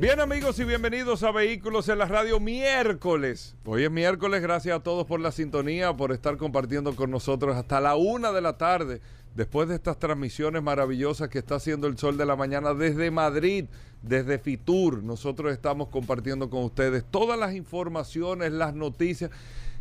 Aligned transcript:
Bien 0.00 0.18
amigos 0.18 0.58
y 0.58 0.64
bienvenidos 0.64 1.22
a 1.22 1.30
Vehículos 1.30 1.88
en 1.88 1.98
la 1.98 2.06
Radio 2.06 2.40
miércoles. 2.40 3.54
Hoy 3.64 3.84
es 3.84 3.90
miércoles, 3.90 4.42
gracias 4.42 4.76
a 4.76 4.82
todos 4.82 5.06
por 5.06 5.20
la 5.20 5.30
sintonía, 5.30 5.96
por 5.96 6.10
estar 6.10 6.36
compartiendo 6.36 6.96
con 6.96 7.12
nosotros 7.12 7.56
hasta 7.56 7.80
la 7.80 7.94
una 7.94 8.32
de 8.32 8.40
la 8.40 8.58
tarde, 8.58 9.00
después 9.36 9.68
de 9.68 9.76
estas 9.76 9.98
transmisiones 10.00 10.62
maravillosas 10.64 11.28
que 11.28 11.38
está 11.38 11.54
haciendo 11.54 11.86
el 11.86 11.96
sol 11.96 12.16
de 12.16 12.26
la 12.26 12.34
mañana 12.34 12.74
desde 12.74 13.12
Madrid, 13.12 13.66
desde 14.02 14.40
Fitur. 14.40 15.04
Nosotros 15.04 15.52
estamos 15.52 15.88
compartiendo 15.88 16.50
con 16.50 16.64
ustedes 16.64 17.04
todas 17.08 17.38
las 17.38 17.54
informaciones, 17.54 18.50
las 18.52 18.74
noticias. 18.74 19.30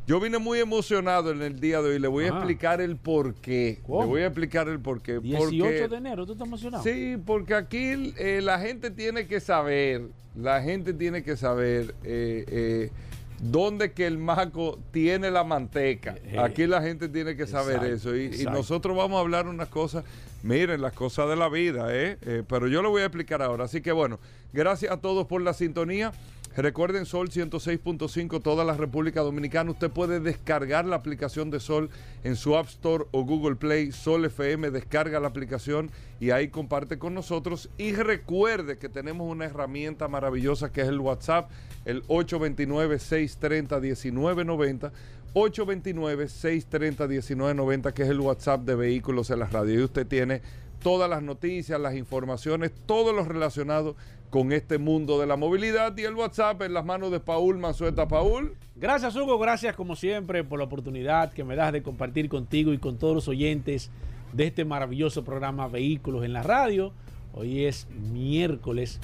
Yo 0.06 0.20
vine 0.20 0.38
muy 0.38 0.60
emocionado 0.60 1.32
en 1.32 1.42
el 1.42 1.60
día 1.62 1.82
de 1.82 1.92
hoy. 1.92 2.00
Le 2.00 2.10
voy 2.10 2.26
a 2.26 2.30
explicar 2.30 2.82
el 2.82 2.98
por 2.98 3.36
qué. 3.36 3.80
¿Cómo? 3.88 4.02
Le 4.02 4.08
voy 4.08 4.22
a 4.22 4.26
explicar 4.26 4.68
el 4.68 4.80
por 4.82 5.02
qué. 5.02 5.20
18 5.20 5.64
Porque- 5.64 5.88
de 5.88 5.96
enero, 5.96 6.26
¿tú 6.26 6.34
estás 6.34 6.46
emocionado? 6.48 6.84
Sí, 6.84 7.18
porque 7.26 7.54
aquí 7.56 8.14
eh, 8.18 8.42
la 8.44 8.60
gente 8.60 8.92
tiene 8.92 9.28
que 9.28 9.40
saber, 9.40 10.02
la 10.36 10.62
gente 10.62 10.94
tiene 10.94 11.24
que 11.24 11.38
saber 11.38 11.96
eh, 12.04 12.44
eh, 12.48 12.92
dónde 13.42 13.94
que 13.94 14.06
el 14.06 14.18
maco 14.18 14.78
tiene 14.92 15.32
la 15.32 15.46
manteca. 15.46 16.16
Eh, 16.26 16.36
Aquí 16.38 16.68
la 16.68 16.82
gente 16.82 17.08
tiene 17.08 17.38
que 17.38 17.48
saber 17.48 17.76
exacto, 17.78 18.14
eso. 18.14 18.16
Y, 18.18 18.42
y 18.42 18.46
nosotros 18.46 18.98
vamos 18.98 19.18
a 19.18 19.22
hablar 19.22 19.48
unas 19.48 19.70
cosas, 19.70 20.04
miren, 20.44 20.82
las 20.82 20.92
cosas 20.92 21.30
de 21.30 21.38
la 21.38 21.48
vida, 21.48 21.96
¿eh? 21.96 22.18
Eh, 22.24 22.44
pero 22.46 22.68
yo 22.68 22.82
lo 22.82 22.90
voy 22.90 23.04
a 23.04 23.06
explicar 23.06 23.42
ahora. 23.42 23.64
Así 23.66 23.80
que 23.80 23.94
bueno, 23.94 24.20
gracias 24.52 24.92
a 24.92 24.98
todos 24.98 25.28
por 25.28 25.42
la 25.42 25.54
sintonía. 25.54 26.12
Recuerden 26.62 27.08
Sol 27.08 27.30
106.5, 27.30 28.44
toda 28.44 28.64
la 28.64 28.78
República 28.78 29.22
Dominicana. 29.22 29.72
Usted 29.72 29.90
puede 29.90 30.20
descargar 30.20 30.86
la 30.86 30.98
aplicación 30.98 31.50
de 31.50 31.60
Sol 31.60 31.90
en 32.24 32.36
su 32.36 32.56
App 32.56 32.68
Store 32.68 33.06
o 33.12 33.24
Google 33.24 33.56
Play. 33.56 33.92
Sol 33.92 34.24
FM, 34.26 34.70
descarga 34.70 35.20
la 35.20 35.30
aplicación 35.30 35.90
y 36.20 36.30
ahí 36.30 36.50
comparte 36.50 37.00
con 37.00 37.16
nosotros. 37.16 37.72
Y 37.80 37.94
recuerde 37.94 38.78
que 38.78 38.88
tenemos 38.88 39.28
una 39.28 39.46
herramienta 39.46 40.08
maravillosa 40.08 40.72
que 40.72 40.82
es 40.82 40.88
el 40.88 41.00
WhatsApp, 41.00 41.50
el 41.86 42.04
829-630-1990. 42.04 44.92
829-630-1990, 45.34 47.94
que 47.94 48.04
es 48.04 48.10
el 48.10 48.20
WhatsApp 48.20 48.62
de 48.62 48.76
Vehículos 48.76 49.32
en 49.32 49.40
la 49.40 49.48
Radio. 49.48 49.80
Y 49.80 49.84
usted 49.84 50.06
tiene 50.06 50.44
todas 50.84 51.10
las 51.10 51.24
noticias, 51.24 51.80
las 51.80 51.96
informaciones, 51.96 52.72
todo 52.86 53.14
lo 53.14 53.24
relacionado 53.24 53.96
con 54.30 54.52
este 54.52 54.78
mundo 54.78 55.20
de 55.20 55.26
la 55.26 55.38
movilidad. 55.38 55.98
Y 55.98 56.04
el 56.04 56.14
WhatsApp 56.14 56.62
en 56.62 56.74
las 56.74 56.86
manos 56.86 57.12
de 57.12 57.20
Paul 57.20 57.58
Manzueta. 57.58 58.08
Paul. 58.08 58.56
Gracias, 58.76 59.16
Hugo. 59.16 59.40
Gracias, 59.40 59.76
como 59.76 59.96
siempre, 59.96 60.44
por 60.44 60.60
la 60.60 60.66
oportunidad 60.66 61.32
que 61.32 61.44
me 61.44 61.56
das 61.56 61.72
de 61.72 61.82
compartir 61.82 62.30
contigo 62.30 62.74
y 62.74 62.78
con 62.78 62.98
todos 62.98 63.16
los 63.16 63.28
oyentes 63.28 63.90
de 64.34 64.48
este 64.48 64.66
maravilloso 64.66 65.24
programa 65.24 65.68
Vehículos 65.68 66.26
en 66.26 66.34
la 66.34 66.44
Radio. 66.44 66.92
Hoy 67.34 67.66
es 67.66 67.88
miércoles 68.12 69.00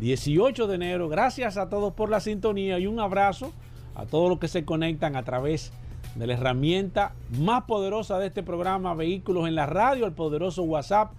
18 0.00 0.66
de 0.66 0.74
enero. 0.74 1.08
Gracias 1.08 1.56
a 1.56 1.68
todos 1.68 1.94
por 1.94 2.10
la 2.10 2.20
sintonía 2.20 2.78
y 2.78 2.86
un 2.86 3.00
abrazo 3.00 3.52
a 3.94 4.06
todos 4.06 4.28
los 4.28 4.38
que 4.38 4.48
se 4.48 4.64
conectan 4.64 5.16
a 5.16 5.22
través 5.22 5.70
de 5.70 5.83
la 6.16 6.32
herramienta 6.32 7.12
más 7.38 7.64
poderosa 7.64 8.18
de 8.18 8.28
este 8.28 8.42
programa 8.42 8.94
Vehículos 8.94 9.46
en 9.48 9.54
la 9.54 9.66
Radio, 9.66 10.06
el 10.06 10.12
poderoso 10.12 10.62
WhatsApp 10.62 11.12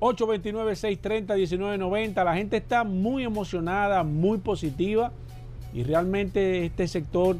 829-630-1990. 0.00 2.22
La 2.24 2.34
gente 2.34 2.56
está 2.56 2.82
muy 2.84 3.24
emocionada, 3.24 4.02
muy 4.02 4.38
positiva 4.38 5.12
y 5.72 5.84
realmente 5.84 6.66
este 6.66 6.88
sector 6.88 7.36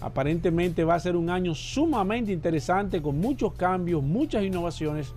aparentemente 0.00 0.82
va 0.84 0.96
a 0.96 1.00
ser 1.00 1.14
un 1.16 1.30
año 1.30 1.54
sumamente 1.54 2.32
interesante 2.32 3.00
con 3.00 3.20
muchos 3.20 3.54
cambios, 3.54 4.02
muchas 4.02 4.44
innovaciones. 4.44 5.14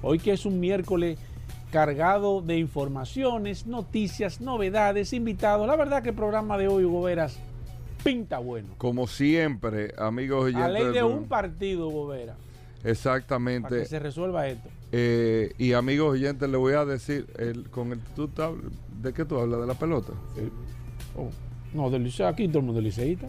Hoy 0.00 0.20
que 0.20 0.30
es 0.32 0.46
un 0.46 0.60
miércoles 0.60 1.18
cargado 1.72 2.40
de 2.40 2.58
informaciones, 2.58 3.66
noticias, 3.66 4.40
novedades, 4.40 5.12
invitados. 5.12 5.66
La 5.66 5.76
verdad 5.76 6.02
que 6.02 6.08
el 6.10 6.14
programa 6.14 6.56
de 6.56 6.68
hoy, 6.68 6.84
Hugo 6.84 7.02
Veras, 7.02 7.40
pinta 8.02 8.38
bueno. 8.38 8.68
Como 8.78 9.06
siempre, 9.06 9.94
amigos 9.98 10.44
oyentes. 10.44 10.64
A 10.64 10.68
ley 10.68 10.92
de 10.92 11.02
un 11.02 11.24
partido, 11.24 11.88
Hugo 11.88 12.08
Veras, 12.08 12.36
para 12.36 12.82
que 12.82 12.90
Exactamente. 12.90 13.84
se 13.86 13.98
resuelva 13.98 14.46
esto. 14.48 14.68
Eh, 14.92 15.52
y 15.58 15.72
amigos 15.74 16.12
oyentes, 16.12 16.48
le 16.48 16.56
voy 16.56 16.74
a 16.74 16.84
decir, 16.84 17.26
el, 17.38 17.68
con 17.70 17.92
el, 17.92 18.00
¿tú 18.16 18.30
¿de 19.02 19.12
qué 19.12 19.24
tú 19.24 19.36
hablas? 19.38 19.60
¿De 19.60 19.66
la 19.66 19.74
pelota? 19.74 20.12
Oh, 21.16 21.28
No, 21.74 21.90
del 21.90 22.04
liceo, 22.04 22.26
aquí 22.28 22.48
todo 22.48 22.60
el 22.60 22.64
mundo 22.66 22.80
liceísta. 22.80 23.28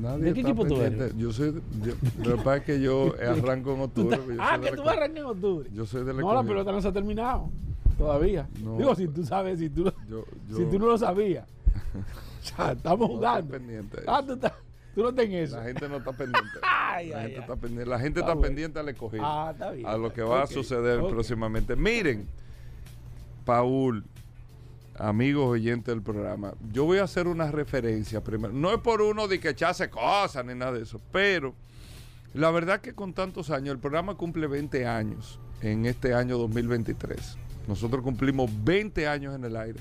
Nadie 0.00 0.24
¿De 0.24 0.34
qué 0.34 0.40
equipo 0.40 0.66
tú 0.66 0.80
eres? 0.82 1.16
Yo 1.16 1.32
soy, 1.32 1.52
de- 1.52 1.60
yo- 1.86 1.94
lo 2.24 2.36
que 2.36 2.42
pasa 2.42 2.56
es 2.56 2.62
que 2.64 2.80
yo 2.80 3.14
arranco 3.28 3.74
en 3.74 3.80
octubre. 3.82 4.18
yo 4.28 4.34
ah, 4.40 4.58
que 4.60 4.68
tú 4.68 4.74
equipo- 4.74 4.84
vas 4.84 4.94
a 4.94 4.98
arrancar 4.98 5.18
en 5.18 5.24
octubre. 5.24 5.70
Yo 5.72 5.86
soy 5.86 6.04
del 6.04 6.16
No, 6.18 6.34
la 6.34 6.42
pelota 6.42 6.72
no 6.72 6.82
se 6.82 6.88
ha 6.88 6.92
terminado 6.92 7.48
todavía. 7.96 8.48
No, 8.60 8.76
Digo, 8.76 8.94
si 8.96 9.04
pues, 9.06 9.14
tú 9.14 9.24
sabes, 9.24 9.60
si 9.60 9.70
tú, 9.70 9.84
Yo, 10.08 10.24
yo- 10.50 10.56
si 10.56 10.64
tú 10.64 10.78
no 10.80 10.86
lo 10.86 10.98
sabías. 10.98 11.46
O 12.44 12.46
sea, 12.46 12.72
estamos 12.72 13.08
no 13.08 13.14
jugando. 13.16 13.56
Ah, 14.06 14.22
tú, 14.26 14.34
estás- 14.34 14.52
tú 14.94 15.02
no 15.02 15.08
estás 15.08 15.24
en 15.24 15.32
eso. 15.32 15.56
La 15.56 15.64
gente 15.64 15.88
no 15.88 15.96
está 15.96 16.12
pendiente. 16.12 16.50
Ay, 16.62 17.08
la 17.08 17.16
ay, 17.16 17.22
gente 17.22 17.36
ay. 17.36 17.40
está 17.42 17.56
pendiente, 17.56 17.86
la 17.90 17.98
gente 17.98 18.20
Está 18.20 18.30
está 18.30 18.34
bueno. 18.34 18.46
pendiente 18.48 18.78
al 18.80 18.88
escogido. 18.90 19.22
Ah, 19.24 19.50
está 19.52 19.70
bien. 19.70 19.86
a 19.86 19.96
lo 19.96 20.12
que 20.12 20.22
va 20.22 20.42
a 20.42 20.46
suceder 20.46 21.00
próximamente. 21.00 21.74
Miren, 21.74 22.28
Paul, 23.44 24.04
amigos 24.98 25.46
oyentes 25.48 25.86
del 25.94 26.02
programa, 26.02 26.52
yo 26.72 26.84
voy 26.84 26.98
a 26.98 27.04
hacer 27.04 27.26
una 27.26 27.50
referencia 27.50 28.22
primero. 28.22 28.52
No 28.52 28.72
es 28.72 28.78
por 28.78 29.02
uno 29.02 29.26
de 29.26 29.40
que 29.40 29.48
echase 29.50 29.90
cosas 29.90 30.44
ni 30.44 30.54
nada 30.54 30.72
de 30.72 30.82
eso, 30.82 31.00
pero 31.12 31.54
la 32.32 32.50
verdad 32.50 32.80
que 32.80 32.94
con 32.94 33.12
tantos 33.12 33.50
años, 33.50 33.74
el 33.74 33.80
programa 33.80 34.14
cumple 34.16 34.46
20 34.46 34.86
años 34.86 35.40
en 35.62 35.86
este 35.86 36.14
año 36.14 36.38
2023. 36.38 37.38
Nosotros 37.66 38.02
cumplimos 38.02 38.50
20 38.64 39.08
años 39.08 39.34
en 39.34 39.44
el 39.44 39.56
aire 39.56 39.80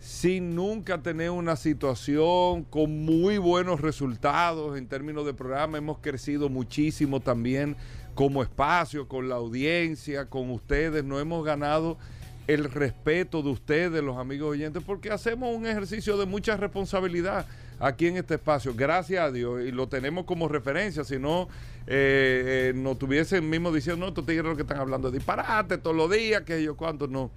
sin 0.00 0.54
nunca 0.54 1.02
tener 1.02 1.30
una 1.30 1.56
situación 1.56 2.64
con 2.64 3.04
muy 3.04 3.38
buenos 3.38 3.80
resultados 3.80 4.78
en 4.78 4.86
términos 4.86 5.26
de 5.26 5.34
programa. 5.34 5.78
Hemos 5.78 5.98
crecido 5.98 6.48
muchísimo 6.48 7.20
también 7.20 7.76
como 8.14 8.42
espacio, 8.42 9.08
con 9.08 9.28
la 9.28 9.36
audiencia, 9.36 10.26
con 10.26 10.50
ustedes. 10.50 11.04
No 11.04 11.20
hemos 11.20 11.44
ganado 11.44 11.98
el 12.46 12.64
respeto 12.64 13.42
de 13.42 13.50
ustedes, 13.50 14.02
los 14.02 14.16
amigos 14.16 14.50
oyentes, 14.50 14.82
porque 14.84 15.10
hacemos 15.10 15.54
un 15.54 15.66
ejercicio 15.66 16.16
de 16.16 16.26
mucha 16.26 16.56
responsabilidad 16.56 17.46
aquí 17.78 18.06
en 18.06 18.16
este 18.16 18.34
espacio, 18.34 18.74
gracias 18.74 19.22
a 19.22 19.30
Dios, 19.30 19.62
y 19.64 19.70
lo 19.70 19.86
tenemos 19.86 20.24
como 20.24 20.48
referencia, 20.48 21.04
si 21.04 21.18
no 21.18 21.48
eh, 21.86 22.70
eh, 22.70 22.72
nos 22.74 22.98
tuviesen 22.98 23.48
mismo 23.48 23.70
diciendo, 23.70 24.04
no, 24.04 24.08
estos 24.08 24.26
tigres 24.26 24.46
lo 24.46 24.56
que 24.56 24.62
están 24.62 24.78
hablando 24.78 25.10
disparate 25.10 25.78
todos 25.78 25.94
los 25.94 26.10
días, 26.10 26.42
que 26.42 26.62
yo 26.62 26.76
cuánto, 26.76 27.06
no. 27.06 27.30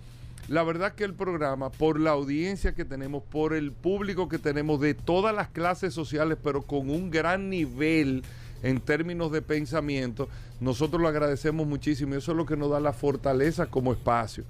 La 0.47 0.63
verdad 0.63 0.93
que 0.95 1.03
el 1.03 1.13
programa, 1.13 1.69
por 1.69 1.99
la 1.99 2.11
audiencia 2.11 2.73
que 2.73 2.83
tenemos, 2.85 3.23
por 3.23 3.53
el 3.53 3.71
público 3.71 4.27
que 4.27 4.37
tenemos 4.37 4.81
de 4.81 4.93
todas 4.93 5.33
las 5.33 5.47
clases 5.49 5.93
sociales, 5.93 6.37
pero 6.43 6.63
con 6.63 6.89
un 6.89 7.09
gran 7.09 7.49
nivel 7.49 8.23
en 8.63 8.79
términos 8.81 9.31
de 9.31 9.41
pensamiento, 9.41 10.27
nosotros 10.59 11.01
lo 11.01 11.07
agradecemos 11.07 11.65
muchísimo 11.65 12.13
y 12.13 12.17
eso 12.17 12.31
es 12.31 12.37
lo 12.37 12.45
que 12.45 12.57
nos 12.57 12.69
da 12.69 12.79
la 12.79 12.93
fortaleza 12.93 13.67
como 13.67 13.93
espacio. 13.93 14.43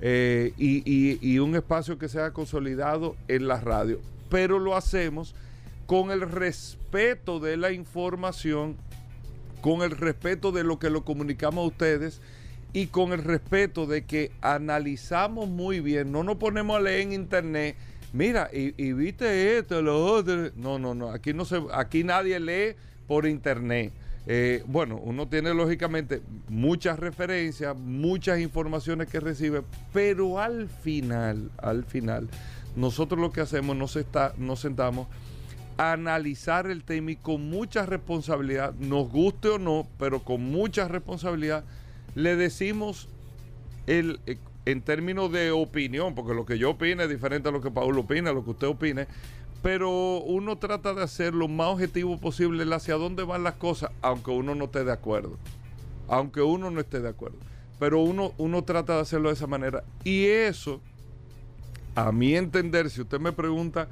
Eh, 0.00 0.52
y, 0.56 1.18
y- 1.20 1.38
un 1.40 1.56
espacio 1.56 1.98
que 1.98 2.08
sea 2.08 2.30
consolidado 2.32 3.16
en 3.26 3.48
la 3.48 3.60
radio. 3.60 4.00
Pero 4.30 4.60
lo 4.60 4.76
hacemos 4.76 5.34
con 5.86 6.12
el 6.12 6.20
respeto 6.20 7.40
de 7.40 7.56
la 7.56 7.72
información, 7.72 8.76
con 9.60 9.82
el 9.82 9.90
respeto 9.90 10.52
de 10.52 10.62
lo 10.62 10.78
que 10.78 10.88
lo 10.90 11.04
comunicamos 11.04 11.64
a 11.64 11.66
ustedes 11.68 12.20
y 12.72 12.86
con 12.86 13.12
el 13.12 13.24
respeto 13.24 13.86
de 13.86 14.04
que 14.04 14.30
analizamos 14.40 15.48
muy 15.48 15.80
bien, 15.80 16.12
no 16.12 16.22
nos 16.22 16.36
ponemos 16.36 16.76
a 16.76 16.80
leer 16.80 17.00
en 17.00 17.12
internet, 17.12 17.76
mira, 18.12 18.50
y, 18.52 18.92
viste 18.92 19.58
esto, 19.58 19.82
lo 19.82 20.04
otro. 20.04 20.50
No, 20.56 20.78
no, 20.78 20.94
no, 20.94 21.10
aquí 21.10 21.32
no 21.32 21.44
se, 21.44 21.62
aquí 21.72 22.04
nadie 22.04 22.38
lee 22.40 22.76
por 23.06 23.26
internet. 23.26 23.92
Eh, 24.30 24.62
bueno, 24.66 25.00
uno 25.02 25.26
tiene 25.26 25.54
lógicamente 25.54 26.20
muchas 26.48 26.98
referencias, 26.98 27.74
muchas 27.74 28.40
informaciones 28.40 29.08
que 29.08 29.20
recibe, 29.20 29.62
pero 29.92 30.38
al 30.38 30.68
final, 30.68 31.50
al 31.56 31.84
final, 31.84 32.28
nosotros 32.76 33.18
lo 33.18 33.32
que 33.32 33.40
hacemos, 33.40 33.74
nos, 33.74 33.96
está, 33.96 34.34
nos 34.36 34.60
sentamos 34.60 35.08
a 35.78 35.92
analizar 35.92 36.66
el 36.66 36.84
tema 36.84 37.12
y 37.12 37.16
con 37.16 37.48
mucha 37.48 37.86
responsabilidad, 37.86 38.74
nos 38.74 39.08
guste 39.08 39.48
o 39.48 39.58
no, 39.58 39.86
pero 39.98 40.22
con 40.22 40.42
mucha 40.42 40.88
responsabilidad, 40.88 41.64
le 42.18 42.34
decimos 42.34 43.08
el, 43.86 44.20
eh, 44.26 44.38
en 44.64 44.82
términos 44.82 45.30
de 45.30 45.52
opinión, 45.52 46.16
porque 46.16 46.34
lo 46.34 46.44
que 46.44 46.58
yo 46.58 46.70
opine 46.70 47.04
es 47.04 47.08
diferente 47.08 47.48
a 47.48 47.52
lo 47.52 47.60
que 47.60 47.70
Paul 47.70 47.96
opina, 47.96 48.32
lo 48.32 48.42
que 48.44 48.50
usted 48.50 48.66
opine, 48.66 49.06
pero 49.62 50.18
uno 50.18 50.58
trata 50.58 50.94
de 50.94 51.02
hacer 51.04 51.32
lo 51.32 51.46
más 51.46 51.68
objetivo 51.68 52.18
posible 52.18 52.64
hacia 52.74 52.94
dónde 52.96 53.22
van 53.22 53.44
las 53.44 53.54
cosas, 53.54 53.92
aunque 54.02 54.32
uno 54.32 54.56
no 54.56 54.64
esté 54.64 54.84
de 54.84 54.92
acuerdo. 54.92 55.38
Aunque 56.08 56.42
uno 56.42 56.70
no 56.72 56.80
esté 56.80 57.00
de 57.00 57.08
acuerdo. 57.08 57.38
Pero 57.78 58.00
uno, 58.00 58.32
uno 58.36 58.64
trata 58.64 58.96
de 58.96 59.02
hacerlo 59.02 59.28
de 59.28 59.34
esa 59.34 59.46
manera. 59.46 59.84
Y 60.02 60.26
eso, 60.26 60.80
a 61.94 62.10
mi 62.10 62.34
entender, 62.34 62.90
si 62.90 63.00
usted 63.00 63.20
me 63.20 63.30
pregunta, 63.30 63.88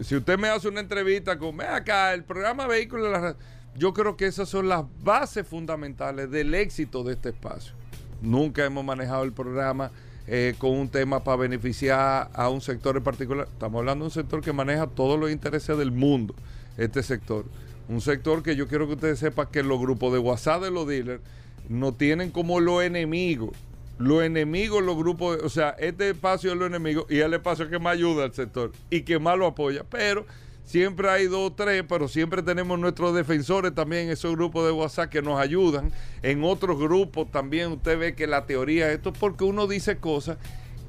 si 0.00 0.14
usted 0.14 0.38
me 0.38 0.48
hace 0.48 0.68
una 0.68 0.80
entrevista 0.80 1.38
con, 1.38 1.60
acá, 1.60 2.14
el 2.14 2.22
programa 2.22 2.68
Vehículos 2.68 3.06
de 3.06 3.12
la 3.12 3.20
Radio", 3.20 3.36
yo 3.76 3.92
creo 3.92 4.16
que 4.16 4.26
esas 4.26 4.48
son 4.48 4.68
las 4.68 4.84
bases 5.02 5.46
fundamentales 5.46 6.30
del 6.30 6.54
éxito 6.54 7.02
de 7.02 7.14
este 7.14 7.30
espacio. 7.30 7.74
Nunca 8.22 8.64
hemos 8.64 8.84
manejado 8.84 9.24
el 9.24 9.32
programa 9.32 9.90
eh, 10.26 10.54
con 10.58 10.70
un 10.70 10.88
tema 10.88 11.22
para 11.22 11.36
beneficiar 11.36 12.30
a 12.32 12.48
un 12.48 12.60
sector 12.60 12.96
en 12.96 13.02
particular. 13.02 13.48
Estamos 13.50 13.80
hablando 13.80 14.04
de 14.04 14.06
un 14.06 14.12
sector 14.12 14.40
que 14.40 14.52
maneja 14.52 14.86
todos 14.86 15.18
los 15.18 15.30
intereses 15.30 15.76
del 15.76 15.92
mundo, 15.92 16.34
este 16.78 17.02
sector. 17.02 17.44
Un 17.88 18.00
sector 18.00 18.42
que 18.42 18.56
yo 18.56 18.66
quiero 18.68 18.86
que 18.86 18.94
ustedes 18.94 19.18
sepan 19.18 19.48
que 19.50 19.62
los 19.62 19.78
grupos 19.78 20.12
de 20.12 20.18
WhatsApp 20.18 20.62
de 20.62 20.70
los 20.70 20.86
dealers 20.86 21.20
no 21.68 21.92
tienen 21.92 22.30
como 22.30 22.60
los 22.60 22.82
enemigos. 22.82 23.50
Los 23.98 24.22
enemigos, 24.22 24.82
los 24.82 24.96
grupos, 24.96 25.38
o 25.42 25.48
sea, 25.48 25.70
este 25.78 26.10
espacio 26.10 26.52
es 26.52 26.58
los 26.58 26.68
enemigos 26.68 27.06
y 27.08 27.18
es 27.18 27.24
el 27.26 27.34
espacio 27.34 27.68
que 27.68 27.78
más 27.78 27.94
ayuda 27.94 28.24
al 28.24 28.32
sector 28.32 28.72
y 28.90 29.02
que 29.02 29.18
más 29.18 29.38
lo 29.38 29.46
apoya. 29.46 29.84
Pero 29.88 30.26
siempre 30.64 31.08
hay 31.08 31.26
dos 31.26 31.50
o 31.50 31.52
tres, 31.52 31.84
pero 31.88 32.08
siempre 32.08 32.42
tenemos 32.42 32.78
nuestros 32.78 33.14
defensores 33.14 33.74
también 33.74 34.10
esos 34.10 34.34
grupos 34.34 34.66
de 34.66 34.72
WhatsApp 34.72 35.10
que 35.10 35.22
nos 35.22 35.38
ayudan. 35.38 35.92
En 36.22 36.42
otros 36.44 36.78
grupos 36.78 37.30
también 37.30 37.72
usted 37.72 37.98
ve 37.98 38.14
que 38.14 38.26
la 38.26 38.46
teoría, 38.46 38.90
esto 38.90 39.10
es 39.10 39.18
porque 39.18 39.44
uno 39.44 39.66
dice 39.66 39.98
cosas 39.98 40.38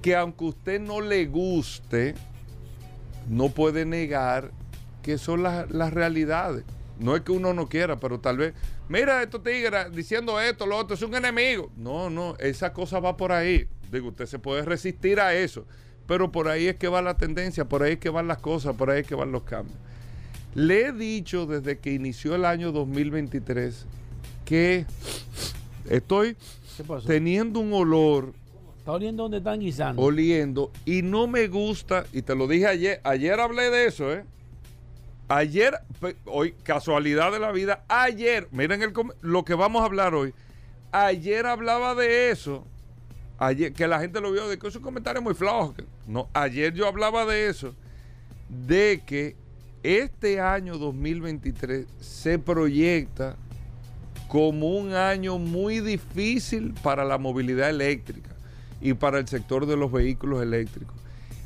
que 0.01 0.15
aunque 0.15 0.45
usted 0.45 0.79
no 0.79 1.01
le 1.01 1.25
guste, 1.25 2.15
no 3.27 3.49
puede 3.49 3.85
negar 3.85 4.51
que 5.01 5.17
son 5.17 5.43
las, 5.43 5.69
las 5.71 5.93
realidades. 5.93 6.63
No 6.99 7.15
es 7.15 7.23
que 7.23 7.31
uno 7.31 7.53
no 7.53 7.67
quiera, 7.67 7.99
pero 7.99 8.19
tal 8.19 8.37
vez, 8.37 8.53
mira 8.87 9.21
estos 9.21 9.43
tigres 9.43 9.91
diciendo 9.91 10.39
esto, 10.39 10.65
lo 10.65 10.77
otro, 10.77 10.95
es 10.95 11.01
un 11.01 11.15
enemigo. 11.15 11.71
No, 11.75 12.09
no, 12.09 12.35
esa 12.39 12.71
cosa 12.71 12.99
va 12.99 13.17
por 13.17 13.31
ahí. 13.31 13.67
Digo, 13.91 14.09
usted 14.09 14.25
se 14.25 14.39
puede 14.39 14.63
resistir 14.63 15.19
a 15.19 15.33
eso, 15.33 15.65
pero 16.07 16.31
por 16.31 16.47
ahí 16.47 16.67
es 16.67 16.75
que 16.75 16.87
va 16.87 17.01
la 17.01 17.17
tendencia, 17.17 17.65
por 17.65 17.83
ahí 17.83 17.93
es 17.93 17.99
que 17.99 18.09
van 18.09 18.27
las 18.27 18.37
cosas, 18.39 18.75
por 18.75 18.89
ahí 18.89 19.01
es 19.01 19.07
que 19.07 19.15
van 19.15 19.31
los 19.31 19.43
cambios. 19.43 19.77
Le 20.53 20.87
he 20.87 20.91
dicho 20.93 21.45
desde 21.45 21.79
que 21.79 21.93
inició 21.93 22.35
el 22.35 22.45
año 22.45 22.71
2023 22.71 23.85
que 24.45 24.85
estoy 25.89 26.37
teniendo 27.05 27.59
un 27.59 27.73
olor 27.73 28.33
Está 28.85 28.91
oliendo 28.93 29.23
donde 29.23 29.39
están 29.39 29.59
guisando. 29.59 29.99
oliendo 29.99 30.71
y 30.85 31.01
no 31.01 31.25
me 31.25 31.47
gusta, 31.47 32.05
y 32.13 32.21
te 32.21 32.35
lo 32.35 32.47
dije 32.47 32.67
ayer, 32.67 33.01
ayer 33.03 33.39
hablé 33.39 33.71
de 33.71 33.87
eso, 33.87 34.13
¿eh? 34.13 34.23
Ayer, 35.27 35.73
hoy, 36.25 36.53
casualidad 36.61 37.31
de 37.31 37.39
la 37.39 37.51
vida, 37.51 37.83
ayer, 37.87 38.47
miren 38.51 38.83
el, 38.83 38.93
lo 39.21 39.43
que 39.43 39.55
vamos 39.55 39.81
a 39.81 39.85
hablar 39.85 40.13
hoy, 40.13 40.35
ayer 40.91 41.47
hablaba 41.47 41.95
de 41.95 42.29
eso, 42.29 42.63
ayer, 43.37 43.73
que 43.73 43.87
la 43.87 43.99
gente 43.99 44.21
lo 44.21 44.31
vio, 44.31 44.47
de 44.47 44.57
que 44.57 44.67
es 44.67 44.75
un 44.75 44.81
comentario 44.81 45.21
muy 45.21 45.33
flojo, 45.33 45.73
que- 45.73 45.85
no, 46.07 46.29
ayer 46.33 46.73
yo 46.73 46.87
hablaba 46.87 47.25
de 47.25 47.49
eso, 47.49 47.73
de 48.49 49.01
que 49.05 49.35
este 49.83 50.39
año 50.39 50.77
2023 50.77 51.85
se 51.99 52.39
proyecta 52.39 53.35
como 54.27 54.69
un 54.77 54.93
año 54.93 55.37
muy 55.37 55.79
difícil 55.79 56.73
para 56.81 57.03
la 57.05 57.17
movilidad 57.17 57.69
eléctrica 57.69 58.31
y 58.81 58.93
para 58.93 59.19
el 59.19 59.27
sector 59.27 59.65
de 59.65 59.77
los 59.77 59.91
vehículos 59.91 60.41
eléctricos. 60.41 60.95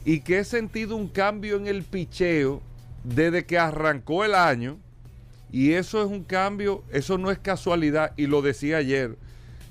Y 0.05 0.21
que 0.21 0.39
he 0.39 0.43
sentido 0.43 0.95
un 0.95 1.07
cambio 1.09 1.57
en 1.57 1.67
el 1.67 1.83
picheo 1.83 2.61
desde 3.03 3.45
que 3.45 3.59
arrancó 3.59 4.23
el 4.23 4.33
año. 4.33 4.77
Y 5.51 5.73
eso 5.73 6.01
es 6.01 6.09
un 6.09 6.23
cambio, 6.23 6.83
eso 6.91 7.17
no 7.17 7.31
es 7.31 7.39
casualidad, 7.39 8.13
y 8.17 8.27
lo 8.27 8.41
decía 8.41 8.77
ayer. 8.77 9.17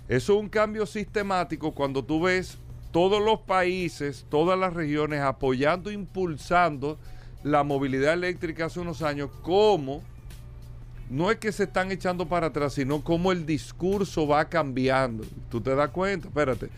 Eso 0.08 0.34
es 0.34 0.40
un 0.40 0.48
cambio 0.48 0.86
sistemático 0.86 1.72
cuando 1.72 2.02
tú 2.02 2.22
ves 2.22 2.58
todos 2.90 3.22
los 3.22 3.40
países, 3.40 4.24
todas 4.30 4.58
las 4.58 4.72
regiones 4.72 5.20
apoyando, 5.20 5.90
impulsando 5.90 6.98
la 7.44 7.62
movilidad 7.62 8.14
eléctrica 8.14 8.66
hace 8.66 8.80
unos 8.80 9.02
años, 9.02 9.30
como 9.42 10.02
no 11.10 11.30
es 11.30 11.38
que 11.38 11.52
se 11.52 11.64
están 11.64 11.92
echando 11.92 12.26
para 12.26 12.48
atrás, 12.48 12.74
sino 12.74 13.02
como 13.02 13.32
el 13.32 13.46
discurso 13.46 14.26
va 14.26 14.46
cambiando. 14.46 15.24
Tú 15.50 15.60
te 15.60 15.74
das 15.74 15.90
cuenta, 15.90 16.28
espérate, 16.28 16.68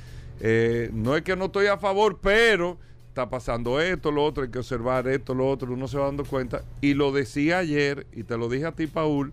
eh, 0.41 0.91
no 0.93 1.17
es 1.17 1.23
que 1.23 1.37
no 1.37 1.47
estoy 1.47 1.67
a 1.67 1.79
favor, 1.79 2.19
pero 2.21 2.79
está 3.09 3.29
pasando 3.29 3.81
esto, 3.81 4.11
lo 4.11 4.25
otro, 4.25 4.45
hay 4.45 4.51
que 4.51 4.59
observar 4.59 5.09
esto, 5.09 5.35
lo 5.35 5.49
otro, 5.49 5.73
uno 5.73 5.89
se 5.89 5.99
va 5.99 6.07
dando 6.07 6.25
cuenta. 6.25 6.63
Y 6.81 6.95
lo 6.95 7.13
decía 7.13 7.59
ayer, 7.59 8.07
y 8.13 8.25
te 8.25 8.37
lo 8.37 8.49
dije 8.49 8.67
a 8.67 8.73
ti, 8.73 8.87
Paul, 8.87 9.33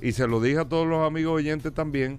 y 0.00 0.12
se 0.12 0.26
lo 0.26 0.40
dije 0.40 0.58
a 0.58 0.68
todos 0.68 0.86
los 0.86 1.06
amigos 1.06 1.34
oyentes 1.34 1.72
también, 1.72 2.18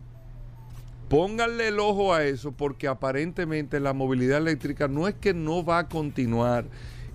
pónganle 1.10 1.68
el 1.70 1.80
ojo 1.80 2.14
a 2.14 2.24
eso, 2.24 2.52
porque 2.52 2.88
aparentemente 2.88 3.80
la 3.80 3.94
movilidad 3.94 4.38
eléctrica 4.40 4.88
no 4.88 5.08
es 5.08 5.16
que 5.16 5.34
no 5.34 5.64
va 5.64 5.80
a 5.80 5.90
continuar, 5.90 6.66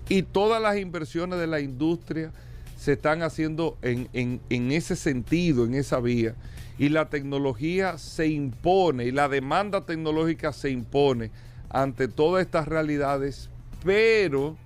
y 0.09 0.23
todas 0.23 0.61
las 0.61 0.77
inversiones 0.77 1.39
de 1.39 1.47
la 1.47 1.59
industria 1.59 2.31
se 2.77 2.93
están 2.93 3.21
haciendo 3.21 3.77
en, 3.81 4.09
en- 4.13 4.41
en 4.49 4.71
ese 4.71 4.95
sentido, 4.95 5.65
en 5.65 5.75
esa 5.75 5.99
vía. 5.99 6.35
Y 6.79 6.89
la 6.89 7.09
tecnología 7.09 7.97
se 7.99 8.27
impone 8.27 9.05
y 9.05 9.11
la 9.11 9.29
demanda 9.29 9.85
tecnológica 9.85 10.51
se 10.51 10.71
impone 10.71 11.29
ante 11.69 12.07
todas 12.07 12.43
estas 12.43 12.67
realidades, 12.67 13.49
pero 13.85 14.57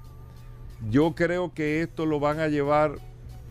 yo 0.89 1.13
creo 1.13 1.53
que 1.53 1.81
esto 1.81 2.05
lo 2.05 2.19
van 2.21 2.39
a 2.39 2.47
llevar 2.47 2.99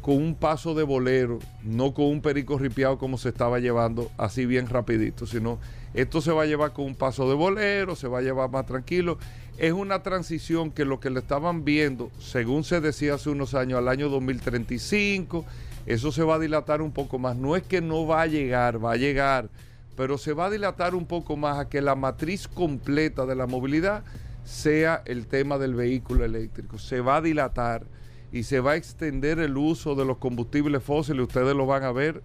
con 0.05 0.17
un 0.17 0.35
paso 0.35 0.75
de 0.75 0.83
bolero, 0.83 1.39
no 1.63 1.95
con 1.95 2.05
un 2.05 2.21
perico 2.21 2.59
ripiado 2.59 2.99
como 2.99 3.17
se 3.17 3.31
estaba 3.31 3.59
llevando 3.59 4.11
así 4.19 4.45
bien 4.45 4.69
rapidito, 4.69 5.25
sino 5.25 5.59
esto 5.95 6.21
se 6.21 6.31
va 6.31 6.43
a 6.43 6.47
llevar 6.47 6.75
con 6.75 6.85
un 6.85 6.95
paso 6.95 7.27
de 7.27 7.35
bolero, 7.35 7.97
se 7.97 8.07
va 8.07 8.19
a 8.19 8.21
llevar 8.21 8.51
más 8.51 8.67
tranquilo. 8.67 9.17
Es 9.57 9.73
una 9.73 10.03
transición 10.03 10.73
que 10.73 10.85
lo 10.85 11.01
que 11.01 11.09
le 11.09 11.21
estaban 11.21 11.65
viendo, 11.65 12.11
según 12.19 12.65
se 12.65 12.83
decía 12.83 13.15
hace 13.15 13.31
unos 13.31 13.55
años, 13.55 13.79
al 13.79 13.89
año 13.89 14.11
2035, 14.11 15.47
eso 15.87 16.13
se 16.13 16.23
va 16.23 16.35
a 16.35 16.39
dilatar 16.39 16.83
un 16.83 16.93
poco 16.93 17.19
más. 17.19 17.35
No 17.37 17.57
es 17.57 17.63
que 17.63 17.81
no 17.81 18.07
va 18.07 18.21
a 18.21 18.27
llegar, 18.27 18.85
va 18.85 18.93
a 18.93 18.97
llegar, 18.97 19.49
pero 19.97 20.19
se 20.19 20.35
va 20.35 20.47
a 20.47 20.51
dilatar 20.51 20.95
un 20.95 21.07
poco 21.07 21.39
más 21.39 21.59
a 21.59 21.71
que 21.71 21.81
la 21.81 21.95
matriz 21.95 22.47
completa 22.47 23.25
de 23.25 23.37
la 23.37 23.47
movilidad 23.47 24.05
sea 24.45 25.01
el 25.07 25.27
tema 25.29 25.57
del 25.57 25.75
vehículo 25.75 26.27
eléctrico. 26.27 26.79
Se 26.79 27.01
va 27.01 27.17
a 27.17 27.23
dilatar 27.23 27.87
y 28.35 28.43
se 28.43 28.59
va 28.59 28.73
a 28.73 28.77
extender 28.77 29.39
el 29.39 29.57
uso 29.57 29.95
de 29.95 30.05
los 30.05 30.19
combustibles 30.19 30.83
fósiles. 30.83 31.23
Ustedes 31.23 31.55
lo 31.55 31.67
van 31.67 31.85
a 31.85 31.93
ver. 31.93 32.21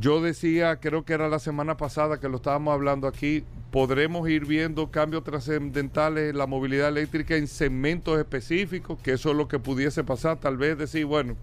Yo 0.00 0.20
decía, 0.20 0.80
creo 0.80 1.04
que 1.04 1.12
era 1.12 1.28
la 1.28 1.38
semana 1.38 1.76
pasada 1.76 2.18
que 2.18 2.28
lo 2.28 2.38
estábamos 2.38 2.74
hablando 2.74 3.06
aquí, 3.06 3.44
podremos 3.70 4.28
ir 4.28 4.44
viendo 4.44 4.90
cambios 4.90 5.22
trascendentales 5.22 6.30
en 6.30 6.38
la 6.38 6.48
movilidad 6.48 6.88
eléctrica 6.88 7.36
en 7.36 7.46
segmentos 7.46 8.18
específicos, 8.18 8.98
que 9.00 9.12
eso 9.12 9.30
es 9.30 9.36
lo 9.36 9.46
que 9.46 9.60
pudiese 9.60 10.02
pasar, 10.02 10.40
tal 10.40 10.56
vez 10.56 10.76
decir, 10.76 11.04
bueno, 11.04 11.36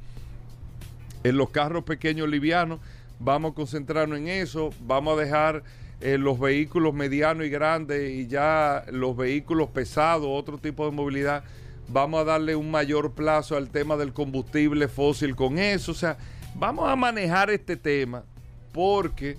en 1.23 1.37
los 1.37 1.49
carros 1.49 1.85
pequeños 1.85 2.27
livianos, 2.27 2.81
vamos 3.21 3.53
a 3.53 3.55
concentrarnos 3.55 4.19
en 4.19 4.27
eso, 4.27 4.71
vamos 4.81 5.17
a 5.17 5.21
dejar 5.21 5.63
eh, 6.01 6.17
los 6.17 6.37
vehículos 6.37 6.93
medianos 6.93 7.45
y 7.45 7.49
grandes 7.49 8.11
y 8.11 8.27
ya 8.27 8.83
los 8.91 9.15
vehículos 9.15 9.69
pesados, 9.69 10.27
otro 10.29 10.57
tipo 10.57 10.85
de 10.85 10.91
movilidad, 10.91 11.45
vamos 11.87 12.21
a 12.21 12.23
darle 12.23 12.55
un 12.55 12.71
mayor 12.71 13.13
plazo 13.13 13.55
al 13.55 13.69
tema 13.69 13.97
del 13.97 14.13
combustible 14.13 14.87
fósil 14.87 15.35
con 15.35 15.59
eso, 15.59 15.91
o 15.91 15.95
sea, 15.95 16.17
vamos 16.55 16.89
a 16.89 16.95
manejar 16.95 17.49
este 17.49 17.75
tema 17.75 18.23
porque 18.71 19.37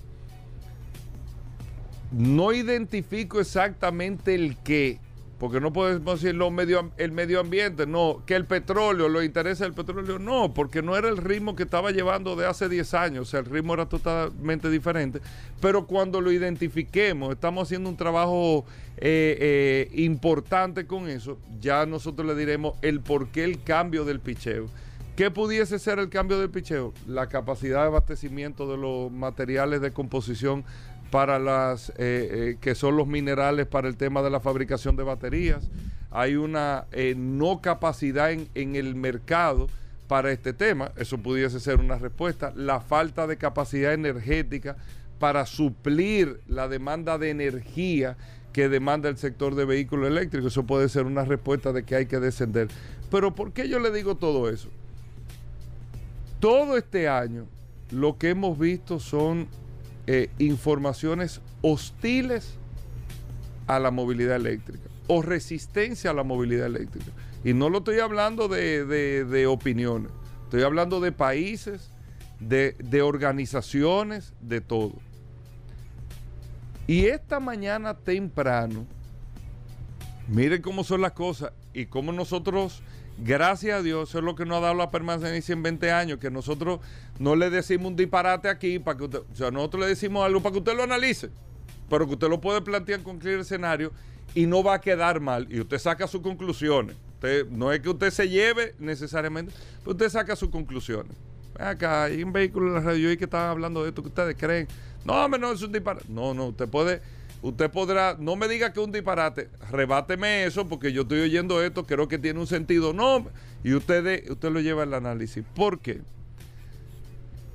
no 2.11 2.53
identifico 2.53 3.39
exactamente 3.39 4.33
el 4.33 4.57
qué, 4.57 4.99
porque 5.39 5.59
no 5.59 5.71
podemos 5.71 6.21
decir 6.21 6.35
lo 6.35 6.49
medio, 6.49 6.91
el 6.97 7.11
medio 7.11 7.39
ambiente, 7.39 7.85
no, 7.85 8.23
que 8.25 8.35
el 8.35 8.45
petróleo, 8.45 9.07
lo 9.07 9.21
interesa 9.21 9.65
el 9.65 9.73
petróleo, 9.73 10.17
no, 10.17 10.53
porque 10.53 10.81
no 10.81 10.97
era 10.97 11.09
el 11.09 11.17
ritmo 11.17 11.55
que 11.55 11.63
estaba 11.63 11.91
llevando 11.91 12.35
de 12.35 12.47
hace 12.47 12.67
10 12.69 12.93
años, 12.95 13.27
o 13.27 13.31
sea, 13.31 13.41
el 13.41 13.45
ritmo 13.45 13.73
era 13.73 13.87
totalmente 13.87 14.69
diferente, 14.69 15.21
pero 15.61 15.85
cuando 15.85 16.21
lo 16.21 16.31
identifiquemos, 16.31 17.33
estamos 17.33 17.67
haciendo 17.67 17.89
un 17.89 17.97
trabajo 17.97 18.65
eh, 18.97 19.89
eh, 19.91 20.01
importante 20.01 20.87
con 20.87 21.07
eso, 21.07 21.37
ya 21.59 21.85
nosotros 21.85 22.25
le 22.25 22.35
diremos 22.35 22.75
el 22.81 23.01
por 23.01 23.27
qué 23.27 23.43
el 23.43 23.61
cambio 23.61 24.05
del 24.05 24.19
picheo. 24.19 24.67
¿Qué 25.15 25.31
pudiese 25.31 25.79
ser 25.79 25.97
el 25.97 26.09
cambio 26.09 26.37
del 26.37 26.51
picheo? 26.51 26.93
La 27.07 27.25
capacidad 27.25 27.81
de 27.81 27.87
abastecimiento 27.87 28.69
de 28.69 28.77
los 28.77 29.11
materiales 29.11 29.81
de 29.81 29.91
composición 29.91 30.63
para 31.09 31.39
las 31.39 31.89
eh, 31.89 31.95
eh, 31.97 32.57
que 32.59 32.75
son 32.75 32.97
los 32.97 33.07
minerales 33.07 33.65
para 33.65 33.87
el 33.87 33.97
tema 33.97 34.21
de 34.21 34.29
la 34.29 34.39
fabricación 34.39 34.95
de 34.95 35.03
baterías. 35.03 35.69
Hay 36.11 36.35
una 36.35 36.85
eh, 36.91 37.15
no 37.17 37.61
capacidad 37.61 38.31
en, 38.31 38.47
en 38.55 38.75
el 38.75 38.95
mercado 38.95 39.67
para 40.07 40.31
este 40.31 40.53
tema. 40.53 40.91
Eso 40.97 41.17
pudiese 41.17 41.59
ser 41.59 41.79
una 41.79 41.97
respuesta. 41.97 42.53
La 42.55 42.79
falta 42.79 43.27
de 43.27 43.37
capacidad 43.37 43.93
energética 43.93 44.77
para 45.19 45.45
suplir 45.45 46.39
la 46.47 46.67
demanda 46.67 47.17
de 47.17 47.29
energía 47.29 48.17
que 48.53 48.69
demanda 48.69 49.09
el 49.09 49.17
sector 49.17 49.55
de 49.55 49.65
vehículos 49.65 50.07
eléctricos. 50.07 50.53
Eso 50.53 50.63
puede 50.63 50.89
ser 50.89 51.05
una 51.05 51.25
respuesta 51.25 51.73
de 51.73 51.83
que 51.83 51.95
hay 51.95 52.05
que 52.05 52.19
descender. 52.19 52.69
Pero 53.11 53.35
¿por 53.35 53.51
qué 53.51 53.69
yo 53.69 53.79
le 53.79 53.91
digo 53.91 54.15
todo 54.15 54.49
eso? 54.49 54.69
Todo 56.39 56.77
este 56.77 57.07
año 57.07 57.45
lo 57.91 58.17
que 58.17 58.29
hemos 58.29 58.57
visto 58.57 58.99
son 58.99 59.47
eh, 60.07 60.29
informaciones 60.39 61.41
hostiles 61.61 62.55
a 63.67 63.79
la 63.79 63.91
movilidad 63.91 64.37
eléctrica 64.37 64.89
o 65.07 65.21
resistencia 65.21 66.11
a 66.11 66.13
la 66.13 66.23
movilidad 66.23 66.65
eléctrica. 66.65 67.11
Y 67.43 67.53
no 67.53 67.69
lo 67.69 67.79
estoy 67.79 67.99
hablando 67.99 68.47
de, 68.47 68.85
de 68.85 69.47
opiniones, 69.47 70.11
estoy 70.43 70.63
hablando 70.63 70.99
de 70.99 71.11
países, 71.11 71.91
de, 72.39 72.75
de 72.79 73.01
organizaciones, 73.01 74.33
de 74.41 74.61
todo. 74.61 74.93
Y 76.87 77.05
esta 77.05 77.39
mañana 77.39 77.93
temprano, 77.93 78.85
miren 80.27 80.61
cómo 80.61 80.83
son 80.83 81.01
las 81.01 81.11
cosas 81.11 81.51
y 81.73 81.85
cómo 81.85 82.11
nosotros, 82.11 82.81
gracias 83.17 83.79
a 83.79 83.81
Dios, 83.81 84.09
eso 84.09 84.19
es 84.19 84.23
lo 84.23 84.35
que 84.35 84.45
nos 84.45 84.57
ha 84.57 84.61
dado 84.61 84.75
la 84.75 84.89
permanencia 84.89 85.53
en 85.53 85.63
20 85.63 85.91
años, 85.91 86.19
que 86.19 86.31
nosotros 86.31 86.79
no 87.19 87.35
le 87.35 87.49
decimos 87.49 87.87
un 87.87 87.95
disparate 87.95 88.49
aquí 88.49 88.79
para 88.79 88.97
que 88.97 89.03
usted, 89.05 89.19
o 89.19 89.35
sea, 89.35 89.51
nosotros 89.51 89.81
le 89.81 89.87
decimos 89.87 90.25
algo 90.25 90.41
para 90.41 90.53
que 90.53 90.59
usted 90.59 90.75
lo 90.75 90.83
analice, 90.83 91.29
pero 91.89 92.05
que 92.05 92.13
usted 92.13 92.29
lo 92.29 92.41
puede 92.41 92.61
plantear 92.61 92.99
en 92.99 93.03
cualquier 93.03 93.39
escenario 93.39 93.91
y 94.35 94.45
no 94.45 94.63
va 94.63 94.75
a 94.75 94.81
quedar 94.81 95.19
mal 95.19 95.47
y 95.49 95.59
usted 95.59 95.77
saca 95.79 96.07
sus 96.07 96.21
conclusiones. 96.21 96.95
No 97.49 97.71
es 97.71 97.79
que 97.79 97.89
usted 97.89 98.11
se 98.11 98.29
lleve 98.29 98.75
necesariamente, 98.77 99.51
pero 99.79 99.91
usted 99.91 100.09
saca 100.09 100.35
sus 100.35 100.49
conclusiones. 100.49 101.13
Acá 101.57 102.03
hay 102.03 102.21
un 102.21 102.31
vehículo 102.31 102.67
en 102.67 102.75
la 102.75 102.81
radio 102.81 103.11
y 103.11 103.17
que 103.17 103.23
estaban 103.23 103.49
hablando 103.49 103.81
de 103.81 103.89
esto 103.89 104.03
que 104.03 104.09
ustedes 104.09 104.35
creen. 104.37 104.67
No, 105.03 105.13
hombre, 105.13 105.39
no 105.39 105.51
es 105.51 105.61
un 105.63 105.71
disparate. 105.71 106.05
No, 106.09 106.35
no, 106.35 106.47
usted 106.47 106.67
puede, 106.67 107.01
usted 107.41 107.69
podrá, 107.71 108.15
no 108.19 108.35
me 108.35 108.47
diga 108.47 108.73
que 108.73 108.79
es 108.79 108.85
un 108.85 108.91
disparate, 108.91 109.49
rebáteme 109.71 110.45
eso 110.45 110.67
porque 110.67 110.91
yo 110.91 111.03
estoy 111.03 111.21
oyendo 111.21 111.63
esto, 111.63 111.85
creo 111.85 112.07
que 112.07 112.17
tiene 112.17 112.39
un 112.39 112.47
sentido. 112.47 112.93
No, 112.93 113.27
y 113.63 113.73
usted, 113.73 114.29
usted 114.29 114.49
lo 114.49 114.59
lleva 114.59 114.83
al 114.83 114.93
análisis. 114.93 115.43
¿Por 115.55 115.79
qué? 115.79 116.01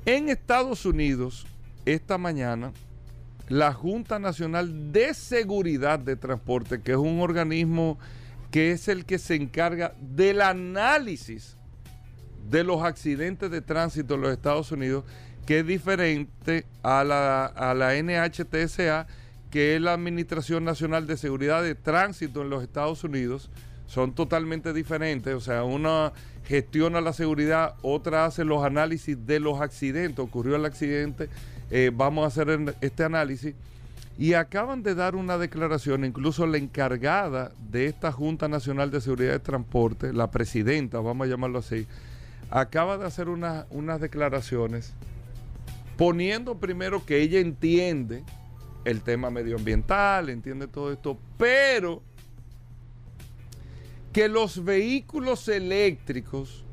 En 0.05 0.29
Estados 0.29 0.85
Unidos, 0.85 1.47
esta 1.85 2.19
mañana, 2.19 2.73
la 3.49 3.73
Junta 3.73 4.19
Nacional 4.19 4.93
de 4.93 5.15
Seguridad 5.15 5.99
de 5.99 6.17
Transporte, 6.17 6.81
que 6.81 6.93
es 6.93 6.99
un 6.99 7.21
organismo 7.21 7.99
que 8.51 8.73
es 8.73 8.89
el 8.89 9.05
que 9.05 9.19
se 9.19 9.35
encarga 9.35 9.95
del 10.01 10.43
análisis 10.43 11.57
de 12.51 12.65
los 12.65 12.83
accidentes 12.83 13.51
de 13.51 13.63
tránsito 13.63 14.15
en 14.15 14.23
los 14.23 14.33
Estados 14.33 14.73
Unidos, 14.73 15.05
que 15.47 15.61
es 15.61 15.67
diferente 15.67 16.67
a 16.83 17.05
la, 17.05 17.47
a 17.47 17.75
la 17.75 17.95
NHTSA, 17.95 19.07
que 19.53 19.77
es 19.77 19.83
la 19.83 19.93
Administración 19.93 20.65
Nacional 20.65 21.07
de 21.07 21.19
Seguridad 21.19 21.63
de 21.63 21.75
Tránsito 21.75 22.41
en 22.41 22.49
los 22.49 22.63
Estados 22.63 23.05
Unidos. 23.05 23.51
Son 23.87 24.15
totalmente 24.15 24.73
diferentes, 24.73 25.35
o 25.35 25.41
sea, 25.41 25.63
una 25.63 26.15
gestiona 26.47 27.03
la 27.03 27.13
seguridad, 27.13 27.75
otra 27.83 28.25
hace 28.25 28.47
los 28.47 28.65
análisis 28.65 29.27
de 29.27 29.41
los 29.41 29.61
accidentes. 29.61 30.21
Ocurrió 30.21 30.57
el 30.57 30.65
accidente, 30.65 31.29
eh, 31.71 31.91
vamos 31.95 32.25
a 32.25 32.29
hacer 32.29 32.77
este 32.81 33.05
análisis. 33.05 33.55
Y 34.17 34.33
acaban 34.33 34.83
de 34.83 34.95
dar 34.95 35.15
una 35.17 35.37
declaración, 35.37 36.07
incluso 36.07 36.47
la 36.47 36.57
encargada 36.57 37.53
de 37.71 37.87
esta 37.87 38.11
Junta 38.11 38.49
Nacional 38.49 38.91
de 38.91 39.03
Seguridad 39.03 39.33
de 39.33 39.39
Transporte, 39.39 40.15
la 40.15 40.31
presidenta, 40.31 40.99
vamos 41.01 41.27
a 41.27 41.31
llamarlo 41.31 41.59
así, 41.59 41.87
acaba 42.49 42.97
de 42.97 43.05
hacer 43.05 43.29
unas 43.29 44.01
declaraciones 44.01 44.95
poniendo 45.99 46.57
primero 46.57 47.05
que 47.05 47.21
ella 47.21 47.39
entiende 47.39 48.25
el 48.85 49.03
tema 49.03 49.31
medioambiental, 49.31 50.29
entiende 50.29 50.67
todo 50.67 50.93
esto, 50.93 51.19
pero 51.37 52.03
que 54.13 54.29
los 54.29 54.65
vehículos 54.65 55.49
eléctricos 55.49 56.65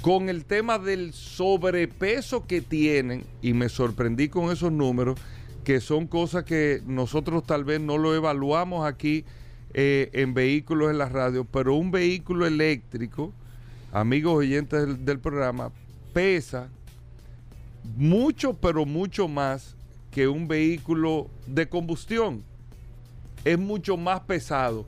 con 0.00 0.28
el 0.28 0.44
tema 0.44 0.78
del 0.78 1.12
sobrepeso 1.12 2.46
que 2.46 2.60
tienen, 2.60 3.24
y 3.42 3.52
me 3.52 3.68
sorprendí 3.68 4.28
con 4.28 4.50
esos 4.50 4.72
números, 4.72 5.18
que 5.64 5.80
son 5.80 6.06
cosas 6.06 6.44
que 6.44 6.80
nosotros 6.86 7.44
tal 7.44 7.64
vez 7.64 7.80
no 7.80 7.98
lo 7.98 8.14
evaluamos 8.14 8.86
aquí 8.86 9.24
eh, 9.74 10.08
en 10.14 10.32
vehículos 10.32 10.90
en 10.90 10.98
la 10.98 11.08
radio, 11.08 11.44
pero 11.44 11.74
un 11.74 11.90
vehículo 11.90 12.46
eléctrico, 12.46 13.34
amigos 13.92 14.34
oyentes 14.34 14.86
del, 14.86 15.04
del 15.04 15.18
programa, 15.18 15.72
pesa 16.14 16.70
mucho, 17.96 18.54
pero 18.54 18.86
mucho 18.86 19.28
más 19.28 19.76
que 20.18 20.26
un 20.26 20.48
vehículo 20.48 21.28
de 21.46 21.68
combustión. 21.68 22.42
Es 23.44 23.56
mucho 23.56 23.96
más 23.96 24.18
pesado. 24.18 24.84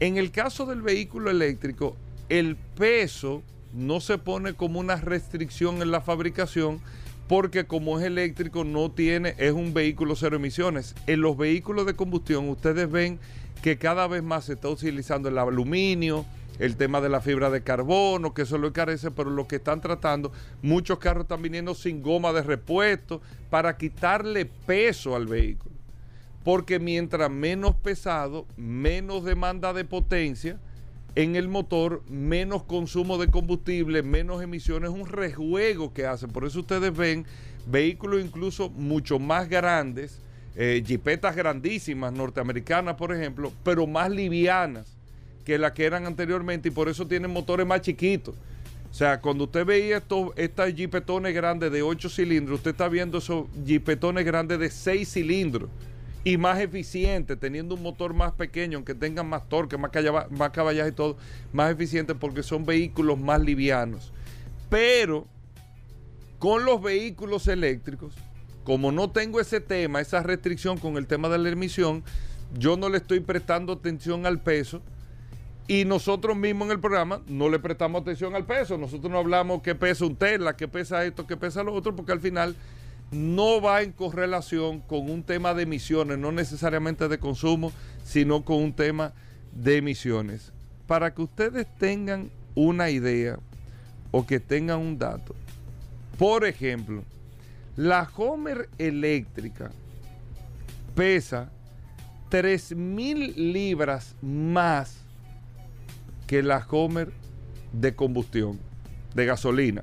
En 0.00 0.18
el 0.18 0.30
caso 0.30 0.66
del 0.66 0.82
vehículo 0.82 1.30
eléctrico, 1.30 1.96
el 2.28 2.56
peso 2.56 3.42
no 3.72 4.00
se 4.00 4.18
pone 4.18 4.52
como 4.52 4.78
una 4.78 4.96
restricción 4.96 5.80
en 5.80 5.90
la 5.90 6.02
fabricación 6.02 6.78
porque 7.26 7.64
como 7.64 7.98
es 7.98 8.04
eléctrico 8.04 8.64
no 8.64 8.90
tiene, 8.90 9.34
es 9.38 9.52
un 9.52 9.72
vehículo 9.72 10.14
cero 10.14 10.36
emisiones. 10.36 10.94
En 11.06 11.22
los 11.22 11.38
vehículos 11.38 11.86
de 11.86 11.94
combustión 11.94 12.46
ustedes 12.50 12.92
ven 12.92 13.18
que 13.62 13.78
cada 13.78 14.06
vez 14.06 14.22
más 14.22 14.44
se 14.44 14.52
está 14.52 14.68
utilizando 14.68 15.30
el 15.30 15.38
aluminio, 15.38 16.26
el 16.58 16.76
tema 16.76 17.00
de 17.00 17.08
la 17.08 17.20
fibra 17.20 17.50
de 17.50 17.62
carbono, 17.62 18.34
que 18.34 18.42
eso 18.42 18.58
lo 18.58 18.68
encarece, 18.68 19.10
pero 19.10 19.30
lo 19.30 19.46
que 19.46 19.56
están 19.56 19.80
tratando, 19.80 20.32
muchos 20.62 20.98
carros 20.98 21.24
están 21.24 21.42
viniendo 21.42 21.74
sin 21.74 22.02
goma 22.02 22.32
de 22.32 22.42
repuesto 22.42 23.20
para 23.50 23.76
quitarle 23.76 24.46
peso 24.46 25.16
al 25.16 25.26
vehículo. 25.26 25.74
Porque 26.44 26.78
mientras 26.78 27.30
menos 27.30 27.74
pesado, 27.74 28.46
menos 28.56 29.24
demanda 29.24 29.72
de 29.72 29.84
potencia, 29.84 30.60
en 31.16 31.34
el 31.34 31.48
motor, 31.48 32.02
menos 32.08 32.62
consumo 32.64 33.16
de 33.18 33.28
combustible, 33.28 34.02
menos 34.02 34.42
emisiones, 34.42 34.90
un 34.90 35.06
rejuego 35.06 35.92
que 35.92 36.06
hacen. 36.06 36.30
Por 36.30 36.44
eso 36.44 36.60
ustedes 36.60 36.94
ven 36.94 37.24
vehículos 37.66 38.22
incluso 38.22 38.68
mucho 38.68 39.18
más 39.18 39.48
grandes, 39.48 40.20
eh, 40.56 40.82
jipetas 40.86 41.34
grandísimas, 41.34 42.12
norteamericanas, 42.12 42.96
por 42.96 43.14
ejemplo, 43.14 43.50
pero 43.64 43.86
más 43.86 44.10
livianas 44.10 44.95
que 45.46 45.58
las 45.58 45.72
que 45.72 45.84
eran 45.84 46.06
anteriormente 46.06 46.68
y 46.68 46.72
por 46.72 46.88
eso 46.88 47.06
tienen 47.06 47.30
motores 47.30 47.64
más 47.64 47.80
chiquitos. 47.80 48.34
O 48.90 48.94
sea, 48.94 49.20
cuando 49.20 49.44
usted 49.44 49.64
veía 49.64 49.98
estos, 49.98 50.30
estas 50.34 50.74
jipetones 50.74 51.32
grandes 51.32 51.70
de 51.70 51.82
8 51.82 52.08
cilindros, 52.08 52.58
usted 52.58 52.72
está 52.72 52.88
viendo 52.88 53.18
esos 53.18 53.46
jipetones 53.64 54.24
grandes 54.24 54.58
de 54.58 54.68
6 54.68 55.08
cilindros 55.08 55.70
y 56.24 56.36
más 56.36 56.58
eficiente, 56.58 57.36
teniendo 57.36 57.76
un 57.76 57.82
motor 57.82 58.12
más 58.12 58.32
pequeño, 58.32 58.78
aunque 58.78 58.96
tengan 58.96 59.28
más 59.28 59.48
torque, 59.48 59.78
más, 59.78 59.92
más 60.30 60.50
caballaje 60.50 60.88
y 60.88 60.92
todo, 60.92 61.16
más 61.52 61.72
eficiente 61.72 62.16
porque 62.16 62.42
son 62.42 62.66
vehículos 62.66 63.16
más 63.16 63.40
livianos. 63.40 64.12
Pero 64.68 65.28
con 66.40 66.64
los 66.64 66.82
vehículos 66.82 67.46
eléctricos, 67.46 68.14
como 68.64 68.90
no 68.90 69.10
tengo 69.10 69.40
ese 69.40 69.60
tema, 69.60 70.00
esa 70.00 70.24
restricción 70.24 70.76
con 70.76 70.96
el 70.96 71.06
tema 71.06 71.28
de 71.28 71.38
la 71.38 71.50
emisión, 71.50 72.02
yo 72.58 72.76
no 72.76 72.88
le 72.88 72.98
estoy 72.98 73.20
prestando 73.20 73.74
atención 73.74 74.26
al 74.26 74.40
peso 74.40 74.82
y 75.68 75.84
nosotros 75.84 76.36
mismos 76.36 76.66
en 76.66 76.72
el 76.72 76.80
programa 76.80 77.22
no 77.26 77.48
le 77.48 77.58
prestamos 77.58 78.02
atención 78.02 78.34
al 78.34 78.46
peso. 78.46 78.78
Nosotros 78.78 79.10
no 79.10 79.18
hablamos 79.18 79.62
qué 79.62 79.74
pesa 79.74 80.04
un 80.04 80.16
Tesla, 80.16 80.56
qué 80.56 80.68
pesa 80.68 81.04
esto, 81.04 81.26
qué 81.26 81.36
pesa 81.36 81.62
lo 81.62 81.74
otro, 81.74 81.94
porque 81.96 82.12
al 82.12 82.20
final 82.20 82.54
no 83.10 83.60
va 83.60 83.82
en 83.82 83.92
correlación 83.92 84.80
con 84.80 85.10
un 85.10 85.22
tema 85.22 85.54
de 85.54 85.64
emisiones, 85.64 86.18
no 86.18 86.32
necesariamente 86.32 87.08
de 87.08 87.18
consumo, 87.18 87.72
sino 88.04 88.44
con 88.44 88.58
un 88.58 88.72
tema 88.72 89.12
de 89.52 89.78
emisiones. 89.78 90.52
Para 90.86 91.12
que 91.12 91.22
ustedes 91.22 91.66
tengan 91.78 92.30
una 92.54 92.90
idea 92.90 93.38
o 94.12 94.24
que 94.24 94.38
tengan 94.38 94.78
un 94.78 94.98
dato, 94.98 95.34
por 96.16 96.44
ejemplo, 96.44 97.02
la 97.76 98.08
Homer 98.16 98.68
eléctrica 98.78 99.70
pesa 100.94 101.50
3.000 102.30 103.34
libras 103.34 104.14
más 104.22 105.05
que 106.26 106.42
la 106.42 106.66
Homer 106.70 107.12
de 107.72 107.94
combustión, 107.94 108.58
de 109.14 109.26
gasolina. 109.26 109.82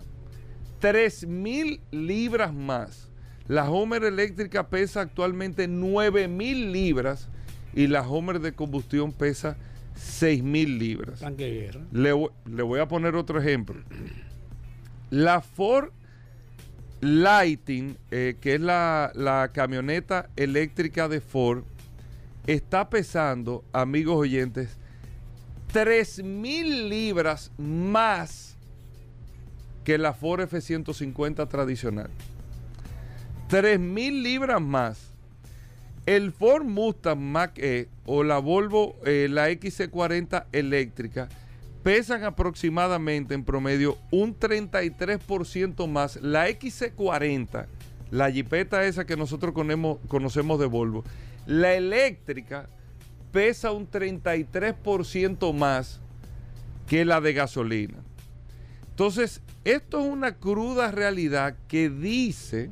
3.000 0.81 1.79
libras 1.91 2.53
más. 2.53 3.09
La 3.47 3.69
Homer 3.69 4.03
eléctrica 4.03 4.69
pesa 4.69 5.01
actualmente 5.01 5.67
9 5.67 6.27
mil 6.27 6.71
libras 6.71 7.27
y 7.73 7.88
la 7.88 8.07
Homer 8.07 8.39
de 8.39 8.53
combustión 8.53 9.12
pesa 9.12 9.57
6 9.95 10.43
mil 10.43 10.79
libras. 10.79 11.21
Le, 11.91 12.13
le, 12.45 12.63
voy 12.63 12.79
a 12.79 12.88
poner 12.88 13.15
otro 13.15 13.39
ejemplo. 13.39 13.81
La 15.09 15.41
Ford 15.41 15.91
Lighting, 17.01 17.97
eh, 18.12 18.38
que 18.39 18.55
es 18.55 18.62
la, 18.62 19.12
la 19.13 19.51
camioneta 19.53 20.29
eléctrica 20.38 21.09
de 21.09 21.19
Ford, 21.19 21.63
está 22.47 22.89
pesando, 22.89 23.65
amigos 23.73 24.15
oyentes, 24.15 24.77
3 25.74 26.24
mil 26.24 26.88
libras 26.88 27.51
más 27.58 28.56
que 29.84 29.98
la 29.98 30.13
Ford 30.13 30.42
F-150 30.42 31.50
tradicional. 31.50 32.12
3 33.48 33.80
mil 33.80 34.22
libras 34.22 34.62
más. 34.62 35.10
El 36.06 36.32
Ford 36.32 36.63
Mustang 36.63 37.20
Mach-E 37.20 37.88
o 38.06 38.24
la 38.24 38.38
Volvo, 38.38 38.96
eh, 39.03 39.27
la 39.32 39.50
XC40 39.50 40.46
eléctrica, 40.51 41.27
pesan 41.82 42.24
aproximadamente 42.24 43.34
en 43.34 43.44
promedio 43.44 43.98
un 44.12 44.38
33% 44.38 45.88
más. 45.88 46.22
La 46.22 46.50
XC40, 46.50 47.65
la 48.12 48.32
jipeta 48.32 48.86
esa 48.86 49.06
que 49.06 49.18
nosotros 49.18 49.56
conocemos 49.56 50.60
de 50.60 50.68
Volvo, 50.68 51.03
la 51.48 51.74
eléctrica 51.74 52.70
pesa 53.33 53.71
un 53.71 53.89
33% 53.89 55.53
más 55.53 55.99
que 56.87 57.03
la 57.03 57.19
de 57.19 57.33
gasolina. 57.33 57.97
Entonces, 58.91 59.41
esto 59.65 59.99
es 59.99 60.05
una 60.05 60.35
cruda 60.35 60.91
realidad 60.91 61.55
que 61.67 61.89
dice 61.89 62.69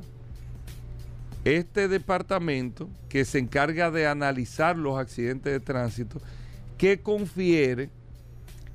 este 1.44 1.88
departamento 1.88 2.88
que 3.08 3.24
se 3.24 3.40
encarga 3.40 3.90
de 3.90 4.06
analizar 4.06 4.78
los 4.78 4.96
accidentes 4.96 5.52
de 5.52 5.58
tránsito, 5.58 6.22
que 6.78 7.00
confiere 7.00 7.90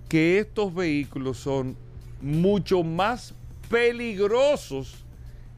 que 0.10 0.40
estos 0.40 0.76
vehículos 0.76 1.38
son 1.38 1.78
mucho 2.22 2.84
más 2.84 3.34
peligrosos 3.70 5.07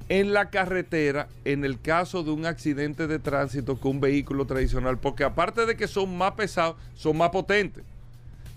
en 0.10 0.34
la 0.34 0.50
carretera 0.50 1.30
en 1.46 1.64
el 1.64 1.80
caso 1.80 2.24
de 2.24 2.32
un 2.32 2.48
accidente 2.48 3.06
de 3.06 3.20
tránsito 3.20 3.80
que 3.80 3.88
un 3.88 4.02
vehículo 4.02 4.46
tradicional, 4.46 4.98
porque 4.98 5.24
aparte 5.24 5.68
de 5.68 5.78
que 5.78 5.88
son 5.88 6.18
más 6.18 6.32
pesados, 6.32 6.76
son 6.96 7.16
más 7.18 7.30
potentes, 7.30 7.84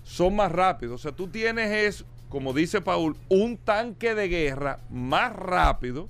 son 0.03 0.35
más 0.35 0.51
rápidos. 0.51 0.95
O 0.95 0.97
sea, 0.97 1.11
tú 1.11 1.27
tienes 1.27 1.71
es, 1.71 2.05
como 2.27 2.53
dice 2.53 2.81
Paul, 2.81 3.15
un 3.29 3.57
tanque 3.57 4.15
de 4.15 4.27
guerra 4.27 4.79
más 4.89 5.33
rápido, 5.33 6.09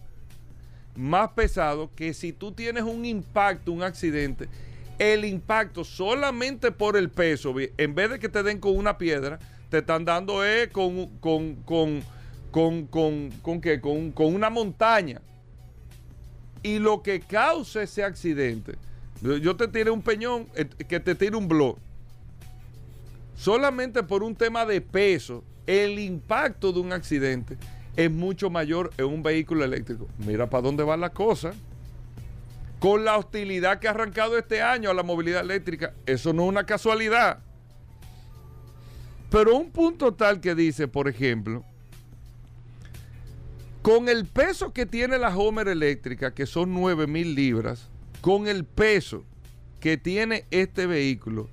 más 0.95 1.31
pesado, 1.31 1.91
que 1.93 2.13
si 2.13 2.31
tú 2.31 2.53
tienes 2.53 2.83
un 2.83 3.03
impacto, 3.03 3.73
un 3.73 3.83
accidente, 3.83 4.47
el 4.97 5.25
impacto 5.25 5.83
solamente 5.83 6.71
por 6.71 6.95
el 6.95 7.09
peso, 7.09 7.53
en 7.77 7.95
vez 7.95 8.11
de 8.11 8.19
que 8.19 8.29
te 8.29 8.43
den 8.43 8.59
con 8.59 8.77
una 8.77 8.97
piedra, 8.97 9.39
te 9.69 9.79
están 9.79 10.05
dando 10.05 10.45
eh, 10.45 10.69
con, 10.71 11.07
con, 11.17 11.55
con, 11.65 12.03
con, 12.51 12.85
con, 12.85 13.31
con, 13.41 13.59
¿qué? 13.59 13.81
con, 13.81 14.11
con 14.11 14.33
una 14.33 14.49
montaña 14.49 15.19
y 16.63 16.79
lo 16.79 17.03
que 17.03 17.19
causa 17.19 17.83
ese 17.83 18.03
accidente, 18.03 18.75
yo 19.21 19.55
te 19.55 19.67
tiré 19.67 19.91
un 19.91 20.01
peñón 20.01 20.47
eh, 20.55 20.65
que 20.65 20.99
te 20.99 21.13
tire 21.13 21.35
un 21.35 21.47
blog, 21.47 21.77
solamente 23.35 24.01
por 24.03 24.23
un 24.23 24.35
tema 24.35 24.65
de 24.65 24.81
peso, 24.81 25.43
el 25.67 25.99
impacto 25.99 26.71
de 26.71 26.79
un 26.79 26.91
accidente 26.93 27.57
es 27.95 28.11
mucho 28.11 28.49
mayor 28.49 28.91
en 28.97 29.05
un 29.05 29.23
vehículo 29.23 29.63
eléctrico. 29.63 30.07
Mira 30.17 30.49
para 30.49 30.63
dónde 30.63 30.83
va 30.83 30.97
la 30.97 31.11
cosa. 31.11 31.53
Con 32.79 33.05
la 33.05 33.17
hostilidad 33.17 33.79
que 33.79 33.87
ha 33.87 33.91
arrancado 33.91 34.37
este 34.37 34.61
año 34.61 34.89
a 34.89 34.93
la 34.93 35.03
movilidad 35.03 35.41
eléctrica, 35.41 35.93
eso 36.05 36.33
no 36.33 36.43
es 36.43 36.49
una 36.49 36.65
casualidad. 36.65 37.39
Pero 39.29 39.55
un 39.55 39.71
punto 39.71 40.13
tal 40.13 40.41
que 40.41 40.53
dice, 40.53 40.87
por 40.87 41.07
ejemplo, 41.07 41.63
con 43.83 44.07
el 44.07 44.25
peso 44.25 44.71
que 44.71 44.85
tiene 44.85 45.17
la 45.19 45.35
Homer 45.35 45.67
eléctrica, 45.67 46.33
que 46.33 46.45
son 46.45 46.73
9 46.73 47.05
mil 47.05 47.35
libras, 47.35 47.89
con 48.21 48.47
el 48.47 48.63
peso 48.63 49.25
que 49.81 49.97
tiene 49.97 50.45
este 50.51 50.87
vehículo, 50.87 51.49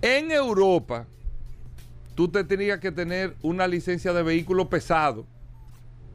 en 0.00 0.30
Europa, 0.30 1.06
tú 2.14 2.28
te 2.28 2.44
tenías 2.44 2.80
que 2.80 2.90
tener 2.90 3.36
una 3.42 3.68
licencia 3.68 4.14
de 4.14 4.22
vehículo 4.22 4.70
pesado, 4.70 5.26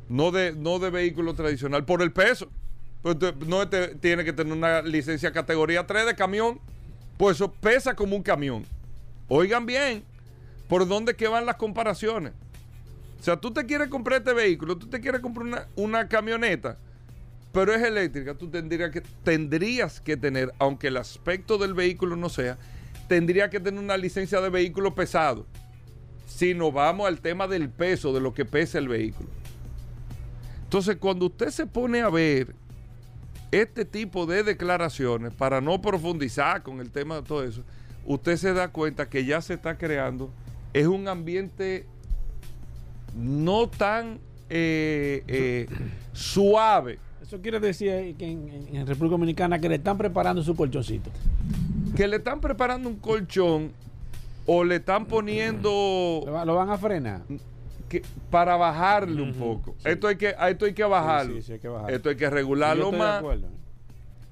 no 0.09 0.31
de, 0.31 0.53
no 0.53 0.79
de 0.79 0.89
vehículo 0.89 1.35
tradicional, 1.35 1.85
por 1.85 2.01
el 2.01 2.11
peso. 2.11 2.49
Pues 3.03 3.17
no 3.47 3.67
tiene 3.67 4.23
que 4.23 4.33
tener 4.33 4.53
una 4.53 4.81
licencia 4.81 5.31
categoría 5.31 5.85
3 5.85 6.07
de 6.07 6.15
camión, 6.15 6.59
pues 7.17 7.37
eso 7.37 7.51
pesa 7.51 7.95
como 7.95 8.15
un 8.15 8.23
camión. 8.23 8.65
Oigan 9.27 9.67
bien, 9.67 10.03
¿por 10.67 10.87
dónde 10.87 11.15
que 11.15 11.27
van 11.27 11.45
las 11.45 11.57
comparaciones? 11.57 12.33
O 13.21 13.23
sea, 13.23 13.37
tú 13.37 13.53
te 13.53 13.67
quieres 13.67 13.87
comprar 13.89 14.17
este 14.17 14.33
vehículo, 14.33 14.75
tú 14.75 14.87
te 14.87 14.99
quieres 14.99 15.21
comprar 15.21 15.67
una, 15.75 16.07
camioneta, 16.07 16.79
pero 17.51 17.71
es 17.71 17.83
eléctrica, 17.83 18.33
tú 18.33 18.49
tendrías 18.49 18.89
que, 18.89 19.01
tendrías 19.01 20.01
que 20.01 20.17
tener, 20.17 20.51
aunque 20.57 20.87
el 20.87 20.97
aspecto 20.97 21.59
del 21.59 21.75
vehículo 21.75 22.15
no 22.15 22.29
sea, 22.29 22.57
tendría 23.07 23.47
que 23.51 23.59
tener 23.59 23.79
una 23.79 23.95
licencia 23.95 24.41
de 24.41 24.49
vehículo 24.49 24.95
pesado. 24.95 25.45
Si 26.25 26.55
nos 26.55 26.73
vamos 26.73 27.07
al 27.07 27.21
tema 27.21 27.47
del 27.47 27.69
peso, 27.69 28.11
de 28.11 28.21
lo 28.21 28.33
que 28.33 28.43
pesa 28.43 28.79
el 28.79 28.87
vehículo. 28.87 29.29
Entonces, 30.63 30.95
cuando 30.95 31.27
usted 31.27 31.49
se 31.49 31.67
pone 31.67 32.01
a 32.01 32.09
ver 32.09 32.55
este 33.51 33.85
tipo 33.85 34.25
de 34.25 34.41
declaraciones, 34.41 35.31
para 35.31 35.61
no 35.61 35.79
profundizar 35.79 36.63
con 36.63 36.79
el 36.79 36.89
tema 36.89 37.17
de 37.17 37.21
todo 37.21 37.43
eso, 37.43 37.63
usted 38.03 38.35
se 38.37 38.51
da 38.51 38.69
cuenta 38.69 39.09
que 39.09 39.25
ya 39.25 39.43
se 39.43 39.53
está 39.53 39.77
creando, 39.77 40.31
es 40.73 40.87
un 40.87 41.07
ambiente 41.07 41.85
no 43.15 43.67
tan 43.67 44.19
eh, 44.49 45.23
eh, 45.27 45.67
suave. 46.13 46.99
Eso 47.21 47.41
quiere 47.41 47.59
decir 47.59 48.15
que 48.17 48.29
en, 48.29 48.85
República 48.85 49.11
Dominicana 49.11 49.59
que 49.59 49.69
le 49.69 49.75
están 49.75 49.97
preparando 49.97 50.43
su 50.43 50.55
colchoncito. 50.55 51.09
Que 51.95 52.07
le 52.07 52.17
están 52.17 52.41
preparando 52.41 52.89
un 52.89 52.97
colchón 52.97 53.71
o 54.45 54.63
le 54.63 54.75
están 54.75 55.05
poniendo... 55.05 56.23
¿Lo 56.45 56.55
van 56.55 56.69
a 56.69 56.77
frenar? 56.77 57.21
Que, 57.87 58.03
para 58.29 58.57
bajarle 58.57 59.21
un 59.21 59.33
poco. 59.33 59.75
Esto, 59.83 60.07
hay 60.07 60.17
que, 60.17 60.35
esto 60.49 60.65
hay 60.65 60.73
que 60.73 60.83
bajarlo. 60.83 61.37
Esto 61.37 62.09
hay 62.09 62.15
que 62.15 62.29
regularlo 62.29 62.91
más. 62.91 63.23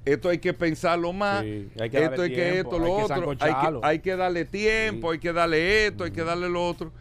Esto 0.04 0.30
hay 0.30 0.40
que 0.40 0.54
pensarlo 0.54 1.14
más. 1.14 1.44
esto 1.44 1.82
hay 1.82 1.90
que 1.90 2.60
esto, 2.60 2.80
lo 2.80 2.94
otro. 2.94 3.38
Que, 3.38 3.54
hay 3.84 4.00
que 4.00 4.16
darle 4.18 4.44
tiempo, 4.44 5.12
hay 5.12 5.20
que 5.20 5.32
darle 5.32 5.88
esto, 5.88 6.04
hay 6.04 6.12
que 6.12 6.24
darle 6.24 6.50
lo 6.50 6.68
otro 6.68 6.92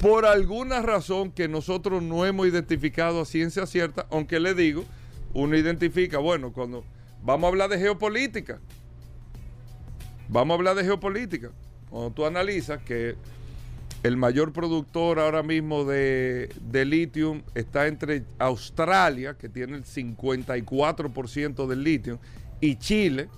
por 0.00 0.26
alguna 0.26 0.82
razón 0.82 1.30
que 1.30 1.48
nosotros 1.48 2.02
no 2.02 2.26
hemos 2.26 2.46
identificado 2.46 3.20
a 3.20 3.24
ciencia 3.24 3.66
cierta, 3.66 4.06
aunque 4.10 4.40
le 4.40 4.54
digo, 4.54 4.84
uno 5.32 5.56
identifica, 5.56 6.18
bueno, 6.18 6.52
cuando 6.52 6.84
vamos 7.22 7.44
a 7.44 7.48
hablar 7.48 7.70
de 7.70 7.78
geopolítica, 7.78 8.60
vamos 10.28 10.54
a 10.54 10.58
hablar 10.58 10.76
de 10.76 10.84
geopolítica, 10.84 11.50
cuando 11.88 12.10
tú 12.10 12.26
analizas 12.26 12.82
que 12.82 13.16
el 14.02 14.16
mayor 14.16 14.52
productor 14.52 15.18
ahora 15.18 15.42
mismo 15.42 15.84
de, 15.84 16.50
de 16.60 16.84
litio 16.84 17.42
está 17.54 17.86
entre 17.86 18.24
Australia, 18.38 19.34
que 19.34 19.48
tiene 19.48 19.76
el 19.76 19.84
54% 19.84 21.66
del 21.66 21.82
litio, 21.82 22.20
y 22.60 22.76
Chile, 22.76 23.28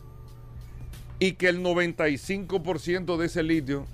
y 1.20 1.32
que 1.32 1.48
el 1.48 1.62
95% 1.62 3.16
de 3.16 3.26
ese 3.26 3.42
litio 3.42 3.86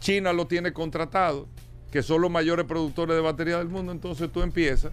China 0.00 0.32
lo 0.32 0.46
tiene 0.46 0.72
contratado 0.72 1.48
que 1.92 2.02
son 2.02 2.22
los 2.22 2.30
mayores 2.30 2.64
productores 2.64 3.14
de 3.14 3.20
baterías 3.20 3.58
del 3.58 3.68
mundo, 3.68 3.92
entonces 3.92 4.32
tú 4.32 4.40
empiezas, 4.42 4.92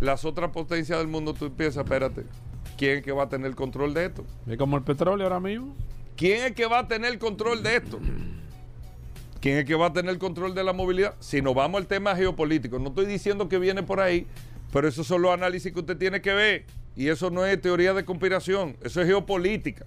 las 0.00 0.24
otras 0.24 0.50
potencias 0.50 0.98
del 0.98 1.06
mundo, 1.06 1.32
tú 1.32 1.46
empiezas, 1.46 1.84
espérate, 1.84 2.24
¿quién 2.76 2.98
es 2.98 3.04
que 3.04 3.12
va 3.12 3.22
a 3.22 3.28
tener 3.28 3.46
el 3.46 3.54
control 3.54 3.94
de 3.94 4.06
esto? 4.06 4.26
¿Es 4.48 4.58
como 4.58 4.76
el 4.76 4.82
petróleo 4.82 5.26
ahora 5.26 5.38
mismo? 5.38 5.76
¿Quién 6.16 6.42
es 6.44 6.52
que 6.52 6.66
va 6.66 6.80
a 6.80 6.88
tener 6.88 7.12
el 7.12 7.20
control 7.20 7.62
de 7.62 7.76
esto? 7.76 8.00
¿Quién 9.40 9.58
es 9.58 9.64
que 9.64 9.76
va 9.76 9.86
a 9.86 9.92
tener 9.92 10.10
el 10.10 10.18
control 10.18 10.54
de 10.54 10.64
la 10.64 10.72
movilidad? 10.72 11.14
Si 11.20 11.40
nos 11.40 11.54
vamos 11.54 11.80
al 11.80 11.86
tema 11.86 12.16
geopolítico, 12.16 12.80
no 12.80 12.88
estoy 12.88 13.06
diciendo 13.06 13.48
que 13.48 13.58
viene 13.58 13.84
por 13.84 14.00
ahí, 14.00 14.26
pero 14.72 14.88
esos 14.88 15.06
son 15.06 15.22
los 15.22 15.30
análisis 15.30 15.72
que 15.72 15.78
usted 15.78 15.96
tiene 15.96 16.20
que 16.20 16.34
ver. 16.34 16.66
Y 16.96 17.08
eso 17.08 17.30
no 17.30 17.46
es 17.46 17.60
teoría 17.60 17.94
de 17.94 18.04
conspiración, 18.04 18.76
eso 18.82 19.00
es 19.00 19.06
geopolítica. 19.06 19.86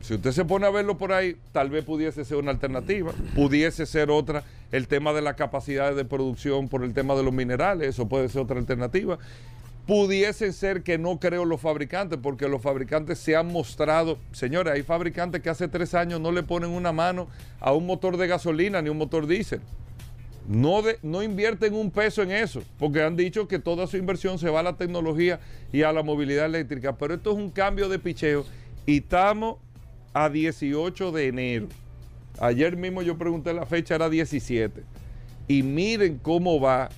Si 0.00 0.14
usted 0.14 0.32
se 0.32 0.44
pone 0.44 0.66
a 0.66 0.70
verlo 0.70 0.96
por 0.96 1.12
ahí, 1.12 1.36
tal 1.52 1.70
vez 1.70 1.84
pudiese 1.84 2.24
ser 2.24 2.38
una 2.38 2.50
alternativa, 2.50 3.12
pudiese 3.34 3.84
ser 3.84 4.10
otra, 4.10 4.44
el 4.72 4.88
tema 4.88 5.12
de 5.12 5.20
la 5.20 5.34
capacidad 5.34 5.94
de 5.94 6.04
producción 6.04 6.68
por 6.68 6.84
el 6.84 6.94
tema 6.94 7.14
de 7.14 7.22
los 7.22 7.32
minerales, 7.32 7.88
eso 7.88 8.08
puede 8.08 8.28
ser 8.28 8.42
otra 8.42 8.58
alternativa. 8.58 9.18
Pudiese 9.86 10.52
ser 10.52 10.82
que 10.82 10.98
no 10.98 11.18
creo 11.18 11.44
los 11.44 11.60
fabricantes, 11.60 12.18
porque 12.22 12.48
los 12.48 12.62
fabricantes 12.62 13.18
se 13.18 13.36
han 13.36 13.48
mostrado, 13.48 14.18
señores, 14.32 14.72
hay 14.74 14.82
fabricantes 14.82 15.42
que 15.42 15.50
hace 15.50 15.68
tres 15.68 15.94
años 15.94 16.20
no 16.20 16.32
le 16.32 16.42
ponen 16.42 16.70
una 16.70 16.92
mano 16.92 17.28
a 17.58 17.72
un 17.72 17.86
motor 17.86 18.16
de 18.16 18.26
gasolina 18.26 18.80
ni 18.80 18.88
un 18.88 18.98
motor 18.98 19.26
diésel. 19.26 19.60
No, 20.48 20.82
de, 20.82 20.98
no 21.02 21.22
invierten 21.22 21.74
un 21.74 21.90
peso 21.90 22.22
en 22.22 22.30
eso, 22.30 22.62
porque 22.78 23.02
han 23.02 23.16
dicho 23.16 23.46
que 23.46 23.58
toda 23.58 23.86
su 23.86 23.96
inversión 23.96 24.38
se 24.38 24.48
va 24.48 24.60
a 24.60 24.64
la 24.64 24.76
tecnología 24.76 25.40
y 25.72 25.82
a 25.82 25.92
la 25.92 26.02
movilidad 26.02 26.46
eléctrica. 26.46 26.96
Pero 26.96 27.14
esto 27.14 27.32
es 27.32 27.36
un 27.36 27.50
cambio 27.50 27.88
de 27.88 27.98
picheo 27.98 28.44
y 28.86 28.98
estamos 28.98 29.56
a 30.12 30.28
18 30.28 31.12
de 31.12 31.28
enero. 31.28 31.68
Ayer 32.40 32.76
mismo 32.76 33.02
yo 33.02 33.18
pregunté 33.18 33.52
la 33.52 33.66
fecha, 33.66 33.94
era 33.94 34.08
17. 34.08 34.82
Y 35.48 35.62
miren 35.62 36.18
cómo 36.18 36.60
va, 36.60 36.88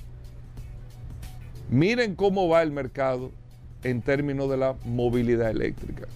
miren 1.71 2.15
cómo 2.15 2.49
va 2.49 2.63
el 2.63 2.71
mercado 2.71 3.31
en 3.83 4.03
términos 4.03 4.51
de 4.51 4.57
la 4.57 4.75
movilidad 4.85 5.51
eléctrica. 5.51 6.07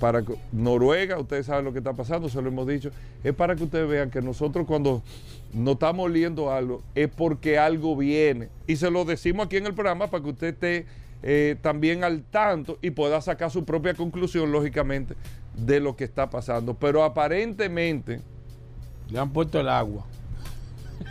Para 0.00 0.22
Noruega, 0.52 1.18
ustedes 1.18 1.46
saben 1.46 1.64
lo 1.64 1.72
que 1.72 1.78
está 1.78 1.94
pasando, 1.94 2.28
se 2.28 2.42
lo 2.42 2.48
hemos 2.48 2.66
dicho, 2.66 2.90
es 3.24 3.34
para 3.34 3.56
que 3.56 3.64
ustedes 3.64 3.88
vean 3.88 4.10
que 4.10 4.20
nosotros 4.20 4.66
cuando 4.66 5.02
no 5.54 5.72
estamos 5.72 6.06
oliendo 6.06 6.52
algo 6.52 6.82
es 6.94 7.08
porque 7.08 7.58
algo 7.58 7.96
viene. 7.96 8.48
Y 8.66 8.76
se 8.76 8.90
lo 8.90 9.04
decimos 9.04 9.46
aquí 9.46 9.56
en 9.56 9.66
el 9.66 9.74
programa 9.74 10.08
para 10.08 10.22
que 10.22 10.30
usted 10.30 10.46
esté 10.48 10.86
eh, 11.22 11.56
también 11.62 12.04
al 12.04 12.22
tanto 12.22 12.78
y 12.82 12.90
pueda 12.90 13.20
sacar 13.20 13.50
su 13.50 13.64
propia 13.64 13.94
conclusión, 13.94 14.52
lógicamente, 14.52 15.14
de 15.56 15.80
lo 15.80 15.96
que 15.96 16.04
está 16.04 16.30
pasando. 16.30 16.74
Pero 16.74 17.02
aparentemente 17.02 18.20
Le 19.08 19.18
han 19.18 19.32
puesto 19.32 19.60
el 19.60 19.68
agua. 19.68 20.04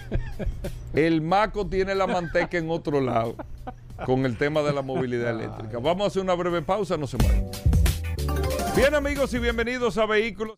el 0.94 1.22
maco 1.22 1.68
tiene 1.68 1.96
la 1.96 2.08
manteca 2.08 2.58
en 2.58 2.70
otro 2.70 3.00
lado 3.00 3.36
con 4.06 4.26
el 4.26 4.38
tema 4.38 4.62
de 4.62 4.74
la 4.74 4.82
movilidad 4.82 5.30
eléctrica. 5.30 5.80
Vamos 5.80 6.04
a 6.04 6.08
hacer 6.08 6.22
una 6.22 6.34
breve 6.34 6.62
pausa, 6.62 6.98
no 6.98 7.08
se 7.08 7.18
muevan. 7.18 7.50
Bien 8.76 8.94
amigos 8.94 9.34
y 9.34 9.40
bienvenidos 9.40 9.98
a 9.98 10.06
Vehículos. 10.06 10.58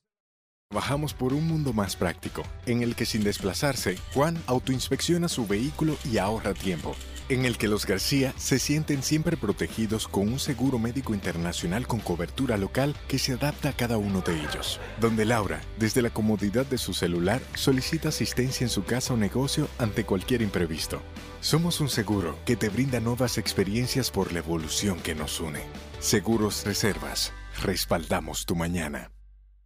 Trabajamos 0.70 1.14
por 1.14 1.34
un 1.34 1.48
mundo 1.48 1.72
más 1.72 1.96
práctico, 1.96 2.44
en 2.66 2.82
el 2.82 2.96
que 2.96 3.06
sin 3.06 3.24
desplazarse, 3.24 3.98
Juan 4.14 4.38
autoinspecciona 4.48 5.30
su 5.30 5.48
vehículo 5.48 5.96
y 6.04 6.18
ahorra 6.18 6.54
tiempo. 6.54 6.94
En 7.30 7.44
el 7.44 7.58
que 7.58 7.68
los 7.68 7.86
García 7.86 8.34
se 8.38 8.58
sienten 8.58 9.04
siempre 9.04 9.36
protegidos 9.36 10.08
con 10.08 10.30
un 10.30 10.40
seguro 10.40 10.80
médico 10.80 11.14
internacional 11.14 11.86
con 11.86 12.00
cobertura 12.00 12.56
local 12.56 12.96
que 13.10 13.20
se 13.20 13.34
adapta 13.34 13.70
a 13.70 13.74
cada 13.74 13.98
uno 13.98 14.22
de 14.22 14.40
ellos. 14.40 14.80
Donde 15.02 15.26
Laura, 15.26 15.60
desde 15.78 16.02
la 16.02 16.10
comodidad 16.10 16.66
de 16.66 16.78
su 16.78 16.94
celular, 16.94 17.42
solicita 17.54 18.10
asistencia 18.10 18.64
en 18.64 18.70
su 18.70 18.86
casa 18.86 19.14
o 19.14 19.18
negocio 19.18 19.68
ante 19.78 20.06
cualquier 20.06 20.42
imprevisto. 20.42 21.02
Somos 21.42 21.82
un 21.82 21.90
seguro 21.90 22.40
que 22.46 22.56
te 22.56 22.70
brinda 22.70 23.02
nuevas 23.02 23.38
experiencias 23.38 24.10
por 24.10 24.32
la 24.32 24.40
evolución 24.40 24.98
que 25.00 25.14
nos 25.14 25.42
une. 25.42 25.64
Seguros 26.00 26.66
Reservas. 26.66 27.34
Respaldamos 27.62 28.46
tu 28.46 28.56
mañana. 28.56 29.12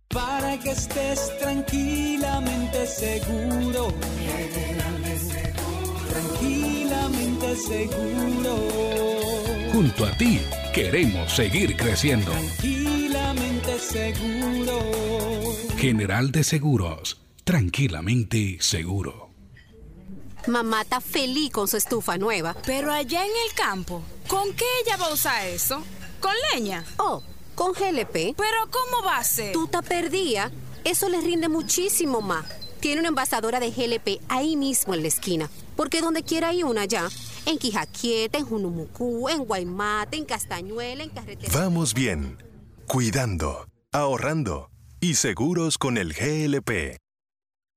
Para 0.08 0.58
que 0.60 0.72
estés 0.72 1.38
tranquilamente 1.40 2.88
seguro. 2.88 3.94
Tranquilamente. 6.10 6.71
Junto 9.72 10.06
a 10.06 10.12
ti 10.18 10.40
queremos 10.74 11.32
seguir 11.34 11.76
creciendo. 11.76 12.32
Tranquilamente 12.32 13.80
seguro. 13.80 14.80
General 15.78 16.32
de 16.32 16.44
Seguros, 16.44 17.22
tranquilamente 17.44 18.58
seguro. 18.62 19.30
Mamá 20.48 20.82
está 20.82 21.02
feliz 21.02 21.52
con 21.52 21.68
su 21.68 21.78
estufa 21.78 22.18
nueva. 22.18 22.56
Pero 22.66 22.92
allá 22.92 23.24
en 23.24 23.32
el 23.32 23.54
campo, 23.56 24.04
¿con 24.28 24.54
qué 24.54 24.66
ella 24.86 24.98
va 24.98 25.08
a 25.08 25.14
usar 25.14 25.48
eso? 25.48 25.84
¿Con 26.20 26.34
leña? 26.54 26.84
Oh, 26.98 27.24
con 27.56 27.74
GLP. 27.74 28.36
¿Pero 28.38 28.70
cómo 28.70 29.04
va 29.06 29.18
a 29.18 29.24
ser? 29.24 29.54
Tú 29.54 29.68
te 29.68 29.82
perdía. 29.82 30.52
Eso 30.84 31.10
le 31.10 31.22
rinde 31.22 31.48
muchísimo 31.48 32.22
más. 32.22 32.46
Tiene 32.82 33.00
una 33.00 33.10
envasadora 33.10 33.60
de 33.60 33.70
GLP 33.70 34.22
ahí 34.28 34.58
mismo 34.58 34.94
en 34.94 35.04
la 35.04 35.08
esquina. 35.08 35.50
Porque 35.76 36.02
donde 36.02 36.24
quiera 36.24 36.50
hay 36.50 36.64
una 36.64 36.86
ya. 36.86 37.08
En 37.46 37.58
Quijaquieta, 37.58 38.40
en 38.40 38.46
Junumucú, 38.46 39.30
en 39.30 39.46
Guaymate, 39.46 40.18
en 40.18 40.26
Castañuela, 40.26 41.04
en 41.04 41.10
Carretera. 41.12 41.54
Vamos 41.54 41.94
bien. 41.94 42.38
Cuidando, 42.88 43.68
ahorrando 43.92 44.70
y 45.00 45.16
seguros 45.16 45.78
con 45.78 45.98
el 45.98 46.14
GLP. 46.14 46.98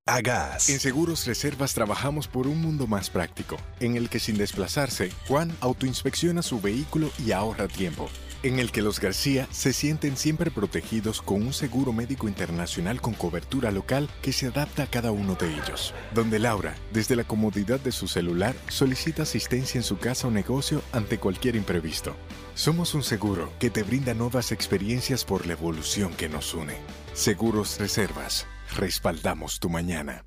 Agas. 0.07 0.69
En 0.69 0.81
Seguros 0.81 1.27
Reservas 1.27 1.73
trabajamos 1.73 2.29
por 2.29 2.47
un 2.47 2.61
mundo 2.61 2.87
más 2.87 3.09
práctico, 3.09 3.57
en 3.81 3.97
el 3.97 4.11
que 4.11 4.21
sin 4.21 4.37
desplazarse, 4.37 5.11
Juan 5.29 5.57
autoinspecciona 5.61 6.43
su 6.43 6.61
vehículo 6.61 7.11
y 7.25 7.33
ahorra 7.33 7.69
tiempo. 7.69 8.11
En 8.45 8.59
el 8.59 8.73
que 8.73 8.83
los 8.83 9.01
García 9.01 9.49
se 9.51 9.73
sienten 9.73 10.19
siempre 10.19 10.51
protegidos 10.51 11.23
con 11.23 11.41
un 11.41 11.55
seguro 11.55 11.95
médico 11.95 12.29
internacional 12.29 13.01
con 13.01 13.15
cobertura 13.15 13.71
local 13.71 14.11
que 14.21 14.35
se 14.35 14.49
adapta 14.49 14.83
a 14.83 14.87
cada 14.87 15.13
uno 15.13 15.35
de 15.35 15.49
ellos. 15.49 15.95
Donde 16.13 16.39
Laura, 16.39 16.75
desde 16.93 17.17
la 17.17 17.25
comodidad 17.25 17.81
de 17.81 17.91
su 17.91 18.07
celular, 18.07 18.55
solicita 18.69 19.23
asistencia 19.23 19.79
en 19.79 19.83
su 19.83 19.97
casa 19.97 20.29
o 20.29 20.31
negocio 20.31 20.83
ante 20.93 21.17
cualquier 21.17 21.57
imprevisto. 21.57 22.17
Somos 22.55 22.95
un 22.95 23.03
seguro 23.03 23.51
que 23.59 23.71
te 23.71 23.83
brinda 23.83 24.13
nuevas 24.13 24.53
experiencias 24.53 25.25
por 25.25 25.47
la 25.47 25.55
evolución 25.55 26.13
que 26.13 26.29
nos 26.29 26.53
une. 26.53 26.77
Seguros 27.15 27.81
Reservas. 27.81 28.47
Respaldamos 28.77 29.59
tu 29.59 29.71
mañana. 29.71 30.27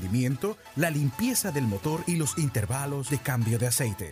la 0.75 0.89
limpieza 0.89 1.51
del 1.51 1.67
motor 1.67 2.03
y 2.07 2.15
los 2.15 2.37
intervalos 2.37 3.09
de 3.09 3.19
cambio 3.19 3.59
de 3.59 3.67
aceite. 3.67 4.11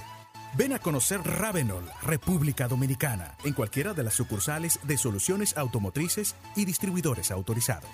Ven 0.58 0.74
a 0.74 0.80
conocer 0.80 1.22
Ravenol, 1.22 1.84
República 2.02 2.68
Dominicana, 2.68 3.36
en 3.44 3.54
cualquiera 3.54 3.94
de 3.94 4.04
las 4.04 4.16
sucursales 4.16 4.80
de 4.84 4.98
soluciones 4.98 5.56
automotrices 5.58 6.36
y 6.56 6.66
distribuidores 6.66 7.32
autorizados. 7.32 7.90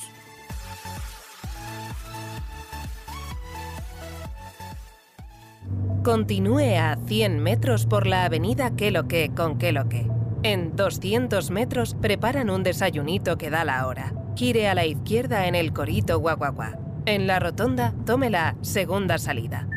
Continúe 6.04 6.78
a 6.78 6.98
100 7.08 7.40
metros 7.40 7.88
por 7.88 8.06
la 8.06 8.26
avenida 8.26 8.76
Que 8.76 8.92
lo 8.92 9.08
que 9.08 9.32
con 9.36 9.58
Que 9.58 9.72
lo 9.72 9.90
que. 9.90 10.08
En 10.44 10.76
200 10.76 11.50
metros 11.50 11.96
preparan 12.00 12.52
un 12.52 12.62
desayunito 12.62 13.40
que 13.40 13.50
da 13.50 13.66
la 13.66 13.88
hora. 13.88 14.14
Gire 14.36 14.70
a 14.70 14.76
la 14.76 14.86
izquierda 14.86 15.48
en 15.48 15.56
el 15.56 15.74
Corito 15.74 16.20
Guaguaguá. 16.20 16.85
En 17.08 17.28
la 17.28 17.40
rotonda, 17.40 17.94
tome 18.06 18.32
la 18.32 18.56
segunda 18.62 19.20
salida. 19.20 19.68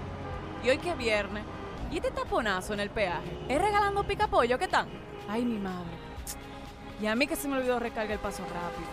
Y 0.62 0.69
hoy 0.69 0.78
que 0.78 0.89
es 0.89 0.97
viernes. 0.97 1.45
¿Y 1.89 1.95
este 1.97 2.12
taponazo 2.12 2.73
en 2.73 2.82
el 2.82 2.89
peaje? 2.89 3.32
¿Es 3.47 3.62
regalando 3.62 4.06
pica 4.06 4.28
pollo? 4.28 4.60
¿Qué 4.60 4.67
tal? 4.67 4.89
Ay, 5.30 5.45
mi 5.45 5.58
madre. 5.58 5.88
Y 7.02 7.08
a 7.08 7.15
mí 7.15 7.28
que 7.28 7.38
se 7.38 7.47
me 7.47 7.56
olvidó 7.56 7.80
recargar 7.80 8.12
el 8.12 8.19
paso 8.19 8.43
rápido. 8.43 8.89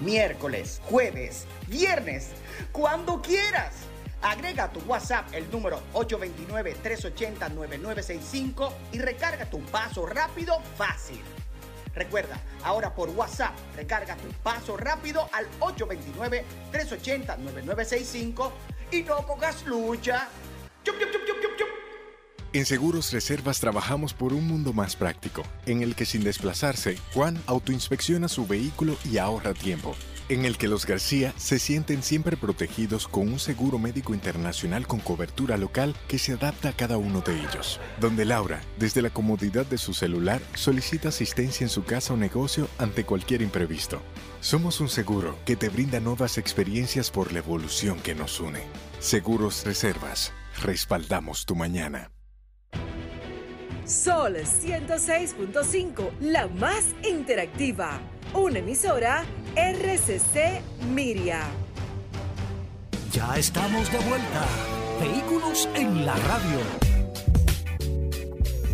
Miércoles, 0.00 0.82
jueves, 0.84 1.46
viernes, 1.68 2.32
cuando 2.70 3.22
quieras. 3.22 3.86
Agrega 4.20 4.64
a 4.64 4.72
tu 4.72 4.80
WhatsApp 4.80 5.32
el 5.32 5.50
número 5.50 5.80
829-380-9965 5.94 8.72
y 8.92 8.98
recarga 8.98 9.46
tu 9.46 9.60
paso 9.60 10.04
rápido 10.04 10.60
fácil. 10.76 11.22
Recuerda, 11.94 12.40
ahora 12.64 12.94
por 12.94 13.10
WhatsApp, 13.10 13.52
recarga 13.76 14.16
tu 14.16 14.28
paso 14.42 14.76
rápido 14.76 15.28
al 15.32 15.46
829-380-9965 15.60 18.50
y 18.90 19.02
no 19.02 19.24
cojas 19.26 19.64
lucha. 19.66 20.28
En 22.54 22.66
Seguros 22.66 23.10
Reservas 23.12 23.60
trabajamos 23.60 24.12
por 24.12 24.34
un 24.34 24.46
mundo 24.46 24.74
más 24.74 24.94
práctico, 24.94 25.42
en 25.64 25.80
el 25.82 25.94
que 25.94 26.04
sin 26.04 26.22
desplazarse, 26.22 26.98
Juan 27.14 27.42
autoinspecciona 27.46 28.28
su 28.28 28.46
vehículo 28.46 28.98
y 29.10 29.16
ahorra 29.18 29.54
tiempo. 29.54 29.96
En 30.32 30.46
el 30.46 30.56
que 30.56 30.66
los 30.66 30.86
García 30.86 31.34
se 31.36 31.58
sienten 31.58 32.02
siempre 32.02 32.38
protegidos 32.38 33.06
con 33.06 33.28
un 33.28 33.38
seguro 33.38 33.78
médico 33.78 34.14
internacional 34.14 34.86
con 34.86 34.98
cobertura 34.98 35.58
local 35.58 35.94
que 36.08 36.16
se 36.16 36.32
adapta 36.32 36.70
a 36.70 36.72
cada 36.72 36.96
uno 36.96 37.20
de 37.20 37.38
ellos. 37.38 37.78
Donde 38.00 38.24
Laura, 38.24 38.62
desde 38.78 39.02
la 39.02 39.10
comodidad 39.10 39.66
de 39.66 39.76
su 39.76 39.92
celular, 39.92 40.40
solicita 40.54 41.10
asistencia 41.10 41.66
en 41.66 41.68
su 41.68 41.84
casa 41.84 42.14
o 42.14 42.16
negocio 42.16 42.66
ante 42.78 43.04
cualquier 43.04 43.42
imprevisto. 43.42 44.00
Somos 44.40 44.80
un 44.80 44.88
seguro 44.88 45.38
que 45.44 45.54
te 45.54 45.68
brinda 45.68 46.00
nuevas 46.00 46.38
experiencias 46.38 47.10
por 47.10 47.30
la 47.34 47.40
evolución 47.40 48.00
que 48.00 48.14
nos 48.14 48.40
une. 48.40 48.62
Seguros 49.00 49.66
Reservas. 49.66 50.32
Respaldamos 50.62 51.44
tu 51.44 51.56
mañana. 51.56 52.10
Sol 53.84 54.36
106.5, 54.36 56.10
la 56.20 56.48
más 56.48 56.86
interactiva. 57.06 58.00
Una 58.34 58.60
emisora 58.60 59.24
RCC 59.54 60.62
Miria. 60.94 61.42
Ya 63.12 63.36
estamos 63.36 63.92
de 63.92 63.98
vuelta. 63.98 64.46
Vehículos 64.98 65.68
en 65.74 66.06
la 66.06 66.14
radio. 66.14 66.91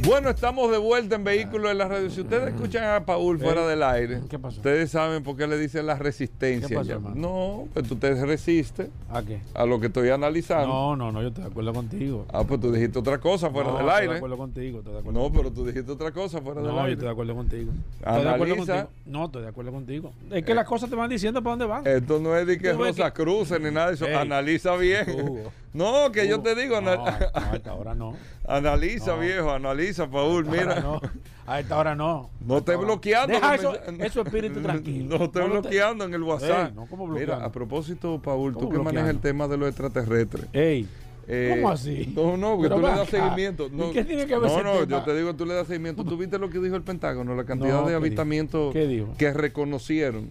Bueno, 0.08 0.30
estamos 0.30 0.70
de 0.70 0.78
vuelta 0.78 1.16
en 1.16 1.24
Vehículos 1.24 1.70
en 1.70 1.76
la 1.78 1.86
Radio. 1.86 2.08
Si 2.08 2.22
ustedes 2.22 2.54
escuchan 2.54 2.82
a 2.84 3.04
Paul 3.04 3.38
fuera 3.38 3.66
del 3.66 3.82
aire, 3.82 4.20
¿Qué 4.30 4.38
pasó? 4.38 4.56
ustedes 4.56 4.90
saben 4.90 5.22
por 5.22 5.36
qué 5.36 5.46
le 5.46 5.58
dicen 5.58 5.84
la 5.86 5.96
resistencia. 5.96 6.66
¿Qué 6.66 6.74
pasó, 6.74 6.92
hermano? 6.92 7.14
No, 7.16 7.68
pues 7.74 7.86
tú 7.86 7.96
te 7.96 8.14
resistes 8.24 8.88
¿A 9.10 9.22
qué? 9.22 9.40
a 9.52 9.66
lo 9.66 9.78
que 9.78 9.88
estoy 9.88 10.08
analizando. 10.08 10.66
No, 10.68 10.96
no, 10.96 11.12
no, 11.12 11.20
yo 11.20 11.28
estoy 11.28 11.44
de 11.44 11.50
acuerdo 11.50 11.74
contigo. 11.74 12.24
Ah, 12.32 12.42
pues 12.44 12.58
tú 12.58 12.72
dijiste 12.72 12.98
otra 12.98 13.18
cosa 13.18 13.50
fuera 13.50 13.70
No, 13.70 13.76
del 13.76 13.86
Estoy 13.86 14.00
aire. 14.00 14.12
de 14.12 14.16
acuerdo 14.16 14.36
contigo, 14.38 14.78
estoy 14.78 14.92
de 14.94 14.98
acuerdo 15.00 15.20
No, 15.20 15.32
pero 15.32 15.50
tú 15.52 15.66
dijiste 15.66 15.92
otra 15.92 16.10
cosa 16.10 16.40
fuera 16.40 16.62
del 16.62 16.70
No, 16.70 16.76
yo 16.76 16.80
aire. 16.80 16.92
estoy 16.94 17.06
de 17.06 17.12
acuerdo 17.12 17.34
contigo. 17.34 17.72
Estoy 17.98 18.22
de 18.22 18.28
acuerdo 18.30 18.56
contigo. 18.56 18.88
No, 19.04 19.24
estoy 19.26 19.42
de 19.42 19.48
acuerdo 19.48 19.72
contigo. 19.72 20.12
Es 20.30 20.42
que 20.44 20.54
las 20.54 20.66
cosas 20.66 20.88
te 20.88 20.96
van 20.96 21.10
diciendo 21.10 21.42
para 21.42 21.52
dónde 21.52 21.66
van. 21.66 21.86
Esto 21.86 22.18
no 22.18 22.34
es 22.34 22.46
de 22.46 22.56
que 22.58 22.72
Rosa 22.72 23.12
que- 23.12 23.22
Cruz 23.22 23.50
ni 23.60 23.70
nada 23.70 23.88
de 23.88 23.94
eso. 23.94 24.06
Ey, 24.06 24.14
Analiza 24.14 24.74
bien. 24.76 25.04
Hugo. 25.20 25.52
No, 25.74 26.10
que 26.12 26.26
yo 26.26 26.36
Hugo. 26.36 26.44
te 26.44 26.54
digo, 26.54 26.80
No, 26.80 26.90
a- 26.90 27.18
a 27.34 27.56
esta 27.56 27.74
hora 27.74 27.94
no. 27.94 28.14
analiza, 28.48 29.14
No. 29.14 29.20
viejo, 29.20 29.50
analiza, 29.50 30.08
Paul. 30.10 30.46
Mira. 30.46 30.80
no. 30.80 31.00
A 31.46 31.60
esta 31.60 31.78
hora 31.78 31.94
no. 31.94 32.28
No 32.44 32.58
esté 32.58 32.76
bloqueando. 32.76 33.32
Deja 33.34 33.54
eso, 33.54 33.72
mensajes. 33.72 34.00
eso 34.06 34.20
espíritu 34.22 34.60
tranquilo. 34.60 35.08
No 35.18 35.24
esté 35.26 35.38
No 35.40 35.44
te- 35.46 35.50
bloqueando 35.52 36.04
en 36.04 36.14
el 36.14 36.22
WhatsApp. 36.22 36.68
Ey, 36.68 36.74
no, 36.74 36.86
¿cómo 36.86 37.06
Mira, 37.06 37.42
a 37.44 37.50
propósito, 37.52 38.20
Paul, 38.22 38.52
tú 38.52 38.60
¿Cómo 38.60 38.70
que 38.72 38.78
manejas 38.78 39.08
el 39.10 39.20
tema 39.20 39.48
de 39.48 39.56
los 39.56 39.68
extraterrestres. 39.68 40.44
Ey, 40.52 40.86
Eh, 41.30 41.54
¿cómo 41.56 41.70
así? 41.70 42.10
No, 42.16 42.36
no, 42.38 42.56
porque 42.56 42.62
Pero 42.68 42.76
tú 42.76 42.80
le 42.82 42.88
das 42.88 43.00
acá. 43.00 43.10
seguimiento. 43.10 43.66
¿Y 43.66 43.70
No, 43.76 43.90
qué 43.92 44.02
tiene 44.04 44.26
que 44.26 44.38
ver 44.38 44.50
No, 44.50 44.62
no, 44.62 44.72
tema? 44.80 44.86
yo 44.86 45.02
te 45.04 45.14
digo, 45.16 45.34
tú 45.34 45.44
le 45.46 45.54
das 45.54 45.66
seguimiento. 45.66 46.02
¿Tú 46.04 46.16
viste 46.16 46.38
lo 46.38 46.48
que 46.50 46.58
dijo 46.58 46.74
el 46.76 46.82
Pentágono? 46.82 47.34
La 47.34 47.44
cantidad 47.44 47.80
de 47.80 47.82
¿qué 47.82 47.86
dijo? 47.88 47.96
avistamientos 47.98 48.72
¿Qué 48.72 48.86
dijo? 48.86 49.08
que 49.18 49.32
reconocieron. 49.34 50.30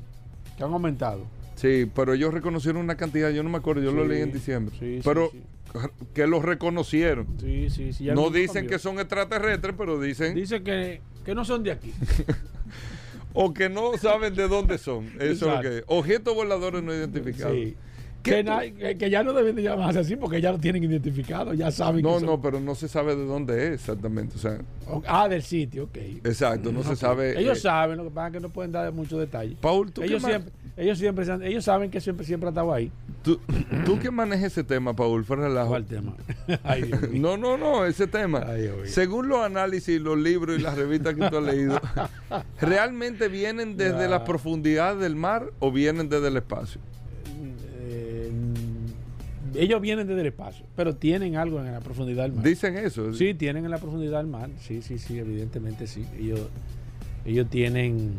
que 0.57 0.63
han 0.63 0.73
aumentado. 0.73 1.21
Sí, 1.57 1.89
pero 1.93 2.13
ellos 2.13 2.33
reconocieron 2.33 2.81
una 2.81 2.95
cantidad, 2.95 3.31
yo 3.31 3.43
no 3.43 3.49
me 3.49 3.57
acuerdo, 3.57 3.81
yo 3.81 3.91
lo 3.91 4.05
leí 4.05 4.21
en 4.21 4.31
diciembre. 4.31 4.75
sí, 4.79 4.97
sí, 4.97 5.01
pero 5.03 5.31
sí. 5.31 5.41
que 6.13 6.27
los 6.27 6.45
reconocieron. 6.45 7.27
Sí, 7.41 7.69
sí, 7.69 7.93
sí. 7.93 8.05
No 8.05 8.29
dicen 8.29 8.63
cambió. 8.63 8.69
que 8.69 8.79
son 8.79 8.99
extraterrestres, 8.99 9.75
pero 9.77 9.99
dicen 9.99 10.35
Dice 10.35 10.61
que, 10.61 11.01
que 11.25 11.33
no 11.35 11.43
son 11.43 11.63
de 11.63 11.71
aquí. 11.71 11.93
o 13.33 13.53
que 13.53 13.69
no 13.69 13.97
saben 13.97 14.35
de 14.35 14.47
dónde 14.47 14.77
son. 14.77 15.07
Eso 15.19 15.51
es 15.51 15.55
lo 15.55 15.61
que 15.61 15.83
Objetos 15.87 16.35
voladores 16.35 16.83
no 16.83 16.93
identificados. 16.93 17.55
Sí. 17.55 17.75
¿Qué 18.29 18.95
Que, 18.97 19.05
na- 19.05 19.07
ya 19.09 19.23
no 19.23 19.33
deben 19.33 19.55
de 19.55 19.63
llamarse 19.63 19.99
así 19.99 20.15
porque 20.15 20.39
ya 20.41 20.51
lo 20.51 20.59
tienen 20.59 20.83
identificado, 20.83 21.53
ya 21.53 21.71
saben 21.71 22.01
No, 22.03 22.19
que 22.19 22.25
no, 22.25 22.41
pero 22.41 22.59
no 22.59 22.75
se 22.75 22.87
sabe 22.87 23.15
de 23.15 23.25
dónde 23.25 23.67
es 23.67 23.73
exactamente. 23.73 24.35
O 24.35 24.39
sea, 24.39 24.57
Ah, 25.07 25.27
del 25.27 25.43
sitio, 25.43 25.85
ok. 25.85 25.97
exacto, 26.23 26.71
no 26.71 26.83
se 26.83 26.95
sabe. 26.95 27.39
Ellos 27.39 27.57
eh, 27.57 27.61
saben, 27.61 27.97
lo 27.97 28.03
que 28.05 28.11
pasa 28.11 28.27
es 28.27 28.33
que 28.33 28.39
no 28.39 28.49
pueden 28.49 28.71
dar 28.71 28.91
muchos 28.93 29.19
detalles. 29.19 29.57
Paul, 29.59 29.91
¿tú 29.91 30.01
ellos 30.01 30.21
siempre, 30.23 30.51
ellos 30.77 30.97
siempre, 30.97 31.25
se 31.25 31.31
han- 31.31 31.43
ellos 31.43 31.63
saben 31.65 31.89
que 31.91 31.99
siempre, 32.01 32.25
siempre 32.25 32.47
ha 32.47 32.51
estado 32.51 32.73
ahí. 32.73 32.91
Tú, 33.23 33.39
tú 33.85 33.99
que 33.99 34.09
manejas 34.11 34.53
ese 34.53 34.63
tema, 34.63 34.93
Paul, 34.93 35.25
fuera 35.25 35.43
relajo. 35.47 35.69
¿Cuál 35.69 35.85
tema? 35.85 36.15
Ay, 36.63 36.83
Dios 36.83 37.01
mío. 37.09 37.21
No, 37.21 37.35
no, 37.37 37.57
no, 37.57 37.85
ese 37.85 38.07
tema. 38.07 38.43
Ay. 38.47 38.69
Según 38.85 39.27
los 39.27 39.39
análisis, 39.39 39.99
los 39.99 40.17
libros 40.17 40.57
y 40.57 40.61
las 40.61 40.77
revistas 40.77 41.15
que 41.15 41.29
tú 41.29 41.37
has 41.37 41.43
leído, 41.43 41.79
¿realmente 42.61 43.27
vienen 43.27 43.75
desde 43.77 44.07
la 44.07 44.23
profundidad 44.23 44.95
del 44.95 45.15
mar 45.15 45.51
o 45.59 45.71
vienen 45.71 46.09
desde 46.09 46.27
el 46.29 46.37
espacio? 46.37 46.79
Ellos 49.57 49.81
vienen 49.81 50.07
desde 50.07 50.21
el 50.21 50.27
espacio, 50.27 50.65
pero 50.75 50.95
tienen 50.95 51.35
algo 51.35 51.59
en 51.59 51.71
la 51.71 51.79
profundidad 51.81 52.23
del 52.23 52.33
mar. 52.33 52.43
Dicen 52.45 52.77
eso. 52.77 53.13
Sí, 53.13 53.33
tienen 53.33 53.65
en 53.65 53.71
la 53.71 53.77
profundidad 53.79 54.19
del 54.19 54.27
mar. 54.27 54.49
Sí, 54.61 54.81
sí, 54.81 54.97
sí, 54.99 55.17
evidentemente 55.17 55.87
sí. 55.87 56.05
Ellos, 56.19 56.41
ellos 57.25 57.49
tienen, 57.49 58.13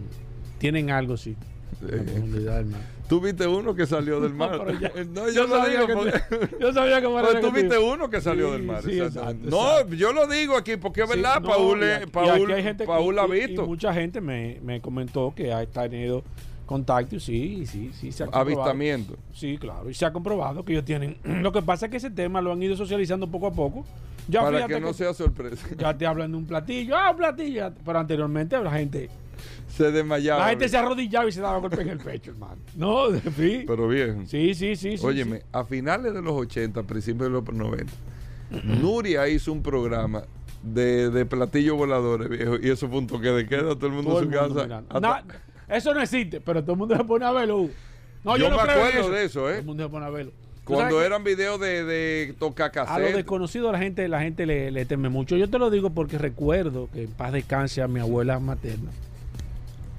tienen 0.58 0.90
algo, 0.90 1.16
sí. 1.16 1.36
En 1.82 1.96
la 1.98 2.02
profundidad 2.02 2.56
del 2.56 2.66
mar. 2.66 2.80
Tú 3.08 3.20
viste 3.20 3.46
uno 3.46 3.74
que 3.74 3.86
salió 3.86 4.20
del 4.20 4.34
mar. 4.34 4.56
No, 4.66 4.80
ya- 4.80 4.92
No, 5.14 5.28
yo, 5.28 5.46
yo 5.46 5.48
sabía 5.48 5.80
digo 5.86 6.04
que 6.04 6.12
yo 6.60 6.72
sabía 6.72 7.00
que 7.00 7.06
era 7.30 7.40
tú 7.40 7.52
que 7.52 7.60
viste 7.62 7.78
uno 7.78 8.10
que 8.10 8.20
salió 8.20 8.46
Sí, 8.46 8.52
del 8.52 8.62
mar. 8.64 8.82
sí, 8.82 9.00
exacto, 9.00 9.48
no, 9.48 9.88
yo 9.90 10.12
lo 10.12 10.26
digo 10.26 10.56
aquí 10.56 10.76
porque 10.76 11.02
es 11.02 11.10
Sí, 11.10 11.16
verdad, 11.16 11.40
no, 11.40 11.48
Paul, 11.48 11.80
y 11.82 11.84
aquí- 11.86 12.04
y 12.04 12.10
Paul, 12.10 12.28
aquí 12.44 12.52
hay 12.52 12.62
gente- 12.62 12.84
Paul 12.84 13.14
y- 13.14 13.18
ha 13.18 13.26
y- 13.26 13.46
visto. 13.46 13.64
Y 13.64 13.66
mucha 13.66 13.94
gente 13.94 14.20
me, 14.20 14.58
me 14.62 14.80
comentó 14.80 15.32
que 15.36 15.52
ha 15.52 15.64
tenido 15.66 16.24
contacto 16.68 17.18
sí, 17.18 17.64
sí, 17.66 17.90
sí. 17.92 18.12
Se 18.12 18.22
ha 18.22 18.26
comprobado. 18.26 18.60
Avistamiento. 18.62 19.16
Sí, 19.32 19.58
claro. 19.58 19.90
Y 19.90 19.94
se 19.94 20.04
ha 20.06 20.12
comprobado 20.12 20.64
que 20.64 20.72
ellos 20.72 20.84
tienen. 20.84 21.16
Lo 21.42 21.50
que 21.50 21.62
pasa 21.62 21.86
es 21.86 21.90
que 21.90 21.96
ese 21.96 22.10
tema 22.10 22.40
lo 22.40 22.52
han 22.52 22.62
ido 22.62 22.76
socializando 22.76 23.26
poco 23.28 23.46
a 23.48 23.52
poco. 23.52 23.84
Ya 24.28 24.42
para 24.42 24.66
que 24.66 24.78
no 24.78 24.92
sea 24.92 25.14
sorpresa. 25.14 25.66
Ya 25.78 25.96
te 25.96 26.06
hablan 26.06 26.30
de 26.30 26.36
un 26.36 26.46
platillo. 26.46 26.96
Ah, 26.96 27.10
un 27.10 27.16
platillo. 27.16 27.72
Pero 27.84 27.98
anteriormente 27.98 28.62
la 28.62 28.70
gente. 28.70 29.08
Se 29.68 29.90
desmayaba. 29.90 30.40
La 30.40 30.48
gente 30.50 30.68
se 30.68 30.76
arrodillaba 30.76 31.28
y 31.28 31.32
se 31.32 31.40
daba 31.40 31.58
golpe 31.58 31.80
en 31.80 31.88
el 31.88 31.98
pecho, 31.98 32.32
hermano. 32.32 32.56
No, 32.76 33.10
sí. 33.36 33.64
Pero 33.66 33.88
bien. 33.88 34.26
Sí, 34.28 34.54
sí, 34.54 34.76
sí. 34.76 34.96
Óyeme, 35.02 35.38
sí. 35.38 35.42
a 35.52 35.64
finales 35.64 36.12
de 36.12 36.20
los 36.22 36.32
80, 36.34 36.82
principios 36.82 37.28
de 37.28 37.30
los 37.30 37.44
90, 37.52 37.92
Nuria 38.64 39.28
hizo 39.28 39.52
un 39.52 39.62
programa 39.62 40.24
de, 40.62 41.10
de 41.10 41.24
platillos 41.24 41.76
voladores, 41.76 42.28
viejo, 42.28 42.56
y 42.60 42.68
eso 42.68 42.88
fue 42.88 42.98
un 42.98 43.06
toque 43.06 43.28
de 43.28 43.46
queda, 43.46 43.74
todo 43.76 43.86
el 43.86 43.92
mundo 43.92 44.10
Todo 44.10 44.22
en 44.22 44.32
su 44.32 44.40
mundo 44.40 44.54
casa. 44.66 44.82
hasta- 44.88 45.00
Na- 45.00 45.24
eso 45.68 45.94
no 45.94 46.00
existe, 46.00 46.40
pero 46.40 46.62
todo 46.62 46.72
el 46.72 46.78
mundo 46.78 46.96
se 46.96 47.04
pone 47.04 47.24
a 47.24 47.32
verlo. 47.32 47.68
No, 48.24 48.36
yo, 48.36 48.44
Yo 48.44 48.50
no 48.50 48.56
me 48.56 48.62
creo 48.62 48.84
acuerdo 48.84 49.10
de 49.10 49.24
eso, 49.24 49.48
¿eh? 49.48 49.52
Todo 49.52 49.58
el 49.60 49.64
mundo 49.66 49.84
se 49.84 49.90
pone 49.90 50.06
a 50.06 50.10
verlo. 50.10 50.32
¿Tú 50.64 50.74
Cuando 50.74 51.02
eran 51.02 51.24
videos 51.24 51.58
de, 51.60 51.84
de 51.84 52.34
tocar 52.38 52.70
que 52.70 52.80
A 52.80 52.98
lo 52.98 53.06
desconocido 53.12 53.72
la 53.72 53.78
gente, 53.78 54.06
la 54.06 54.20
gente 54.20 54.44
le, 54.44 54.70
le 54.70 54.84
teme 54.84 55.08
mucho. 55.08 55.36
Yo 55.36 55.48
te 55.48 55.58
lo 55.58 55.70
digo 55.70 55.90
porque 55.90 56.18
recuerdo 56.18 56.90
que 56.92 57.04
en 57.04 57.10
paz 57.12 57.32
descanse 57.32 57.80
a 57.80 57.88
mi 57.88 58.00
abuela 58.00 58.38
materna. 58.38 58.90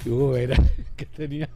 Hugo 0.06 0.32
Vera, 0.32 0.58
que 0.96 1.06
tenía. 1.06 1.50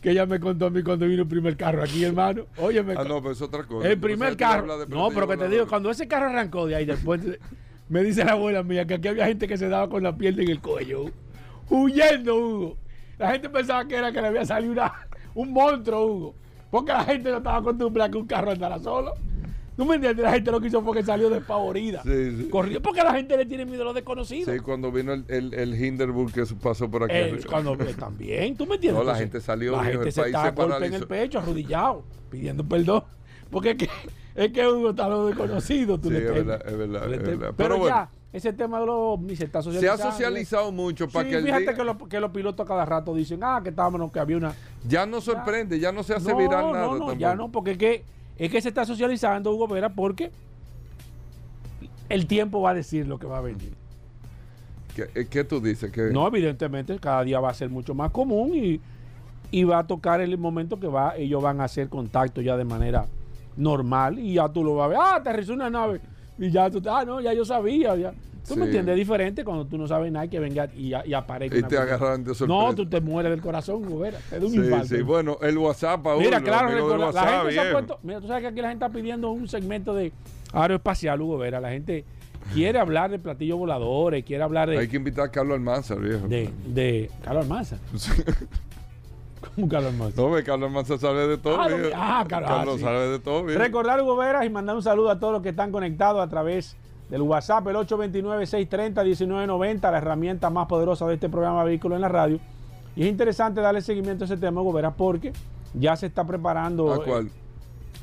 Que 0.00 0.10
ella 0.10 0.26
me 0.26 0.38
contó 0.38 0.66
a 0.66 0.70
mí 0.70 0.82
cuando 0.84 1.06
vino 1.06 1.22
el 1.22 1.28
primer 1.28 1.56
carro 1.56 1.82
aquí, 1.82 2.04
hermano. 2.04 2.44
Oye, 2.58 2.80
me 2.84 2.92
Ah, 2.92 3.02
no, 3.02 3.20
pero 3.20 3.32
es 3.32 3.42
otra 3.42 3.64
cosa. 3.64 3.88
El 3.88 3.98
primer 3.98 4.34
o 4.34 4.36
sea, 4.36 4.48
carro. 4.48 4.86
No, 4.86 5.08
pero 5.10 5.26
que 5.26 5.36
te 5.36 5.48
digo, 5.48 5.66
cuando 5.66 5.90
ese 5.90 6.06
carro 6.06 6.26
arrancó 6.26 6.66
de 6.66 6.76
ahí, 6.76 6.84
después 6.84 7.20
me 7.88 8.04
dice 8.04 8.24
la 8.24 8.32
abuela 8.32 8.62
mía 8.62 8.86
que 8.86 8.94
aquí 8.94 9.08
había 9.08 9.26
gente 9.26 9.48
que 9.48 9.58
se 9.58 9.68
daba 9.68 9.88
con 9.88 10.04
la 10.04 10.16
pierna 10.16 10.42
en 10.42 10.50
el 10.50 10.60
cuello. 10.60 11.06
Huyendo, 11.68 12.36
Hugo. 12.36 12.76
La 13.18 13.32
gente 13.32 13.48
pensaba 13.48 13.86
que 13.86 13.96
era 13.96 14.12
que 14.12 14.20
le 14.20 14.28
había 14.28 14.44
salido 14.46 14.72
una, 14.72 14.92
un 15.34 15.52
monstruo, 15.52 16.06
Hugo. 16.06 16.34
Porque 16.70 16.92
la 16.92 17.04
gente 17.04 17.30
no 17.30 17.38
estaba 17.38 17.56
acostumbrada 17.58 18.08
a 18.08 18.10
que 18.10 18.18
un 18.18 18.26
carro 18.26 18.50
andara 18.50 18.78
solo. 18.78 19.14
¿Tú 19.76 19.84
me 19.84 19.94
entiendes? 19.94 20.24
La 20.24 20.32
gente 20.32 20.50
lo 20.50 20.60
que 20.60 20.66
hizo 20.66 20.82
fue 20.82 20.96
que 20.96 21.04
salió 21.04 21.30
despavorida. 21.30 22.02
Sí, 22.02 22.36
sí. 22.36 22.48
Corrió 22.48 22.82
porque 22.82 23.00
la 23.02 23.14
gente 23.14 23.36
le 23.36 23.46
tiene 23.46 23.64
miedo 23.64 23.82
a 23.82 23.84
lo 23.86 23.92
desconocido. 23.94 24.52
Sí, 24.52 24.58
cuando 24.58 24.90
vino 24.90 25.12
el, 25.12 25.24
el, 25.28 25.54
el 25.54 25.80
Hindenburg 25.82 26.32
que 26.32 26.44
pasó 26.60 26.90
por 26.90 27.04
aquí. 27.04 27.14
Eh, 27.14 27.22
arriba. 27.30 27.44
cuando 27.48 27.74
eh, 27.74 27.94
también, 27.94 28.56
¿tú 28.56 28.66
me 28.66 28.74
entiendes? 28.74 28.98
No, 28.98 29.04
la 29.04 29.12
Entonces, 29.12 29.20
gente 29.20 29.40
salió, 29.40 29.76
La 29.76 29.84
gente 29.84 30.06
el 30.06 30.12
se 30.12 30.20
país 30.20 30.34
está 30.34 30.50
se 30.50 30.54
golpe 30.56 30.86
en 30.86 30.94
el 30.94 31.06
pecho, 31.06 31.38
arrodillado, 31.38 32.02
pidiendo 32.28 32.64
perdón. 32.64 33.04
Porque 33.50 33.70
es 33.70 33.76
que, 33.76 33.88
es 34.34 34.52
que 34.52 34.66
uno 34.66 34.90
está 34.90 35.08
lo 35.08 35.26
desconocido. 35.28 35.96
Tú 35.98 36.08
Sí, 36.08 36.14
le 36.14 36.26
es 36.26 36.34
verdad, 36.34 36.62
es 36.66 36.76
verdad, 36.76 37.14
es. 37.14 37.20
Pero, 37.20 37.54
Pero 37.54 37.78
bueno. 37.78 38.08
Ese 38.32 38.52
tema 38.52 38.78
de 38.80 38.86
los 38.86 38.94
ovnis 38.96 39.38
se 39.38 39.44
está 39.44 39.62
Se 39.62 39.70
ha 39.70 39.72
socializando. 39.72 40.12
socializado 40.12 40.72
mucho 40.72 41.08
para 41.08 41.24
Sí, 41.24 41.30
que 41.30 41.36
el 41.38 41.44
fíjate 41.44 41.62
día- 41.64 41.74
que, 41.74 41.84
lo- 41.84 41.98
que 41.98 42.20
los 42.20 42.30
pilotos 42.30 42.66
cada 42.66 42.84
rato 42.84 43.14
dicen, 43.14 43.40
ah, 43.42 43.60
que 43.62 43.70
estábamos, 43.70 44.12
que 44.12 44.20
había 44.20 44.36
una... 44.36 44.54
ya 44.86 45.06
no 45.06 45.20
sorprende, 45.20 45.78
ya 45.80 45.92
no 45.92 46.02
se 46.02 46.14
hace 46.14 46.30
no, 46.32 46.36
viral 46.36 46.72
nada. 46.72 46.84
no, 46.86 46.92
no, 46.92 46.98
tampoco. 46.98 47.12
ya 47.14 47.34
no, 47.34 47.50
porque 47.50 47.70
es 47.72 47.78
que, 47.78 48.04
es 48.36 48.50
que 48.50 48.60
se 48.60 48.68
está 48.68 48.84
socializando, 48.84 49.50
Hugo 49.52 49.66
Vera, 49.68 49.88
porque 49.88 50.30
el 52.08 52.26
tiempo 52.26 52.60
va 52.60 52.70
a 52.70 52.74
decir 52.74 53.06
lo 53.06 53.18
que 53.18 53.26
va 53.26 53.38
a 53.38 53.42
venir. 53.42 53.72
¿Qué, 54.94 55.08
eh, 55.14 55.26
qué 55.30 55.44
tú 55.44 55.60
dices? 55.60 55.90
Que 55.92 56.10
No, 56.10 56.26
evidentemente, 56.26 56.98
cada 56.98 57.22
día 57.24 57.40
va 57.40 57.50
a 57.50 57.54
ser 57.54 57.70
mucho 57.70 57.94
más 57.94 58.10
común 58.10 58.50
y, 58.54 58.80
y 59.50 59.64
va 59.64 59.78
a 59.80 59.86
tocar 59.86 60.20
el 60.20 60.36
momento 60.38 60.78
que 60.80 60.86
va, 60.88 61.16
ellos 61.16 61.42
van 61.42 61.60
a 61.60 61.64
hacer 61.64 61.88
contacto 61.88 62.40
ya 62.40 62.56
de 62.56 62.64
manera 62.64 63.06
normal 63.56 64.18
y 64.18 64.34
ya 64.34 64.48
tú 64.48 64.62
lo 64.64 64.74
vas 64.76 64.86
a 64.86 64.88
ver, 64.88 64.98
ah, 65.00 65.14
aterrizó 65.16 65.52
una 65.52 65.70
nave 65.70 66.00
y 66.38 66.50
ya 66.50 66.70
tú, 66.70 66.80
ah, 66.88 67.04
no, 67.04 67.20
ya 67.20 67.32
yo 67.32 67.44
sabía, 67.44 67.96
ya. 67.96 68.12
¿Tú 68.46 68.54
me 68.56 68.62
Sí. 68.62 68.66
entiendes? 68.68 68.92
Es 68.94 68.98
diferente 68.98 69.44
cuando 69.44 69.66
tú 69.66 69.76
no 69.76 69.86
sabes 69.86 70.10
nada 70.10 70.24
y 70.24 70.28
que 70.30 70.40
venga 70.40 70.70
y, 70.74 70.94
y 71.04 71.12
aparezca 71.12 71.54
Y 71.58 71.62
te 71.62 71.68
persona. 71.68 71.82
agarran 71.94 72.24
de 72.24 72.28
No, 72.30 72.34
sorpresa. 72.34 72.74
tú 72.76 72.86
te 72.88 73.00
mueres 73.02 73.30
del 73.30 73.42
corazón, 73.42 73.82
Gubera, 73.82 74.16
te 74.30 74.40
da 74.40 74.46
un 74.46 74.52
Sí, 74.52 74.58
infarto. 74.58 74.86
sí, 74.86 75.02
bueno, 75.02 75.36
el 75.42 75.58
WhatsApp, 75.58 76.00
Mira, 76.18 76.40
claro, 76.40 76.68
recuerda, 76.68 76.96
la 76.98 77.06
WhatsApp, 77.06 77.28
gente 77.42 77.52
se 77.52 77.60
ha 77.60 77.72
puesto. 77.72 77.98
Mira, 78.02 78.20
tú 78.22 78.26
sabes 78.28 78.42
que 78.42 78.48
aquí 78.48 78.60
la 78.62 78.68
gente 78.70 78.84
está 78.86 78.96
pidiendo 78.98 79.30
un 79.30 79.48
segmento 79.48 79.94
de 79.94 80.12
aeroespacial, 80.54 81.20
Hugo 81.20 81.36
Vera. 81.36 81.60
La 81.60 81.68
gente 81.70 82.06
quiere 82.54 82.78
hablar 82.78 83.10
de 83.10 83.18
platillos 83.18 83.58
voladores, 83.58 84.24
quiere 84.24 84.42
hablar 84.42 84.70
de... 84.70 84.78
Hay 84.78 84.88
que 84.88 84.96
invitar 84.96 85.26
a 85.26 85.30
Carlos 85.30 85.54
Almanzar, 85.56 85.98
viejo. 86.00 86.26
De, 86.26 86.48
de 86.68 87.10
Carlos 87.22 87.42
Almanzar. 87.44 87.78
¿Cómo 89.54 89.68
Carlos 89.68 89.92
Almanzar? 89.92 90.24
No, 90.24 90.30
ve, 90.30 90.44
Carlos 90.44 90.68
Almanzar 90.68 90.98
sabe 90.98 91.26
de 91.26 91.38
todo, 91.38 91.60
Ah, 91.60 91.68
ah, 91.94 92.24
Carlos, 92.28 92.50
ah, 92.50 92.54
Carlos 92.56 92.76
sí. 92.76 92.82
sabe 92.82 93.08
de 93.08 93.18
todo, 93.18 93.44
viejo. 93.44 93.60
Recordar 93.60 94.00
Hugo 94.02 94.16
Veras 94.16 94.44
y 94.44 94.50
mandar 94.50 94.76
un 94.76 94.82
saludo 94.82 95.10
a 95.10 95.18
todos 95.18 95.32
los 95.32 95.42
que 95.42 95.48
están 95.50 95.72
conectados 95.72 96.22
a 96.22 96.28
través 96.28 96.76
del 97.10 97.22
WhatsApp, 97.22 97.66
el 97.68 97.76
829-630-1990, 97.76 99.90
la 99.90 99.98
herramienta 99.98 100.50
más 100.50 100.66
poderosa 100.66 101.06
de 101.06 101.14
este 101.14 101.28
programa 101.28 101.64
Vehículo 101.64 101.94
en 101.94 102.02
la 102.02 102.08
Radio. 102.08 102.38
Y 102.96 103.02
es 103.02 103.08
interesante 103.08 103.60
darle 103.60 103.80
seguimiento 103.80 104.24
a 104.24 104.26
ese 104.26 104.36
tema, 104.36 104.60
Hugo 104.60 104.72
Veras, 104.72 104.94
porque 104.96 105.32
ya 105.74 105.96
se 105.96 106.06
está 106.06 106.26
preparando 106.26 106.92
¿A 106.92 107.04
cuál? 107.04 107.26
eh, 107.28 107.30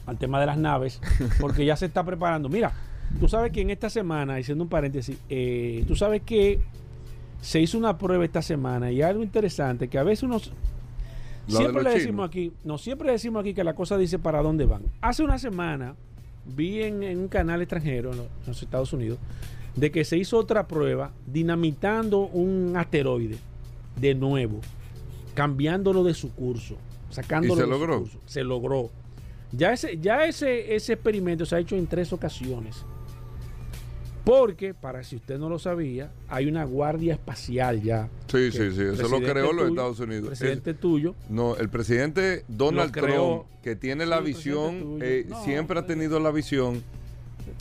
al 0.07 0.17
tema 0.17 0.39
de 0.39 0.45
las 0.45 0.57
naves, 0.57 1.01
porque 1.41 1.65
ya 1.65 1.75
se 1.75 1.87
está 1.87 2.03
preparando. 2.03 2.47
Mira, 2.49 2.71
tú 3.19 3.27
sabes 3.27 3.51
que 3.51 3.61
en 3.61 3.69
esta 3.71 3.89
semana, 3.89 4.35
diciendo 4.35 4.63
un 4.63 4.69
paréntesis, 4.69 5.17
eh, 5.29 5.83
tú 5.87 5.95
sabes 5.95 6.21
que 6.21 6.59
se 7.41 7.59
hizo 7.59 7.77
una 7.77 7.97
prueba 7.97 8.23
esta 8.25 8.41
semana 8.41 8.91
y 8.91 9.01
algo 9.01 9.23
interesante, 9.23 9.87
que 9.87 9.99
a 9.99 10.03
veces 10.03 10.23
unos... 10.23 10.51
Siempre 11.47 11.83
le 11.83 11.89
chinos. 11.89 11.93
decimos 11.93 12.27
aquí, 12.27 12.51
no, 12.63 12.77
siempre 12.77 13.11
decimos 13.11 13.41
aquí 13.41 13.53
que 13.53 13.63
la 13.63 13.75
cosa 13.75 13.97
dice 13.97 14.17
para 14.19 14.41
dónde 14.41 14.65
van. 14.65 14.81
Hace 15.01 15.23
una 15.23 15.37
semana 15.37 15.95
vi 16.45 16.81
en, 16.83 17.03
en 17.03 17.19
un 17.19 17.27
canal 17.27 17.61
extranjero 17.61 18.11
en 18.11 18.17
los, 18.17 18.25
en 18.27 18.47
los 18.47 18.61
Estados 18.63 18.93
Unidos 18.93 19.19
de 19.75 19.91
que 19.91 20.05
se 20.05 20.17
hizo 20.17 20.37
otra 20.37 20.67
prueba 20.67 21.11
dinamitando 21.27 22.19
un 22.21 22.73
asteroide 22.77 23.37
de 23.99 24.15
nuevo, 24.15 24.59
cambiándolo 25.33 26.03
de 26.03 26.13
su 26.13 26.31
curso, 26.33 26.77
sacándolo 27.09 27.53
¿Y 27.53 27.57
se 27.57 27.61
de 27.61 27.65
su 27.65 27.69
logró? 27.79 27.99
curso. 27.99 28.19
Se 28.25 28.43
logró. 28.43 28.89
Ya 29.51 29.73
ese, 29.73 29.97
ya 29.99 30.25
ese, 30.25 30.75
ese 30.75 30.93
experimento 30.93 31.45
se 31.45 31.55
ha 31.55 31.59
hecho 31.59 31.75
en 31.75 31.87
tres 31.87 32.11
ocasiones. 32.13 32.85
Porque, 34.25 34.73
para 34.73 35.03
si 35.03 35.17
usted 35.17 35.37
no 35.37 35.49
lo 35.49 35.59
sabía, 35.59 36.09
hay 36.27 36.47
una 36.47 36.63
guardia 36.65 37.13
espacial 37.13 37.81
ya. 37.83 38.09
Sí, 38.27 38.51
sí, 38.51 38.71
sí, 38.71 38.81
eso 38.81 39.07
lo 39.07 39.19
creó 39.21 39.53
los 39.53 39.69
Estados 39.69 39.99
Unidos. 39.99 40.23
el 40.23 40.29
presidente 40.29 40.71
Es- 40.71 40.79
tuyo. 40.79 41.13
No, 41.29 41.55
el 41.57 41.69
presidente 41.69 42.43
Donald 42.47 42.91
creó. 42.91 43.45
Trump, 43.45 43.61
que 43.63 43.75
tiene 43.75 44.05
la 44.07 44.19
visión, 44.21 44.97
eh, 45.01 45.25
No, 45.29 45.43
siempre 45.43 45.79
ha 45.79 45.85
tenido 45.85 46.19
la 46.19 46.31
visión 46.31 46.83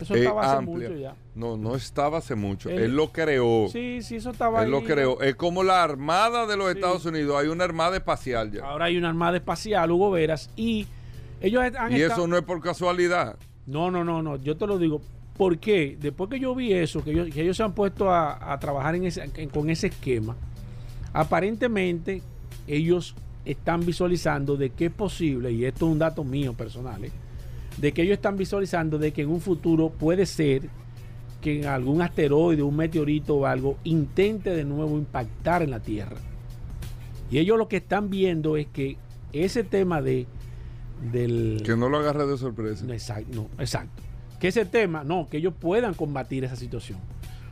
Eso 0.01 0.15
eh, 0.15 0.21
estaba 0.21 0.43
hace 0.47 0.57
amplia. 0.57 0.89
mucho 0.89 1.01
ya. 1.01 1.15
No, 1.35 1.57
no 1.59 1.77
estaba 1.77 2.19
hace 2.19 2.35
mucho. 2.35 2.71
Él- 2.71 2.79
Él, 2.79 2.97
lo 2.97 3.13
creó. 3.13 3.69
Sí, 3.71 4.01
sí, 4.03 4.17
eso 4.17 4.31
estaba 4.31 4.65
Él 4.65 4.71
lo 4.71 4.83
creó. 4.85 5.21
Es 5.21 5.35
como 5.37 5.63
la 5.65 5.83
Armada 5.83 6.47
de 6.47 6.57
los 6.57 6.75
Estados 6.75 7.05
Unidos. 7.05 7.37
Hay 7.43 7.49
una 7.49 7.65
Armada 7.65 7.95
espacial 7.97 8.51
ya. 8.51 8.65
Ahora 8.65 8.87
hay 8.87 8.97
una 8.97 9.11
armada 9.11 9.37
espacial, 9.37 9.91
Hugo 9.91 10.11
Veras, 10.13 10.49
y 10.57 10.87
ellos 11.43 11.63
han 11.79 11.93
Y 11.93 12.01
estado- 12.01 12.21
eso 12.23 12.27
no 12.27 12.39
es 12.39 12.43
por 12.43 12.61
casualidad. 12.63 13.37
No, 13.67 13.91
no, 13.91 14.03
no, 14.03 14.23
no. 14.23 14.37
Yo 14.37 14.57
te 14.57 14.67
lo 14.67 14.79
digo. 14.79 15.03
¿Por 15.37 15.59
qué? 15.59 15.97
Después 16.01 16.31
que 16.31 16.39
yo 16.39 16.55
vi 16.55 16.73
eso, 16.73 17.03
que 17.03 17.11
ellos, 17.11 17.29
que 17.33 17.43
ellos 17.43 17.57
se 17.57 17.63
han 17.65 17.73
puesto 17.75 18.11
a, 18.11 18.53
a 18.53 18.59
trabajar 18.61 18.95
en 18.95 19.05
ese- 19.05 19.29
en- 19.37 19.49
con 19.49 19.69
ese 19.71 19.89
esquema, 19.89 20.37
aparentemente 21.13 22.23
ellos 22.67 23.15
están 23.45 23.85
visualizando 23.85 24.57
de 24.57 24.71
que 24.71 24.87
es 24.87 24.93
posible, 24.93 25.53
y 25.53 25.65
esto 25.65 25.87
es 25.87 25.93
un 25.93 25.99
dato 25.99 26.25
mío 26.25 26.53
personal, 26.55 27.05
¿eh? 27.05 27.11
de 27.77 27.93
que 27.93 28.03
ellos 28.03 28.15
están 28.15 28.37
visualizando 28.37 28.99
de 28.99 29.13
que 29.13 29.23
en 29.23 29.31
un 29.31 29.41
futuro 29.41 29.91
puede 29.91 30.27
ser 30.27 30.63
que 31.41 31.61
en 31.61 31.67
algún 31.67 32.01
asteroide, 32.01 32.63
un 32.63 32.77
meteorito 32.77 33.35
o 33.37 33.47
algo 33.47 33.77
intente 33.85 34.51
de 34.51 34.65
nuevo 34.65 34.97
impactar 34.97 35.63
en 35.63 35.71
la 35.73 35.81
Tierra. 35.81 36.17
Y 37.31 37.39
ellos 37.39 37.59
lo 37.59 37.69
que 37.69 37.79
están 37.79 38.09
viendo 38.09 38.57
es 38.57 38.67
que 38.69 38.97
ese 39.33 39.65
tema 39.65 40.01
de 40.01 40.27
del 41.13 41.63
Que 41.67 41.77
no 41.77 41.89
lo 41.89 41.99
agarre 41.99 42.27
de 42.27 42.39
sorpresa. 42.39 42.87
Exacto, 42.91 43.29
no, 43.35 43.49
exacto. 43.59 44.03
Que 44.45 44.49
ese 44.49 44.67
tema, 44.67 45.05
no, 45.05 45.27
que 45.27 45.39
ellos 45.39 45.55
puedan 45.59 45.95
combatir 45.95 46.45
esa 46.45 46.57
situación. 46.57 46.99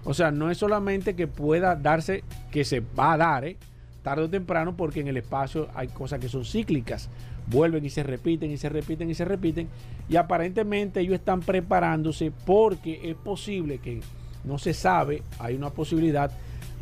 O 0.04 0.12
sea, 0.12 0.30
no 0.30 0.50
es 0.50 0.58
solamente 0.58 1.16
que 1.16 1.26
pueda 1.26 1.74
darse, 1.74 2.22
que 2.50 2.66
se 2.66 2.80
va 2.80 3.14
a 3.14 3.16
dar, 3.16 3.46
¿eh? 3.46 3.56
tarde 4.02 4.24
o 4.24 4.28
temprano, 4.28 4.76
porque 4.76 5.00
en 5.00 5.08
el 5.08 5.16
espacio 5.16 5.68
hay 5.74 5.88
cosas 5.88 6.20
que 6.20 6.28
son 6.28 6.44
cíclicas. 6.44 7.08
Vuelven 7.46 7.82
y 7.86 7.88
se 7.88 8.02
repiten 8.02 8.50
y 8.50 8.58
se 8.58 8.68
repiten 8.68 9.08
y 9.08 9.14
se 9.14 9.24
repiten. 9.24 9.68
Y 10.10 10.16
aparentemente 10.16 11.00
ellos 11.00 11.14
están 11.14 11.40
preparándose 11.40 12.30
porque 12.44 13.00
es 13.08 13.16
posible 13.16 13.78
que, 13.78 14.02
no 14.44 14.58
se 14.58 14.74
sabe, 14.74 15.22
hay 15.38 15.54
una 15.54 15.70
posibilidad 15.70 16.30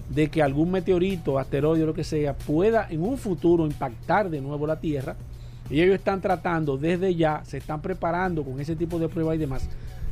de 0.09 0.29
que 0.29 0.43
algún 0.43 0.73
meteorito, 0.73 1.39
asteroide 1.39 1.87
lo 1.87 1.95
que 1.95 2.03
sea, 2.03 2.37
pueda 2.37 2.89
en 2.91 3.05
un 3.05 3.17
futuro 3.17 3.65
impactar 3.65 4.29
de 4.29 4.41
nuevo 4.41 4.67
la 4.67 4.81
Tierra. 4.81 5.15
Y 5.71 5.81
ellos 5.81 5.95
están 5.95 6.21
tratando 6.21 6.77
desde 6.77 7.15
ya, 7.15 7.45
se 7.45 7.59
están 7.59 7.81
preparando 7.81 8.43
con 8.43 8.59
ese 8.59 8.75
tipo 8.75 8.99
de 8.99 9.09
pruebas 9.09 9.37
y 9.37 9.39
demás, 9.39 9.69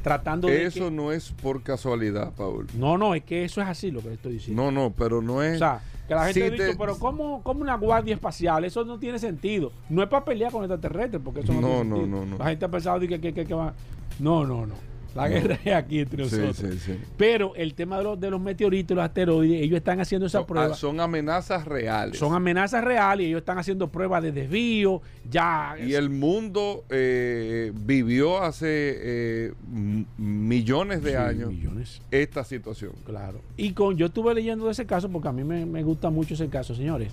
tratando 0.08 0.48
de 0.48 0.64
Eso 0.66 0.84
que- 0.86 0.90
no 0.90 1.12
es 1.12 1.30
por 1.32 1.62
casualidad, 1.62 2.32
Paul. 2.34 2.66
No, 2.74 2.96
no, 2.98 3.14
es 3.14 3.22
que 3.24 3.44
eso 3.44 3.60
es 3.60 3.66
así 3.68 3.90
lo 3.90 4.00
que 4.00 4.12
estoy 4.14 4.34
diciendo. 4.34 4.62
No, 4.62 4.70
no, 4.70 4.92
pero 4.96 5.22
no 5.22 5.42
es. 5.42 5.56
O 5.56 5.58
sea, 5.58 5.80
que 6.06 6.14
la 6.14 6.24
gente 6.26 6.44
Si 6.46 6.50
dice, 6.50 6.70
te- 6.72 6.76
pero 6.78 6.98
¿cómo, 6.98 7.42
¿cómo 7.42 7.60
una 7.60 7.76
guardia 7.76 8.14
espacial? 8.14 8.64
Eso 8.64 8.84
no 8.84 8.98
tiene 8.98 9.18
sentido. 9.18 9.72
No 9.90 10.02
es 10.02 10.08
para 10.08 10.24
pelear 10.24 10.50
con 10.50 10.62
extraterrestres, 10.62 11.20
porque 11.22 11.40
eso 11.40 11.52
no, 11.52 11.60
No, 11.60 11.68
tiene 11.68 11.84
no, 11.84 11.96
sentido. 11.96 12.20
no, 12.20 12.26
no. 12.26 12.38
La 12.38 12.46
gente 12.46 12.64
ha 12.64 12.68
pensado 12.70 13.00
que, 13.00 13.20
que, 13.20 13.32
que- 13.34 13.44
que 13.46 13.54
va... 13.54 13.74
No, 14.18 14.44
no, 14.46 14.66
no. 14.66 14.74
La 15.22 15.28
No. 15.28 15.34
guerra 15.34 15.58
es 15.64 15.74
aquí 15.74 15.98
entre 16.00 16.22
nosotros. 16.24 16.56
sí, 16.56 16.78
sí. 16.78 16.98
Pero 17.16 17.54
el 17.56 17.74
tema 17.74 17.98
de 17.98 18.04
los, 18.04 18.20
de 18.20 18.30
los 18.30 18.40
meteoritos 18.40 18.96
los 18.96 19.04
asteroides, 19.04 19.62
ellos 19.62 19.76
están 19.76 20.00
haciendo 20.00 20.26
esa 20.26 20.46
prueba. 20.46 20.68
ah, 20.72 20.74
Son 20.74 21.00
amenazas 21.00 21.64
reales. 21.66 22.18
Son 22.18 22.32
amenazas 22.34 22.82
reales 22.84 23.24
y 23.26 23.28
ellos 23.28 23.40
están 23.40 23.58
haciendo 23.58 23.88
pruebas 23.88 24.22
de 24.22 24.32
desvío. 24.32 25.02
Ya. 25.30 25.74
Y 25.84 25.94
el 25.94 26.08
mundo 26.10 26.84
eh, 26.90 27.72
vivió 27.74 28.42
hace 28.42 28.66
eh, 28.68 29.52
millones 30.16 31.02
de 31.02 31.16
años 31.16 31.50
millones. 31.50 32.00
esta 32.10 32.44
situación. 32.44 32.92
Claro. 33.04 33.40
Y 33.56 33.72
con, 33.72 33.96
yo 33.96 34.06
estuve 34.06 34.34
leyendo 34.34 34.66
de 34.66 34.72
ese 34.72 34.86
caso 34.86 35.08
porque 35.08 35.28
a 35.28 35.32
mí 35.32 35.44
me, 35.44 35.66
me 35.66 35.82
gusta 35.82 36.10
mucho 36.10 36.34
ese 36.34 36.48
caso, 36.48 36.74
señores. 36.74 37.12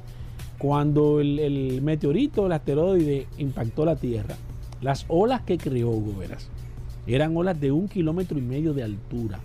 Cuando 0.58 1.20
el, 1.20 1.40
el 1.40 1.82
meteorito, 1.82 2.46
el 2.46 2.52
asteroide, 2.54 3.28
impactó 3.38 3.84
la 3.86 3.96
Tierra, 3.98 4.36
las 4.82 5.06
olas 5.10 5.42
que 5.42 5.58
creó 5.58 5.90
Hugo 5.90 6.20
Veras 6.20 6.50
eran 7.08 7.36
olas 7.38 7.60
de 7.60 7.72
un 7.72 7.88
kilómetro 7.88 8.38
y 8.38 8.42
medio 8.42 8.74
de 8.74 8.84
altura. 8.84 9.40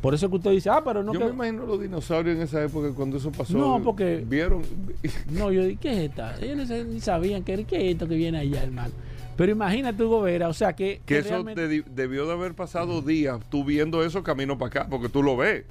Por 0.00 0.14
eso 0.14 0.30
que 0.30 0.36
usted 0.36 0.50
dice, 0.52 0.70
ah, 0.70 0.80
pero 0.84 1.02
no 1.02 1.12
Yo 1.12 1.18
que- 1.18 1.24
me 1.26 1.32
imagino 1.32 1.66
los 1.66 1.80
dinosaurios 1.80 2.36
en 2.36 2.42
esa 2.42 2.62
época 2.62 2.92
cuando 2.94 3.16
eso 3.16 3.32
pasó. 3.32 3.58
No, 3.58 3.82
porque- 3.82 4.24
Vieron. 4.28 4.62
No, 5.32 5.50
yo 5.50 5.64
dije, 5.64 5.78
¿qué 5.80 5.90
es 5.92 5.98
esta? 6.10 6.36
Ellos 6.40 6.56
ni 6.56 6.66
sa- 6.66 6.84
ni 6.84 7.00
sabían 7.00 7.42
que 7.42 7.64
qué 7.64 7.88
es 7.88 7.92
esto 7.94 8.06
que 8.06 8.14
viene 8.14 8.38
allá, 8.38 8.62
hermano. 8.62 8.92
Pero 9.36 9.52
imagínate, 9.52 10.02
Hugo 10.02 10.22
Vera, 10.22 10.48
o 10.48 10.52
sea 10.52 10.72
que. 10.74 10.96
Que 11.04 11.14
que 11.14 11.18
eso 11.18 11.28
realmente- 11.30 11.84
debió 11.94 12.26
de 12.26 12.32
haber 12.32 12.54
pasado 12.54 13.02
días 13.02 13.38
tú 13.50 13.64
viendo 13.64 14.04
eso 14.04 14.22
camino 14.22 14.56
para 14.58 14.68
acá, 14.82 14.86
porque 14.90 15.08
tú 15.08 15.22
lo 15.22 15.36
ves. 15.36 15.64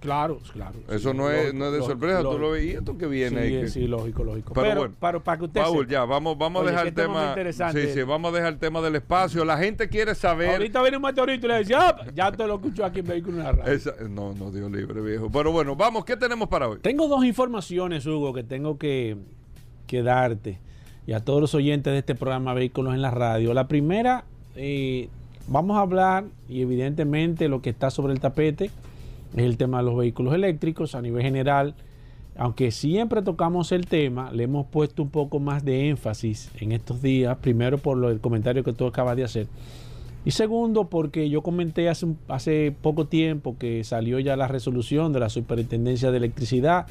Claro, 0.00 0.38
claro. 0.52 0.78
Eso 0.90 1.12
sí, 1.12 1.16
no, 1.16 1.30
es, 1.30 1.54
no 1.54 1.66
es 1.66 1.72
de 1.72 1.78
lógico, 1.78 1.86
sorpresa, 1.86 2.22
tú 2.22 2.38
lo 2.38 2.50
ves. 2.50 2.64
¿Y 2.64 2.70
esto 2.72 2.98
que 2.98 3.06
viene 3.06 3.42
Sí, 3.46 3.50
que- 3.52 3.68
sí, 3.68 3.86
lógico, 3.86 4.22
lógico. 4.22 4.52
Pero, 4.52 4.66
Pero, 4.68 4.80
bueno, 4.80 4.94
para, 5.00 5.20
para 5.20 5.38
que 5.38 5.44
usted 5.44 5.60
Paul, 5.62 5.88
ya, 5.88 6.04
vamos, 6.04 6.36
vamos 6.36 6.60
Oye, 6.62 6.68
a 6.68 6.72
dejar 6.72 6.84
qué 6.84 6.88
el 6.88 6.94
tema. 7.46 7.72
Sí, 7.72 7.88
sí, 7.94 8.02
vamos 8.02 8.32
a 8.32 8.36
dejar 8.36 8.52
el 8.52 8.58
tema 8.58 8.80
del 8.82 8.96
espacio. 8.96 9.44
La 9.46 9.56
gente 9.56 9.88
quiere 9.88 10.14
saber. 10.14 10.50
Ahorita 10.50 10.82
viene 10.82 10.98
un 10.98 11.02
meteorito 11.04 11.46
y 11.46 11.48
le 11.48 11.58
dice, 11.60 11.74
ah, 11.74 11.96
ya 12.14 12.30
te 12.30 12.46
lo 12.46 12.56
escucho 12.56 12.84
aquí 12.84 13.00
en 13.00 13.06
Vehículo 13.06 13.38
en 13.38 13.44
la 13.44 13.52
Radio. 13.52 13.72
Esa- 13.72 13.94
no, 14.10 14.34
no, 14.34 14.50
Dios 14.50 14.70
libre, 14.70 15.00
viejo. 15.00 15.30
Pero 15.32 15.52
bueno, 15.52 15.74
vamos, 15.74 16.04
¿qué 16.04 16.16
tenemos 16.18 16.48
para 16.48 16.68
hoy? 16.68 16.78
Tengo 16.80 17.08
dos 17.08 17.24
informaciones, 17.24 18.04
Hugo, 18.06 18.34
que 18.34 18.42
tengo 18.44 18.76
que, 18.78 19.16
que 19.86 20.02
darte 20.02 20.58
y 21.06 21.12
a 21.14 21.20
todos 21.20 21.40
los 21.40 21.54
oyentes 21.54 21.92
de 21.92 21.98
este 22.00 22.14
programa 22.14 22.52
Vehículos 22.54 22.92
en 22.94 23.00
la 23.02 23.10
Radio. 23.10 23.54
La 23.54 23.66
primera, 23.68 24.24
eh, 24.54 25.08
vamos 25.48 25.76
a 25.78 25.80
hablar, 25.80 26.24
y 26.48 26.60
evidentemente 26.60 27.48
lo 27.48 27.62
que 27.62 27.70
está 27.70 27.90
sobre 27.90 28.12
el 28.12 28.20
tapete 28.20 28.70
es 29.36 29.44
el 29.44 29.56
tema 29.56 29.78
de 29.78 29.84
los 29.84 29.96
vehículos 29.96 30.34
eléctricos 30.34 30.94
a 30.94 31.02
nivel 31.02 31.22
general. 31.22 31.74
Aunque 32.36 32.70
siempre 32.70 33.22
tocamos 33.22 33.72
el 33.72 33.86
tema, 33.86 34.32
le 34.32 34.44
hemos 34.44 34.66
puesto 34.66 35.02
un 35.02 35.10
poco 35.10 35.38
más 35.38 35.64
de 35.64 35.88
énfasis 35.88 36.50
en 36.60 36.72
estos 36.72 37.02
días. 37.02 37.36
Primero 37.38 37.78
por 37.78 37.96
lo, 37.98 38.10
el 38.10 38.20
comentario 38.20 38.64
que 38.64 38.72
tú 38.72 38.86
acabas 38.86 39.16
de 39.16 39.24
hacer. 39.24 39.46
Y 40.24 40.30
segundo, 40.30 40.88
porque 40.88 41.28
yo 41.28 41.42
comenté 41.42 41.88
hace, 41.88 42.74
poco 42.80 43.06
tiempo 43.06 43.56
que 43.58 43.82
salió 43.84 44.18
ya 44.20 44.36
la 44.36 44.48
resolución 44.48 45.12
de 45.12 45.20
la 45.20 45.28
Superintendencia 45.28 46.10
de 46.10 46.18
Electricidad 46.18 46.86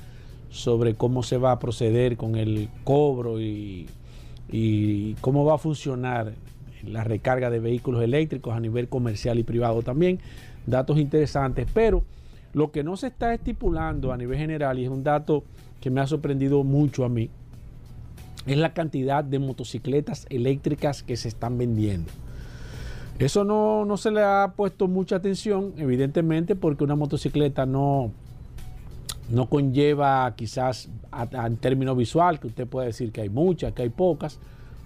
sobre 0.50 0.96
cómo 0.96 1.24
se 1.24 1.38
va 1.38 1.54
a 1.54 1.60
proceder 1.60 2.18
con 2.18 2.36
el 2.36 2.68
cobro 2.84 3.40
y, 3.40 3.88
y 4.52 5.14
cómo 5.22 5.46
va 5.46 5.56
a 5.56 5.58
funcionar 5.58 6.34
la 6.86 7.04
recarga 7.06 7.50
de 7.50 7.60
vehículos 7.60 8.04
eléctricos 8.04 8.54
a 8.54 8.60
nivel 8.60 8.90
comercial 8.90 9.40
y 9.40 9.44
privado 9.44 9.82
también. 9.82 10.20
Datos 10.68 11.00
interesantes, 11.00 11.68
pero 11.74 12.04
lo 12.54 12.72
que 12.72 12.84
no 12.84 12.98
se 12.98 13.08
está 13.08 13.34
estipulando 13.34 14.12
a 14.12 14.18
nivel 14.18 14.38
general, 14.38 14.80
y 14.80 14.84
es 14.84 14.90
un 14.90 15.04
dato 15.04 15.44
que 15.80 15.90
me 15.90 16.02
ha 16.02 16.08
sorprendido 16.08 16.64
mucho 16.64 17.06
a 17.06 17.10
mí, 17.10 17.30
es 18.46 18.58
la 18.58 18.74
cantidad 18.74 19.24
de 19.24 19.40
motocicletas 19.40 20.26
eléctricas 20.30 21.04
que 21.04 21.16
se 21.16 21.28
están 21.28 21.58
vendiendo. 21.58 22.12
Eso 23.20 23.44
no, 23.44 23.86
no 23.86 23.98
se 23.98 24.10
le 24.10 24.24
ha 24.24 24.54
puesto 24.56 24.88
mucha 24.88 25.18
atención, 25.18 25.74
evidentemente, 25.78 26.56
porque 26.56 26.84
una 26.84 26.96
motocicleta 26.96 27.68
no, 27.68 28.12
no 29.30 29.48
conlleva 29.48 30.34
quizás 30.36 30.90
en 31.32 31.58
términos 31.58 31.96
visual, 31.96 32.40
que 32.40 32.48
usted 32.48 32.68
puede 32.68 32.88
decir 32.88 33.12
que 33.12 33.22
hay 33.22 33.30
muchas, 33.30 33.74
que 33.74 33.84
hay 33.84 33.90
pocas, 33.90 34.40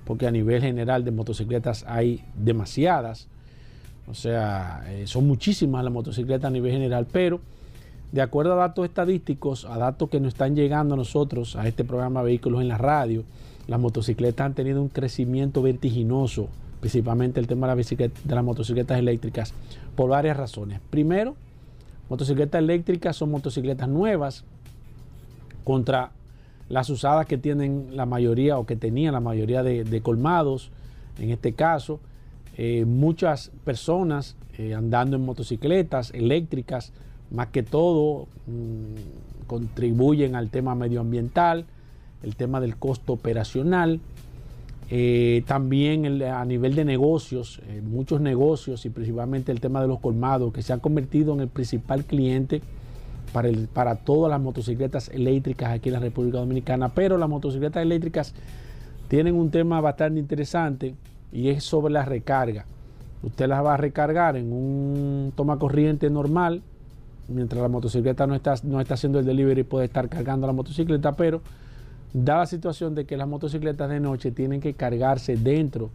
porque 0.04 0.28
a 0.28 0.32
nivel 0.32 0.62
general 0.62 1.06
de 1.06 1.12
motocicletas 1.12 1.86
hay 1.88 2.24
demasiadas. 2.36 3.30
O 4.08 4.14
sea, 4.14 4.84
eh, 4.88 5.08
son 5.08 5.28
muchísimas 5.28 5.84
las 5.84 5.94
motocicletas 5.94 6.50
a 6.50 6.52
nivel 6.52 6.72
general, 6.72 7.08
pero 7.12 7.40
de 8.16 8.22
acuerdo 8.22 8.54
a 8.54 8.56
datos 8.56 8.86
estadísticos, 8.86 9.66
a 9.66 9.78
datos 9.78 10.10
que 10.10 10.22
nos 10.22 10.30
están 10.30 10.56
llegando 10.56 10.94
a 10.94 10.98
nosotros, 10.98 11.58
a 11.58 11.68
este 11.68 11.84
programa 11.84 12.22
Vehículos 12.22 12.62
en 12.62 12.70
la 12.70 12.78
Radio, 12.78 13.26
las 13.68 13.78
motocicletas 13.78 14.46
han 14.46 14.54
tenido 14.54 14.82
un 14.82 14.88
crecimiento 14.88 15.62
vertiginoso, 15.62 16.48
principalmente 16.80 17.42
el 17.42 17.48
tema 17.48 17.76
de, 17.76 18.12
las 18.30 18.44
motocicletas 18.46 19.00
eléctricas, 19.00 19.54
por 19.98 20.12
varias 20.12 20.38
razones. 20.38 20.80
Primero, 20.90 21.36
motocicletas 22.10 22.60
eléctricas 22.60 23.18
son 23.18 23.32
motocicletas 23.32 23.90
nuevas 23.90 24.46
contra 25.66 26.12
las 26.70 26.90
usadas 26.90 27.26
que 27.26 27.38
tienen 27.38 27.98
la 27.98 28.06
mayoría 28.06 28.58
o 28.58 28.66
que 28.66 28.78
tenían 28.78 29.12
la 29.12 29.20
mayoría 29.20 29.62
de, 29.62 29.84
de 29.84 30.02
colmados, 30.02 30.72
en 31.20 31.32
este 31.32 31.52
caso. 31.52 32.00
Eh, 32.56 32.86
muchas 32.86 33.52
personas 33.66 34.38
eh, 34.58 34.74
andando 34.74 35.18
en 35.18 35.26
motocicletas 35.26 36.12
eléctricas, 36.14 36.94
más 37.32 37.48
que 37.48 37.64
todo, 37.64 38.28
mmm, 38.48 39.46
contribuyen 39.48 40.36
al 40.36 40.50
tema 40.50 40.76
medioambiental, 40.76 41.66
el 42.24 42.36
tema 42.36 42.60
del 42.60 42.78
costo 42.78 43.14
operacional. 43.14 44.00
Eh, 44.90 45.44
también 45.48 46.22
a 46.22 46.46
nivel 46.46 46.76
de 46.76 46.86
negocios, 46.86 47.60
eh, 47.68 47.82
muchos 47.82 48.22
negocios 48.22 48.86
y 48.86 48.92
principalmente 48.92 49.52
el 49.52 49.60
tema 49.60 49.82
de 49.82 49.88
los 49.88 50.00
colmados 50.00 50.54
que 50.54 50.62
se 50.62 50.74
han 50.74 50.80
convertido 50.80 51.34
en 51.34 51.40
el 51.40 51.48
principal 51.48 52.06
cliente 52.06 52.62
para, 53.34 53.50
para 53.74 53.96
todas 53.96 54.30
las 54.30 54.40
motocicletas 54.40 55.10
eléctricas 55.10 55.72
aquí 55.72 55.90
en 55.90 55.94
la 55.94 56.00
República 56.00 56.38
Dominicana. 56.38 56.90
Pero 56.90 57.18
las 57.18 57.28
motocicletas 57.28 57.82
eléctricas 57.82 58.36
tienen 59.08 59.36
un 59.36 59.50
tema 59.50 59.82
bastante 59.82 60.20
interesante 60.20 60.94
y 61.32 61.50
es 61.50 61.64
sobre 61.64 61.92
la 61.92 62.06
recarga. 62.06 62.66
Usted 63.24 63.48
las 63.48 63.66
va 63.66 63.74
a 63.74 63.78
recargar 63.78 64.36
en 64.38 64.54
un 64.54 65.34
toma 65.36 65.58
corriente 65.58 66.12
normal, 66.12 66.62
mientras 67.28 67.62
la 67.62 67.70
motocicleta 67.70 68.28
no 68.28 68.36
está, 68.36 68.56
no 68.64 68.80
está 68.80 68.94
haciendo 68.96 69.20
el 69.20 69.26
delivery, 69.26 69.64
puede 69.64 69.86
estar 69.86 70.10
cargando 70.10 70.48
la 70.48 70.54
motocicleta, 70.54 71.16
pero 71.16 71.42
da 72.14 72.38
la 72.38 72.46
situación 72.46 72.96
de 72.96 73.06
que 73.06 73.18
las 73.18 73.28
motocicletas 73.28 73.90
de 73.90 74.00
noche 74.00 74.32
tienen 74.32 74.62
que 74.62 74.74
cargarse 74.74 75.36
dentro 75.36 75.90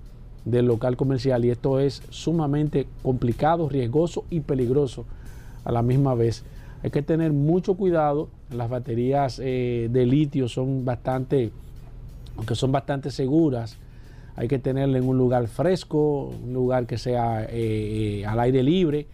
del 0.44 0.66
local 0.66 0.96
comercial 0.96 1.44
y 1.44 1.50
esto 1.50 1.80
es 1.80 2.02
sumamente 2.10 2.86
complicado, 3.02 3.68
riesgoso 3.68 4.24
y 4.30 4.40
peligroso 4.40 5.04
a 5.64 5.72
la 5.72 5.82
misma 5.82 6.14
vez. 6.14 6.44
Hay 6.82 6.90
que 6.90 7.02
tener 7.02 7.32
mucho 7.32 7.74
cuidado, 7.74 8.28
las 8.50 8.70
baterías 8.70 9.38
eh, 9.42 9.88
de 9.90 10.06
litio 10.06 10.48
son 10.48 10.84
bastante, 10.84 11.52
aunque 12.36 12.54
son 12.54 12.72
bastante 12.72 13.10
seguras, 13.10 13.78
hay 14.36 14.48
que 14.48 14.58
tenerla 14.58 14.98
en 14.98 15.06
un 15.06 15.18
lugar 15.18 15.46
fresco, 15.48 16.32
un 16.42 16.54
lugar 16.54 16.86
que 16.86 16.96
sea 16.96 17.44
eh, 17.44 17.48
eh, 18.20 18.26
al 18.26 18.40
aire 18.40 18.62
libre, 18.62 19.06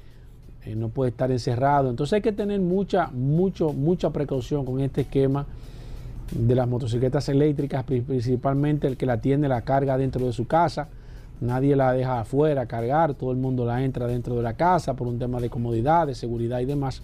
eh, 0.66 0.74
no 0.74 0.88
puede 0.88 1.10
estar 1.10 1.30
encerrado. 1.30 1.88
Entonces 1.90 2.14
hay 2.14 2.22
que 2.22 2.32
tener 2.32 2.60
mucha, 2.60 3.06
mucho, 3.12 3.72
mucha 3.72 4.10
precaución 4.10 4.64
con 4.64 4.80
este 4.80 5.02
esquema 5.02 5.46
de 6.32 6.54
las 6.56 6.66
motocicletas 6.66 7.28
eléctricas, 7.28 7.84
principalmente 7.84 8.88
el 8.88 8.96
que 8.96 9.06
la 9.06 9.20
tiene 9.20 9.48
la 9.48 9.62
carga 9.62 9.96
dentro 9.96 10.26
de 10.26 10.32
su 10.32 10.46
casa. 10.46 10.88
Nadie 11.40 11.76
la 11.76 11.92
deja 11.92 12.20
afuera 12.20 12.66
cargar, 12.66 13.14
todo 13.14 13.30
el 13.30 13.36
mundo 13.36 13.64
la 13.64 13.84
entra 13.84 14.08
dentro 14.08 14.34
de 14.34 14.42
la 14.42 14.54
casa 14.54 14.94
por 14.94 15.06
un 15.06 15.20
tema 15.20 15.38
de 15.38 15.50
comodidad, 15.50 16.06
de 16.08 16.16
seguridad 16.16 16.58
y 16.58 16.64
demás. 16.64 17.00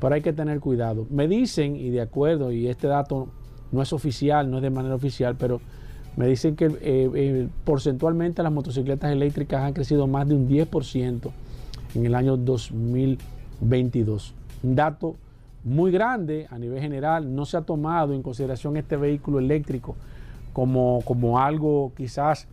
Pero 0.00 0.14
hay 0.14 0.20
que 0.20 0.32
tener 0.32 0.60
cuidado. 0.60 1.06
Me 1.10 1.26
dicen, 1.26 1.74
y 1.74 1.90
de 1.90 2.02
acuerdo, 2.02 2.52
y 2.52 2.68
este 2.68 2.86
dato 2.86 3.28
no 3.72 3.82
es 3.82 3.92
oficial, 3.92 4.48
no 4.48 4.58
es 4.58 4.62
de 4.62 4.70
manera 4.70 4.94
oficial, 4.94 5.34
pero 5.36 5.60
me 6.16 6.28
dicen 6.28 6.54
que 6.54 6.66
eh, 6.66 7.10
eh, 7.14 7.48
porcentualmente 7.64 8.44
las 8.44 8.52
motocicletas 8.52 9.10
eléctricas 9.10 9.62
han 9.62 9.72
crecido 9.72 10.06
más 10.06 10.28
de 10.28 10.34
un 10.34 10.48
10% 10.48 11.32
en 11.96 12.06
el 12.06 12.14
año 12.14 12.36
2022. 12.36 14.34
Un 14.62 14.76
dato 14.76 15.16
muy 15.64 15.90
grande 15.90 16.46
a 16.50 16.58
nivel 16.58 16.80
general. 16.80 17.34
No 17.34 17.44
se 17.44 17.56
ha 17.56 17.62
tomado 17.62 18.14
en 18.14 18.22
consideración 18.22 18.76
este 18.76 18.96
vehículo 18.96 19.38
eléctrico 19.38 19.96
como, 20.52 21.02
como 21.04 21.38
algo 21.38 21.92
quizás 21.96 22.46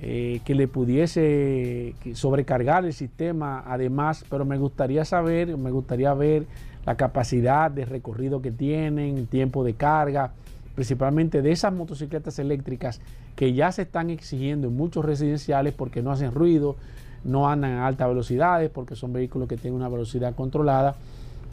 eh, 0.00 0.40
que 0.44 0.54
le 0.54 0.66
pudiese 0.66 1.94
sobrecargar 2.14 2.84
el 2.84 2.92
sistema 2.92 3.62
además, 3.66 4.24
pero 4.30 4.44
me 4.44 4.56
gustaría 4.56 5.04
saber, 5.04 5.56
me 5.56 5.70
gustaría 5.70 6.14
ver 6.14 6.46
la 6.86 6.96
capacidad 6.96 7.70
de 7.70 7.84
recorrido 7.84 8.40
que 8.40 8.50
tienen, 8.50 9.26
tiempo 9.26 9.62
de 9.62 9.74
carga, 9.74 10.32
principalmente 10.74 11.42
de 11.42 11.52
esas 11.52 11.74
motocicletas 11.74 12.38
eléctricas 12.38 13.00
que 13.36 13.52
ya 13.52 13.70
se 13.72 13.82
están 13.82 14.08
exigiendo 14.08 14.68
en 14.68 14.76
muchos 14.76 15.04
residenciales 15.04 15.74
porque 15.74 16.02
no 16.02 16.10
hacen 16.10 16.32
ruido, 16.32 16.76
no 17.24 17.48
andan 17.48 17.72
a 17.72 17.86
altas 17.86 18.08
velocidades, 18.08 18.70
porque 18.70 18.96
son 18.96 19.12
vehículos 19.12 19.48
que 19.48 19.56
tienen 19.56 19.74
una 19.74 19.88
velocidad 19.88 20.34
controlada, 20.34 20.96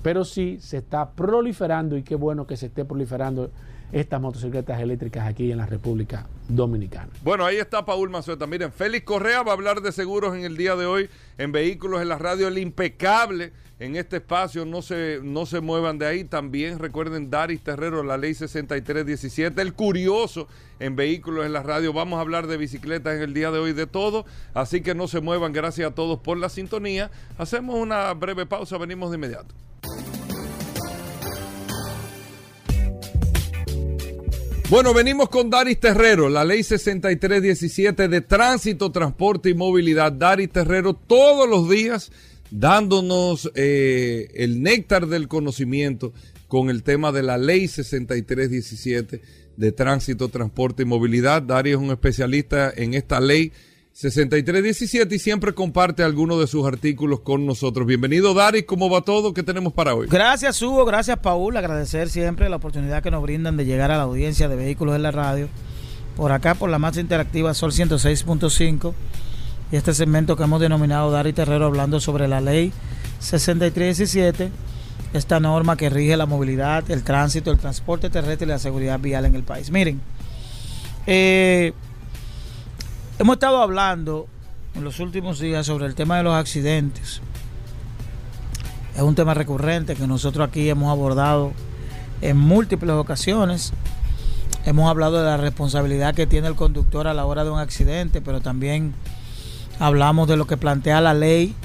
pero 0.03 0.23
sí 0.23 0.57
se 0.61 0.77
está 0.77 1.11
proliferando 1.11 1.97
y 1.97 2.03
qué 2.03 2.15
bueno 2.15 2.47
que 2.47 2.57
se 2.57 2.67
esté 2.67 2.85
proliferando 2.85 3.51
estas 3.91 4.19
motocicletas 4.19 4.79
eléctricas 4.81 5.27
aquí 5.27 5.51
en 5.51 5.57
la 5.57 5.65
República 5.65 6.27
Dominicana. 6.49 7.09
Bueno, 7.23 7.45
ahí 7.45 7.57
está 7.57 7.85
Paul 7.85 8.09
Mazueta. 8.09 8.45
Miren, 8.45 8.71
Félix 8.71 9.05
Correa 9.05 9.43
va 9.43 9.51
a 9.51 9.55
hablar 9.55 9.81
de 9.81 9.91
seguros 9.91 10.35
en 10.35 10.43
el 10.43 10.57
día 10.57 10.75
de 10.75 10.85
hoy 10.85 11.09
en 11.37 11.51
Vehículos 11.51 12.01
en 12.01 12.09
la 12.09 12.17
Radio, 12.17 12.47
el 12.47 12.57
impecable 12.57 13.53
en 13.79 13.95
este 13.95 14.17
espacio, 14.17 14.65
no 14.65 14.81
se, 14.81 15.19
no 15.21 15.45
se 15.45 15.59
muevan 15.59 15.99
de 15.99 16.07
ahí. 16.07 16.23
También 16.23 16.79
recuerden 16.79 17.29
Daris 17.29 17.61
Terrero, 17.61 18.03
la 18.03 18.17
ley 18.17 18.33
6317, 18.33 19.61
el 19.61 19.73
curioso 19.73 20.47
en 20.79 20.95
Vehículos 20.95 21.45
en 21.45 21.53
la 21.53 21.61
Radio. 21.61 21.93
Vamos 21.93 22.17
a 22.17 22.21
hablar 22.21 22.47
de 22.47 22.57
bicicletas 22.57 23.15
en 23.15 23.21
el 23.21 23.33
día 23.33 23.51
de 23.51 23.59
hoy, 23.59 23.73
de 23.73 23.85
todo. 23.85 24.25
Así 24.53 24.81
que 24.81 24.95
no 24.95 25.07
se 25.07 25.21
muevan, 25.21 25.53
gracias 25.53 25.91
a 25.91 25.95
todos 25.95 26.19
por 26.19 26.37
la 26.37 26.49
sintonía. 26.49 27.11
Hacemos 27.37 27.75
una 27.75 28.11
breve 28.13 28.47
pausa, 28.47 28.77
venimos 28.77 29.11
de 29.11 29.17
inmediato. 29.17 29.53
Bueno, 34.69 34.93
venimos 34.93 35.29
con 35.29 35.49
Daris 35.49 35.79
Terrero, 35.79 36.27
la 36.27 36.43
ley 36.43 36.61
6317 36.61 38.09
de 38.09 38.19
tránsito, 38.19 38.91
transporte 38.91 39.49
y 39.49 39.53
movilidad. 39.53 40.11
Daris 40.11 40.49
Terrero 40.49 40.93
todos 40.93 41.47
los 41.47 41.69
días 41.69 42.11
dándonos 42.51 43.51
eh, 43.55 44.29
el 44.35 44.61
néctar 44.61 45.07
del 45.07 45.27
conocimiento 45.27 46.13
con 46.47 46.69
el 46.69 46.83
tema 46.83 47.11
de 47.11 47.23
la 47.23 47.37
ley 47.37 47.67
6317 47.67 49.21
de 49.57 49.71
tránsito, 49.71 50.29
transporte 50.29 50.83
y 50.83 50.85
movilidad. 50.85 51.41
Daris 51.41 51.73
es 51.73 51.79
un 51.79 51.91
especialista 51.91 52.71
en 52.75 52.93
esta 52.93 53.19
ley 53.19 53.51
6317 53.97 55.15
y 55.15 55.19
siempre 55.19 55.53
comparte 55.53 56.03
algunos 56.03 56.39
de 56.39 56.45
sus 56.45 56.67
artículos 56.67 57.21
con 57.21 57.47
nosotros. 57.47 57.87
Bienvenido, 57.87 58.35
Dari. 58.35 58.61
¿Cómo 58.61 58.89
va 58.89 59.01
todo? 59.01 59.33
¿Qué 59.33 59.41
tenemos 59.41 59.73
para 59.73 59.95
hoy? 59.95 60.07
Gracias, 60.07 60.61
Hugo. 60.61 60.85
Gracias, 60.85 61.17
Paul. 61.17 61.57
Agradecer 61.57 62.07
siempre 62.09 62.47
la 62.47 62.57
oportunidad 62.57 63.01
que 63.01 63.09
nos 63.09 63.23
brindan 63.23 63.57
de 63.57 63.65
llegar 63.65 63.89
a 63.89 63.97
la 63.97 64.03
audiencia 64.03 64.47
de 64.47 64.55
vehículos 64.55 64.95
en 64.95 65.01
la 65.01 65.09
radio. 65.09 65.49
Por 66.15 66.31
acá, 66.31 66.53
por 66.53 66.69
la 66.69 66.77
más 66.77 66.95
interactiva 66.97 67.55
Sol 67.55 67.71
106.5. 67.71 68.93
Y 69.71 69.75
este 69.75 69.93
segmento 69.93 70.35
que 70.35 70.43
hemos 70.43 70.61
denominado 70.61 71.11
Dari 71.11 71.33
Terrero 71.33 71.65
hablando 71.65 71.99
sobre 71.99 72.27
la 72.27 72.41
ley 72.41 72.71
6317. 73.19 74.51
Esta 75.13 75.39
norma 75.39 75.77
que 75.77 75.89
rige 75.89 76.17
la 76.17 76.25
movilidad, 76.25 76.89
el 76.91 77.03
tránsito, 77.03 77.51
el 77.51 77.57
transporte 77.57 78.09
terrestre 78.09 78.45
y 78.45 78.49
la 78.49 78.59
seguridad 78.59 78.99
vial 78.99 79.25
en 79.25 79.35
el 79.35 79.43
país. 79.43 79.71
Miren, 79.71 80.01
eh, 81.05 81.73
Hemos 83.19 83.37
estado 83.37 83.63
hablando 83.63 84.27
en 84.75 84.83
los 84.83 84.99
últimos 84.99 85.39
días 85.39 85.65
sobre 85.65 85.87
el 85.87 85.95
tema 85.95 86.17
de 86.17 86.23
los 86.23 86.35
accidentes. 86.35 87.19
Es 88.95 89.01
un 89.01 89.15
tema 89.15 89.33
recurrente 89.33 89.95
que 89.95 90.05
nosotros 90.05 90.47
aquí 90.47 90.69
hemos 90.69 90.91
abordado 90.91 91.51
en 92.21 92.37
múltiples 92.37 92.91
ocasiones. 92.91 93.73
Hemos 94.67 94.87
hablado 94.87 95.17
de 95.17 95.25
la 95.25 95.37
responsabilidad 95.37 96.13
que 96.13 96.27
tiene 96.27 96.47
el 96.47 96.53
conductor 96.53 97.07
a 97.07 97.15
la 97.15 97.25
hora 97.25 97.43
de 97.43 97.49
un 97.49 97.57
accidente, 97.57 98.21
pero 98.21 98.39
también 98.39 98.93
hablamos 99.79 100.27
de 100.27 100.37
lo 100.37 100.47
que 100.47 100.57
plantea 100.57 101.01
la 101.01 101.13
ley 101.13 101.55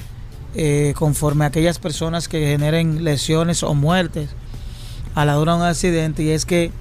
eh, 0.55 0.93
conforme 0.97 1.45
a 1.45 1.47
aquellas 1.47 1.79
personas 1.79 2.27
que 2.27 2.45
generen 2.45 3.03
lesiones 3.03 3.63
o 3.63 3.73
muertes 3.73 4.29
a 5.15 5.25
la 5.25 5.39
hora 5.39 5.53
de 5.53 5.59
un 5.59 5.65
accidente. 5.65 6.23
Y 6.23 6.29
es 6.29 6.45
que 6.45 6.71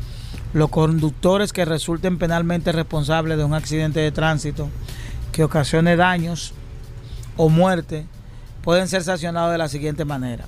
los 0.53 0.69
conductores 0.71 1.53
que 1.53 1.65
resulten 1.65 2.19
penalmente 2.19 2.73
responsables 2.73 3.39
de 3.39 3.45
un 3.45 3.55
accidente 3.55 4.01
de 4.01 4.13
tránsito 4.13 4.69
que 5.33 5.45
ocasione 5.45 5.97
daños 5.97 6.53
o 7.37 7.49
muerte 7.49 8.07
pueden 8.63 8.89
ser 8.89 9.03
sancionados 9.03 9.53
de 9.53 9.59
la 9.59 9.69
siguiente 9.69 10.05
manera. 10.05 10.45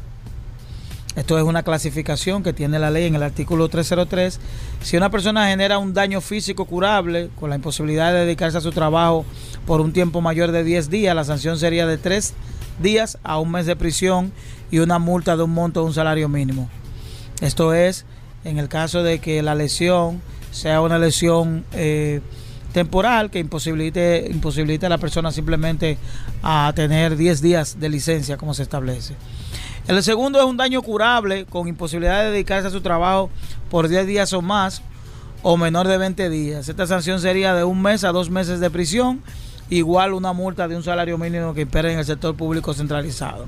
Esto 1.16 1.38
es 1.38 1.44
una 1.44 1.62
clasificación 1.62 2.42
que 2.42 2.52
tiene 2.52 2.78
la 2.80 2.90
ley 2.90 3.06
en 3.06 3.14
el 3.14 3.22
artículo 3.22 3.68
303. 3.68 4.40
Si 4.82 4.96
una 4.96 5.10
persona 5.10 5.48
genera 5.48 5.78
un 5.78 5.94
daño 5.94 6.20
físico 6.20 6.64
curable 6.64 7.30
con 7.38 7.50
la 7.50 7.56
imposibilidad 7.56 8.12
de 8.12 8.20
dedicarse 8.20 8.58
a 8.58 8.60
su 8.60 8.72
trabajo 8.72 9.24
por 9.64 9.80
un 9.80 9.92
tiempo 9.92 10.20
mayor 10.20 10.50
de 10.50 10.64
10 10.64 10.90
días, 10.90 11.14
la 11.14 11.22
sanción 11.22 11.56
sería 11.56 11.86
de 11.86 11.98
3 11.98 12.34
días 12.80 13.18
a 13.22 13.38
un 13.38 13.52
mes 13.52 13.66
de 13.66 13.76
prisión 13.76 14.32
y 14.72 14.80
una 14.80 14.98
multa 14.98 15.36
de 15.36 15.44
un 15.44 15.52
monto 15.52 15.80
de 15.80 15.86
un 15.86 15.94
salario 15.94 16.28
mínimo. 16.28 16.68
Esto 17.40 17.74
es 17.74 18.04
en 18.44 18.58
el 18.58 18.68
caso 18.68 19.04
de 19.04 19.20
que 19.20 19.40
la 19.42 19.54
lesión 19.54 20.20
sea 20.50 20.80
una 20.80 20.98
lesión 20.98 21.64
eh, 21.72 22.20
temporal 22.72 23.30
que 23.30 23.38
imposibilite, 23.38 24.26
imposibilite 24.30 24.86
a 24.86 24.88
la 24.88 24.98
persona 24.98 25.30
simplemente 25.30 25.96
a 26.42 26.72
tener 26.74 27.16
10 27.16 27.40
días 27.40 27.78
de 27.78 27.88
licencia 27.88 28.36
como 28.36 28.52
se 28.52 28.64
establece. 28.64 29.14
El 29.86 30.02
segundo 30.02 30.38
es 30.38 30.46
un 30.46 30.56
daño 30.56 30.80
curable 30.80 31.44
con 31.44 31.68
imposibilidad 31.68 32.22
de 32.22 32.30
dedicarse 32.30 32.68
a 32.68 32.70
su 32.70 32.80
trabajo 32.80 33.28
por 33.70 33.88
10 33.88 34.06
días 34.06 34.32
o 34.32 34.40
más 34.40 34.82
o 35.42 35.58
menor 35.58 35.86
de 35.86 35.98
20 35.98 36.30
días. 36.30 36.68
Esta 36.70 36.86
sanción 36.86 37.20
sería 37.20 37.54
de 37.54 37.64
un 37.64 37.82
mes 37.82 38.02
a 38.02 38.12
dos 38.12 38.30
meses 38.30 38.60
de 38.60 38.70
prisión, 38.70 39.22
igual 39.68 40.14
una 40.14 40.32
multa 40.32 40.68
de 40.68 40.76
un 40.76 40.82
salario 40.82 41.18
mínimo 41.18 41.52
que 41.52 41.62
impere 41.62 41.92
en 41.92 41.98
el 41.98 42.06
sector 42.06 42.34
público 42.34 42.72
centralizado. 42.72 43.46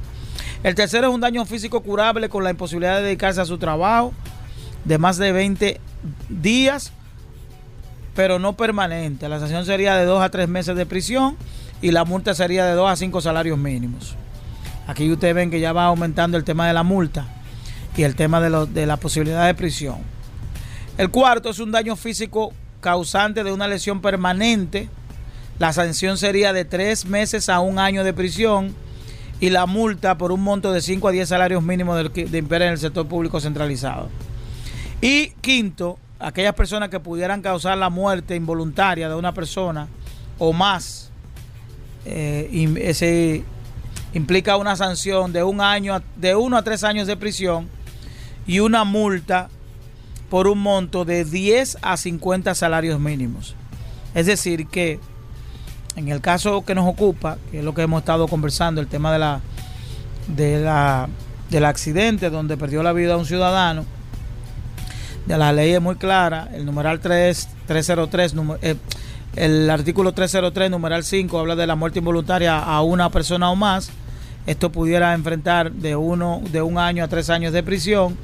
El 0.63 0.75
tercero 0.75 1.09
es 1.09 1.15
un 1.15 1.23
daño 1.23 1.47
físico 1.47 1.81
curable 1.81 2.29
con 2.29 2.45
la 2.45 2.51
imposibilidad 2.51 2.97
de 2.97 3.05
dedicarse 3.05 3.41
a 3.41 3.47
su 3.47 3.57
trabajo 3.57 4.13
de 4.85 4.99
más 4.99 5.17
de 5.17 5.33
20 5.33 5.81
días, 6.29 6.93
pero 8.15 8.39
no 8.39 8.59
permanente. 8.59 9.27
La 9.31 9.41
sanción 9.41 9.65
sería 9.65 9.97
de 9.97 10.05
dos 10.05 10.23
a 10.23 10.29
tres 10.29 10.49
meses 10.49 10.77
de 10.77 10.85
prisión 10.85 11.39
y 11.81 11.93
la 11.93 12.05
multa 12.05 12.35
sería 12.35 12.67
de 12.67 12.75
dos 12.75 12.91
a 12.91 12.97
cinco 12.97 13.23
salarios 13.23 13.57
mínimos. 13.57 14.17
Aquí 14.87 15.11
ustedes 15.11 15.35
ven 15.35 15.51
que 15.51 15.61
ya 15.61 15.73
va 15.73 15.87
aumentando 15.87 16.37
el 16.37 16.45
tema 16.45 16.67
de 16.67 16.73
la 16.73 16.83
multa 16.83 17.27
y 17.97 18.03
el 18.03 18.15
tema 18.15 18.41
de, 18.41 18.87
la 18.87 18.97
posibilidad 18.99 19.47
de 19.47 19.55
prisión. 19.55 19.97
El 20.99 21.11
cuarto 21.11 21.51
es 21.51 21.59
un 21.59 21.73
daño 21.73 21.97
físico 21.97 22.53
causante 22.81 23.43
de 23.43 23.53
una 23.53 23.67
lesión 23.67 24.01
permanente. 24.01 24.89
La 25.59 25.73
sanción 25.73 26.19
sería 26.19 26.53
de 26.53 26.65
tres 26.65 27.07
meses 27.07 27.49
a 27.49 27.61
un 27.61 27.79
año 27.79 28.05
de 28.05 28.13
prisión 28.13 28.75
y 29.41 29.51
la 29.51 29.67
multa 29.67 30.17
por 30.17 30.33
un 30.33 30.43
monto 30.43 30.73
de 30.73 30.81
5 30.81 31.09
a 31.09 31.11
10 31.11 31.29
salarios 31.29 31.63
mínimos 31.63 32.13
de 32.15 32.39
imperio 32.39 32.67
en 32.67 32.73
el 32.75 32.79
sector 32.79 33.07
público 33.07 33.41
centralizado. 33.41 34.09
Y 35.01 35.29
quinto, 35.41 35.99
aquellas 36.19 36.55
personas 36.55 36.89
que 36.89 37.01
pudieran 37.01 37.43
causar 37.43 37.77
la 37.77 37.91
muerte 37.91 38.35
involuntaria 38.35 39.09
de 39.09 39.15
una 39.15 39.33
persona 39.33 39.89
o 40.39 40.53
más, 40.53 41.11
eh, 42.05 42.49
implica 44.17 44.57
una 44.57 44.77
sanción 44.77 45.33
de 45.33 45.43
un 45.43 45.61
año, 45.61 46.01
de 46.17 46.35
uno 46.35 46.57
a 46.57 46.63
tres 46.63 46.85
años 46.85 47.07
de 47.07 47.17
prisión 47.17 47.69
y 48.47 48.61
una 48.61 48.85
multa 48.85 49.49
por 50.31 50.47
un 50.47 50.59
monto 50.59 51.05
de 51.05 51.25
10 51.25 51.79
a 51.83 51.97
50 51.97 52.55
salarios 52.55 52.99
mínimos. 52.99 53.55
Es 54.15 54.27
decir, 54.27 54.67
que 54.69 54.99
en 55.97 56.09
el 56.09 56.21
caso 56.21 56.65
que 56.65 56.75
nos 56.75 56.87
ocupa, 56.89 57.37
que 57.51 57.59
es 57.59 57.65
lo 57.65 57.75
que 57.75 57.83
hemos 57.83 58.01
estado 58.01 58.27
conversando, 58.27 58.81
el 58.81 58.87
tema 58.87 59.13
de 59.13 59.19
la, 59.19 59.41
de 60.29 60.61
la, 60.61 61.09
del 61.51 61.65
accidente 61.65 62.31
donde 62.31 62.57
perdió 62.57 62.83
la 62.83 62.93
vida 62.93 63.17
un 63.17 63.27
ciudadano, 63.27 63.85
de 65.27 65.37
la 65.37 65.53
ley 65.53 65.73
es 65.73 65.83
muy 65.83 65.97
clara, 65.97 66.49
el 66.55 66.65
numeral 66.65 67.01
3, 67.01 67.49
303, 67.67 68.35
numer- 68.37 68.59
eh, 68.63 68.77
el 69.35 69.69
artículo 69.69 70.13
303, 70.13 70.71
numeral 70.71 71.05
5, 71.05 71.39
habla 71.39 71.57
de 71.57 71.67
la 71.67 71.75
muerte 71.75 71.99
involuntaria 71.99 72.59
a 72.59 72.81
una 72.83 73.11
persona 73.11 73.51
o 73.51 73.57
más. 73.57 73.91
Esto 74.47 74.71
pudiera 74.71 75.13
enfrentar 75.15 75.73
de, 75.73 75.97
uno, 75.97 76.41
de 76.51 76.63
un 76.63 76.79
año 76.79 77.05
a 77.05 77.09
tres 77.09 77.31
años 77.31 77.53
de 77.53 77.63
prisión 77.63 78.17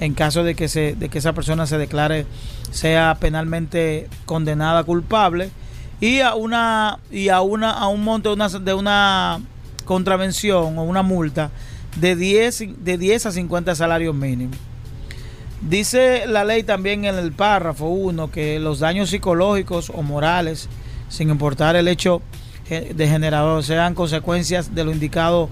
en 0.00 0.14
caso 0.14 0.42
de 0.42 0.56
que, 0.56 0.66
se, 0.68 0.96
de 0.96 1.08
que 1.08 1.18
esa 1.18 1.32
persona 1.32 1.66
se 1.66 1.78
declare, 1.78 2.26
sea 2.72 3.16
penalmente 3.20 4.08
condenada 4.26 4.82
culpable 4.82 5.50
y 6.00 6.20
a 6.20 6.34
una 6.34 6.98
y 7.12 7.28
a 7.28 7.40
una 7.42 7.70
a 7.70 7.86
un 7.86 8.02
monto 8.02 8.34
de 8.34 8.74
una, 8.74 9.40
contravención 9.84 10.78
o 10.78 10.82
una 10.82 11.02
multa 11.02 11.50
de 11.96 12.16
10 12.16 12.84
de 12.84 12.98
10 12.98 13.26
a 13.26 13.32
50 13.32 13.74
salarios 13.74 14.14
mínimos. 14.14 14.56
Dice 15.60 16.26
la 16.26 16.44
ley 16.44 16.64
también 16.64 17.04
en 17.04 17.14
el 17.14 17.32
párrafo 17.32 17.86
1 17.86 18.30
que 18.32 18.58
los 18.58 18.80
daños 18.80 19.10
psicológicos 19.10 19.90
o 19.90 20.02
morales, 20.02 20.68
sin 21.08 21.30
importar 21.30 21.76
el 21.76 21.86
hecho 21.86 22.20
degenerador, 22.94 23.62
sean 23.64 23.94
consecuencias 23.94 24.74
de 24.74 24.84
lo 24.84 24.92
indicado 24.92 25.48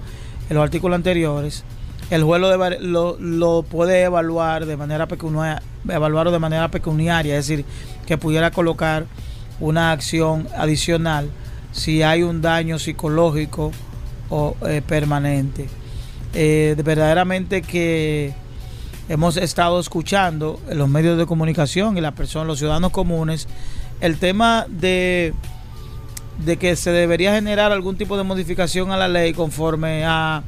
en 0.49 0.55
los 0.55 0.63
artículos 0.63 0.95
anteriores, 0.95 1.63
el 2.09 2.23
juez 2.23 2.41
lo, 2.81 3.17
lo, 3.19 3.63
puede 3.63 4.01
evaluar 4.03 4.65
de 4.65 4.75
manera 4.75 5.07
pecuniaria, 5.07 5.61
evaluarlo 5.87 6.31
de 6.31 6.39
manera 6.39 6.67
pecuniaria, 6.69 7.37
es 7.37 7.47
decir, 7.47 7.65
que 8.05 8.17
pudiera 8.17 8.51
colocar 8.51 9.05
una 9.61 9.91
acción 9.91 10.47
adicional 10.57 11.29
si 11.71 12.03
hay 12.03 12.23
un 12.23 12.41
daño 12.41 12.79
psicológico 12.79 13.71
o 14.29 14.55
eh, 14.67 14.81
permanente. 14.85 15.69
Eh, 16.33 16.73
de- 16.75 16.83
verdaderamente 16.83 17.61
que 17.61 18.33
hemos 19.07 19.37
estado 19.37 19.79
escuchando 19.79 20.59
en 20.69 20.77
los 20.77 20.89
medios 20.89 21.17
de 21.17 21.25
comunicación 21.25 21.97
y 21.97 22.01
las 22.01 22.13
personas, 22.13 22.47
los 22.47 22.59
ciudadanos 22.59 22.91
comunes, 22.91 23.47
el 24.01 24.17
tema 24.17 24.65
de, 24.67 25.33
de 26.39 26.57
que 26.57 26.75
se 26.75 26.91
debería 26.91 27.33
generar 27.33 27.71
algún 27.71 27.97
tipo 27.97 28.17
de 28.17 28.23
modificación 28.23 28.91
a 28.91 28.97
la 28.97 29.07
ley 29.07 29.33
conforme 29.33 30.05
a 30.05 30.43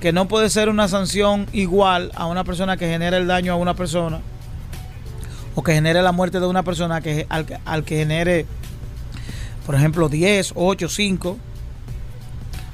que 0.00 0.12
no 0.12 0.28
puede 0.28 0.50
ser 0.50 0.68
una 0.68 0.88
sanción 0.88 1.46
igual 1.52 2.10
a 2.14 2.26
una 2.26 2.42
persona 2.42 2.76
que 2.76 2.88
genera 2.88 3.18
el 3.18 3.26
daño 3.26 3.52
a 3.52 3.56
una 3.56 3.74
persona 3.74 4.20
o 5.54 5.62
que 5.62 5.74
genere 5.74 6.02
la 6.02 6.12
muerte 6.12 6.40
de 6.40 6.46
una 6.46 6.62
persona 6.62 7.00
que 7.00 7.26
al, 7.28 7.46
al 7.64 7.84
que 7.84 7.98
genere, 7.98 8.46
por 9.66 9.74
ejemplo, 9.74 10.08
10, 10.08 10.52
8, 10.54 10.88
5. 10.88 11.38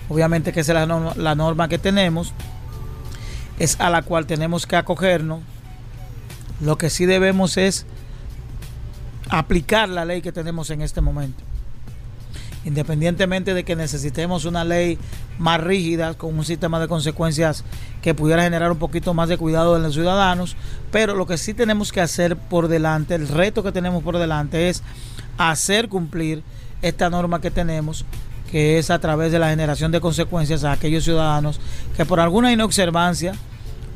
Obviamente 0.08 0.52
que 0.52 0.60
esa 0.60 0.72
es 0.72 0.78
la 0.78 0.86
norma, 0.86 1.12
la 1.16 1.34
norma 1.34 1.68
que 1.68 1.78
tenemos, 1.78 2.32
es 3.58 3.80
a 3.80 3.90
la 3.90 4.02
cual 4.02 4.26
tenemos 4.26 4.66
que 4.66 4.76
acogernos. 4.76 5.40
Lo 6.60 6.78
que 6.78 6.90
sí 6.90 7.06
debemos 7.06 7.56
es 7.56 7.86
aplicar 9.28 9.88
la 9.88 10.04
ley 10.04 10.22
que 10.22 10.32
tenemos 10.32 10.70
en 10.70 10.82
este 10.82 11.00
momento. 11.00 11.42
Independientemente 12.66 13.54
de 13.54 13.64
que 13.64 13.76
necesitemos 13.76 14.44
una 14.44 14.64
ley 14.64 14.98
más 15.38 15.60
rígida, 15.60 16.14
con 16.14 16.36
un 16.36 16.44
sistema 16.44 16.80
de 16.80 16.88
consecuencias 16.88 17.64
que 18.02 18.12
pudiera 18.12 18.42
generar 18.42 18.72
un 18.72 18.78
poquito 18.78 19.14
más 19.14 19.28
de 19.28 19.38
cuidado 19.38 19.76
en 19.76 19.84
los 19.84 19.94
ciudadanos, 19.94 20.56
pero 20.90 21.14
lo 21.14 21.26
que 21.26 21.38
sí 21.38 21.54
tenemos 21.54 21.92
que 21.92 22.00
hacer 22.00 22.36
por 22.36 22.66
delante, 22.66 23.14
el 23.14 23.28
reto 23.28 23.62
que 23.62 23.70
tenemos 23.70 24.02
por 24.02 24.18
delante 24.18 24.68
es 24.68 24.82
hacer 25.38 25.88
cumplir 25.88 26.42
esta 26.82 27.08
norma 27.08 27.40
que 27.40 27.52
tenemos, 27.52 28.04
que 28.50 28.78
es 28.78 28.90
a 28.90 28.98
través 28.98 29.30
de 29.30 29.38
la 29.38 29.50
generación 29.50 29.92
de 29.92 30.00
consecuencias 30.00 30.64
a 30.64 30.72
aquellos 30.72 31.04
ciudadanos 31.04 31.60
que 31.96 32.04
por 32.04 32.18
alguna 32.18 32.52
inobservancia 32.52 33.34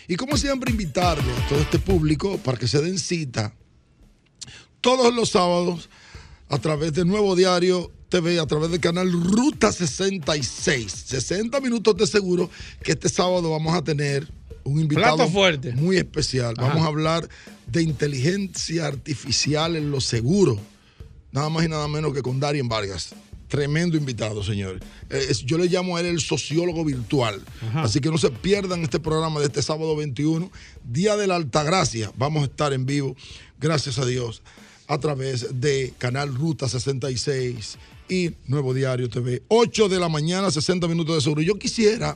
Y 0.07 0.15
como 0.17 0.37
siempre, 0.37 0.71
invitarle 0.71 1.33
a 1.33 1.49
todo 1.49 1.59
este 1.59 1.81
público 1.81 2.39
para 2.39 2.59
que 2.59 2.69
se 2.69 2.81
den 2.81 2.97
cita 2.99 3.57
todos 4.83 5.15
los 5.15 5.31
sábados 5.31 5.89
a 6.51 6.59
través 6.59 6.93
de 6.93 7.07
Nuevo 7.07 7.35
Diario 7.35 7.91
TV, 8.11 8.39
a 8.39 8.47
través 8.47 8.71
del 8.71 8.81
canal 8.81 9.11
Ruta 9.11 9.73
66. 9.73 10.93
60 11.07 11.61
minutos 11.61 11.97
de 11.97 12.07
seguro 12.07 12.51
que 12.83 12.93
este 12.93 13.09
sábado 13.09 13.51
vamos 13.51 13.75
a 13.75 13.83
tener 13.83 14.29
un 14.65 14.81
invitado 14.81 15.27
fuerte. 15.29 15.73
muy 15.73 15.97
especial. 15.97 16.55
Ajá. 16.59 16.69
Vamos 16.69 16.85
a 16.85 16.89
hablar 16.89 17.29
de 17.67 17.83
inteligencia 17.83 18.87
artificial 18.87 19.77
en 19.77 19.91
los 19.91 20.05
seguros. 20.05 20.59
Nada 21.31 21.49
más 21.49 21.65
y 21.65 21.69
nada 21.69 21.89
menos 21.89 22.13
que 22.13 22.21
con 22.21 22.39
Darien 22.39 22.69
Vargas. 22.69 23.15
Tremendo 23.49 23.97
invitado, 23.97 24.43
señores. 24.43 24.83
Eh, 25.11 25.27
es- 25.31 25.45
yo 25.45 25.57
le 25.59 25.67
llamo 25.67 25.97
a 25.97 26.01
él 26.01 26.07
el 26.07 26.21
sociólogo 26.21 26.85
virtual. 26.85 27.43
Ajá. 27.63 27.83
Así 27.85 28.01
que 28.01 28.11
no 28.11 28.19
se 28.19 28.31
pierdan 28.31 28.83
este 28.83 28.99
programa 29.01 29.41
de 29.41 29.47
este 29.47 29.63
sábado 29.63 29.97
21, 29.97 30.51
Día 30.85 31.17
de 31.17 31.27
la 31.27 31.37
Altagracia. 31.37 32.13
Vamos 32.17 32.43
a 32.43 32.47
estar 32.47 32.73
en 32.75 32.85
vivo, 32.87 33.15
gracias 33.59 33.99
a 33.99 34.07
Dios, 34.07 34.43
a 34.93 35.01
través 35.01 35.59
de 35.59 35.95
Canal 35.97 36.35
Ruta 36.35 36.69
66 36.69 37.79
y 38.11 38.33
Nuevo 38.47 38.75
Diario 38.75 39.09
TV. 39.09 39.43
8 39.49 39.89
de 39.89 39.99
la 39.99 40.11
mañana, 40.11 40.51
60 40.51 40.87
minutos 40.87 41.15
de 41.15 41.23
seguro. 41.23 41.41
Yo 41.41 41.59
quisiera, 41.59 42.15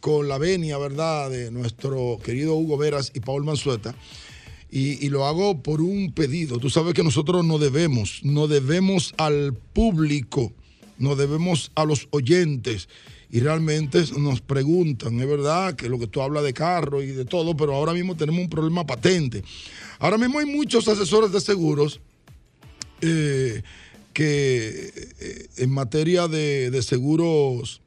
con 0.00 0.26
la 0.26 0.38
venia, 0.38 0.78
¿verdad?, 0.78 1.28
de 1.28 1.50
nuestro 1.50 2.18
querido 2.24 2.54
Hugo 2.54 2.78
Veras 2.78 3.12
y 3.12 3.20
Paul 3.20 3.44
Manzueta, 3.44 3.94
y, 4.70 5.04
y 5.04 5.10
lo 5.10 5.26
hago 5.26 5.62
por 5.62 5.82
un 5.82 6.14
pedido. 6.14 6.56
Tú 6.58 6.70
sabes 6.70 6.94
que 6.94 7.04
nosotros 7.04 7.44
no 7.44 7.58
debemos, 7.58 8.20
no 8.22 8.48
debemos 8.48 9.12
al 9.18 9.52
público, 9.74 10.50
no 10.96 11.14
debemos 11.14 11.72
a 11.74 11.84
los 11.84 12.08
oyentes. 12.10 12.88
Y 13.30 13.40
realmente 13.40 14.02
nos 14.16 14.40
preguntan, 14.40 15.20
es 15.20 15.28
verdad 15.28 15.74
que 15.74 15.90
lo 15.90 15.98
que 15.98 16.06
tú 16.06 16.22
hablas 16.22 16.42
de 16.44 16.54
carro 16.54 17.02
y 17.02 17.08
de 17.08 17.26
todo, 17.26 17.54
pero 17.54 17.74
ahora 17.74 17.92
mismo 17.92 18.16
tenemos 18.16 18.40
un 18.40 18.48
problema 18.48 18.86
patente. 18.86 19.44
Ahora 19.98 20.16
mismo 20.16 20.38
hay 20.38 20.46
muchos 20.46 20.86
asesores 20.86 21.32
de 21.32 21.40
seguros 21.40 22.00
eh, 23.00 23.62
que 24.12 24.92
eh, 25.20 25.48
en 25.56 25.70
materia 25.70 26.28
de, 26.28 26.82
seguros, 26.82 27.80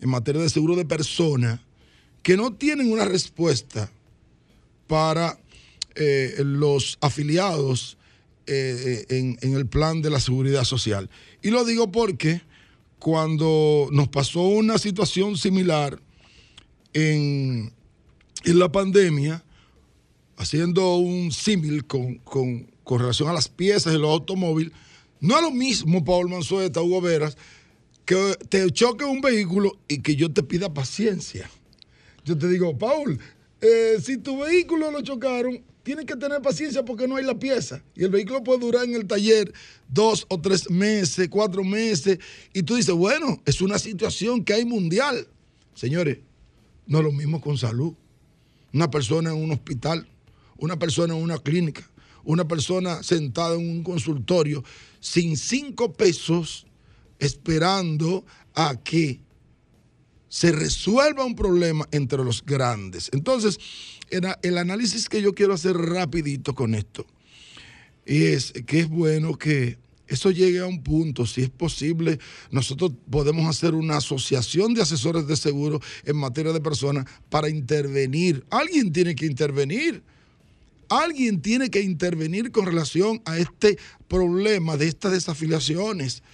en 0.00 0.10
materia 0.10 0.42
de 0.42 0.48
seguro 0.48 0.76
de 0.76 0.84
persona, 0.84 1.64
que 2.22 2.36
no 2.36 2.52
tienen 2.52 2.92
una 2.92 3.04
respuesta 3.04 3.90
para 4.86 5.38
eh, 5.96 6.34
los 6.38 6.98
afiliados 7.00 7.96
en, 8.46 9.38
el 9.42 9.66
plan 9.66 10.02
de 10.02 10.10
la 10.10 10.18
seguridad 10.18 10.64
social. 10.64 11.08
Y 11.40 11.50
lo 11.50 11.64
digo 11.64 11.92
porque 11.92 12.42
cuando 12.98 13.88
nos 13.92 14.08
pasó 14.08 14.42
una 14.42 14.76
situación 14.76 15.36
similar 15.36 16.00
en 16.92 17.72
la 18.44 18.72
pandemia, 18.72 19.44
haciendo 20.40 20.96
un 20.96 21.30
símil 21.32 21.86
con, 21.86 22.16
con- 22.16 22.70
con 22.82 22.98
relación 22.98 23.28
a 23.28 23.32
las 23.32 23.48
piezas 23.48 23.92
de 23.92 23.98
los 23.98 24.10
automóviles, 24.10 24.72
no 25.20 25.36
es 25.36 25.42
lo 25.42 25.50
mismo, 25.50 26.02
Paul 26.02 26.30
Manzueta, 26.30 26.80
Hugo 26.80 27.00
Veras, 27.02 27.36
que 28.06 28.34
te 28.48 28.68
choque 28.70 29.04
un 29.04 29.20
vehículo 29.20 29.78
y 29.86 29.98
que 30.00 30.16
yo 30.16 30.32
te 30.32 30.42
pida 30.42 30.72
paciencia. 30.72 31.48
Yo 32.24 32.36
te 32.36 32.48
digo, 32.48 32.76
Paul, 32.76 33.20
eh, 33.60 33.98
si 34.02 34.16
tu 34.16 34.38
vehículo 34.40 34.90
lo 34.90 35.02
chocaron, 35.02 35.62
tienes 35.82 36.06
que 36.06 36.16
tener 36.16 36.40
paciencia 36.40 36.84
porque 36.84 37.06
no 37.06 37.16
hay 37.16 37.24
la 37.24 37.38
pieza. 37.38 37.82
Y 37.94 38.02
el 38.04 38.10
vehículo 38.10 38.42
puede 38.42 38.60
durar 38.60 38.84
en 38.84 38.94
el 38.94 39.06
taller 39.06 39.52
dos 39.88 40.26
o 40.28 40.40
tres 40.40 40.70
meses, 40.70 41.28
cuatro 41.28 41.62
meses. 41.62 42.18
Y 42.54 42.62
tú 42.62 42.76
dices, 42.76 42.94
bueno, 42.94 43.40
es 43.44 43.60
una 43.60 43.78
situación 43.78 44.42
que 44.42 44.54
hay 44.54 44.64
mundial. 44.64 45.28
Señores, 45.74 46.18
no 46.86 46.98
es 46.98 47.04
lo 47.04 47.12
mismo 47.12 47.40
con 47.40 47.58
salud. 47.58 47.92
Una 48.72 48.90
persona 48.90 49.30
en 49.30 49.36
un 49.36 49.50
hospital, 49.52 50.08
una 50.60 50.78
persona 50.78 51.14
en 51.14 51.22
una 51.22 51.38
clínica, 51.38 51.88
una 52.24 52.46
persona 52.46 53.02
sentada 53.02 53.54
en 53.54 53.68
un 53.68 53.82
consultorio 53.82 54.62
sin 55.00 55.36
cinco 55.36 55.92
pesos 55.92 56.66
esperando 57.18 58.24
a 58.54 58.76
que 58.82 59.20
se 60.28 60.52
resuelva 60.52 61.24
un 61.24 61.34
problema 61.34 61.88
entre 61.90 62.24
los 62.24 62.44
grandes. 62.44 63.10
Entonces, 63.12 63.58
el 64.10 64.58
análisis 64.58 65.08
que 65.08 65.22
yo 65.22 65.34
quiero 65.34 65.54
hacer 65.54 65.76
rapidito 65.76 66.54
con 66.54 66.74
esto 66.74 67.06
es 68.04 68.52
que 68.66 68.80
es 68.80 68.88
bueno 68.88 69.36
que 69.36 69.78
eso 70.10 70.32
llegue 70.32 70.58
a 70.58 70.66
un 70.66 70.82
punto, 70.82 71.24
si 71.24 71.42
es 71.42 71.50
posible, 71.50 72.18
nosotros 72.50 72.92
podemos 73.08 73.46
hacer 73.48 73.74
una 73.74 73.98
asociación 73.98 74.74
de 74.74 74.82
asesores 74.82 75.28
de 75.28 75.36
seguro 75.36 75.80
en 76.04 76.16
materia 76.16 76.52
de 76.52 76.60
personas 76.60 77.06
para 77.28 77.48
intervenir. 77.48 78.44
Alguien 78.50 78.92
tiene 78.92 79.14
que 79.14 79.26
intervenir. 79.26 80.02
Alguien 80.90 81.40
tiene 81.40 81.70
que 81.70 81.80
intervenir 81.82 82.50
con 82.50 82.66
relación 82.66 83.22
a 83.24 83.38
este 83.38 83.78
problema 84.08 84.76
de 84.76 84.88
estas 84.88 85.12
desafiliaciones, 85.12 86.24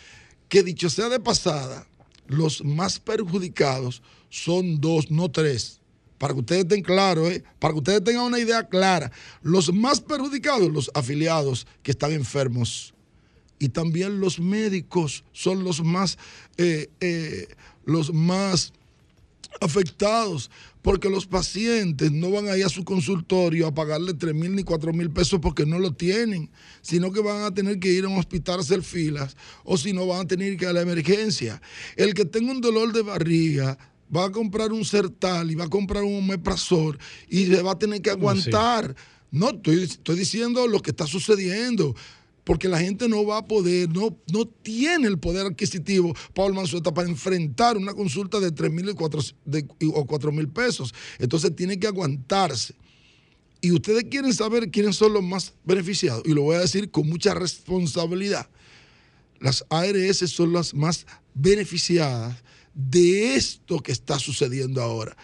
que 0.48 0.62
dicho 0.62 0.88
sea 0.88 1.10
de 1.10 1.20
pasada, 1.20 1.86
los 2.26 2.64
más 2.64 2.98
perjudicados 2.98 4.02
son 4.30 4.80
dos, 4.80 5.10
no 5.10 5.30
tres. 5.30 5.80
Para 6.16 6.32
que 6.32 6.40
ustedes 6.40 6.62
estén 6.62 6.82
claros, 6.82 7.28
¿eh? 7.30 7.44
para 7.58 7.74
que 7.74 7.80
ustedes 7.80 8.02
tengan 8.02 8.24
una 8.24 8.38
idea 8.38 8.66
clara, 8.66 9.12
los 9.42 9.70
más 9.74 10.00
perjudicados, 10.00 10.72
los 10.72 10.90
afiliados 10.94 11.66
que 11.82 11.90
están 11.90 12.12
enfermos. 12.12 12.94
Y 13.58 13.68
también 13.68 14.20
los 14.20 14.40
médicos 14.40 15.22
son 15.32 15.64
los 15.64 15.84
más, 15.84 16.16
eh, 16.56 16.88
eh, 17.00 17.48
los 17.84 18.10
más 18.14 18.72
afectados, 19.60 20.50
porque 20.82 21.10
los 21.10 21.26
pacientes 21.26 22.12
no 22.12 22.30
van 22.30 22.48
a 22.48 22.56
ir 22.56 22.64
a 22.64 22.68
su 22.68 22.84
consultorio 22.84 23.66
a 23.66 23.74
pagarle 23.74 24.14
3 24.14 24.34
mil 24.34 24.54
ni 24.54 24.62
4 24.62 24.92
mil 24.92 25.10
pesos 25.10 25.40
porque 25.40 25.66
no 25.66 25.78
lo 25.78 25.92
tienen, 25.92 26.50
sino 26.80 27.12
que 27.12 27.20
van 27.20 27.42
a 27.42 27.52
tener 27.52 27.78
que 27.78 27.92
ir 27.92 28.04
a 28.04 28.08
un 28.08 28.18
hospital 28.18 28.58
a 28.58 28.62
hacer 28.62 28.82
filas, 28.82 29.36
o 29.64 29.76
si 29.76 29.92
no 29.92 30.06
van 30.06 30.20
a 30.20 30.26
tener 30.26 30.56
que 30.56 30.64
ir 30.64 30.68
a 30.68 30.72
la 30.72 30.82
emergencia. 30.82 31.60
El 31.96 32.14
que 32.14 32.24
tenga 32.24 32.52
un 32.52 32.60
dolor 32.60 32.92
de 32.92 33.02
barriga 33.02 33.78
va 34.14 34.26
a 34.26 34.32
comprar 34.32 34.72
un 34.72 34.84
Sertal 34.84 35.50
y 35.50 35.54
va 35.54 35.64
a 35.64 35.70
comprar 35.70 36.02
un 36.04 36.18
omeprazol 36.18 36.98
y 37.28 37.46
se 37.46 37.62
va 37.62 37.72
a 37.72 37.78
tener 37.78 38.00
que 38.02 38.10
aguantar. 38.10 38.94
No, 39.30 39.50
estoy, 39.50 39.82
estoy 39.82 40.16
diciendo 40.16 40.66
lo 40.66 40.80
que 40.80 40.90
está 40.90 41.06
sucediendo. 41.06 41.94
Porque 42.46 42.68
la 42.68 42.78
gente 42.78 43.08
no 43.08 43.26
va 43.26 43.38
a 43.38 43.44
poder, 43.44 43.88
no, 43.88 44.16
no 44.32 44.46
tiene 44.46 45.08
el 45.08 45.18
poder 45.18 45.46
adquisitivo, 45.46 46.14
Paul 46.32 46.54
Manzueta, 46.54 46.94
para 46.94 47.08
enfrentar 47.08 47.76
una 47.76 47.92
consulta 47.92 48.38
de 48.38 48.52
3 48.52 48.70
mil 48.70 48.88
o 48.88 50.06
4 50.06 50.30
mil 50.30 50.48
pesos. 50.48 50.94
Entonces 51.18 51.56
tiene 51.56 51.76
que 51.80 51.88
aguantarse. 51.88 52.76
Y 53.60 53.72
ustedes 53.72 54.04
quieren 54.04 54.32
saber 54.32 54.70
quiénes 54.70 54.94
son 54.94 55.12
los 55.12 55.24
más 55.24 55.54
beneficiados. 55.64 56.22
Y 56.24 56.34
lo 56.34 56.42
voy 56.42 56.54
a 56.54 56.60
decir 56.60 56.88
con 56.92 57.08
mucha 57.08 57.34
responsabilidad. 57.34 58.48
Las 59.40 59.64
ARS 59.68 60.18
son 60.30 60.52
las 60.52 60.72
más 60.72 61.04
beneficiadas 61.34 62.44
de 62.74 63.34
esto 63.34 63.80
que 63.80 63.90
está 63.90 64.20
sucediendo 64.20 64.80
ahora. 64.82 65.16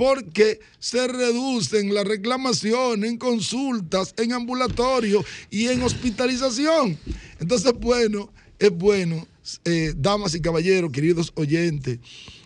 Porque 0.00 0.60
se 0.78 1.06
reducen 1.08 1.92
las 1.92 2.06
reclamaciones 2.06 3.10
en 3.10 3.18
consultas, 3.18 4.14
en 4.16 4.32
ambulatorio 4.32 5.22
y 5.50 5.68
en 5.68 5.82
hospitalización. 5.82 6.98
Entonces, 7.38 7.74
bueno, 7.78 8.32
es 8.58 8.70
bueno, 8.70 9.28
eh, 9.66 9.92
damas 9.94 10.34
y 10.34 10.40
caballeros, 10.40 10.90
queridos 10.90 11.32
oyentes, 11.34 11.98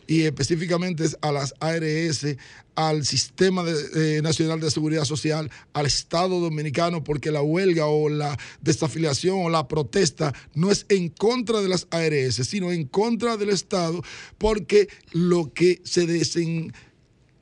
y 0.09 0.23
específicamente 0.23 1.05
a 1.21 1.31
las 1.31 1.55
ARS, 1.61 2.27
al 2.75 3.05
Sistema 3.05 3.65
eh, 3.95 4.19
Nacional 4.21 4.59
de 4.59 4.73
Seguridad 4.73 5.05
Social, 5.05 5.49
al 5.75 5.87
Estado 5.87 6.41
Dominicano, 6.41 7.05
porque 7.05 7.31
la 7.31 7.43
huelga 7.43 7.87
o 7.87 8.09
la 8.09 8.37
desafiliación 8.63 9.39
o 9.45 9.49
la 9.49 9.69
protesta 9.69 10.35
no 10.55 10.73
es 10.73 10.87
en 10.89 11.09
contra 11.09 11.61
de 11.61 11.69
las 11.69 11.87
ARS, 11.93 12.35
sino 12.35 12.73
en 12.73 12.89
contra 12.89 13.37
del 13.37 13.51
Estado, 13.51 14.03
porque 14.39 14.89
lo 15.13 15.53
que 15.53 15.81
se 15.85 16.09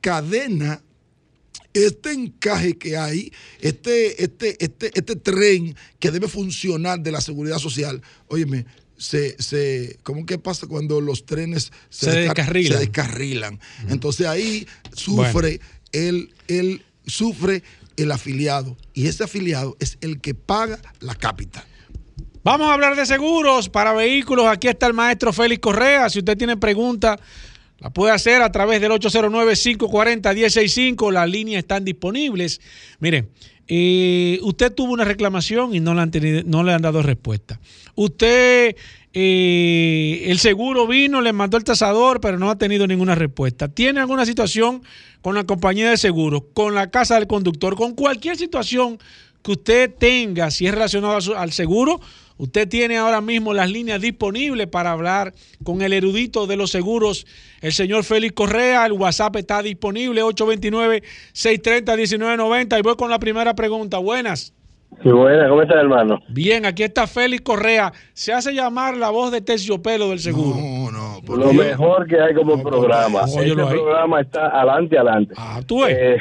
desencadena 0.03 0.81
este 1.73 2.11
encaje 2.11 2.77
que 2.77 2.97
hay, 2.97 3.31
este, 3.59 4.21
este, 4.23 4.63
este, 4.63 4.91
este 4.93 5.15
tren 5.15 5.75
que 5.99 6.11
debe 6.11 6.27
funcionar 6.27 6.99
de 6.99 7.11
la 7.11 7.19
seguridad 7.19 7.57
social, 7.57 7.99
óyeme, 8.27 8.65
se, 8.95 9.35
se, 9.41 9.97
¿cómo 10.03 10.23
que 10.25 10.37
pasa 10.37 10.67
cuando 10.67 11.01
los 11.01 11.25
trenes 11.25 11.71
Se 11.89 12.11
desca- 12.11 12.35
descarrilan. 12.35 12.73
se 12.73 12.79
descarrilan? 12.79 13.59
Entonces 13.89 14.27
ahí 14.27 14.67
sufre 14.95 15.61
el, 15.93 16.31
el, 16.47 16.85
sufre 17.07 17.63
el 17.97 18.11
afiliado 18.11 18.77
y 18.93 19.07
ese 19.07 19.23
afiliado 19.23 19.75
es 19.79 19.97
el 20.01 20.21
que 20.21 20.35
paga 20.35 20.79
la 20.99 21.15
cápita. 21.15 21.65
Vamos 22.43 22.69
a 22.69 22.73
hablar 22.73 22.95
de 22.95 23.05
seguros 23.05 23.69
para 23.69 23.93
vehículos. 23.93 24.45
Aquí 24.47 24.67
está 24.67 24.85
el 24.85 24.93
maestro 24.93 25.31
Félix 25.33 25.61
Correa. 25.61 26.09
Si 26.09 26.19
usted 26.19 26.37
tiene 26.37 26.57
preguntas, 26.57 27.19
la 27.79 27.89
puede 27.89 28.13
hacer 28.13 28.41
a 28.41 28.51
través 28.51 28.81
del 28.81 28.91
809-540-165. 28.91 31.11
Las 31.11 31.29
líneas 31.29 31.59
están 31.59 31.85
disponibles. 31.85 32.61
Mire, 32.99 33.27
eh, 33.67 34.39
usted 34.41 34.73
tuvo 34.73 34.93
una 34.93 35.05
reclamación 35.05 35.75
y 35.75 35.79
no 35.79 35.93
le 35.93 36.01
han, 36.01 36.11
tenido- 36.11 36.43
no 36.45 36.63
le 36.63 36.73
han 36.73 36.81
dado 36.81 37.01
respuesta. 37.01 37.59
Usted, 37.95 38.75
eh, 39.13 40.23
el 40.27 40.39
seguro 40.39 40.87
vino, 40.87 41.21
le 41.21 41.33
mandó 41.33 41.57
el 41.57 41.63
tasador, 41.63 42.19
pero 42.21 42.39
no 42.39 42.49
ha 42.49 42.57
tenido 42.57 42.87
ninguna 42.87 43.15
respuesta. 43.15 43.67
¿Tiene 43.67 43.99
alguna 43.99 44.25
situación 44.25 44.83
con 45.21 45.35
la 45.35 45.43
compañía 45.45 45.89
de 45.89 45.97
seguros, 45.97 46.43
con 46.53 46.75
la 46.75 46.89
casa 46.89 47.15
del 47.15 47.27
conductor, 47.27 47.75
con 47.75 47.93
cualquier 47.95 48.37
situación 48.37 48.97
que 49.43 49.51
usted 49.51 49.91
tenga, 49.97 50.51
si 50.51 50.67
es 50.67 50.73
relacionado 50.73 51.37
al 51.37 51.51
seguro, 51.51 51.99
usted 52.37 52.67
tiene 52.67 52.97
ahora 52.97 53.21
mismo 53.21 53.53
las 53.53 53.69
líneas 53.69 54.01
disponibles 54.01 54.67
para 54.67 54.91
hablar 54.91 55.33
con 55.63 55.81
el 55.81 55.93
erudito 55.93 56.45
de 56.47 56.57
los 56.57 56.71
seguros, 56.71 57.25
el 57.61 57.71
señor 57.71 58.03
Félix 58.03 58.33
Correa. 58.33 58.85
El 58.85 58.91
WhatsApp 58.93 59.35
está 59.37 59.61
disponible, 59.61 60.23
829-630-1990. 60.23 62.79
Y 62.79 62.81
voy 62.81 62.95
con 62.95 63.09
la 63.09 63.19
primera 63.19 63.55
pregunta. 63.55 63.97
Buenas. 63.97 64.53
Sí, 65.01 65.09
buena, 65.09 65.49
¿cómo 65.49 65.63
estás, 65.63 65.77
hermano? 65.77 66.21
Bien, 66.29 66.65
aquí 66.65 66.83
está 66.83 67.07
Félix 67.07 67.41
Correa. 67.41 67.91
Se 68.13 68.31
hace 68.31 68.53
llamar 68.53 68.95
la 68.95 69.09
voz 69.09 69.31
de 69.31 69.41
terciopelo 69.41 70.09
del 70.09 70.19
seguro. 70.19 70.59
No, 70.59 70.91
no. 70.91 71.35
Lo 71.35 71.53
mejor 71.53 72.05
que 72.07 72.19
hay 72.19 72.35
como 72.35 72.61
programa. 72.61 73.23
óyelo 73.23 73.63
Este 73.63 73.75
programa 73.75 74.21
está 74.21 74.47
adelante, 74.47 74.97
adelante. 74.97 75.33
Ah, 75.37 75.61
tú 75.65 75.83
ves. 75.83 75.97
Eh, 75.99 76.17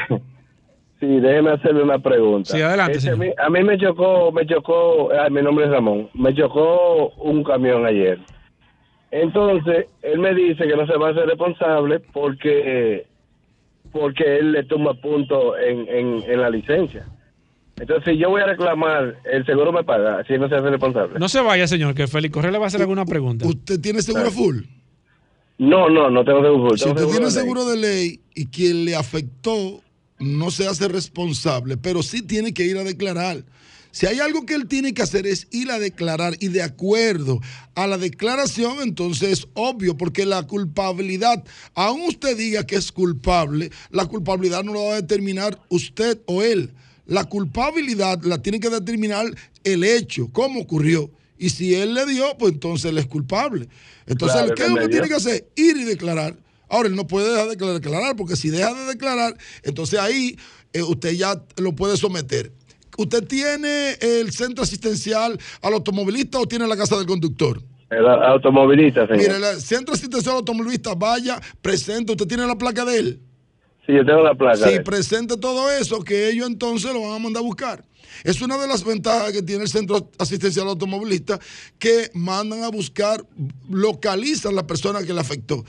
Sí, 1.02 1.18
déjeme 1.18 1.50
hacerle 1.50 1.82
una 1.82 1.98
pregunta. 1.98 2.52
Sí, 2.54 2.62
adelante, 2.62 2.98
Este, 2.98 3.10
a, 3.10 3.14
señor. 3.14 3.26
mí, 3.26 3.34
a 3.36 3.50
mí 3.50 3.64
me 3.64 3.76
chocó, 3.76 4.30
me 4.30 4.46
chocó, 4.46 5.08
ah, 5.12 5.28
mi 5.30 5.42
nombre 5.42 5.64
es 5.64 5.70
Ramón, 5.72 6.08
me 6.14 6.32
chocó 6.32 7.08
un 7.16 7.42
camión 7.42 7.84
ayer. 7.84 8.20
Entonces, 9.10 9.86
él 10.02 10.20
me 10.20 10.32
dice 10.32 10.64
que 10.64 10.76
no 10.76 10.86
se 10.86 10.96
va 10.96 11.08
a 11.08 11.10
hacer 11.10 11.26
responsable 11.26 11.98
porque 12.12 13.04
porque 13.90 14.38
él 14.38 14.52
le 14.52 14.62
toma 14.62 14.94
punto 14.94 15.58
en, 15.58 15.88
en, 15.88 16.22
en 16.22 16.40
la 16.40 16.48
licencia. 16.50 17.04
Entonces, 17.80 18.04
si 18.14 18.18
yo 18.20 18.30
voy 18.30 18.40
a 18.42 18.46
reclamar, 18.46 19.16
el 19.24 19.44
seguro 19.44 19.72
me 19.72 19.82
paga, 19.82 20.22
si 20.28 20.38
no 20.38 20.48
se 20.48 20.54
hace 20.54 20.70
responsable. 20.70 21.18
No 21.18 21.28
se 21.28 21.40
vaya, 21.40 21.66
señor, 21.66 21.96
que 21.96 22.06
Félix 22.06 22.32
Correa 22.32 22.52
le 22.52 22.58
va 22.58 22.66
a 22.66 22.68
hacer 22.68 22.80
alguna 22.80 23.04
pregunta. 23.04 23.44
¿Usted 23.44 23.80
tiene 23.80 24.02
seguro 24.02 24.30
full? 24.30 24.58
No, 25.58 25.90
no, 25.90 26.08
no 26.10 26.24
tengo 26.24 26.42
seguro. 26.42 26.76
Si 26.76 26.84
tengo 26.84 26.94
usted 27.00 27.10
tiene 27.10 27.24
de 27.26 27.30
seguro 27.32 27.66
de 27.66 27.76
ley 27.76 28.20
y 28.36 28.46
quien 28.46 28.84
le 28.84 28.94
afectó 28.94 29.80
no 30.22 30.50
se 30.50 30.66
hace 30.66 30.88
responsable, 30.88 31.76
pero 31.76 32.02
sí 32.02 32.22
tiene 32.22 32.54
que 32.54 32.64
ir 32.64 32.76
a 32.78 32.84
declarar. 32.84 33.44
Si 33.92 34.06
hay 34.06 34.20
algo 34.20 34.46
que 34.46 34.54
él 34.54 34.68
tiene 34.68 34.94
que 34.94 35.02
hacer 35.02 35.26
es 35.26 35.48
ir 35.50 35.70
a 35.70 35.78
declarar 35.78 36.34
y 36.40 36.48
de 36.48 36.62
acuerdo 36.62 37.40
a 37.74 37.86
la 37.86 37.98
declaración, 37.98 38.78
entonces 38.80 39.40
es 39.40 39.48
obvio, 39.52 39.98
porque 39.98 40.24
la 40.24 40.46
culpabilidad, 40.46 41.44
aun 41.74 42.00
usted 42.02 42.36
diga 42.36 42.66
que 42.66 42.76
es 42.76 42.90
culpable, 42.90 43.70
la 43.90 44.06
culpabilidad 44.06 44.64
no 44.64 44.72
lo 44.72 44.86
va 44.86 44.92
a 44.92 45.02
determinar 45.02 45.60
usted 45.68 46.18
o 46.24 46.42
él. 46.42 46.70
La 47.06 47.24
culpabilidad 47.24 48.22
la 48.22 48.40
tiene 48.40 48.60
que 48.60 48.70
determinar 48.70 49.26
el 49.62 49.84
hecho, 49.84 50.30
cómo 50.32 50.60
ocurrió. 50.60 51.10
Y 51.36 51.50
si 51.50 51.74
él 51.74 51.92
le 51.92 52.06
dio, 52.06 52.38
pues 52.38 52.54
entonces 52.54 52.90
él 52.90 52.96
es 52.96 53.06
culpable. 53.06 53.68
Entonces, 54.06 54.38
Claro, 54.38 54.54
¿qué 54.54 54.62
es 54.62 54.68
lo 54.70 54.76
que 54.76 54.88
tiene 54.88 55.08
que 55.08 55.14
hacer? 55.14 55.48
Ir 55.54 55.76
y 55.76 55.84
declarar. 55.84 56.36
Ahora, 56.72 56.88
él 56.88 56.96
no 56.96 57.06
puede 57.06 57.30
dejar 57.30 57.48
de 57.50 57.74
declarar, 57.74 58.16
porque 58.16 58.34
si 58.34 58.48
deja 58.48 58.72
de 58.72 58.86
declarar, 58.86 59.36
entonces 59.62 60.00
ahí 60.00 60.38
eh, 60.72 60.82
usted 60.82 61.12
ya 61.12 61.38
lo 61.58 61.74
puede 61.74 61.98
someter. 61.98 62.50
¿Usted 62.96 63.26
tiene 63.26 63.92
el 64.00 64.32
centro 64.32 64.64
asistencial 64.64 65.38
al 65.60 65.74
automovilista 65.74 66.38
o 66.38 66.46
tiene 66.46 66.66
la 66.66 66.74
casa 66.74 66.96
del 66.96 67.04
conductor? 67.04 67.60
El 67.90 68.06
automovilista, 68.06 69.06
señor. 69.06 69.18
Mire, 69.18 69.50
el 69.50 69.60
centro 69.60 69.94
asistencial 69.94 70.32
al 70.32 70.38
automovilista, 70.38 70.94
vaya, 70.94 71.38
presente, 71.60 72.12
usted 72.12 72.26
tiene 72.26 72.46
la 72.46 72.56
placa 72.56 72.86
de 72.86 72.98
él. 72.98 73.20
Sí, 73.86 73.92
yo 73.92 74.06
tengo 74.06 74.22
la 74.22 74.34
placa. 74.34 74.66
Sí, 74.66 74.80
presente 74.80 75.36
todo 75.36 75.70
eso, 75.70 76.02
que 76.02 76.30
ellos 76.30 76.46
entonces 76.46 76.90
lo 76.90 77.02
van 77.02 77.12
a 77.12 77.18
mandar 77.18 77.42
a 77.42 77.44
buscar. 77.44 77.84
Es 78.24 78.40
una 78.40 78.56
de 78.56 78.66
las 78.66 78.82
ventajas 78.82 79.32
que 79.32 79.42
tiene 79.42 79.64
el 79.64 79.68
centro 79.68 80.08
asistencial 80.18 80.68
automovilista, 80.68 81.38
que 81.78 82.10
mandan 82.14 82.62
a 82.62 82.68
buscar, 82.68 83.26
localizan 83.68 84.54
la 84.54 84.66
persona 84.66 85.02
que 85.02 85.12
le 85.12 85.20
afectó. 85.20 85.64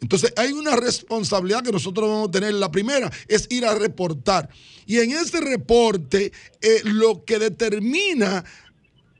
Entonces 0.00 0.32
hay 0.36 0.52
una 0.52 0.76
responsabilidad 0.76 1.62
que 1.62 1.72
nosotros 1.72 2.08
vamos 2.08 2.28
a 2.28 2.30
tener. 2.30 2.54
La 2.54 2.70
primera 2.70 3.10
es 3.28 3.46
ir 3.50 3.64
a 3.66 3.74
reportar. 3.74 4.48
Y 4.86 4.98
en 4.98 5.10
ese 5.12 5.40
reporte 5.40 6.32
eh, 6.62 6.80
lo 6.84 7.24
que 7.24 7.38
determina 7.38 8.44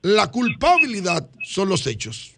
la 0.03 0.31
culpabilidad 0.31 1.28
son 1.45 1.68
los 1.68 1.87
hechos. 1.87 2.33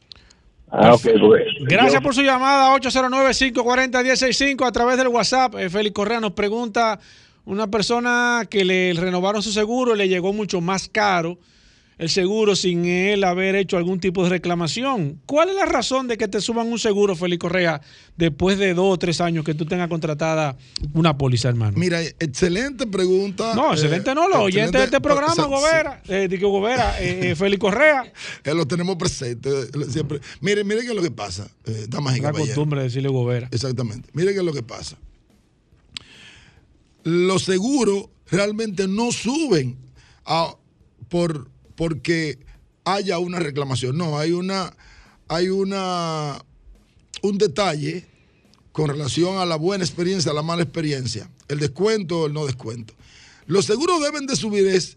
Ah, 0.74 0.94
ok, 0.94 1.02
porque 1.20 1.44
Gracias 1.60 1.94
yo- 1.94 2.02
por 2.02 2.14
su 2.14 2.22
llamada, 2.22 2.72
809-540-165 2.74 4.66
a 4.66 4.72
través 4.72 4.96
del 4.96 5.08
WhatsApp. 5.08 5.54
Eh, 5.56 5.70
Félix 5.70 5.94
Correa 5.94 6.20
nos 6.20 6.32
pregunta, 6.32 6.98
una 7.44 7.66
persona 7.68 8.46
que 8.48 8.64
le 8.64 8.92
renovaron 8.94 9.42
su 9.42 9.52
seguro, 9.52 9.94
le 9.94 10.08
llegó 10.08 10.32
mucho 10.32 10.60
más 10.60 10.88
caro 10.88 11.38
el 12.02 12.08
seguro 12.10 12.56
sin 12.56 12.84
él 12.84 13.22
haber 13.22 13.54
hecho 13.54 13.76
algún 13.76 14.00
tipo 14.00 14.24
de 14.24 14.30
reclamación. 14.30 15.20
¿Cuál 15.24 15.50
es 15.50 15.54
la 15.54 15.66
razón 15.66 16.08
de 16.08 16.18
que 16.18 16.26
te 16.26 16.40
suban 16.40 16.66
un 16.66 16.80
seguro, 16.80 17.14
Félix 17.14 17.38
Correa, 17.40 17.80
después 18.16 18.58
de 18.58 18.74
dos 18.74 18.94
o 18.94 18.98
tres 18.98 19.20
años 19.20 19.44
que 19.44 19.54
tú 19.54 19.66
tengas 19.66 19.88
contratada 19.88 20.56
una 20.94 21.16
póliza, 21.16 21.48
hermano? 21.48 21.74
Mira, 21.78 22.02
excelente 22.02 22.88
pregunta. 22.88 23.54
No, 23.54 23.72
excelente 23.72 24.16
no, 24.16 24.28
los 24.28 24.38
eh, 24.38 24.42
oyentes 24.42 24.72
de 24.80 24.84
este 24.86 25.00
programa, 25.00 25.32
o 25.32 25.36
sea, 25.36 25.44
Gobera, 25.44 26.02
eh, 26.08 26.26
digo 26.28 26.48
Gobera, 26.50 27.00
eh, 27.00 27.30
eh, 27.30 27.34
Félix 27.36 27.60
Correa. 27.60 28.12
Eh, 28.44 28.52
lo 28.54 28.66
tenemos 28.66 28.96
presente 28.96 29.48
eh, 29.48 29.66
siempre. 29.88 30.20
Mire, 30.40 30.64
mire 30.64 30.80
qué 30.80 30.88
es 30.88 30.94
lo 30.96 31.02
que 31.02 31.12
pasa, 31.12 31.48
eh, 31.66 31.86
damas 31.88 32.16
y 32.16 32.20
La 32.20 32.32
costumbre 32.32 32.80
de 32.80 32.86
decirle 32.88 33.08
Gobera. 33.10 33.46
Exactamente. 33.52 34.08
Mire 34.12 34.32
qué 34.32 34.40
es 34.40 34.44
lo 34.44 34.52
que 34.52 34.64
pasa. 34.64 34.96
Los 37.04 37.44
seguros 37.44 38.06
realmente 38.28 38.88
no 38.88 39.12
suben 39.12 39.76
a- 40.24 40.56
por, 41.08 41.48
porque 41.76 42.38
haya 42.84 43.18
una 43.18 43.38
reclamación. 43.38 43.96
No, 43.96 44.18
hay 44.18 44.32
una, 44.32 44.76
hay 45.28 45.48
una, 45.48 46.44
un 47.22 47.38
detalle 47.38 48.06
con 48.72 48.88
relación 48.88 49.38
a 49.38 49.46
la 49.46 49.56
buena 49.56 49.84
experiencia, 49.84 50.32
a 50.32 50.34
la 50.34 50.42
mala 50.42 50.62
experiencia, 50.62 51.30
el 51.48 51.58
descuento 51.58 52.20
o 52.20 52.26
el 52.26 52.32
no 52.32 52.46
descuento. 52.46 52.94
Los 53.46 53.66
seguros 53.66 54.02
deben 54.02 54.26
de 54.26 54.36
subir 54.36 54.66
es 54.66 54.96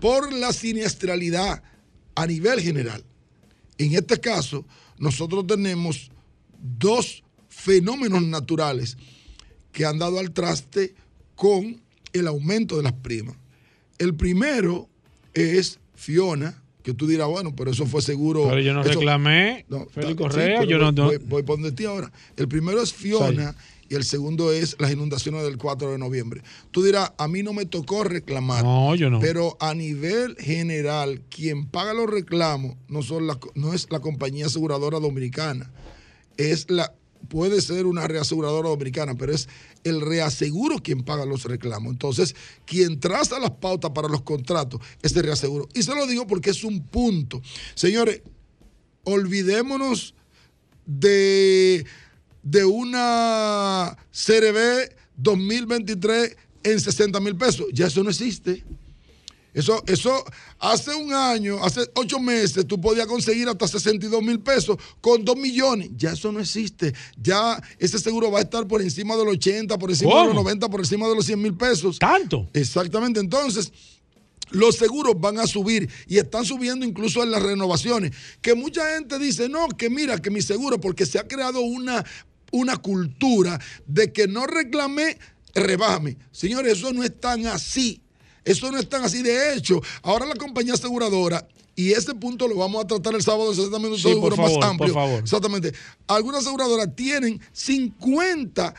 por 0.00 0.32
la 0.32 0.52
siniestralidad 0.52 1.62
a 2.14 2.26
nivel 2.26 2.60
general. 2.60 3.04
En 3.78 3.94
este 3.94 4.18
caso, 4.18 4.64
nosotros 4.98 5.46
tenemos 5.46 6.10
dos 6.58 7.22
fenómenos 7.48 8.22
naturales 8.22 8.96
que 9.72 9.84
han 9.84 9.98
dado 9.98 10.18
al 10.18 10.32
traste 10.32 10.94
con 11.34 11.80
el 12.12 12.26
aumento 12.26 12.76
de 12.76 12.82
las 12.82 12.92
primas. 12.92 13.36
El 13.98 14.14
primero 14.14 14.89
es 15.40 15.78
Fiona, 15.94 16.62
que 16.82 16.94
tú 16.94 17.06
dirás, 17.06 17.28
bueno, 17.28 17.54
pero 17.54 17.70
eso 17.70 17.86
fue 17.86 18.00
seguro. 18.02 18.44
Pero 18.48 18.60
yo 18.60 18.72
no 18.74 18.80
eso- 18.80 18.90
reclamé, 18.90 19.66
No, 19.68 19.86
Félix 19.86 20.16
Correa, 20.16 20.64
yo 20.64 20.78
no... 20.78 20.86
voy, 20.86 20.94
no- 20.94 21.04
voy- 21.06 21.18
voy 21.18 21.42
por 21.42 21.56
donde 21.60 21.72
ti 21.72 21.84
ahora. 21.84 22.10
El 22.36 22.48
primero 22.48 22.80
es 22.82 22.92
Fiona 22.94 23.54
y 23.88 23.94
el 23.96 24.04
segundo 24.04 24.52
es 24.52 24.76
las 24.78 24.92
inundaciones 24.92 25.42
del 25.42 25.58
4 25.58 25.90
de 25.92 25.98
noviembre. 25.98 26.42
Tú 26.70 26.82
dirás, 26.82 27.12
a 27.18 27.26
mí 27.28 27.42
no 27.42 27.52
me 27.52 27.66
tocó 27.66 28.04
reclamar. 28.04 28.62
No, 28.64 28.94
yo 28.94 29.10
no. 29.10 29.18
Pero 29.20 29.56
a 29.60 29.74
nivel 29.74 30.36
general, 30.38 31.22
quien 31.28 31.66
paga 31.66 31.92
los 31.92 32.08
reclamos 32.08 32.76
no, 32.88 33.02
son 33.02 33.26
la, 33.26 33.38
no 33.54 33.74
es 33.74 33.88
la 33.90 34.00
compañía 34.00 34.46
aseguradora 34.46 35.00
dominicana. 35.00 35.70
Es 36.36 36.70
la, 36.70 36.94
puede 37.28 37.60
ser 37.60 37.84
una 37.86 38.06
reaseguradora 38.08 38.68
dominicana, 38.70 39.16
pero 39.16 39.32
es 39.34 39.48
el 39.84 40.00
reaseguro 40.00 40.78
quien 40.82 41.02
paga 41.02 41.24
los 41.24 41.44
reclamos. 41.44 41.92
Entonces, 41.92 42.34
quien 42.64 43.00
traza 43.00 43.38
las 43.38 43.52
pautas 43.52 43.90
para 43.92 44.08
los 44.08 44.22
contratos 44.22 44.80
es 45.02 45.14
el 45.16 45.24
reaseguro. 45.24 45.68
Y 45.74 45.82
se 45.82 45.94
lo 45.94 46.06
digo 46.06 46.26
porque 46.26 46.50
es 46.50 46.64
un 46.64 46.82
punto. 46.82 47.40
Señores, 47.74 48.22
olvidémonos 49.04 50.14
de, 50.86 51.84
de 52.42 52.64
una 52.64 53.96
CRB 54.10 54.94
2023 55.16 56.36
en 56.62 56.80
60 56.80 57.20
mil 57.20 57.36
pesos. 57.36 57.66
Ya 57.72 57.86
eso 57.86 58.02
no 58.02 58.10
existe. 58.10 58.64
Eso, 59.52 59.82
eso 59.86 60.24
hace 60.58 60.94
un 60.94 61.12
año, 61.12 61.62
hace 61.64 61.80
ocho 61.94 62.20
meses, 62.20 62.66
tú 62.66 62.80
podías 62.80 63.06
conseguir 63.06 63.48
hasta 63.48 63.66
62 63.66 64.22
mil 64.22 64.40
pesos 64.40 64.76
con 65.00 65.24
2 65.24 65.36
millones. 65.36 65.90
Ya 65.96 66.12
eso 66.12 66.30
no 66.30 66.40
existe. 66.40 66.94
Ya 67.20 67.60
ese 67.78 67.98
seguro 67.98 68.30
va 68.30 68.38
a 68.38 68.42
estar 68.42 68.66
por 68.66 68.80
encima 68.80 69.16
de 69.16 69.24
los 69.24 69.34
80, 69.34 69.78
por 69.78 69.90
encima 69.90 70.10
de 70.10 70.20
los 70.20 70.28
¿Cómo? 70.28 70.42
90, 70.42 70.68
por 70.68 70.80
encima 70.80 71.08
de 71.08 71.14
los 71.16 71.26
100 71.26 71.42
mil 71.42 71.54
pesos. 71.54 71.98
¿Tanto? 71.98 72.48
Exactamente. 72.52 73.20
Entonces, 73.20 73.72
los 74.50 74.76
seguros 74.76 75.14
van 75.18 75.38
a 75.38 75.46
subir 75.46 75.88
y 76.06 76.18
están 76.18 76.44
subiendo 76.44 76.84
incluso 76.84 77.22
en 77.22 77.30
las 77.30 77.42
renovaciones. 77.42 78.12
Que 78.40 78.54
mucha 78.54 78.94
gente 78.94 79.18
dice, 79.18 79.48
no, 79.48 79.68
que 79.68 79.90
mira, 79.90 80.18
que 80.18 80.30
mi 80.30 80.42
seguro, 80.42 80.80
porque 80.80 81.06
se 81.06 81.18
ha 81.18 81.26
creado 81.26 81.60
una, 81.60 82.04
una 82.52 82.76
cultura 82.76 83.60
de 83.86 84.12
que 84.12 84.26
no 84.26 84.46
reclamé, 84.46 85.18
rebájame. 85.54 86.16
Señores, 86.32 86.78
eso 86.78 86.92
no 86.92 87.04
es 87.04 87.20
tan 87.20 87.46
así. 87.46 88.02
Eso 88.44 88.70
no 88.72 88.78
es 88.78 88.88
tan 88.88 89.04
así. 89.04 89.22
De 89.22 89.54
hecho, 89.54 89.80
ahora 90.02 90.26
la 90.26 90.34
compañía 90.34 90.74
aseguradora, 90.74 91.46
y 91.76 91.92
ese 91.92 92.14
punto 92.14 92.46
lo 92.48 92.56
vamos 92.56 92.84
a 92.84 92.86
tratar 92.86 93.14
el 93.14 93.22
sábado 93.22 93.50
en 93.50 93.56
60 93.56 93.78
minutos 93.78 94.02
Sí, 94.02 94.08
de 94.10 94.16
por 94.16 94.32
seguro 94.34 94.36
más 94.36 94.46
favor, 94.46 94.60
por 94.60 94.70
amplio. 94.70 94.94
favor. 94.94 95.20
Exactamente. 95.22 95.72
Algunas 96.08 96.40
aseguradoras 96.42 96.94
tienen 96.94 97.40
50, 97.52 98.74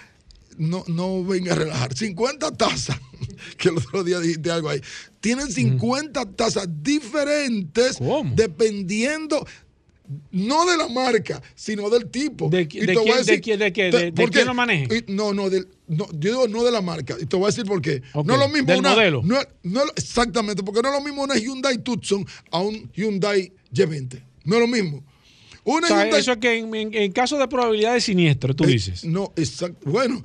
no, 0.57 0.83
no 0.87 1.23
venga 1.23 1.53
a 1.53 1.55
relajar, 1.55 1.95
50 1.97 2.51
tasas, 2.57 2.97
que 3.57 3.69
el 3.69 3.77
otro 3.77 4.03
día 4.03 4.19
dijiste 4.19 4.51
algo 4.51 4.69
ahí. 4.69 4.81
Tienen 5.19 5.51
50 5.51 6.31
tasas 6.33 6.67
diferentes 6.83 7.97
dependiendo 8.35 9.45
no 10.31 10.65
de 10.69 10.77
la 10.77 10.87
marca, 10.87 11.41
sino 11.55 11.89
del 11.89 12.09
tipo. 12.09 12.49
¿De, 12.49 12.61
Y 12.61 12.67
quién, 12.67 12.85
decir- 12.87 13.25
de 13.25 13.41
quién- 13.41 13.59
de 13.59 13.73
qué? 13.73 13.89
te- 13.91 13.97
¿De, 13.97 14.03
de 14.05 14.11
¿por 14.13 14.31
quién 14.31 14.45
lo 14.47 14.53
maneja? 14.53 14.93
No, 15.07 15.33
no, 15.33 15.49
del- 15.49 15.67
no, 15.87 16.07
yo 16.13 16.29
digo 16.29 16.47
no 16.47 16.63
de 16.63 16.71
la 16.71 16.81
marca. 16.81 17.15
Y 17.19 17.25
te 17.25 17.35
voy 17.35 17.45
a 17.45 17.47
decir 17.47 17.65
por 17.65 17.81
qué. 17.81 18.01
No 18.13 18.33
es 18.33 18.39
lo 18.39 18.49
mismo 18.49 18.67
del 18.67 18.79
una. 18.79 18.91
modelo. 18.91 19.21
No, 19.23 19.37
no 19.63 19.81
exactamente, 19.95 20.63
porque 20.63 20.81
no 20.81 20.89
es 20.89 20.95
lo 20.95 21.01
mismo 21.01 21.23
una 21.23 21.37
Hyundai 21.37 21.77
Tucson 21.79 22.25
a 22.51 22.59
un 22.59 22.91
Hyundai 22.93 23.51
G20. 23.73 24.21
No 24.45 24.55
es 24.55 24.61
lo 24.61 24.67
mismo. 24.67 25.03
Una 25.63 25.85
O 25.85 25.89
sea, 25.89 26.05
Hyundai- 26.09 26.17
eso 26.17 26.31
es 26.31 26.37
que 26.39 26.57
en, 26.57 26.73
en- 26.75 26.93
en 26.93 27.11
caso 27.11 27.37
de 27.37 27.47
probabilidad 27.47 27.93
de 27.93 28.01
siniestro, 28.01 28.55
tú 28.55 28.63
Eh, 28.63 28.67
dices. 28.67 29.05
No, 29.05 29.31
exacto. 29.35 29.89
Bueno, 29.89 30.23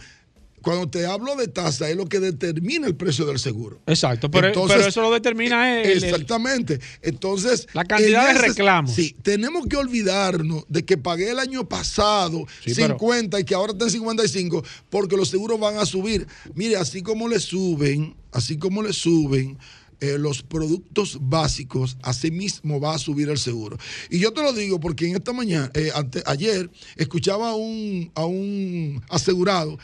cuando 0.66 0.90
te 0.90 1.06
hablo 1.06 1.36
de 1.36 1.46
tasa, 1.46 1.88
es 1.88 1.96
lo 1.96 2.06
que 2.06 2.18
determina 2.18 2.88
el 2.88 2.96
precio 2.96 3.24
del 3.24 3.38
seguro. 3.38 3.80
Exacto, 3.86 4.28
pero, 4.30 4.48
Entonces, 4.48 4.76
pero 4.76 4.88
eso 4.88 5.00
lo 5.00 5.12
determina 5.12 5.80
el- 5.80 5.88
el- 5.92 6.02
Exactamente. 6.04 6.80
Entonces. 7.02 7.68
La 7.72 7.84
cantidad 7.84 8.28
en 8.30 8.36
de 8.36 8.48
reclamos. 8.48 8.90
Sí, 8.92 9.14
tenemos 9.22 9.66
que 9.68 9.76
olvidarnos 9.76 10.64
de 10.68 10.84
que 10.84 10.98
pagué 10.98 11.30
el 11.30 11.38
año 11.38 11.68
pasado 11.68 12.46
Sí, 12.64 12.72
pero- 12.74 12.94
50 12.98 13.38
y 13.38 13.44
que 13.44 13.54
ahora 13.54 13.72
está 13.74 13.84
en 13.84 13.90
55 13.92 14.64
porque 14.90 15.16
los 15.16 15.28
seguros 15.28 15.60
van 15.60 15.78
a 15.78 15.86
subir. 15.86 16.26
Mire, 16.56 16.76
así 16.76 17.00
como 17.00 17.28
le 17.28 17.38
suben, 17.38 18.16
así 18.32 18.58
como 18.58 18.82
le 18.82 18.92
suben. 18.92 19.56
eh, 19.98 20.18
los 20.18 20.42
productos 20.42 21.16
básicos, 21.22 21.96
así 22.02 22.30
mismo 22.30 22.78
va 22.78 22.94
a 22.94 22.98
subir 22.98 23.30
el 23.30 23.38
seguro. 23.38 23.78
Y 24.10 24.18
yo 24.18 24.30
te 24.34 24.42
lo 24.42 24.52
digo 24.52 24.78
porque 24.78 25.08
en 25.08 25.16
esta 25.16 25.32
mañana, 25.32 25.70
eh, 25.72 25.90
ante- 25.94 26.22
ayer, 26.26 26.68
escuchaba 26.96 27.48
a 27.48 27.54
un, 27.54 28.10
a 28.14 28.26
un 28.26 29.02
asegurado, 29.08 29.78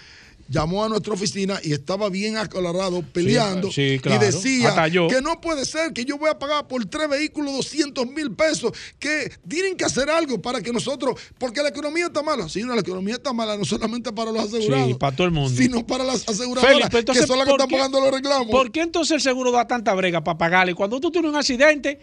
llamó 0.53 0.85
a 0.85 0.89
nuestra 0.89 1.15
oficina 1.15 1.59
y 1.63 1.73
estaba 1.73 2.11
bien 2.11 2.37
aclarado, 2.37 3.03
peleando, 3.03 3.73
sí, 3.73 3.99
claro. 4.01 4.23
y 4.23 4.27
decía 4.27 4.87
yo. 4.89 5.09
que 5.09 5.23
no 5.23 5.41
puede 5.41 5.65
ser 5.65 5.93
que 5.95 6.05
yo 6.05 6.19
voy 6.19 6.29
a 6.29 6.39
pagar 6.39 6.69
por 6.69 6.85
tres 6.85 7.09
vehículos 7.09 7.55
200 7.57 8.07
mil 8.09 8.33
pesos, 8.33 8.71
que 8.99 9.33
tienen 9.49 9.77
que 9.77 9.85
hacer 9.87 10.11
algo 10.11 10.41
para 10.43 10.61
que 10.61 10.73
nosotros, 10.73 11.19
porque 11.39 11.63
la 11.63 11.71
economía 11.71 12.07
está 12.07 12.23
mala. 12.23 12.49
Sí, 12.49 12.63
no, 12.63 12.75
la 12.75 12.83
economía 12.83 13.15
está 13.15 13.33
mala 13.33 13.57
no 13.57 13.65
solamente 13.65 14.13
para 14.13 14.31
los 14.31 14.45
asegurados, 14.45 14.89
Sí, 14.89 14.95
para 14.95 15.17
todo 15.17 15.27
el 15.27 15.33
mundo. 15.33 15.51
sino 15.57 15.87
para 15.87 16.05
las 16.05 16.29
aseguradoras, 16.29 16.77
Felipe, 16.79 16.99
entonces, 16.99 17.23
que 17.23 17.27
son 17.27 17.39
las 17.39 17.47
que 17.47 17.51
¿por 17.53 17.61
están 17.61 17.69
qué- 17.69 17.77
pagando 17.77 18.01
los 18.01 18.11
reclamos. 18.13 18.49
¿Por 18.51 18.71
qué 18.71 18.83
entonces 18.83 19.13
el 19.15 19.21
seguro 19.23 19.51
da 19.53 19.67
tanta 19.67 19.95
brega 19.95 20.23
para 20.23 20.37
pagarle? 20.37 20.75
Cuando 20.75 21.01
tú 21.01 21.11
tienes 21.11 21.31
un 21.31 21.37
accidente, 21.37 21.99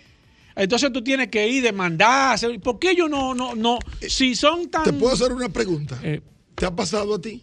entonces 0.55 0.91
tú 0.91 1.03
tienes 1.03 1.27
que 1.29 1.47
ir 1.47 1.61
demandar. 1.63 2.37
¿Por 2.63 2.79
qué 2.79 2.91
ellos 2.91 3.09
no, 3.09 3.35
no, 3.35 3.53
no? 3.55 3.77
Si 4.07 4.35
son 4.35 4.69
tan. 4.69 4.81
Eh, 4.81 4.85
¿Te 4.85 4.93
puedo 4.93 5.13
hacer 5.13 5.31
una 5.31 5.49
pregunta? 5.49 5.99
Eh, 6.03 6.21
¿Te 6.55 6.65
ha 6.65 6.75
pasado 6.75 7.15
a 7.15 7.21
ti? 7.21 7.41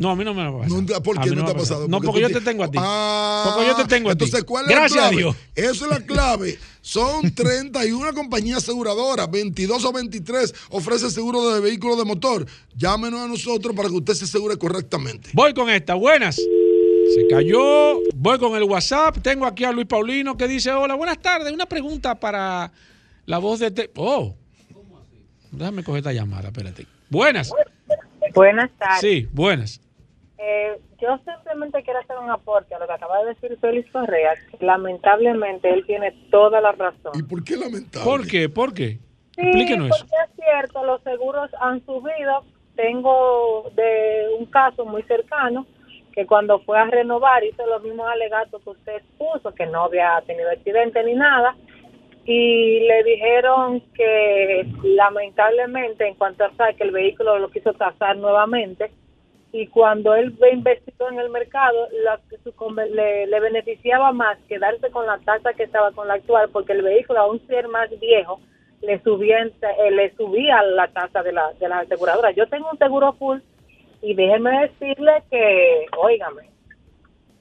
No, 0.00 0.08
a 0.10 0.16
mí 0.16 0.24
no 0.24 0.32
me 0.32 0.42
lo 0.42 0.54
va 0.54 0.58
a 0.60 0.62
pasar. 0.62 0.82
No, 0.82 1.02
¿Por 1.02 1.18
A 1.18 1.22
qué 1.22 1.30
no 1.30 1.44
te 1.44 1.50
ha 1.50 1.54
a 1.54 1.58
pasado? 1.58 1.86
No, 1.86 2.00
porque 2.00 2.22
yo 2.22 2.30
te 2.30 2.40
tengo 2.40 2.64
a 2.64 2.70
ti. 2.70 2.78
Ah, 2.80 3.52
Porque 3.54 3.68
yo 3.68 3.76
te 3.76 3.84
tengo 3.84 4.08
a 4.08 4.14
ti. 4.16 4.24
entonces, 4.24 4.44
¿cuál 4.44 4.64
es 4.64 4.70
Gracias 4.70 4.96
la 4.96 5.06
a 5.06 5.10
clave? 5.10 5.22
Dios. 5.22 5.36
Eso 5.54 5.84
es 5.84 5.90
la 5.90 6.00
clave. 6.00 6.58
Son 6.80 7.30
31 7.34 8.14
compañías 8.14 8.58
aseguradoras, 8.62 9.30
22 9.30 9.84
o 9.84 9.92
23 9.92 10.54
ofrece 10.70 11.10
seguro 11.10 11.50
de 11.52 11.60
vehículos 11.60 11.98
de 11.98 12.06
motor. 12.06 12.46
Llámenos 12.74 13.20
a 13.20 13.28
nosotros 13.28 13.76
para 13.76 13.90
que 13.90 13.94
usted 13.96 14.14
se 14.14 14.24
asegure 14.24 14.56
correctamente. 14.56 15.28
Voy 15.34 15.52
con 15.52 15.68
esta. 15.68 15.94
Buenas. 15.96 16.36
Se 16.36 17.26
cayó. 17.28 17.98
Voy 18.14 18.38
con 18.38 18.56
el 18.56 18.62
WhatsApp. 18.62 19.18
Tengo 19.20 19.44
aquí 19.44 19.64
a 19.64 19.70
Luis 19.72 19.86
Paulino 19.86 20.34
que 20.34 20.48
dice: 20.48 20.72
Hola, 20.72 20.94
buenas 20.94 21.18
tardes. 21.18 21.52
Una 21.52 21.66
pregunta 21.66 22.14
para 22.18 22.72
la 23.26 23.36
voz 23.36 23.58
de. 23.60 23.70
Te 23.70 23.90
oh. 23.96 24.34
Déjame 25.50 25.84
coger 25.84 25.98
esta 25.98 26.14
llamada. 26.14 26.48
Espérate. 26.48 26.86
Buenas. 27.10 27.50
Buenas 28.34 28.70
tardes. 28.78 29.00
Sí, 29.02 29.28
buenas. 29.30 29.78
Eh, 30.42 30.78
yo 30.98 31.18
simplemente 31.18 31.82
quiero 31.82 32.00
hacer 32.00 32.16
un 32.18 32.30
aporte 32.30 32.74
a 32.74 32.78
lo 32.78 32.86
que 32.86 32.92
acaba 32.94 33.18
de 33.22 33.34
decir 33.34 33.58
Félix 33.60 33.90
Correa. 33.92 34.32
que 34.58 34.64
lamentablemente 34.64 35.68
él 35.70 35.84
tiene 35.84 36.12
toda 36.30 36.60
la 36.62 36.72
razón. 36.72 37.12
¿Y 37.14 37.22
por 37.22 37.44
qué 37.44 37.56
lamentable? 37.56 38.04
¿Por 38.04 38.26
qué? 38.26 38.48
¿Por 38.48 38.72
qué? 38.72 38.98
Sí, 39.36 39.42
Explíquenos 39.42 39.88
eso. 39.90 39.98
porque 39.98 40.16
es 40.24 40.36
cierto, 40.36 40.84
los 40.84 41.02
seguros 41.02 41.50
han 41.60 41.84
subido. 41.84 42.44
Tengo 42.74 43.70
de 43.74 44.28
un 44.38 44.46
caso 44.46 44.86
muy 44.86 45.02
cercano 45.02 45.66
que 46.14 46.26
cuando 46.26 46.58
fue 46.60 46.78
a 46.78 46.84
renovar 46.84 47.44
hizo 47.44 47.66
los 47.66 47.82
mismos 47.82 48.06
alegatos 48.10 48.62
que 48.62 48.70
usted 48.70 49.02
puso, 49.18 49.54
que 49.54 49.66
no 49.66 49.84
había 49.84 50.22
tenido 50.26 50.50
accidente 50.50 51.04
ni 51.04 51.14
nada. 51.14 51.54
Y 52.24 52.80
le 52.80 53.02
dijeron 53.04 53.80
que 53.94 54.66
lamentablemente 54.84 56.06
en 56.06 56.14
cuanto 56.14 56.44
a 56.44 56.72
que 56.72 56.84
el 56.84 56.92
vehículo 56.92 57.38
lo 57.38 57.50
quiso 57.50 57.74
tasar 57.74 58.16
nuevamente 58.16 58.90
y 59.52 59.66
cuando 59.66 60.14
él 60.14 60.30
ve- 60.40 60.52
investigó 60.52 61.08
en 61.10 61.18
el 61.18 61.30
mercado 61.30 61.88
la- 62.04 62.20
su 62.44 62.52
le, 62.94 63.26
le 63.26 63.40
beneficiaba 63.40 64.12
más 64.12 64.38
quedarse 64.48 64.90
con 64.90 65.06
la 65.06 65.18
tasa 65.18 65.52
que 65.54 65.64
estaba 65.64 65.90
con 65.92 66.06
la 66.08 66.14
actual 66.14 66.48
porque 66.52 66.72
el 66.72 66.82
vehículo 66.82 67.20
aún 67.20 67.40
ser 67.46 67.66
más 67.68 67.88
viejo 68.00 68.40
le 68.82 69.02
subía 69.02 69.42
eh, 69.42 69.90
le 69.90 70.14
subía 70.16 70.62
la 70.62 70.88
tasa 70.88 71.22
de 71.22 71.32
la 71.32 71.52
de 71.58 71.68
las 71.68 71.84
aseguradoras 71.86 72.34
yo 72.36 72.46
tengo 72.48 72.68
un 72.70 72.78
seguro 72.78 73.12
full 73.14 73.38
y 74.02 74.14
déjeme 74.14 74.68
decirle 74.68 75.12
que 75.30 75.86
óigame 75.98 76.42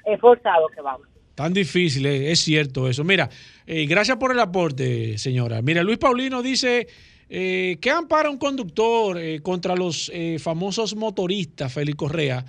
es 0.06 0.20
forzado 0.20 0.68
que 0.70 0.82
vamos 0.82 1.08
Tan 1.36 1.54
difícil, 1.54 2.06
eh, 2.06 2.32
es 2.34 2.42
cierto 2.42 2.90
eso. 2.90 3.06
Mira, 3.06 3.30
eh, 3.66 3.86
gracias 3.86 4.18
por 4.18 4.34
el 4.34 4.40
aporte, 4.42 5.18
señora. 5.18 5.62
Mira, 5.62 5.84
Luis 5.84 5.98
Paulino 5.98 6.42
dice 6.42 6.86
eh, 7.30 7.78
que 7.80 7.92
ampara 7.92 8.30
un 8.30 8.38
conductor 8.38 9.18
eh, 9.18 9.42
contra 9.42 9.76
los 9.76 10.12
eh, 10.14 10.38
famosos 10.40 10.96
motoristas, 10.96 11.72
Félix 11.72 11.96
Correa. 11.96 12.44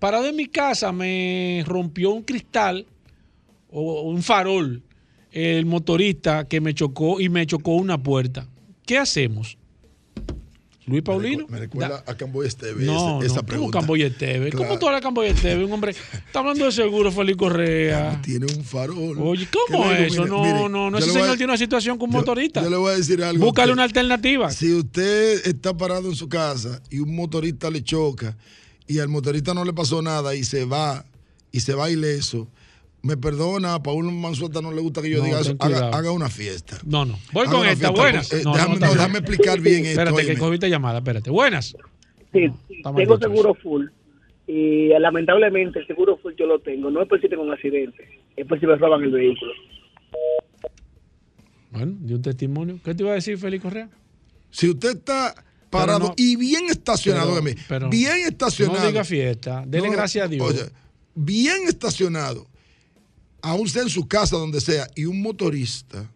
Parado 0.00 0.26
en 0.26 0.36
mi 0.36 0.46
casa 0.46 0.90
me 0.92 1.62
rompió 1.66 2.10
un 2.10 2.22
cristal 2.22 2.86
o 3.70 4.02
un 4.02 4.22
farol 4.22 4.82
el 5.30 5.66
motorista 5.66 6.46
que 6.46 6.60
me 6.60 6.74
chocó 6.74 7.20
y 7.20 7.28
me 7.28 7.46
chocó 7.46 7.74
una 7.74 8.02
puerta. 8.02 8.48
¿Qué 8.86 8.98
hacemos? 8.98 9.58
Luis 10.86 11.02
Paulino. 11.02 11.46
Me 11.48 11.58
recuerda 11.60 12.04
a 12.06 12.14
Camboy 12.14 12.46
Esteve 12.46 12.84
No, 12.84 13.18
esa, 13.22 13.26
esa 13.26 13.36
no, 13.40 13.46
pregunta. 13.46 13.78
¿cómo 13.78 13.80
Camboya 13.80 14.06
Esteve? 14.08 14.52
¿Cómo 14.52 14.78
tú 14.78 14.86
hablas 14.86 15.00
de 15.00 15.04
Camboya 15.04 15.30
Esteve? 15.30 15.64
Un 15.64 15.72
hombre 15.72 15.92
está 15.92 16.40
hablando 16.40 16.66
de 16.66 16.72
seguro, 16.72 17.10
Félix 17.10 17.38
Correa. 17.38 18.20
Tiene 18.22 18.46
un 18.54 18.62
farol. 18.64 19.16
Oye, 19.18 19.46
¿Qué 19.50 19.58
¿cómo 19.70 19.90
eso? 19.90 20.26
No, 20.26 20.42
mire, 20.42 20.68
no, 20.68 20.90
no. 20.90 20.98
Ese 20.98 21.08
voy 21.10 21.16
a- 21.18 21.22
señor 21.22 21.36
tiene 21.38 21.52
una 21.52 21.58
situación 21.58 21.96
con 21.98 22.10
un 22.10 22.16
motorista. 22.16 22.62
Yo 22.62 22.68
le 22.68 22.76
voy 22.76 22.92
a 22.92 22.96
decir 22.96 23.22
algo. 23.24 23.46
Búscale 23.46 23.72
una 23.72 23.84
alternativa. 23.84 24.50
Si 24.50 24.72
usted 24.72 25.46
está 25.46 25.74
parado 25.76 26.08
en 26.08 26.14
su 26.16 26.28
casa 26.28 26.82
y 26.90 26.98
un 26.98 27.16
motorista 27.16 27.70
le 27.70 27.82
choca 27.82 28.36
y 28.86 28.98
al 28.98 29.08
motorista 29.08 29.54
no 29.54 29.64
le 29.64 29.72
pasó 29.72 30.02
nada 30.02 30.34
y 30.34 30.44
se 30.44 30.66
va 30.66 31.06
y 31.50 31.60
se 31.60 31.72
va 31.72 31.90
ileso, 31.90 32.46
me 33.04 33.16
perdona, 33.16 33.74
a 33.74 33.82
Paul 33.82 34.10
Mansueta 34.12 34.60
no 34.60 34.72
le 34.72 34.80
gusta 34.80 35.02
que 35.02 35.10
yo 35.10 35.18
No, 35.18 35.24
diga 35.24 35.40
eso, 35.40 35.54
haga, 35.60 36.10
una 36.10 36.28
fiesta. 36.28 36.78
No, 36.84 37.04
no. 37.04 37.18
Voy 37.32 37.46
Haga 37.46 37.56
con 37.58 37.66
esta. 37.68 37.90
Buenas. 37.90 38.32
Eh, 38.32 38.42
No, 38.44 38.52
déjame, 38.54 38.78
no, 39.12 39.18
explicar 39.18 39.60
bien 39.60 39.84
esto. 39.86 40.00
Espérate, 40.00 40.26
que 40.26 40.38
cogiste 40.38 40.68
llamada. 40.70 40.98
Espérate. 40.98 41.30
Buenas. 41.30 41.76
Sí, 42.32 42.50
tengo 42.96 43.18
seguro 43.18 43.54
full 43.54 43.86
y 44.46 44.90
eh, 44.90 44.98
lamentablemente 45.00 45.78
el 45.78 45.86
seguro 45.86 46.16
full 46.16 46.32
yo 46.38 46.46
lo 46.46 46.58
tengo. 46.58 46.90
No 46.90 47.00
es 47.02 47.08
por 47.08 47.20
si 47.20 47.28
tengo 47.28 47.42
un 47.42 47.52
accidente, 47.52 48.20
es 48.36 48.46
por 48.46 48.58
si 48.58 48.66
me 48.66 48.74
roban 48.76 49.02
el 49.02 49.10
vehículo. 49.12 49.52
Bueno, 51.70 51.92
di 52.00 52.14
un 52.14 52.22
testimonio. 52.22 52.78
¿Qué 52.84 52.94
te 52.94 53.02
iba 53.02 53.12
a 53.12 53.16
decir, 53.16 53.36
Félix 53.38 53.62
Correa? 53.62 53.88
Si 54.50 54.68
usted 54.70 54.96
está 54.96 55.34
parado 55.70 55.98
no- 56.08 56.14
y 56.16 56.36
bien 56.36 56.66
estacionado, 56.70 57.34
pero- 57.42 57.56
pero 57.68 57.88
bien 57.90 58.18
estacionado. 58.26 58.80
No 58.80 58.86
diga 58.86 59.04
fiesta. 59.04 59.64
Dele 59.66 59.88
No, 59.88 59.92
gracias 59.94 60.24
a 60.26 60.28
Dios. 60.28 60.46
oye, 60.48 60.62
bien 61.16 61.66
estacionado, 61.66 62.46
aún 63.44 63.68
sea 63.68 63.82
en 63.82 63.90
su 63.90 64.08
casa, 64.08 64.36
donde 64.36 64.60
sea, 64.60 64.88
y 64.96 65.04
un 65.04 65.20
motorista 65.20 66.10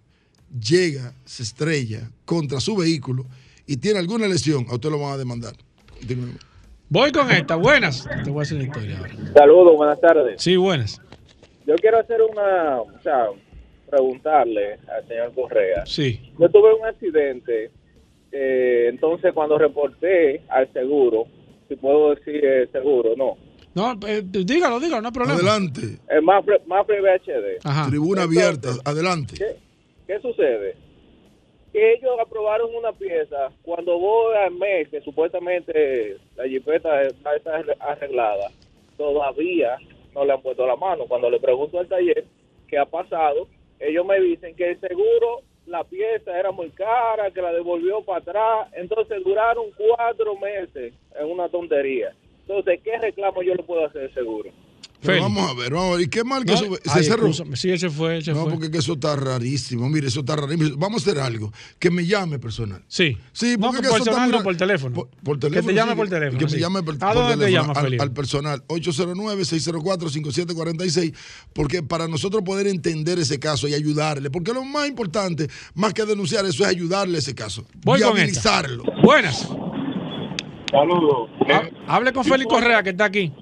llega, 0.58 1.12
se 1.24 1.42
estrella 1.42 2.10
contra 2.24 2.58
su 2.58 2.74
vehículo 2.74 3.26
y 3.66 3.76
tiene 3.76 3.98
alguna 3.98 4.26
lesión, 4.26 4.64
a 4.70 4.74
usted 4.74 4.90
lo 4.90 4.98
van 4.98 5.12
a 5.12 5.18
demandar. 5.18 5.52
Dígame. 6.00 6.32
Voy 6.88 7.12
con 7.12 7.30
esta. 7.30 7.54
Buenas. 7.56 8.08
Te 8.24 8.30
voy 8.30 8.40
a 8.40 8.42
hacer 8.42 8.56
la 8.56 8.64
historia 8.64 8.98
ahora. 8.98 9.12
Saludos, 9.34 9.76
buenas 9.76 10.00
tardes. 10.00 10.42
Sí, 10.42 10.56
buenas. 10.56 11.02
Yo 11.66 11.74
quiero 11.76 11.98
hacer 11.98 12.22
una, 12.22 12.80
o 12.80 13.02
sea, 13.02 13.26
preguntarle 13.90 14.78
al 14.88 15.06
señor 15.06 15.34
Correa. 15.34 15.84
Sí. 15.84 16.32
Yo 16.38 16.48
tuve 16.48 16.72
un 16.72 16.86
accidente, 16.86 17.70
eh, 18.32 18.86
entonces 18.88 19.34
cuando 19.34 19.58
reporté 19.58 20.40
al 20.48 20.72
seguro, 20.72 21.26
si 21.68 21.76
puedo 21.76 22.14
decir 22.14 22.40
eh, 22.42 22.68
seguro, 22.72 23.14
no, 23.18 23.36
No, 23.74 23.92
eh, 24.06 24.22
dígalo, 24.24 24.80
dígalo, 24.80 25.02
no 25.02 25.08
hay 25.08 25.14
problema. 25.14 25.38
Adelante. 25.38 25.80
el 26.08 26.22
más 26.22 26.44
más 26.66 26.86
VHD. 26.86 27.60
Tribuna 27.88 28.22
Entonces, 28.22 28.24
abierta, 28.24 28.68
adelante. 28.84 29.34
¿qué, 29.36 29.56
qué 30.06 30.20
sucede? 30.20 30.74
Que 31.72 31.94
ellos 31.94 32.18
aprobaron 32.20 32.74
una 32.74 32.92
pieza 32.92 33.50
cuando 33.62 33.98
voy 33.98 34.36
al 34.36 34.54
mes, 34.54 34.88
que 34.88 35.00
supuestamente 35.02 36.16
la 36.36 36.48
jipeta 36.48 37.02
está 37.02 37.36
está 37.36 37.62
arreglada, 37.80 38.50
todavía 38.96 39.76
no 40.14 40.24
le 40.24 40.32
han 40.32 40.42
puesto 40.42 40.66
la 40.66 40.76
mano. 40.76 41.04
Cuando 41.06 41.30
le 41.30 41.38
pregunto 41.38 41.78
al 41.78 41.88
taller 41.88 42.24
qué 42.66 42.78
ha 42.78 42.86
pasado, 42.86 43.48
ellos 43.78 44.04
me 44.06 44.18
dicen 44.20 44.56
que 44.56 44.70
el 44.70 44.80
seguro, 44.80 45.42
la 45.66 45.84
pieza 45.84 46.38
era 46.38 46.50
muy 46.50 46.70
cara, 46.70 47.30
que 47.30 47.42
la 47.42 47.52
devolvió 47.52 48.02
para 48.02 48.20
atrás, 48.20 48.68
entonces 48.72 49.22
duraron 49.22 49.66
cuatro 49.76 50.36
meses 50.36 50.94
en 51.18 51.30
una 51.30 51.48
tontería. 51.48 52.14
Entonces, 52.48 52.80
¿qué 52.82 52.92
reclamo 53.00 53.42
yo 53.42 53.54
le 53.54 53.62
puedo 53.62 53.86
hacer 53.86 54.12
seguro? 54.14 54.50
Pero 55.00 55.22
vamos 55.22 55.48
a 55.48 55.54
ver, 55.54 55.72
vamos 55.72 55.94
a 55.94 55.98
ver. 55.98 56.06
¿Y 56.06 56.10
qué 56.10 56.24
mal 56.24 56.44
que 56.44 56.54
No, 56.54 56.58
eso 56.58 56.74
se 56.74 56.80
ay, 56.90 57.04
cerró? 57.04 57.28
excúsame. 57.28 57.56
Sí, 57.56 57.70
él 57.70 57.78
se 57.78 57.88
fue, 57.88 58.16
él 58.16 58.24
se 58.24 58.32
no, 58.32 58.42
fue. 58.42 58.50
porque 58.54 58.68
que 58.68 58.78
eso 58.78 58.94
está 58.94 59.14
rarísimo. 59.14 59.88
Mire, 59.88 60.08
eso 60.08 60.18
está 60.20 60.34
rarísimo. 60.34 60.76
Vamos 60.76 61.06
a 61.06 61.10
hacer 61.10 61.22
algo. 61.22 61.52
Que 61.78 61.88
me 61.92 62.04
llame 62.04 62.40
personal. 62.40 62.82
Sí. 62.88 63.16
Sí, 63.32 63.54
No, 63.56 63.68
porque 63.70 63.76
por 63.76 63.82
que 63.82 63.86
eso 63.86 63.96
está 63.98 64.10
personal, 64.10 64.30
no, 64.32 64.42
por 64.42 64.56
teléfono. 64.56 64.94
Por, 64.96 65.08
por 65.22 65.38
teléfono. 65.38 65.68
Que 65.68 65.72
te 65.72 65.78
llame 65.78 65.92
sí, 65.92 65.96
por 65.98 66.08
teléfono, 66.08 66.38
Que 66.40 66.44
me 66.46 66.50
sí. 66.50 66.58
llame 66.58 66.82
por, 66.82 66.96
¿A 66.96 66.98
por 66.98 67.14
dónde 67.14 67.36
te 67.36 67.44
teléfono, 67.44 67.62
llamas, 67.62 67.76
al, 67.78 67.84
Felipe? 67.84 68.02
al 68.02 68.10
personal 68.12 68.64
809-604-5746. 68.66 71.14
Porque 71.52 71.82
para 71.84 72.08
nosotros 72.08 72.42
poder 72.42 72.66
entender 72.66 73.20
ese 73.20 73.38
caso 73.38 73.68
y 73.68 73.74
ayudarle. 73.74 74.30
Porque 74.30 74.52
lo 74.52 74.64
más 74.64 74.88
importante, 74.88 75.46
más 75.74 75.94
que 75.94 76.04
denunciar 76.06 76.44
eso, 76.44 76.64
es 76.64 76.68
ayudarle 76.68 77.14
a 77.16 77.18
ese 77.20 77.36
caso. 77.36 77.64
Voy 77.84 78.00
con 78.00 78.18
esta. 78.18 78.64
Buenas. 79.04 79.46
Saludos. 80.70 81.30
Ha- 81.48 81.94
Hable 81.96 82.12
con 82.12 82.24
Félix 82.24 82.46
Correa, 82.52 82.82
que 82.82 82.90
está 82.90 83.06
aquí. 83.06 83.32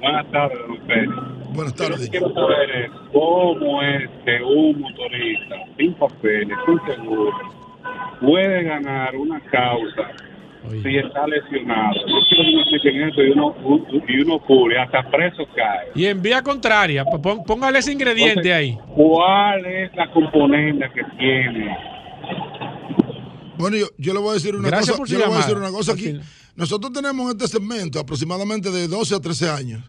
Buenas 0.00 0.30
tardes, 0.30 0.58
don 0.66 0.86
Félix. 0.86 1.12
Buenas 1.54 1.74
que 1.74 2.08
quiero 2.10 2.32
saber 2.32 2.70
es 2.70 2.90
cómo 3.12 3.82
es 3.82 4.08
que 4.24 4.42
un 4.42 4.80
motorista 4.80 5.54
sin 5.76 5.92
papeles, 5.94 6.56
sin 6.66 6.94
seguro, 6.94 7.32
puede 8.20 8.62
ganar 8.62 9.14
una 9.16 9.38
causa 9.40 10.10
si 10.82 10.96
está 10.96 11.26
lesionado. 11.26 11.92
Yo 12.06 12.14
quiero 12.28 12.44
que 12.44 12.54
me 12.54 12.60
expliquen 12.62 13.08
eso 13.08 13.22
y 13.22 13.30
uno, 13.32 13.54
y 14.08 14.20
uno 14.22 14.38
cubre, 14.38 14.78
hasta 14.78 15.02
preso 15.10 15.44
cae. 15.54 15.88
Y 15.94 16.06
en 16.06 16.22
vía 16.22 16.40
contraria, 16.40 17.04
pon- 17.04 17.44
póngale 17.44 17.80
ese 17.80 17.92
ingrediente 17.92 18.48
Entonces, 18.50 18.52
ahí. 18.54 18.78
¿Cuál 18.94 19.66
es 19.66 19.94
la 19.94 20.06
componente 20.10 20.88
que 20.94 21.02
tiene? 21.18 21.76
Bueno, 23.58 23.76
yo, 23.76 23.86
yo 23.98 24.12
le 24.14 24.20
voy 24.20 24.30
a 24.30 24.34
decir 24.34 24.54
una 24.56 24.68
Gracias 24.68 24.96
cosa. 24.96 25.12
Yo 25.12 25.18
le 25.18 25.26
voy 25.26 25.34
a 25.34 25.38
decir 25.38 25.56
una 25.56 25.70
cosa 25.70 25.92
aquí. 25.92 26.18
Nosotros 26.56 26.92
tenemos 26.92 27.30
este 27.30 27.48
segmento 27.48 27.98
aproximadamente 27.98 28.70
de 28.70 28.88
12 28.88 29.14
a 29.14 29.20
13 29.20 29.48
años. 29.50 29.82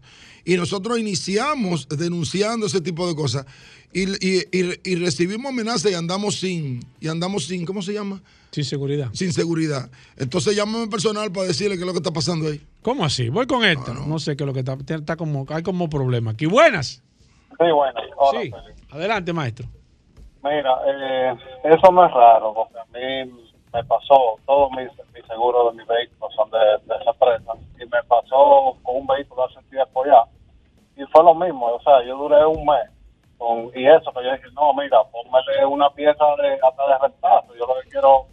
Y 0.45 0.55
nosotros 0.55 0.99
iniciamos 0.99 1.87
denunciando 1.87 2.65
ese 2.65 2.81
tipo 2.81 3.07
de 3.07 3.15
cosas. 3.15 3.45
Y, 3.93 4.09
y- 4.25 4.43
y- 4.51 4.79
y 4.91 4.95
recibimos 4.95 5.51
amenazas 5.51 5.91
y 5.91 5.93
andamos 5.95 6.35
sin, 6.39 6.79
y 6.99 7.07
andamos 7.07 7.45
sin, 7.45 7.65
¿cómo 7.65 7.81
se 7.81 7.93
llama? 7.93 8.21
Sin 8.51 8.65
seguridad. 8.65 9.09
Sin 9.13 9.31
seguridad. 9.33 9.89
Entonces 10.17 10.55
llámame 10.55 10.87
personal 10.87 11.31
para 11.31 11.47
decirle 11.47 11.75
qué 11.75 11.81
es 11.81 11.85
lo 11.87 11.93
que 11.93 11.99
está 11.99 12.11
pasando 12.11 12.47
ahí. 12.47 12.61
¿Cómo 12.81 13.05
así? 13.05 13.29
Voy 13.29 13.45
con 13.47 13.63
esto. 13.63 13.93
no. 13.93 14.19
sé 14.19 14.35
qué 14.35 14.43
es 14.43 14.47
lo 14.47 14.53
que 14.53 14.59
está, 14.59 14.77
está 14.89 15.15
como, 15.15 15.45
hay 15.49 15.63
como 15.63 15.89
problema 15.89 16.31
aquí. 16.31 16.45
Buenas. 16.45 17.01
Sí, 17.49 17.55
bueno. 17.73 17.93
Hola, 18.17 18.41
Sí. 18.41 18.51
Adelante, 18.89 19.31
maestro. 19.33 19.67
Mira, 20.43 20.71
eh, 20.87 21.33
eso 21.63 21.91
no 21.91 22.05
es 22.05 22.11
raro, 22.13 22.53
porque 22.53 22.77
a 22.77 22.85
mí 23.25 23.31
me 23.73 23.83
pasó, 23.85 24.37
todos 24.45 24.69
mis, 24.71 24.87
mis 25.13 25.25
seguros 25.25 25.71
de 25.75 25.81
mi 25.81 25.87
vehículo 25.87 26.29
son 26.35 26.49
de, 26.51 26.59
de 26.59 27.01
esa 27.01 27.11
empresa, 27.11 27.51
y 27.77 27.85
me 27.85 28.03
pasó 28.07 28.77
con 28.83 28.97
un 28.97 29.07
vehículo 29.07 29.45
hace 29.45 29.59
tiempo 29.69 30.03
ya, 30.05 30.23
y 30.95 31.03
fue 31.11 31.23
lo 31.23 31.33
mismo, 31.35 31.65
o 31.67 31.81
sea, 31.81 32.03
yo 32.05 32.15
duré 32.17 32.45
un 32.45 32.65
mes, 32.65 32.89
con, 33.37 33.71
y 33.75 33.87
eso, 33.87 34.11
que 34.13 34.23
yo 34.23 34.31
dije, 34.31 34.47
no, 34.53 34.73
mira, 34.75 34.99
póngale 35.11 35.65
una 35.65 35.89
pieza 35.89 36.23
de, 36.41 36.53
hasta 36.61 36.87
de 36.87 36.97
reemplazo, 37.01 37.47
yo 37.59 37.65
lo 37.65 37.81
que 37.81 37.89
quiero 37.89 38.25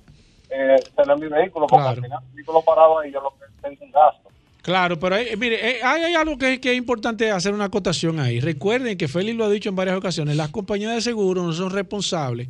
es 0.51 0.95
tener 0.95 1.17
mi 1.17 1.29
vehículo, 1.29 1.67
porque 1.67 1.83
Claro. 1.85 1.97
al 1.97 2.03
final 2.05 2.19
el 2.29 2.35
vehículo 2.37 2.63
parado 2.63 3.05
y 3.05 3.13
yo 3.13 3.21
lo 3.21 3.31
que 3.31 3.45
tengo 3.63 3.85
un 3.85 3.91
gasto. 3.93 4.29
Claro, 4.63 4.99
pero 5.01 5.15
hay- 5.15 5.35
mire, 5.37 5.57
eh, 5.71 5.81
hay, 5.83 6.03
hay 6.05 6.15
algo 6.15 6.37
que, 6.37 6.61
que 6.61 6.73
es 6.73 6.77
importante 6.77 7.31
hacer 7.31 7.55
una 7.55 7.65
acotación 7.65 8.21
ahí. 8.21 8.41
Recuerden 8.41 8.99
que 8.99 9.09
Félix 9.09 9.39
lo 9.39 9.47
ha 9.47 9.49
dicho 9.49 9.71
en 9.71 9.77
varias 9.77 9.97
ocasiones, 9.97 10.37
las 10.37 10.51
compañías 10.51 10.93
de 10.95 11.01
seguro 11.01 11.43
no 11.43 11.53
son 11.53 11.71
responsables 11.71 12.49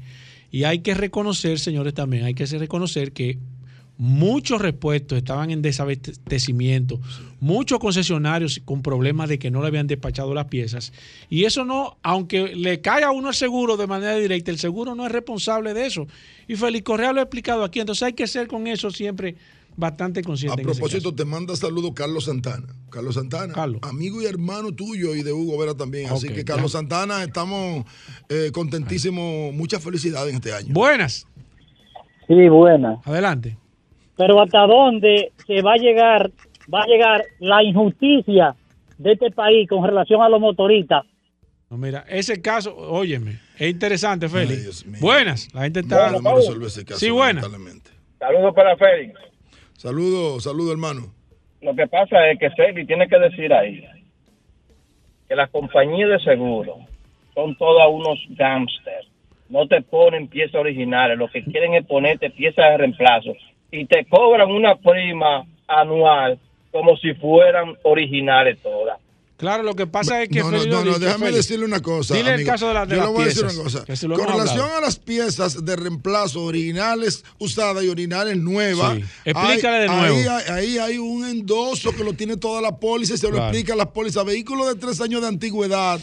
y 0.51 0.65
hay 0.65 0.81
que 0.81 0.95
reconocer, 0.95 1.59
señores, 1.59 1.95
también 1.95 2.25
hay 2.25 2.35
que 2.35 2.47
reconocer 2.47 3.13
que 3.13 3.39
muchos 4.01 4.63
repuestos 4.63 5.19
estaban 5.19 5.51
en 5.51 5.61
desabastecimiento, 5.61 6.99
muchos 7.39 7.79
concesionarios 7.79 8.63
con 8.65 8.81
problemas 8.81 9.29
de 9.29 9.39
que 9.39 9.51
no 9.51 9.61
le 9.61 9.69
habían 9.69 9.87
despachado 9.87 10.33
las 10.33 10.47
piezas 10.47 10.95
y 11.29 11.45
eso 11.45 11.67
no, 11.67 11.99
aunque 12.03 12.57
le 12.57 12.81
cae 12.81 13.05
a 13.05 13.11
uno 13.11 13.29
el 13.29 13.35
seguro 13.35 13.77
de 13.77 13.87
manera 13.87 14.17
directa, 14.17 14.51
el 14.51 14.59
seguro 14.59 14.95
no 14.95 15.05
es 15.05 15.13
responsable 15.13 15.75
de 15.75 15.85
eso. 15.85 16.07
Y 16.49 16.57
Félix 16.57 16.85
Correa 16.85 17.13
lo 17.13 17.21
ha 17.21 17.25
explicado 17.25 17.63
aquí, 17.63 17.81
entonces 17.81 18.03
hay 18.05 18.15
que 18.15 18.27
ser 18.27 18.49
con 18.49 18.67
eso 18.67 18.91
siempre 18.91 19.37
bastante 19.81 20.21
A 20.21 20.23
consciente. 20.23 20.63
en 20.63 20.69
ese 20.69 20.79
propósito, 20.79 21.15
te 21.15 21.25
manda 21.25 21.57
saludos 21.57 21.93
Carlos 21.95 22.27
Santana. 22.27 22.67
Carlos 22.91 23.15
Santana, 23.15 23.55
amigo 23.83 24.23
y 24.23 24.27
hermano 24.27 24.73
tuyo 24.73 25.15
y 25.15 25.23
de 25.23 25.33
Hugo 25.33 25.59
Vera 25.59 25.75
también. 25.75 26.11
Así 26.11 26.29
que 26.29 26.45
Carlos 26.45 26.73
ya. 26.73 26.79
Santana, 26.79 27.23
estamos 27.25 27.85
eh, 28.29 28.51
contentísimos. 28.53 29.53
Mucha 29.55 29.81
felicidad 29.81 30.29
en 30.29 30.37
este 30.37 30.53
año. 30.53 30.69
Buenas. 30.73 31.27
Sí, 32.29 32.49
buena. 32.49 33.01
Adelante. 33.05 33.57
Pero 34.17 34.41
hasta 34.41 34.67
dónde 34.67 35.33
se 35.47 35.63
va 35.63 35.73
a 35.73 35.77
llegar, 35.77 36.31
va 36.73 36.83
a 36.83 36.87
llegar 36.87 37.25
la 37.41 37.63
injusticia 37.65 38.55
de 38.99 39.13
este 39.13 39.31
país 39.31 39.69
con 39.69 39.83
relación 39.85 40.21
a 40.23 40.29
los 40.29 40.41
motoristas. 40.41 41.05
No, 41.71 41.79
mira, 41.79 42.05
ese 42.09 42.43
caso, 42.43 42.77
óyeme, 42.77 43.39
es 43.57 43.71
interesante, 43.71 44.29
Félix. 44.29 44.85
Buenas, 45.01 45.55
la 45.55 45.63
gente 45.63 45.81
está. 45.81 46.11
Bueno, 46.11 46.21
vamos 46.21 46.41
a 46.41 46.49
resolver 46.49 46.67
ese 46.67 46.85
caso, 46.85 46.99
sí, 46.99 47.11
buenas. 47.11 47.45
Saludos 48.19 48.55
para 48.55 48.77
Félix. 48.77 49.30
Saludos, 49.81 50.45
saludos, 50.45 50.73
hermano. 50.73 51.01
Lo 51.63 51.75
que 51.75 51.87
pasa 51.87 52.31
es 52.31 52.39
que 52.39 52.51
Félix 52.51 52.87
tiene 52.87 53.09
que 53.09 53.19
decir 53.19 53.51
ahí 53.51 53.83
que 55.27 55.35
las 55.35 55.49
compañías 55.49 56.11
de 56.11 56.19
seguro 56.19 56.81
son 57.33 57.57
todas 57.57 57.89
unos 57.89 58.19
gángsters. 58.29 59.09
No 59.49 59.67
te 59.67 59.81
ponen 59.81 60.29
piezas 60.29 60.57
originales, 60.57 61.17
lo 61.17 61.29
que 61.29 61.43
quieren 61.43 61.73
es 61.73 61.87
ponerte 61.87 62.29
piezas 62.29 62.73
de 62.73 62.77
reemplazo 62.77 63.33
y 63.71 63.87
te 63.87 64.05
cobran 64.05 64.51
una 64.51 64.75
prima 64.75 65.47
anual 65.67 66.39
como 66.71 66.99
si 66.99 67.15
fueran 67.15 67.75
originales 67.83 68.61
todas. 68.61 68.99
Claro, 69.41 69.63
lo 69.63 69.75
que 69.75 69.87
pasa 69.87 70.23
es 70.23 70.29
que. 70.29 70.41
No, 70.41 70.51
no, 70.51 70.65
no, 70.67 70.85
no, 70.85 70.99
déjame 70.99 71.33
decirle 71.33 71.65
una 71.65 71.81
cosa. 71.81 72.15
Dile 72.15 72.35
el 72.35 72.45
caso 72.45 72.69
de, 72.69 72.75
la, 72.75 72.87
de 72.87 72.95
Yo 72.95 73.01
las 73.01 73.07
le 73.09 73.13
voy 73.15 73.23
a 73.23 73.27
decir 73.27 73.43
piezas, 73.43 73.55
una 73.57 73.65
cosa. 73.65 73.85
Con 74.27 74.27
relación 74.33 74.61
hablado. 74.61 74.77
a 74.77 74.81
las 74.83 74.99
piezas 74.99 75.65
de 75.65 75.77
reemplazo 75.77 76.43
originales 76.45 77.25
usadas 77.39 77.83
y 77.83 77.89
originales 77.89 78.37
nuevas, 78.37 78.99
Sí. 78.99 79.05
Explícale 79.25 79.77
hay- 79.77 79.83
de 79.83 79.89
nuevo. 79.89 80.17
Ahí, 80.17 80.27
hay- 80.27 80.53
ahí 80.53 80.79
hay 80.79 80.99
un 80.99 81.25
endoso 81.27 81.93
que 81.97 82.05
lo 82.05 82.13
tiene 82.13 82.37
toda 82.37 82.61
la 82.61 82.77
póliza 82.79 83.15
y 83.15 83.19
se 83.19 83.31
lo 83.31 83.39
explica 83.39 83.75
las 83.75 83.89
pólizas. 83.89 84.25
Vehículos 84.25 84.67
de 84.69 84.75
tres 84.75 85.01
años 85.01 85.23
de 85.23 85.29
antigüedad 85.29 85.99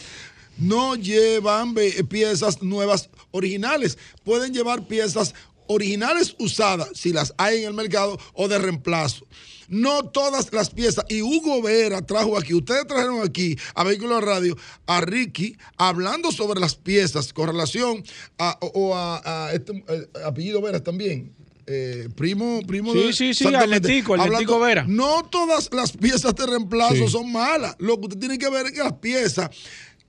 no 0.57 0.95
llevan 0.95 1.75
piezas 2.09 2.63
nuevas 2.63 3.09
originales. 3.29 3.97
Pueden 4.23 4.51
llevar 4.53 4.87
piezas 4.87 5.35
originales 5.67 6.33
usadas, 6.39 6.89
si 6.93 7.11
las 7.13 7.33
hay 7.37 7.59
en 7.61 7.67
el 7.67 7.73
mercado, 7.73 8.17
o 8.33 8.47
de 8.47 8.57
reemplazo. 8.57 9.27
No 9.67 10.03
todas 10.09 10.51
las 10.53 10.69
piezas. 10.69 11.05
Y 11.09 11.21
Hugo 11.21 11.61
Vera 11.61 12.01
trajo 12.05 12.37
aquí, 12.37 12.53
ustedes 12.53 12.87
trajeron 12.87 13.21
aquí 13.21 13.57
a 13.75 13.83
Vehículos 13.83 14.23
Radio 14.23 14.55
a 14.85 15.01
Ricky 15.01 15.57
hablando 15.77 16.31
sobre 16.31 16.59
las 16.59 16.75
piezas 16.75 17.33
con 17.33 17.47
relación 17.47 18.03
a, 18.37 18.57
o, 18.61 18.95
a, 18.95 19.47
a 19.47 19.53
este 19.53 19.83
eh, 19.87 20.07
apellido 20.25 20.61
Vera 20.61 20.81
también. 20.81 21.33
Eh, 21.69 22.07
primo, 22.15 22.61
primo 22.65 22.93
Sí, 22.93 22.99
de- 23.07 23.13
sí, 23.13 23.33
sí. 23.33 23.47
Atletico, 23.53 24.13
Atletico 24.13 24.55
Hablando- 24.55 24.59
Vera. 24.61 24.85
No 24.87 25.23
todas 25.29 25.69
las 25.73 25.91
piezas 25.91 26.33
de 26.33 26.45
reemplazo 26.45 26.95
Sí. 26.95 27.07
son 27.09 27.29
malas. 27.29 27.75
Lo 27.79 27.97
que 27.99 28.05
usted 28.05 28.19
tiene 28.19 28.37
que 28.37 28.49
ver 28.49 28.67
es 28.67 28.71
que 28.71 28.79
las 28.79 28.93
piezas 28.93 29.49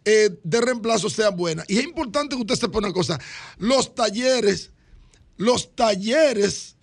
eh, 0.04 0.30
de 0.44 0.60
reemplazo 0.60 1.10
sean 1.10 1.36
buenas. 1.36 1.66
Y 1.68 1.78
es 1.78 1.84
importante 1.84 2.36
que 2.36 2.42
usted 2.42 2.54
sepa 2.54 2.78
una 2.78 2.92
cosa. 2.92 3.18
Los 3.58 3.92
talleres, 3.94 4.70
los 5.36 5.74
talleres, 5.74 6.76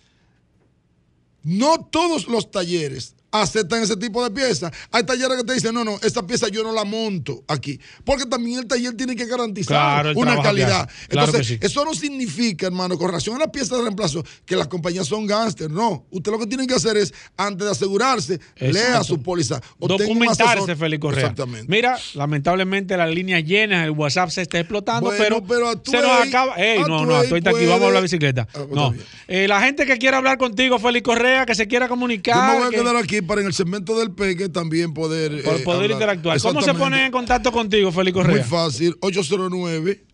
no 1.46 1.84
todos 1.84 2.26
los 2.26 2.50
talleres 2.50 3.14
aceptan 3.42 3.82
ese 3.82 3.96
tipo 3.96 4.22
de 4.22 4.30
piezas. 4.30 4.72
Hay 4.90 5.04
talleres 5.04 5.36
que 5.38 5.44
te 5.44 5.54
dicen, 5.54 5.74
no, 5.74 5.84
no, 5.84 5.98
esta 6.02 6.26
pieza 6.26 6.48
yo 6.48 6.62
no 6.62 6.72
la 6.72 6.84
monto 6.84 7.44
aquí. 7.48 7.78
Porque 8.04 8.26
también 8.26 8.60
el 8.60 8.66
taller 8.66 8.94
tiene 8.96 9.14
que 9.16 9.26
garantizar 9.26 10.02
Claro, 10.02 10.18
una 10.18 10.40
calidad. 10.42 10.88
Claro 11.08 11.26
Entonces, 11.28 11.46
sí. 11.46 11.58
eso 11.60 11.84
no 11.84 11.94
significa, 11.94 12.66
hermano, 12.66 12.96
con 12.98 13.08
relación 13.08 13.36
a 13.36 13.40
las 13.40 13.48
piezas 13.50 13.78
de 13.78 13.84
reemplazo, 13.84 14.24
que 14.44 14.56
las 14.56 14.68
compañías 14.68 15.06
son 15.06 15.26
gángster. 15.26 15.70
No. 15.70 16.06
Usted 16.10 16.30
lo 16.32 16.38
que 16.38 16.46
tiene 16.46 16.66
que 16.66 16.74
hacer 16.74 16.96
es, 16.96 17.12
antes 17.36 17.64
de 17.66 17.72
asegurarse, 17.72 18.40
lea 18.56 19.02
su 19.04 19.22
póliza. 19.22 19.60
Documentarse. 19.78 20.76
Félix 20.76 21.00
Correa. 21.00 21.20
Exactamente. 21.20 21.66
Mira, 21.68 21.98
lamentablemente 22.14 22.96
las 22.96 23.10
líneas 23.10 23.44
llenas, 23.44 23.84
el 23.84 23.90
WhatsApp 23.92 24.30
se 24.30 24.42
está 24.42 24.58
explotando, 24.58 25.10
Bueno, 25.10 25.24
pero, 25.24 25.44
pero 25.44 25.80
se 25.84 25.96
nos 26.00 26.04
ahí- 26.20 26.28
acaba. 26.28 26.54
Ey, 26.56 26.80
no, 26.86 27.04
no, 27.06 27.22
estoy 27.22 27.40
aquí, 27.44 27.66
vamos 27.66 27.82
a 27.82 27.86
hablar 27.86 28.02
bicicleta. 28.02 28.46
Ah, 28.50 28.58
pues 28.68 28.70
no. 28.70 28.94
Eh, 29.28 29.48
la 29.48 29.60
gente 29.60 29.86
que 29.86 29.98
quiera 29.98 30.18
hablar 30.18 30.38
contigo, 30.38 30.78
Félix 30.78 31.04
Correa, 31.04 31.46
que 31.46 31.54
se 31.54 31.66
quiera 31.66 31.86
Yo 31.86 31.90
comunicar. 31.90 32.52
me 32.52 32.58
voy 32.58 32.66
a 32.68 32.70
que- 32.70 32.76
quedar 32.76 32.96
aquí 32.96 33.20
para 33.26 33.40
en 33.42 33.46
el 33.48 33.52
segmento 33.52 33.98
del 33.98 34.12
peque 34.12 34.48
también 34.48 34.94
poder. 34.94 35.42
por 35.42 35.54
eh, 35.54 35.58
poder 35.60 35.82
hablar. 35.82 35.90
interactuar. 35.92 36.40
¿Cómo 36.40 36.62
se 36.62 36.74
pone 36.74 37.04
en 37.06 37.12
contacto 37.12 37.52
contigo, 37.52 37.92
Félix 37.92 38.14
Correa? 38.16 38.36
Muy 38.36 38.44
fácil, 38.44 38.96
809 39.00 40.04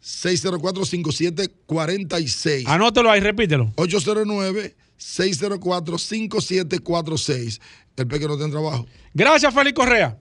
604 0.00 0.84
5746. 0.84 2.66
Anótelo 2.66 3.10
ahí, 3.10 3.20
repítelo. 3.20 3.72
809 3.76 4.74
604 4.96 5.98
5746. 5.98 7.60
El 7.96 8.06
peque 8.06 8.26
no 8.26 8.36
tiene 8.36 8.50
trabajo. 8.52 8.86
Gracias, 9.14 9.52
Félix 9.54 9.74
Correa. 9.76 10.18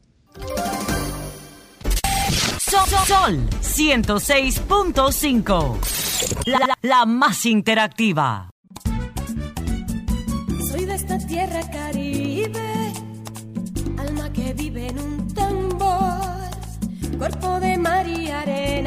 Sol, 2.69 2.87
Sol 3.07 3.39
106.5. 3.61 5.77
La, 6.45 6.59
la- 6.59 6.77
la 6.81 7.05
más 7.05 7.45
interactiva. 7.45 8.50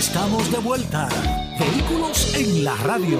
estamos 0.00 0.50
de 0.50 0.56
vuelta. 0.60 1.08
Vehículos 1.58 2.34
en 2.34 2.64
la 2.64 2.74
radio. 2.76 3.18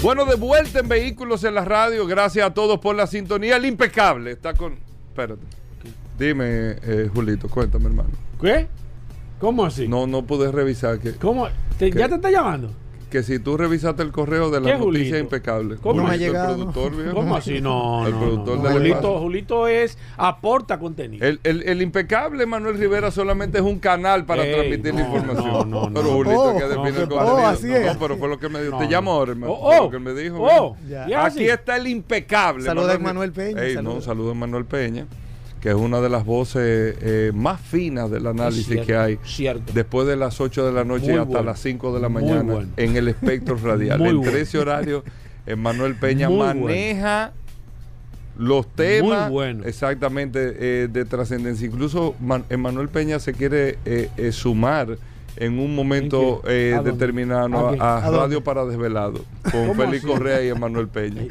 Bueno, 0.00 0.24
de 0.24 0.36
vuelta 0.36 0.78
en 0.78 0.88
Vehículos 0.88 1.42
en 1.42 1.56
la 1.56 1.64
radio. 1.64 2.06
Gracias 2.06 2.46
a 2.46 2.54
todos 2.54 2.78
por 2.78 2.94
la 2.94 3.08
sintonía. 3.08 3.56
El 3.56 3.66
impecable 3.66 4.30
está 4.30 4.54
con. 4.54 4.74
Espérate. 5.08 5.42
Dime, 6.16 6.76
eh, 6.84 7.10
Julito, 7.12 7.48
cuéntame, 7.48 7.86
hermano. 7.86 8.10
¿Qué? 8.40 8.68
¿Cómo 9.40 9.64
así? 9.66 9.88
No, 9.88 10.06
no 10.06 10.22
pude 10.24 10.52
revisar. 10.52 11.00
Que, 11.00 11.14
¿Cómo? 11.16 11.48
¿Te- 11.76 11.90
que- 11.90 11.98
¿Ya 11.98 12.08
te 12.08 12.14
está 12.14 12.30
llamando? 12.30 12.70
Que 13.12 13.22
si 13.22 13.38
tú 13.38 13.58
revisaste 13.58 14.02
el 14.02 14.10
correo 14.10 14.50
de 14.50 14.58
la 14.60 14.66
¿Qué, 14.72 14.78
noticia 14.78 14.84
Julito? 15.04 15.18
impecable. 15.18 15.76
¿Cómo 15.76 16.00
Julito, 16.00 16.10
ha 16.10 16.14
el 16.14 16.20
llegado? 16.20 16.54
productor, 16.56 16.96
viejo. 16.96 17.14
¿Cómo 17.14 17.36
así? 17.36 17.60
No, 17.60 18.06
El 18.06 18.12
no, 18.14 18.18
productor 18.20 18.56
no. 18.56 18.62
del 18.64 18.72
Julito. 18.72 19.18
Julito 19.20 19.68
es 19.68 19.98
aporta 20.16 20.78
contenido. 20.78 21.26
El, 21.26 21.38
el- 21.44 21.62
el 21.68 21.82
impecable 21.82 22.46
Manuel 22.46 22.78
Rivera 22.78 23.10
solamente 23.10 23.58
es 23.58 23.64
un 23.64 23.78
canal 23.78 24.24
para 24.24 24.44
Ey, 24.46 24.54
transmitir 24.54 24.94
la 24.94 25.00
no, 25.02 25.06
información. 25.14 25.70
no, 25.70 25.90
no, 25.90 25.92
pero 25.92 26.02
no. 26.08 26.10
Julito 26.14 26.40
Oh, 26.42 26.54
que 26.56 26.60
no, 26.62 26.68
define 26.68 26.88
el 26.88 27.08
contenido. 27.08 27.34
Oh, 27.34 27.46
así 27.46 27.70
es. 27.70 27.84
No, 27.92 27.98
pero 28.00 28.16
fue 28.16 28.28
lo 28.28 28.38
que 28.38 28.48
me 28.48 28.60
dijo. 28.62 28.72
No, 28.72 28.78
Te 28.78 28.84
no. 28.84 28.90
llamo 28.90 29.12
ahora, 29.12 29.32
hermano. 29.32 29.52
Oh, 29.52 29.60
Fue 29.68 29.78
oh, 29.78 29.82
lo 29.84 29.90
que 29.90 29.96
él 29.96 30.02
me 30.02 30.14
dijo. 30.14 30.36
oh. 30.40 30.76
Aquí 31.26 31.42
¿Y 31.42 31.44
es 31.48 31.52
está 31.52 31.76
el 31.76 31.86
impecable. 31.88 32.64
Saluda 32.64 32.94
a 32.94 32.98
Manuel 32.98 33.02
Manuel 33.02 33.32
Peña, 33.32 33.62
Ey, 33.62 33.74
saluda. 33.74 33.94
no, 33.94 34.00
saludo 34.00 34.30
a 34.30 34.34
Manuel 34.34 34.64
Peña, 34.64 35.06
que 35.62 35.68
es 35.70 35.74
una 35.76 36.00
de 36.00 36.08
las 36.08 36.24
voces 36.26 36.96
eh, 37.00 37.30
más 37.34 37.60
finas 37.60 38.10
del 38.10 38.26
análisis 38.26 38.66
cierto, 38.66 38.86
que 38.86 38.96
hay. 38.96 39.18
cierto. 39.24 39.72
Después 39.72 40.06
de 40.08 40.16
las 40.16 40.40
8 40.40 40.66
de 40.66 40.72
la 40.72 40.84
noche 40.84 41.04
Muy 41.12 41.12
hasta 41.20 41.24
bueno. 41.24 41.44
las 41.44 41.60
5 41.60 41.94
de 41.94 42.00
la 42.00 42.08
mañana 42.08 42.42
bueno. 42.54 42.68
en 42.76 42.96
el 42.96 43.06
espectro 43.08 43.56
radial. 43.62 43.98
Muy 44.00 44.08
Entre 44.08 44.30
bueno. 44.30 44.38
ese 44.38 44.58
horario, 44.58 45.04
Manuel 45.56 45.94
Peña 45.94 46.28
Muy 46.28 46.38
maneja 46.38 47.32
los 48.38 48.66
temas 48.74 49.30
exactamente 49.64 50.56
eh, 50.58 50.88
de 50.90 51.04
trascendencia. 51.04 51.66
Incluso 51.66 52.14
Man- 52.20 52.44
Emanuel 52.50 52.88
Peña 52.88 53.18
se 53.20 53.32
quiere 53.32 53.78
eh, 53.84 54.08
eh, 54.16 54.32
sumar 54.32 54.96
en 55.36 55.58
un 55.58 55.74
momento 55.74 56.42
eh, 56.46 56.78
determinado 56.84 57.68
¿A 57.68 57.70
a, 57.70 57.74
qué? 57.74 57.80
¿A 58.08 58.10
Radio 58.10 58.42
para 58.44 58.64
Desvelado 58.64 59.24
con 59.50 59.68
¿Cómo 59.68 59.74
Félix? 59.74 60.04
Correa 60.04 60.42
y 60.42 60.48
Emanuel 60.48 60.88
Peña. 60.88 61.22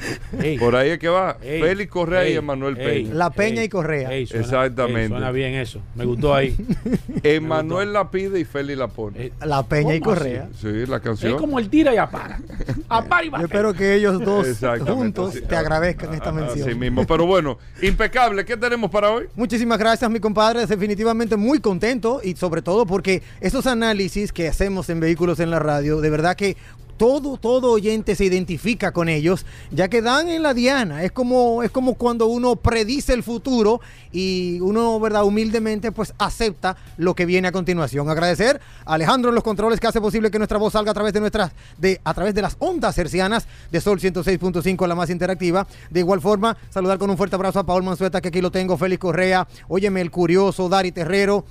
ey. 0.41 0.57
Por 0.57 0.75
ahí 0.75 0.89
es 0.91 0.99
que 0.99 1.07
va. 1.07 1.37
Ey, 1.41 1.61
Félix 1.61 1.91
Correa 1.91 2.27
y 2.27 2.35
Emanuel 2.35 2.75
Peña. 2.77 3.13
La 3.13 3.29
Peña 3.29 3.63
y 3.63 3.69
Correa. 3.69 4.11
Ey, 4.11 4.25
suena- 4.25 4.43
Exactamente. 4.43 5.01
ey, 5.03 5.09
suena 5.09 5.31
bien 5.31 5.53
eso. 5.55 5.79
Me 5.95 6.05
gustó 6.05 6.33
ahí. 6.35 6.55
Emanuel 7.23 7.93
la 7.93 8.09
pide 8.11 8.39
y 8.39 8.45
Félix 8.45 8.77
la 8.77 8.87
pone. 8.87 9.31
La 9.45 9.63
Peña 9.63 9.95
y. 9.95 9.99
Correa. 10.01 10.49
Sí, 10.59 10.85
la 10.87 10.99
canción. 10.99 11.33
Es 11.33 11.39
como 11.39 11.59
el 11.59 11.69
tira 11.69 11.93
y 11.93 11.97
apara. 11.97 12.39
Apara 12.89 13.23
y 13.23 13.27
Yo 13.27 13.31
va. 13.33 13.41
espero 13.43 13.73
que 13.73 13.95
ellos 13.95 14.19
dos 14.23 14.47
juntos 14.85 15.35
te 15.47 15.55
agradezcan 15.55 16.13
esta 16.13 16.31
mención. 16.31 16.67
Así 16.67 16.77
mismo. 16.77 17.05
Pero 17.05 17.25
bueno, 17.25 17.57
impecable. 17.81 18.43
¿Qué 18.45 18.57
tenemos 18.57 18.89
para 18.91 19.11
hoy? 19.11 19.25
Muchísimas 19.35 19.77
gracias, 19.77 20.09
mi 20.11 20.19
compadre. 20.19 20.65
Definitivamente 20.65 21.35
muy 21.37 21.59
contento 21.59 22.19
y 22.23 22.35
sobre 22.35 22.61
todo 22.61 22.85
porque 22.85 23.21
esos 23.39 23.67
análisis 23.67 23.90
que 24.33 24.47
hacemos 24.47 24.89
en 24.89 24.99
Vehículos 24.99 25.39
en 25.39 25.49
la 25.49 25.59
Radio, 25.59 25.99
de 25.99 26.09
verdad 26.09 26.35
que 26.35 26.55
todo, 27.01 27.37
todo 27.37 27.71
oyente 27.71 28.15
se 28.15 28.25
identifica 28.25 28.91
con 28.91 29.09
ellos, 29.09 29.43
ya 29.71 29.89
que 29.89 30.03
dan 30.03 30.29
en 30.29 30.43
la 30.43 30.53
diana. 30.53 31.03
Es 31.03 31.11
como, 31.11 31.63
es 31.63 31.71
como 31.71 31.95
cuando 31.95 32.27
uno 32.27 32.57
predice 32.57 33.11
el 33.13 33.23
futuro 33.23 33.81
y 34.11 34.59
uno, 34.61 34.99
¿verdad? 34.99 35.23
Humildemente, 35.23 35.91
pues 35.91 36.13
acepta 36.19 36.77
lo 36.97 37.15
que 37.15 37.25
viene 37.25 37.47
a 37.47 37.51
continuación. 37.51 38.07
Agradecer 38.07 38.61
a 38.85 38.93
Alejandro 38.93 39.31
los 39.31 39.43
controles 39.43 39.79
que 39.79 39.87
hace 39.87 39.99
posible 39.99 40.29
que 40.29 40.37
nuestra 40.37 40.59
voz 40.59 40.73
salga 40.73 40.91
a 40.91 40.93
través 40.93 41.11
de 41.11 41.21
nuestras, 41.21 41.53
de, 41.79 41.99
a 42.03 42.13
través 42.13 42.35
de 42.35 42.43
las 42.43 42.55
ondas 42.59 42.95
hercianas 42.99 43.47
de 43.71 43.81
Sol 43.81 43.99
106.5, 43.99 44.87
la 44.87 44.93
más 44.93 45.09
interactiva. 45.09 45.65
De 45.89 46.01
igual 46.01 46.21
forma, 46.21 46.55
saludar 46.69 46.99
con 46.99 47.09
un 47.09 47.17
fuerte 47.17 47.35
abrazo 47.35 47.57
a 47.57 47.65
Paul 47.65 47.81
Manzueta, 47.81 48.21
que 48.21 48.27
aquí 48.27 48.41
lo 48.41 48.51
tengo, 48.51 48.77
Félix 48.77 49.01
Correa, 49.01 49.47
óyeme 49.69 50.01
el 50.01 50.11
curioso, 50.11 50.69
Dari 50.69 50.91
Terrero, 50.91 51.45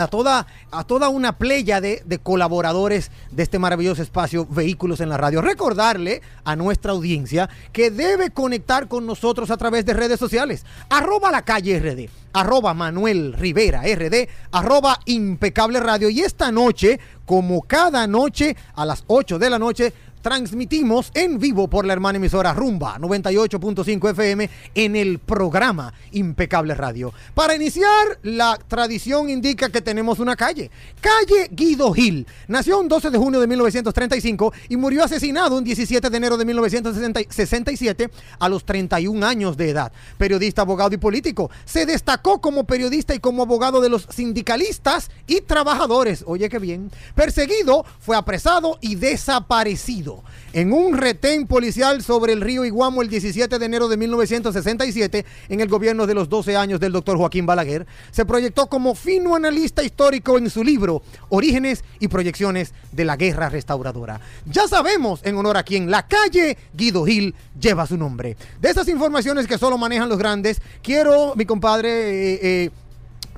a 0.00 0.08
toda, 0.08 0.46
a 0.70 0.84
toda 0.84 1.08
una 1.08 1.38
playa 1.38 1.80
de, 1.80 2.02
colaboradores 2.22 3.10
de 3.30 3.42
este 3.42 3.58
maravilloso 3.58 4.02
espacio 4.02 4.46
Vehículos 4.46 5.00
en 5.00 5.08
la 5.08 5.16
Radio. 5.16 5.42
Recordarle 5.42 6.22
a 6.44 6.56
nuestra 6.56 6.92
audiencia 6.92 7.48
que 7.72 7.90
debe 7.90 8.30
conectar 8.30 8.88
con 8.88 9.06
nosotros 9.06 9.50
a 9.50 9.56
través 9.56 9.84
de 9.84 9.94
redes 9.94 10.18
sociales. 10.18 10.64
Arroba 10.88 11.30
la 11.30 11.42
calle 11.42 11.78
RD, 11.78 12.10
arroba 12.32 12.74
Manuel 12.74 13.32
Rivera 13.34 13.82
RD, 13.82 14.28
arroba 14.52 14.98
impecable 15.06 15.80
radio. 15.80 16.10
Y 16.10 16.20
esta 16.20 16.50
noche, 16.50 17.00
como 17.26 17.62
cada 17.62 18.06
noche, 18.06 18.56
a 18.74 18.84
las 18.84 19.04
8 19.06 19.38
de 19.38 19.50
la 19.50 19.58
noche, 19.58 19.92
transmitimos 20.22 21.10
en 21.14 21.38
vivo 21.38 21.68
por 21.68 21.84
la 21.84 21.92
hermana 21.92 22.16
emisora 22.16 22.52
Rumba 22.52 22.98
98.5 22.98 24.10
FM 24.10 24.50
en 24.74 24.96
el 24.96 25.18
programa 25.18 25.92
Impecable 26.12 26.74
Radio. 26.74 27.12
Para 27.34 27.54
iniciar, 27.54 28.18
la 28.22 28.58
tradición 28.68 29.30
indica 29.30 29.70
que 29.70 29.80
tenemos 29.80 30.18
una 30.18 30.36
calle. 30.36 30.70
Calle 31.00 31.48
Guido 31.50 31.92
Gil. 31.92 32.26
Nació 32.48 32.80
un 32.80 32.88
12 32.88 33.10
de 33.10 33.18
junio 33.18 33.40
de 33.40 33.46
1935 33.46 34.52
y 34.68 34.76
murió 34.76 35.04
asesinado 35.04 35.56
un 35.56 35.64
17 35.64 36.10
de 36.10 36.16
enero 36.16 36.36
de 36.36 36.44
1967 36.44 38.10
a 38.38 38.48
los 38.48 38.64
31 38.64 39.26
años 39.26 39.56
de 39.56 39.70
edad. 39.70 39.92
Periodista, 40.18 40.62
abogado 40.62 40.94
y 40.94 40.98
político. 40.98 41.50
Se 41.64 41.86
destacó 41.86 42.40
como 42.40 42.64
periodista 42.64 43.14
y 43.14 43.18
como 43.18 43.42
abogado 43.42 43.80
de 43.80 43.88
los 43.88 44.06
sindicalistas 44.10 45.10
y 45.26 45.40
trabajadores. 45.40 46.24
Oye, 46.26 46.48
qué 46.48 46.58
bien. 46.58 46.90
Perseguido, 47.14 47.84
fue 48.00 48.16
apresado 48.16 48.78
y 48.80 48.96
desaparecido. 48.96 50.09
En 50.52 50.72
un 50.72 50.96
retén 50.96 51.46
policial 51.46 52.02
sobre 52.02 52.32
el 52.32 52.40
río 52.40 52.64
Iguamo 52.64 53.02
el 53.02 53.08
17 53.08 53.58
de 53.58 53.64
enero 53.64 53.88
de 53.88 53.96
1967, 53.96 55.24
en 55.48 55.60
el 55.60 55.68
gobierno 55.68 56.06
de 56.06 56.14
los 56.14 56.28
12 56.28 56.56
años 56.56 56.80
del 56.80 56.92
doctor 56.92 57.16
Joaquín 57.16 57.46
Balaguer, 57.46 57.86
se 58.10 58.24
proyectó 58.24 58.66
como 58.66 58.94
fino 58.94 59.34
analista 59.34 59.82
histórico 59.82 60.38
en 60.38 60.50
su 60.50 60.64
libro 60.64 61.02
Orígenes 61.28 61.84
y 62.00 62.08
Proyecciones 62.08 62.74
de 62.92 63.04
la 63.04 63.16
Guerra 63.16 63.48
Restauradora. 63.48 64.20
Ya 64.46 64.66
sabemos 64.66 65.20
en 65.24 65.36
honor 65.36 65.56
a 65.56 65.62
quien 65.62 65.90
la 65.90 66.06
calle 66.06 66.56
Guido 66.74 67.04
Gil 67.04 67.34
lleva 67.58 67.86
su 67.86 67.96
nombre. 67.96 68.36
De 68.60 68.70
esas 68.70 68.88
informaciones 68.88 69.46
que 69.46 69.58
solo 69.58 69.78
manejan 69.78 70.08
los 70.08 70.18
grandes, 70.18 70.60
quiero, 70.82 71.34
mi 71.36 71.44
compadre, 71.44 71.90
eh, 71.90 72.40
eh, 72.42 72.70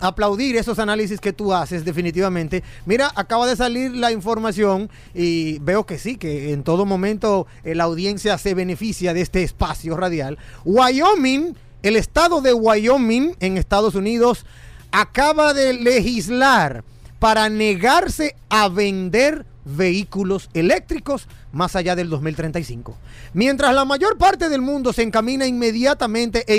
aplaudir 0.03 0.57
esos 0.57 0.78
análisis 0.78 1.20
que 1.20 1.32
tú 1.32 1.55
haces 1.55 1.84
definitivamente. 1.84 2.62
Mira, 2.84 3.11
acaba 3.14 3.46
de 3.46 3.57
salir 3.57 3.94
la 3.94 4.12
información 4.12 4.90
y 5.14 5.59
veo 5.61 5.86
que 5.86 5.98
sí, 5.98 6.16
que 6.16 6.53
en 6.53 6.64
todo 6.64 6.84
momento 6.84 7.46
eh, 7.64 7.74
la 7.74 7.84
audiencia 7.84 8.36
se 8.36 8.55
beneficia 8.55 9.14
de 9.14 9.22
este 9.22 9.42
espacio 9.42 9.96
radial. 9.96 10.38
Wyoming, 10.64 11.57
el 11.82 11.96
estado 11.96 12.40
de 12.40 12.53
Wyoming 12.53 13.36
en 13.40 13.57
Estados 13.57 13.94
Unidos, 13.94 14.44
acaba 14.90 15.55
de 15.55 15.72
legislar 15.74 16.84
para 17.22 17.48
negarse 17.48 18.34
a 18.48 18.68
vender 18.68 19.46
vehículos 19.64 20.50
eléctricos 20.54 21.28
más 21.52 21.76
allá 21.76 21.94
del 21.94 22.10
2035. 22.10 22.96
Mientras 23.32 23.72
la 23.72 23.84
mayor 23.84 24.18
parte 24.18 24.48
del 24.48 24.60
mundo 24.60 24.92
se 24.92 25.02
encamina 25.02 25.46
inmediatamente 25.46 26.44
e 26.48 26.56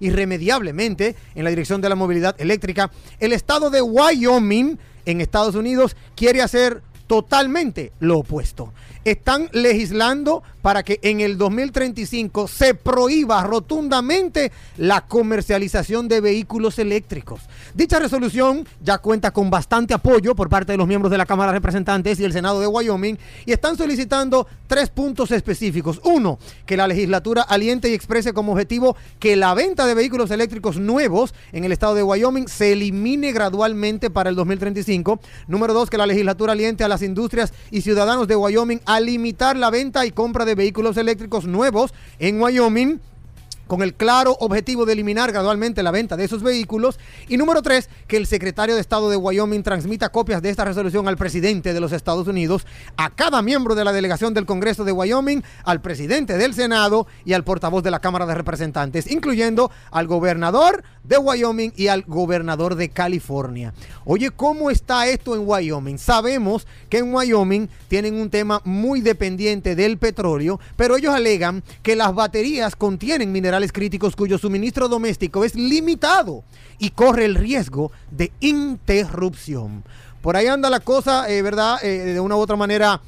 irremediablemente 0.00 1.14
en 1.36 1.44
la 1.44 1.50
dirección 1.50 1.80
de 1.80 1.88
la 1.88 1.94
movilidad 1.94 2.34
eléctrica, 2.40 2.90
el 3.20 3.32
estado 3.32 3.70
de 3.70 3.80
Wyoming 3.80 4.76
en 5.04 5.20
Estados 5.20 5.54
Unidos 5.54 5.94
quiere 6.16 6.42
hacer 6.42 6.82
totalmente 7.06 7.92
lo 8.00 8.18
opuesto. 8.18 8.72
Están 9.06 9.48
legislando 9.52 10.42
para 10.62 10.82
que 10.82 10.98
en 11.02 11.20
el 11.20 11.38
2035 11.38 12.48
se 12.48 12.74
prohíba 12.74 13.40
rotundamente 13.44 14.50
la 14.78 15.02
comercialización 15.02 16.08
de 16.08 16.20
vehículos 16.20 16.80
eléctricos. 16.80 17.42
Dicha 17.72 18.00
resolución 18.00 18.66
ya 18.82 18.98
cuenta 18.98 19.30
con 19.30 19.48
bastante 19.48 19.94
apoyo 19.94 20.34
por 20.34 20.48
parte 20.48 20.72
de 20.72 20.78
los 20.78 20.88
miembros 20.88 21.12
de 21.12 21.18
la 21.18 21.24
Cámara 21.24 21.52
de 21.52 21.58
Representantes 21.58 22.18
y 22.18 22.24
el 22.24 22.32
Senado 22.32 22.58
de 22.58 22.66
Wyoming 22.66 23.16
y 23.44 23.52
están 23.52 23.76
solicitando 23.76 24.48
tres 24.66 24.90
puntos 24.90 25.30
específicos. 25.30 26.00
Uno, 26.02 26.40
que 26.66 26.76
la 26.76 26.88
legislatura 26.88 27.42
aliente 27.42 27.88
y 27.88 27.94
exprese 27.94 28.32
como 28.32 28.50
objetivo 28.50 28.96
que 29.20 29.36
la 29.36 29.54
venta 29.54 29.86
de 29.86 29.94
vehículos 29.94 30.32
eléctricos 30.32 30.78
nuevos 30.78 31.32
en 31.52 31.62
el 31.62 31.70
estado 31.70 31.94
de 31.94 32.02
Wyoming 32.02 32.48
se 32.48 32.72
elimine 32.72 33.30
gradualmente 33.30 34.10
para 34.10 34.30
el 34.30 34.34
2035. 34.34 35.20
Número 35.46 35.74
dos, 35.74 35.90
que 35.90 35.96
la 35.96 36.06
legislatura 36.06 36.54
aliente 36.54 36.82
a 36.82 36.88
las 36.88 37.02
industrias 37.02 37.54
y 37.70 37.82
ciudadanos 37.82 38.26
de 38.26 38.34
Wyoming 38.34 38.80
a 38.84 38.95
limitar 39.00 39.56
la 39.56 39.70
venta 39.70 40.06
y 40.06 40.10
compra 40.10 40.44
de 40.44 40.54
vehículos 40.54 40.96
eléctricos 40.96 41.44
nuevos 41.44 41.92
en 42.18 42.40
Wyoming 42.40 43.00
con 43.66 43.82
el 43.82 43.94
claro 43.94 44.36
objetivo 44.40 44.86
de 44.86 44.92
eliminar 44.92 45.32
gradualmente 45.32 45.82
la 45.82 45.90
venta 45.90 46.16
de 46.16 46.24
esos 46.24 46.42
vehículos. 46.42 46.98
Y 47.28 47.36
número 47.36 47.62
tres, 47.62 47.88
que 48.06 48.16
el 48.16 48.26
secretario 48.26 48.74
de 48.74 48.80
Estado 48.80 49.10
de 49.10 49.16
Wyoming 49.16 49.62
transmita 49.62 50.10
copias 50.10 50.42
de 50.42 50.50
esta 50.50 50.64
resolución 50.64 51.08
al 51.08 51.16
presidente 51.16 51.74
de 51.74 51.80
los 51.80 51.92
Estados 51.92 52.28
Unidos, 52.28 52.66
a 52.96 53.10
cada 53.10 53.42
miembro 53.42 53.74
de 53.74 53.84
la 53.84 53.92
delegación 53.92 54.34
del 54.34 54.46
Congreso 54.46 54.84
de 54.84 54.92
Wyoming, 54.92 55.42
al 55.64 55.80
presidente 55.80 56.36
del 56.38 56.54
Senado 56.54 57.06
y 57.24 57.32
al 57.32 57.44
portavoz 57.44 57.82
de 57.82 57.90
la 57.90 58.00
Cámara 58.00 58.26
de 58.26 58.34
Representantes, 58.34 59.10
incluyendo 59.10 59.70
al 59.90 60.06
gobernador 60.06 60.84
de 61.04 61.18
Wyoming 61.18 61.72
y 61.76 61.88
al 61.88 62.02
gobernador 62.02 62.74
de 62.74 62.88
California. 62.88 63.72
Oye, 64.04 64.30
¿cómo 64.30 64.70
está 64.70 65.06
esto 65.08 65.34
en 65.34 65.42
Wyoming? 65.46 65.98
Sabemos 65.98 66.66
que 66.88 66.98
en 66.98 67.14
Wyoming 67.14 67.68
tienen 67.88 68.14
un 68.14 68.30
tema 68.30 68.60
muy 68.64 69.00
dependiente 69.00 69.76
del 69.76 69.98
petróleo, 69.98 70.60
pero 70.76 70.96
ellos 70.96 71.14
alegan 71.14 71.62
que 71.82 71.96
las 71.96 72.14
baterías 72.14 72.76
contienen 72.76 73.32
minerales 73.32 73.55
críticos 73.72 74.16
cuyo 74.16 74.38
suministro 74.38 74.88
doméstico 74.88 75.44
es 75.44 75.54
limitado 75.54 76.44
y 76.78 76.90
corre 76.90 77.24
el 77.24 77.34
riesgo 77.34 77.90
de 78.10 78.32
interrupción. 78.40 79.84
Por 80.20 80.36
ahí 80.36 80.46
anda 80.46 80.70
la 80.70 80.80
cosa, 80.80 81.28
eh, 81.30 81.42
¿verdad? 81.42 81.78
Eh, 81.82 82.12
de 82.14 82.20
una 82.20 82.36
u 82.36 82.40
otra 82.40 82.56
manera 82.56 83.00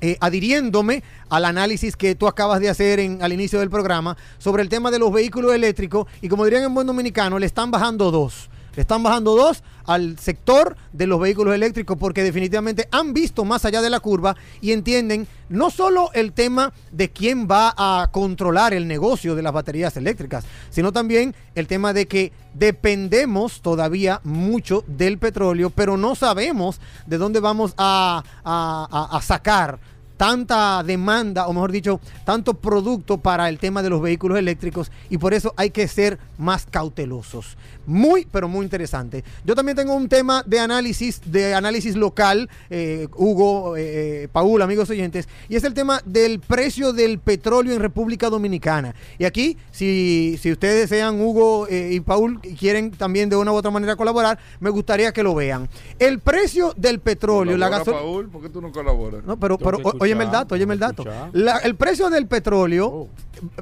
eh, 0.00 0.16
adhiriéndome 0.20 1.02
al 1.28 1.44
análisis 1.44 1.96
que 1.96 2.14
tú 2.14 2.26
acabas 2.26 2.60
de 2.60 2.68
hacer 2.68 3.00
en, 3.00 3.22
al 3.22 3.32
inicio 3.32 3.60
del 3.60 3.70
programa 3.70 4.16
sobre 4.38 4.62
el 4.62 4.68
tema 4.68 4.90
de 4.90 4.98
los 4.98 5.12
vehículos 5.12 5.52
eléctricos 5.54 6.06
y 6.22 6.28
como 6.28 6.44
dirían 6.44 6.64
en 6.64 6.74
buen 6.74 6.86
dominicano, 6.86 7.38
le 7.38 7.46
están 7.46 7.70
bajando 7.70 8.10
dos. 8.10 8.48
Le 8.78 8.82
están 8.82 9.02
bajando 9.02 9.34
dos 9.34 9.64
al 9.86 10.20
sector 10.20 10.76
de 10.92 11.08
los 11.08 11.18
vehículos 11.18 11.52
eléctricos 11.52 11.98
porque 11.98 12.22
definitivamente 12.22 12.86
han 12.92 13.12
visto 13.12 13.44
más 13.44 13.64
allá 13.64 13.82
de 13.82 13.90
la 13.90 13.98
curva 13.98 14.36
y 14.60 14.70
entienden 14.70 15.26
no 15.48 15.70
solo 15.70 16.12
el 16.14 16.32
tema 16.32 16.72
de 16.92 17.10
quién 17.10 17.48
va 17.50 17.74
a 17.76 18.08
controlar 18.12 18.74
el 18.74 18.86
negocio 18.86 19.34
de 19.34 19.42
las 19.42 19.52
baterías 19.52 19.96
eléctricas, 19.96 20.44
sino 20.70 20.92
también 20.92 21.34
el 21.56 21.66
tema 21.66 21.92
de 21.92 22.06
que 22.06 22.30
dependemos 22.54 23.62
todavía 23.62 24.20
mucho 24.22 24.84
del 24.86 25.18
petróleo, 25.18 25.70
pero 25.70 25.96
no 25.96 26.14
sabemos 26.14 26.80
de 27.04 27.18
dónde 27.18 27.40
vamos 27.40 27.74
a, 27.78 28.22
a- 28.44 29.20
sacar 29.22 29.80
tanta 30.16 30.82
demanda, 30.82 31.46
o 31.46 31.52
mejor 31.52 31.70
dicho, 31.70 32.00
tanto 32.24 32.54
producto 32.54 33.18
para 33.18 33.48
el 33.48 33.58
tema 33.60 33.82
de 33.84 33.90
los 33.90 34.02
vehículos 34.02 34.36
eléctricos 34.36 34.90
y 35.08 35.16
por 35.16 35.32
eso 35.32 35.54
hay 35.56 35.70
que 35.70 35.86
ser 35.86 36.18
más 36.38 36.66
cautelosos. 36.66 37.56
Muy, 37.88 38.26
pero 38.30 38.48
muy 38.48 38.64
interesante. 38.64 39.24
Yo 39.46 39.54
también 39.54 39.74
tengo 39.74 39.94
un 39.94 40.10
tema 40.10 40.42
de 40.46 40.60
análisis, 40.60 41.22
de 41.24 41.54
análisis 41.54 41.96
local, 41.96 42.50
eh, 42.68 43.08
Hugo, 43.16 43.76
eh, 43.78 44.24
eh, 44.24 44.28
Paul, 44.30 44.60
amigos 44.60 44.90
oyentes, 44.90 45.26
y 45.48 45.56
es 45.56 45.64
el 45.64 45.72
tema 45.72 46.02
del 46.04 46.38
precio 46.38 46.92
del 46.92 47.18
petróleo 47.18 47.72
en 47.74 47.80
República 47.80 48.28
Dominicana. 48.28 48.94
Y 49.18 49.24
aquí, 49.24 49.56
si, 49.72 50.38
si 50.38 50.52
ustedes 50.52 50.88
desean, 50.90 51.18
Hugo 51.18 51.66
eh, 51.68 51.88
y 51.94 52.00
Paul, 52.00 52.40
y 52.42 52.54
quieren 52.56 52.90
también 52.90 53.30
de 53.30 53.36
una 53.36 53.52
u 53.52 53.54
otra 53.54 53.70
manera 53.70 53.96
colaborar, 53.96 54.38
me 54.60 54.68
gustaría 54.68 55.10
que 55.12 55.22
lo 55.22 55.34
vean. 55.34 55.66
El 55.98 56.18
precio 56.20 56.74
del 56.76 57.00
petróleo, 57.00 57.56
la 57.56 57.70
gasolina... 57.70 58.02
Paul, 58.02 58.28
¿por 58.28 58.42
qué 58.42 58.50
tú 58.50 58.60
no 58.60 58.70
colaboras? 58.70 59.24
No, 59.24 59.38
pero, 59.38 59.56
pero 59.56 59.78
óyeme 59.98 60.24
el 60.24 60.30
dato, 60.30 60.54
óyeme 60.54 60.74
el 60.74 60.80
dato. 60.80 61.04
La- 61.32 61.56
el 61.58 61.74
precio 61.74 62.10
del 62.10 62.26
petróleo 62.26 63.08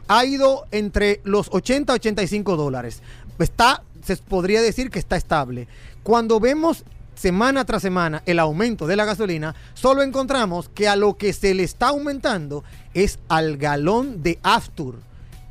ha 0.09 0.25
ido 0.25 0.65
entre 0.73 1.21
los 1.23 1.49
80 1.53 1.93
a 1.93 1.95
85 1.97 2.57
dólares. 2.57 3.03
Está, 3.39 3.83
se 4.07 4.17
podría 4.17 4.63
decir 4.63 4.91
que 4.91 4.99
está 4.99 5.17
estable. 5.17 5.67
Cuando 6.03 6.39
vemos 6.39 6.85
semana 7.17 7.65
tras 7.65 7.83
semana 7.83 8.23
el 8.27 8.39
aumento 8.39 8.87
de 8.87 8.95
la 8.97 9.05
gasolina, 9.05 9.55
solo 9.75 10.03
encontramos 10.03 10.69
que 10.69 10.87
a 10.87 10.97
lo 10.97 11.17
que 11.17 11.33
se 11.33 11.55
le 11.55 11.65
está 11.65 11.89
aumentando 11.89 12.63
es 12.95 13.19
al 13.29 13.57
galón 13.57 14.23
de 14.23 14.39
Aftur, 14.43 15.01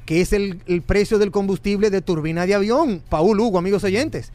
que 0.06 0.22
es 0.22 0.32
el, 0.32 0.62
precio 0.86 1.18
del 1.18 1.32
combustible 1.32 1.90
de 1.90 2.02
turbina 2.02 2.46
de 2.46 2.56
avión. 2.56 3.02
Paul 3.10 3.40
Hugo, 3.40 3.58
amigos 3.58 3.84
oyentes. 3.84 4.32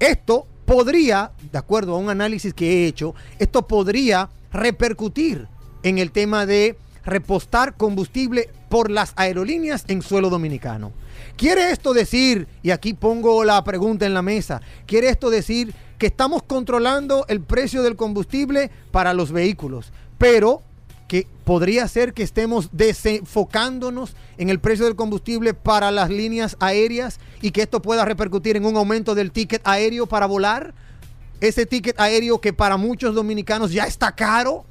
Esto 0.00 0.46
podría, 0.64 1.30
de 1.52 1.58
acuerdo 1.58 1.94
a 1.94 1.98
un 1.98 2.10
análisis 2.10 2.54
que 2.54 2.84
he 2.84 2.86
hecho, 2.86 3.14
esto 3.38 3.66
podría 3.68 4.30
repercutir 4.52 5.46
en 5.84 5.98
el 5.98 6.10
tema 6.10 6.46
de 6.46 6.76
repostar 7.04 7.76
combustible 7.76 8.48
por 8.72 8.90
las 8.90 9.12
aerolíneas 9.16 9.84
en 9.88 10.00
suelo 10.00 10.30
dominicano. 10.30 10.92
¿Quiere 11.36 11.72
esto 11.72 11.92
decir, 11.92 12.48
y 12.62 12.70
aquí 12.70 12.94
pongo 12.94 13.44
la 13.44 13.62
pregunta 13.64 14.06
en 14.06 14.14
la 14.14 14.22
mesa, 14.22 14.62
¿quiere 14.86 15.10
esto 15.10 15.28
decir 15.28 15.74
que 15.98 16.06
estamos 16.06 16.42
controlando 16.42 17.26
el 17.28 17.42
precio 17.42 17.82
del 17.82 17.96
combustible 17.96 18.70
para 18.90 19.12
los 19.12 19.30
vehículos, 19.30 19.92
pero 20.16 20.62
que 21.06 21.26
podría 21.44 21.86
ser 21.86 22.14
que 22.14 22.22
estemos 22.22 22.70
desenfocándonos 22.72 24.16
en 24.38 24.48
el 24.48 24.58
precio 24.58 24.86
del 24.86 24.96
combustible 24.96 25.52
para 25.52 25.90
las 25.90 26.08
líneas 26.08 26.56
aéreas 26.58 27.20
y 27.42 27.50
que 27.50 27.60
esto 27.60 27.82
pueda 27.82 28.06
repercutir 28.06 28.56
en 28.56 28.64
un 28.64 28.78
aumento 28.78 29.14
del 29.14 29.32
ticket 29.32 29.60
aéreo 29.66 30.06
para 30.06 30.24
volar? 30.24 30.72
Ese 31.42 31.66
ticket 31.66 32.00
aéreo 32.00 32.40
que 32.40 32.54
para 32.54 32.78
muchos 32.78 33.14
dominicanos 33.14 33.70
ya 33.70 33.84
está 33.84 34.12
caro. 34.12 34.64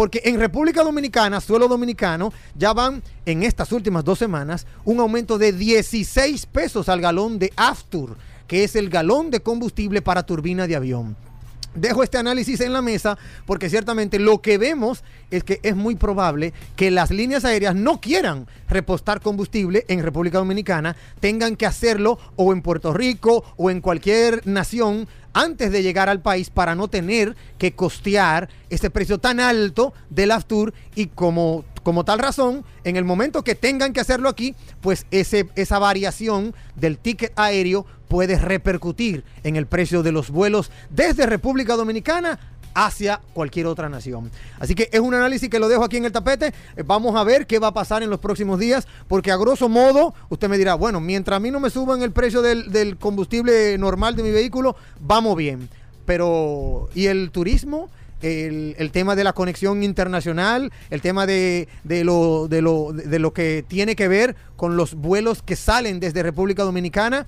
Porque 0.00 0.22
en 0.24 0.40
República 0.40 0.82
Dominicana, 0.82 1.42
suelo 1.42 1.68
dominicano, 1.68 2.32
ya 2.54 2.72
van 2.72 3.02
en 3.26 3.42
estas 3.42 3.70
últimas 3.70 4.02
dos 4.02 4.18
semanas 4.18 4.66
un 4.86 4.98
aumento 4.98 5.36
de 5.36 5.52
16 5.52 6.46
pesos 6.46 6.88
al 6.88 7.02
galón 7.02 7.38
de 7.38 7.52
Aftur, 7.54 8.16
que 8.46 8.64
es 8.64 8.76
el 8.76 8.88
galón 8.88 9.30
de 9.30 9.40
combustible 9.40 10.00
para 10.00 10.24
turbina 10.24 10.66
de 10.66 10.74
avión. 10.74 11.18
Dejo 11.74 12.02
este 12.02 12.16
análisis 12.16 12.60
en 12.62 12.72
la 12.72 12.80
mesa 12.80 13.18
porque 13.44 13.68
ciertamente 13.68 14.18
lo 14.18 14.40
que 14.40 14.56
vemos 14.56 15.04
es 15.30 15.44
que 15.44 15.60
es 15.62 15.76
muy 15.76 15.94
probable 15.94 16.54
que 16.76 16.90
las 16.90 17.10
líneas 17.10 17.44
aéreas 17.44 17.76
no 17.76 18.00
quieran 18.00 18.48
repostar 18.70 19.20
combustible 19.20 19.84
en 19.86 20.02
República 20.02 20.38
Dominicana, 20.38 20.96
tengan 21.20 21.56
que 21.56 21.66
hacerlo 21.66 22.18
o 22.36 22.52
en 22.54 22.62
Puerto 22.62 22.94
Rico 22.94 23.44
o 23.58 23.70
en 23.70 23.82
cualquier 23.82 24.44
nación 24.46 25.06
antes 25.32 25.70
de 25.72 25.82
llegar 25.82 26.08
al 26.08 26.20
país 26.20 26.50
para 26.50 26.74
no 26.74 26.88
tener 26.88 27.36
que 27.58 27.72
costear 27.72 28.48
ese 28.68 28.90
precio 28.90 29.18
tan 29.18 29.40
alto 29.40 29.92
del 30.08 30.30
Aftur 30.30 30.74
y 30.94 31.06
como, 31.06 31.64
como 31.82 32.04
tal 32.04 32.18
razón, 32.18 32.64
en 32.84 32.96
el 32.96 33.04
momento 33.04 33.44
que 33.44 33.54
tengan 33.54 33.92
que 33.92 34.00
hacerlo 34.00 34.28
aquí, 34.28 34.54
pues 34.80 35.06
ese, 35.10 35.48
esa 35.56 35.78
variación 35.78 36.54
del 36.76 36.98
ticket 36.98 37.32
aéreo 37.36 37.86
puede 38.08 38.38
repercutir 38.38 39.24
en 39.44 39.54
el 39.54 39.66
precio 39.66 40.02
de 40.02 40.10
los 40.10 40.30
vuelos 40.30 40.72
desde 40.90 41.26
República 41.26 41.76
Dominicana 41.76 42.40
hacia 42.74 43.20
cualquier 43.32 43.66
otra 43.66 43.88
nación. 43.88 44.30
Así 44.58 44.74
que 44.74 44.88
es 44.92 45.00
un 45.00 45.14
análisis 45.14 45.48
que 45.48 45.58
lo 45.58 45.68
dejo 45.68 45.84
aquí 45.84 45.96
en 45.96 46.04
el 46.04 46.12
tapete. 46.12 46.52
Eh, 46.76 46.82
Vamos 46.84 47.16
a 47.16 47.24
ver 47.24 47.46
qué 47.46 47.58
va 47.58 47.68
a 47.68 47.74
pasar 47.74 48.02
en 48.02 48.10
los 48.10 48.20
próximos 48.20 48.58
días, 48.58 48.86
porque 49.08 49.30
a 49.30 49.36
grosso 49.36 49.68
modo 49.68 50.14
usted 50.28 50.48
me 50.48 50.58
dirá, 50.58 50.74
bueno, 50.74 51.00
mientras 51.00 51.36
a 51.36 51.40
mí 51.40 51.50
no 51.50 51.60
me 51.60 51.70
suban 51.70 52.02
el 52.02 52.12
precio 52.12 52.42
del, 52.42 52.96
combustible 52.98 53.78
normal 53.78 54.16
de 54.16 54.22
mi 54.22 54.30
vehículo, 54.30 54.76
vamos 55.00 55.36
bien. 55.36 55.68
Pero, 56.06 56.88
¿y 56.94 57.06
el 57.06 57.30
turismo? 57.30 57.88
El, 58.22 58.74
el 58.78 58.90
tema 58.90 59.16
de 59.16 59.24
la 59.24 59.32
conexión 59.32 59.82
internacional, 59.82 60.70
el 60.90 61.00
tema 61.00 61.26
de, 61.26 61.68
de 61.84 62.04
lo, 62.04 62.48
de, 62.48 62.60
lo, 62.60 62.92
de 62.92 63.18
lo 63.18 63.32
que 63.32 63.64
tiene 63.66 63.96
que 63.96 64.08
ver 64.08 64.36
con 64.56 64.76
los 64.76 64.94
vuelos 64.94 65.42
que 65.42 65.56
salen 65.56 66.00
desde 66.00 66.22
República 66.22 66.64
Dominicana, 66.64 67.26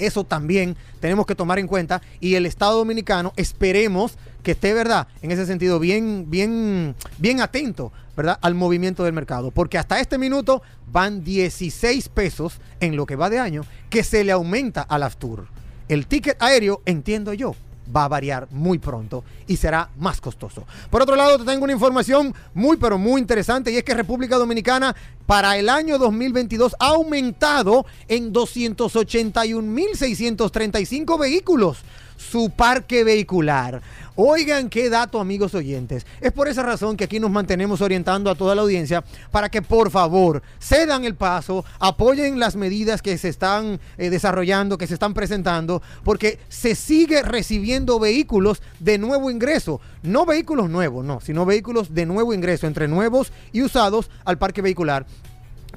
eso 0.00 0.24
también 0.24 0.76
tenemos 0.98 1.26
que 1.26 1.34
tomar 1.34 1.58
en 1.58 1.66
cuenta 1.66 2.02
y 2.20 2.34
el 2.34 2.46
Estado 2.46 2.78
Dominicano 2.78 3.32
esperemos 3.36 4.16
que 4.42 4.52
esté, 4.52 4.74
¿verdad? 4.74 5.08
En 5.22 5.30
ese 5.30 5.46
sentido, 5.46 5.78
bien, 5.78 6.26
bien, 6.28 6.94
bien 7.18 7.40
atento, 7.40 7.92
¿verdad? 8.16 8.38
Al 8.42 8.54
movimiento 8.54 9.04
del 9.04 9.12
mercado. 9.12 9.50
Porque 9.50 9.78
hasta 9.78 10.00
este 10.00 10.18
minuto 10.18 10.62
van 10.92 11.24
16 11.24 12.08
pesos 12.08 12.60
en 12.80 12.96
lo 12.96 13.06
que 13.06 13.16
va 13.16 13.30
de 13.30 13.38
año 13.38 13.64
que 13.88 14.04
se 14.04 14.24
le 14.24 14.32
aumenta 14.32 14.82
al 14.82 15.02
Aftur. 15.02 15.46
El 15.88 16.06
ticket 16.06 16.40
aéreo, 16.40 16.82
entiendo 16.84 17.32
yo, 17.32 17.54
va 17.94 18.04
a 18.04 18.08
variar 18.08 18.48
muy 18.50 18.78
pronto 18.78 19.22
y 19.46 19.56
será 19.56 19.88
más 19.98 20.20
costoso. 20.20 20.64
Por 20.90 21.00
otro 21.02 21.16
lado, 21.16 21.38
te 21.38 21.44
tengo 21.44 21.64
una 21.64 21.72
información 21.72 22.32
muy 22.54 22.76
pero 22.76 22.98
muy 22.98 23.20
interesante 23.20 23.72
y 23.72 23.76
es 23.76 23.84
que 23.84 23.94
República 23.94 24.36
Dominicana 24.36 24.94
para 25.26 25.58
el 25.58 25.68
año 25.68 25.98
2022 25.98 26.76
ha 26.78 26.88
aumentado 26.88 27.86
en 28.08 28.32
281.635 28.32 31.18
vehículos 31.18 31.78
su 32.20 32.50
parque 32.50 33.02
vehicular. 33.02 33.80
Oigan 34.14 34.68
qué 34.68 34.90
dato, 34.90 35.18
amigos 35.18 35.54
oyentes. 35.54 36.04
Es 36.20 36.32
por 36.32 36.46
esa 36.48 36.62
razón 36.62 36.96
que 36.96 37.04
aquí 37.04 37.18
nos 37.18 37.30
mantenemos 37.30 37.80
orientando 37.80 38.30
a 38.30 38.34
toda 38.34 38.54
la 38.54 38.60
audiencia 38.60 39.02
para 39.30 39.48
que 39.48 39.62
por 39.62 39.90
favor 39.90 40.42
cedan 40.60 41.04
el 41.04 41.14
paso, 41.14 41.64
apoyen 41.78 42.38
las 42.38 42.54
medidas 42.54 43.00
que 43.00 43.16
se 43.16 43.30
están 43.30 43.80
eh, 43.96 44.10
desarrollando, 44.10 44.76
que 44.76 44.86
se 44.86 44.94
están 44.94 45.14
presentando, 45.14 45.80
porque 46.04 46.38
se 46.50 46.74
sigue 46.74 47.22
recibiendo 47.22 47.98
vehículos 47.98 48.62
de 48.78 48.98
nuevo 48.98 49.30
ingreso. 49.30 49.80
No 50.02 50.26
vehículos 50.26 50.68
nuevos, 50.68 51.04
no, 51.04 51.20
sino 51.20 51.46
vehículos 51.46 51.94
de 51.94 52.04
nuevo 52.04 52.34
ingreso, 52.34 52.66
entre 52.66 52.88
nuevos 52.88 53.32
y 53.52 53.62
usados 53.62 54.10
al 54.24 54.38
parque 54.38 54.60
vehicular 54.60 55.06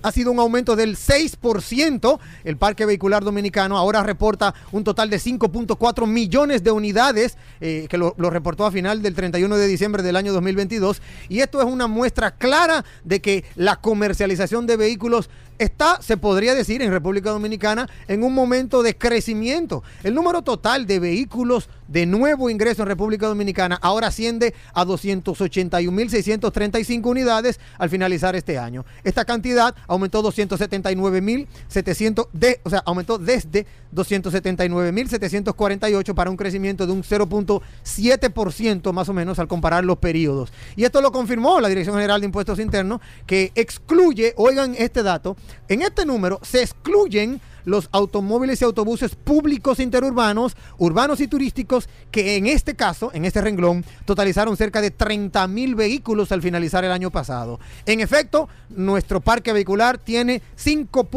ha 0.04 0.12
sido 0.12 0.32
un 0.32 0.40
aumento 0.40 0.76
del 0.76 0.96
6%. 0.96 2.20
El 2.44 2.58
parque 2.58 2.86
vehicular 2.86 3.24
dominicano 3.24 3.78
ahora 3.78 4.04
reporta 4.04 4.54
un 4.72 4.84
total 4.84 5.10
de 5.10 5.18
5.4 5.18 6.06
millones 6.06 6.64
de 6.64 6.72
unidades, 6.72 7.38
eh, 7.62 7.88
que 7.90 7.98
lo, 7.98 8.14
lo 8.18 8.30
reportó 8.30 8.66
a 8.66 8.72
final 8.72 9.02
del 9.02 9.16
31 9.16 9.56
de 9.58 9.68
diciembre 9.68 10.04
del 10.04 10.16
año 10.16 10.34
2022. 10.34 11.02
Y 11.30 11.40
esto 11.40 11.60
es 11.60 11.66
una 11.66 11.88
muestra 11.88 12.36
clara 12.36 12.86
de 13.04 13.22
que 13.22 13.46
la 13.56 13.78
comercialización 13.78 14.68
de 14.68 14.78
vehículos 14.78 15.30
está, 15.58 16.02
se 16.02 16.18
podría 16.18 16.54
decir, 16.54 16.82
en 16.82 16.92
República 16.92 17.32
Dominicana 17.32 17.90
en 18.08 18.24
un 18.24 18.34
momento 18.34 18.84
de 18.84 18.98
crecimiento. 18.98 19.84
El 20.04 20.14
número 20.14 20.42
total 20.42 20.86
de 20.86 21.00
vehículos 21.00 21.70
de 21.94 22.06
nuevo 22.08 22.50
ingreso 22.50 22.82
en 22.82 22.88
República 22.88 23.28
Dominicana 23.28 23.78
ahora 23.80 24.08
asciende 24.08 24.56
a 24.74 24.84
281.635 24.84 27.06
unidades 27.06 27.60
al 27.78 27.92
finalizar 27.92 28.36
este 28.36 28.58
año. 28.58 28.84
Esta 29.04 29.26
cantidad 29.26 29.76
aumentó 29.88 30.24
279.700, 30.24 32.30
de, 32.34 32.60
o 32.64 32.72
sea, 32.72 32.82
aumentó 32.88 33.20
desde 33.20 33.68
279.748 33.94 36.16
para 36.16 36.32
un 36.32 36.38
crecimiento 36.38 36.88
de 36.88 36.94
un 36.94 37.04
0.7% 37.04 38.92
más 38.92 39.08
o 39.08 39.14
menos 39.14 39.38
al 39.38 39.48
comparar 39.48 39.86
los 39.86 40.00
periodos. 40.00 40.52
Y 40.76 40.86
esto 40.86 41.00
lo 41.00 41.12
confirmó 41.12 41.62
la 41.62 41.70
Dirección 41.70 41.96
General 41.96 42.20
de 42.20 42.26
Impuestos 42.26 42.58
Internos, 42.58 43.02
que 43.28 43.52
excluye, 43.54 44.34
oigan 44.38 44.74
este 44.80 45.04
dato, 45.04 45.38
en 45.68 45.84
este 45.84 46.08
número 46.08 46.40
se 46.42 46.64
excluyen 46.64 47.40
los 47.66 47.90
automóviles 47.92 48.62
y 48.62 48.66
autobuses 48.66 49.16
públicos 49.16 49.80
interurbanos, 49.80 50.56
urbanos 50.78 51.20
y 51.22 51.28
turísticos, 51.28 51.90
que 52.12 52.38
en 52.38 52.48
este 52.48 52.76
caso, 52.76 53.12
en 53.14 53.26
este 53.26 53.42
renglón, 53.42 53.86
totalizaron 54.06 54.58
cerca 54.58 54.82
de 54.82 54.92
30 54.92 55.48
mil 55.48 55.76
vehículos 55.76 56.32
al 56.32 56.42
finalizar 56.42 56.84
el 56.84 56.92
año 56.92 57.12
pasado. 57.12 57.60
En 57.86 58.00
efecto, 58.00 58.50
nuestro 58.70 59.22
parque 59.22 59.54
vehicular 59.54 59.98
tiene 59.98 60.42
5. 60.56 61.08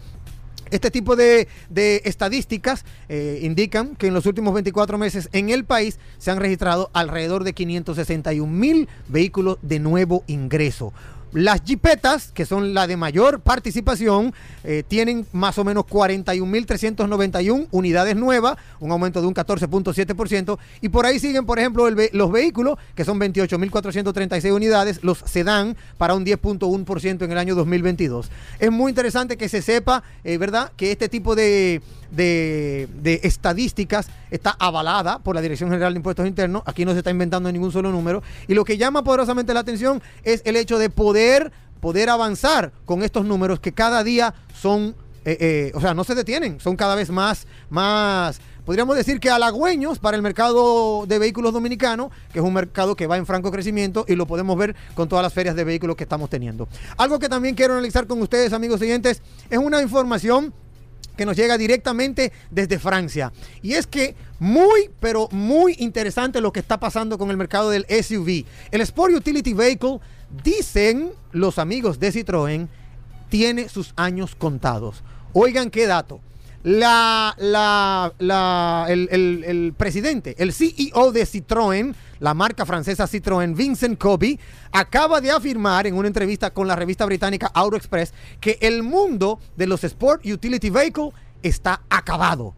Este 0.72 0.92
tipo 0.92 1.16
de, 1.16 1.48
estadísticas 2.04 2.86
eh, 3.08 3.40
indican 3.42 3.96
que 3.96 4.08
en 4.08 4.14
los 4.14 4.26
últimos 4.26 4.54
24 4.54 4.98
meses 4.98 5.30
en 5.32 5.50
el 5.50 5.66
país 5.66 6.00
se 6.18 6.32
han 6.32 6.38
registrado 6.38 6.90
alrededor 6.94 7.44
de 7.44 7.54
561 7.54 8.52
mil 8.52 8.88
vehículos 9.08 9.58
de 9.62 9.80
nuevo 9.80 10.24
ingreso. 10.28 10.94
Las 11.32 11.62
jipetas, 11.64 12.32
que 12.34 12.46
son 12.46 12.74
la 12.74 12.88
de 12.88 12.98
mayor 12.98 13.42
participación, 13.42 14.34
eh, 14.64 14.84
tienen 14.88 15.28
más 15.32 15.60
o 15.60 15.64
menos 15.64 15.86
41.391 15.86 17.68
unidades 17.72 18.16
nuevas, 18.16 18.58
un 18.80 18.92
aumento 18.92 19.22
de 19.22 19.28
un 19.28 19.36
14.7%. 19.36 20.58
Y 20.82 20.90
por 20.90 21.06
ahí 21.06 21.20
siguen, 21.20 21.46
por 21.46 21.60
ejemplo, 21.60 21.88
los 21.90 22.32
vehículos, 22.32 22.80
que 22.96 23.06
son 23.06 23.20
28.436 23.20 24.52
unidades, 24.52 25.04
los 25.04 25.20
sedán, 25.20 25.78
para 25.98 26.16
un 26.16 26.26
10.1% 26.26 27.24
en 27.24 27.32
el 27.32 27.38
año 27.38 27.54
2022. 27.54 28.32
Es 28.58 28.72
muy 28.72 28.90
interesante 28.90 29.38
que 29.38 29.50
se 29.50 29.62
sepa, 29.62 30.04
eh, 30.24 30.38
¿verdad?, 30.38 30.72
que 30.76 30.92
este 30.92 31.10
tipo 31.10 31.36
de, 31.36 31.82
de 32.12 33.20
estadísticas 33.24 34.08
está 34.32 34.56
avalada 34.60 35.20
por 35.20 35.36
la 35.36 35.42
Dirección 35.42 35.70
General 35.70 35.94
de 35.94 35.98
Impuestos 35.98 36.28
Internos. 36.28 36.64
Aquí 36.66 36.86
no 36.86 36.92
se 36.94 37.00
está 37.00 37.12
inventando 37.12 37.52
ningún 37.52 37.72
solo 37.72 37.92
número. 37.92 38.22
Y 38.48 38.54
lo 38.54 38.64
que 38.64 38.78
llama 38.78 39.04
poderosamente 39.04 39.54
la 39.54 39.62
atención 39.62 40.02
es 40.24 40.42
el 40.46 40.56
hecho 40.56 40.78
de 40.78 40.90
poder, 40.90 41.52
poder 41.80 42.10
avanzar 42.10 42.72
con 42.86 43.04
estos 43.04 43.26
números 43.26 43.60
que 43.60 43.72
cada 43.72 44.04
día 44.04 44.34
son, 44.54 44.96
eh, 45.26 45.38
eh, 45.40 45.72
o 45.76 45.82
sea, 45.82 45.94
no 45.94 46.04
se 46.04 46.16
detienen, 46.16 46.60
son 46.60 46.76
cada 46.76 46.96
vez 46.96 47.10
más, 47.10 47.48
más, 47.70 48.42
podríamos 48.66 48.96
decir 48.96 49.20
que 49.20 49.30
halagüeños 49.30 50.00
para 50.00 50.16
el 50.16 50.24
mercado 50.24 51.06
de 51.08 51.20
vehículos 51.20 51.54
dominicano, 51.54 52.12
que 52.32 52.40
es 52.40 52.46
un 52.46 52.54
mercado 52.54 52.96
que 52.96 53.08
va 53.08 53.18
en 53.18 53.26
franco 53.26 53.52
crecimiento 53.52 54.06
y 54.08 54.16
lo 54.16 54.28
podemos 54.28 54.58
ver 54.58 54.76
con 54.96 55.10
todas 55.10 55.24
las 55.24 55.34
ferias 55.34 55.56
de 55.56 55.64
vehículos 55.64 55.96
que 55.96 56.04
estamos 56.04 56.30
teniendo. 56.30 56.68
Algo 56.98 57.20
que 57.20 57.30
también 57.30 57.56
quiero 57.56 57.74
analizar 57.74 58.08
con 58.08 58.22
ustedes, 58.22 58.54
amigos 58.54 58.82
oyentes, 58.82 59.22
es 59.50 59.58
una 59.58 59.82
información 59.82 60.54
que 61.20 61.26
nos 61.26 61.36
llega 61.36 61.58
directamente 61.58 62.32
desde 62.50 62.80
Francia. 62.80 63.34
Y 63.62 63.74
es 63.74 63.88
que 63.88 64.16
muy, 64.40 64.90
pero 65.02 65.28
muy 65.32 65.76
interesante 65.80 66.40
lo 66.40 66.54
que 66.54 66.62
está 66.62 66.80
pasando 66.80 67.18
con 67.18 67.30
el 67.30 67.36
mercado 67.36 67.70
del 67.70 67.86
SUV. 67.90 68.46
El 68.72 68.80
Sport 68.80 69.16
Utility 69.16 69.54
Vehicle, 69.54 70.00
dicen 70.46 71.12
los 71.34 71.60
amigos 71.60 72.00
de 72.00 72.14
Citroën, 72.14 72.70
tiene 73.28 73.68
sus 73.68 73.92
años 73.98 74.34
contados. 74.34 75.04
Oigan 75.34 75.70
qué 75.70 75.88
dato. 75.88 76.22
La, 76.64 77.34
la, 77.38 78.14
la- 78.20 78.86
el, 78.90 79.08
el- 79.12 79.74
presidente, 79.78 80.36
el 80.40 80.52
CEO 80.52 81.12
de 81.14 81.24
Citroën, 81.26 81.96
la 82.20 82.34
marca 82.34 82.66
francesa 82.66 83.06
Citroën, 83.08 83.56
Vincent 83.56 83.98
Kobe, 83.98 84.38
acaba 84.74 85.22
de 85.22 85.32
afirmar 85.32 85.88
en 85.88 85.96
una 85.96 86.08
entrevista 86.10 86.52
con 86.52 86.68
la 86.68 86.76
revista 86.76 87.06
británica 87.06 87.50
Auto 87.54 87.78
Express 87.78 88.14
que 88.42 88.58
el 88.62 88.84
mundo 88.84 89.40
de 89.56 89.68
los 89.68 89.84
Sport 89.86 90.26
Utility 90.26 90.70
Vehicle 90.70 91.12
está 91.44 91.82
acabado. 91.90 92.56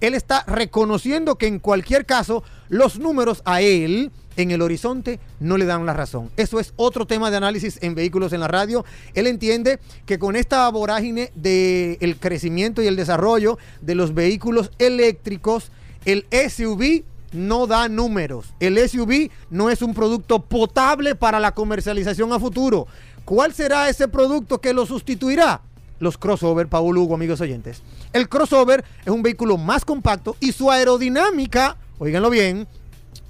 Él 0.00 0.14
está 0.14 0.44
reconociendo 0.46 1.36
que 1.36 1.46
en 1.46 1.58
cualquier 1.58 2.06
caso 2.06 2.42
los 2.68 2.98
números 2.98 3.42
a 3.44 3.60
él 3.60 4.12
en 4.36 4.50
el 4.50 4.62
horizonte 4.62 5.18
no 5.40 5.56
le 5.56 5.66
dan 5.66 5.86
la 5.86 5.92
razón. 5.92 6.30
Eso 6.36 6.60
es 6.60 6.72
otro 6.76 7.06
tema 7.06 7.30
de 7.30 7.38
análisis 7.38 7.78
en 7.82 7.94
vehículos 7.94 8.32
en 8.32 8.40
la 8.40 8.48
radio. 8.48 8.84
Él 9.14 9.26
entiende 9.26 9.78
que 10.04 10.18
con 10.18 10.36
esta 10.36 10.68
vorágine 10.68 11.32
del 11.34 12.16
crecimiento 12.18 12.82
y 12.82 12.86
el 12.86 12.96
desarrollo 12.96 13.58
de 13.80 13.94
los 13.94 14.14
vehículos 14.14 14.70
eléctricos, 14.78 15.70
el 16.04 16.26
SUV 16.30 17.04
no 17.32 17.66
da 17.66 17.88
números. 17.88 18.54
El 18.60 18.78
SUV 18.88 19.30
no 19.50 19.70
es 19.70 19.82
un 19.82 19.94
producto 19.94 20.40
potable 20.40 21.14
para 21.14 21.40
la 21.40 21.52
comercialización 21.52 22.32
a 22.32 22.40
futuro. 22.40 22.86
¿Cuál 23.24 23.52
será 23.52 23.88
ese 23.88 24.08
producto 24.08 24.60
que 24.60 24.72
lo 24.72 24.86
sustituirá? 24.86 25.60
Los 25.98 26.18
crossover, 26.18 26.68
Paul 26.68 26.98
Hugo, 26.98 27.14
amigos 27.14 27.40
oyentes. 27.40 27.82
El 28.12 28.28
crossover 28.28 28.84
es 29.04 29.10
un 29.10 29.22
vehículo 29.22 29.56
más 29.56 29.84
compacto 29.84 30.36
y 30.40 30.52
su 30.52 30.70
aerodinámica, 30.70 31.76
oíganlo 31.98 32.30
bien, 32.30 32.68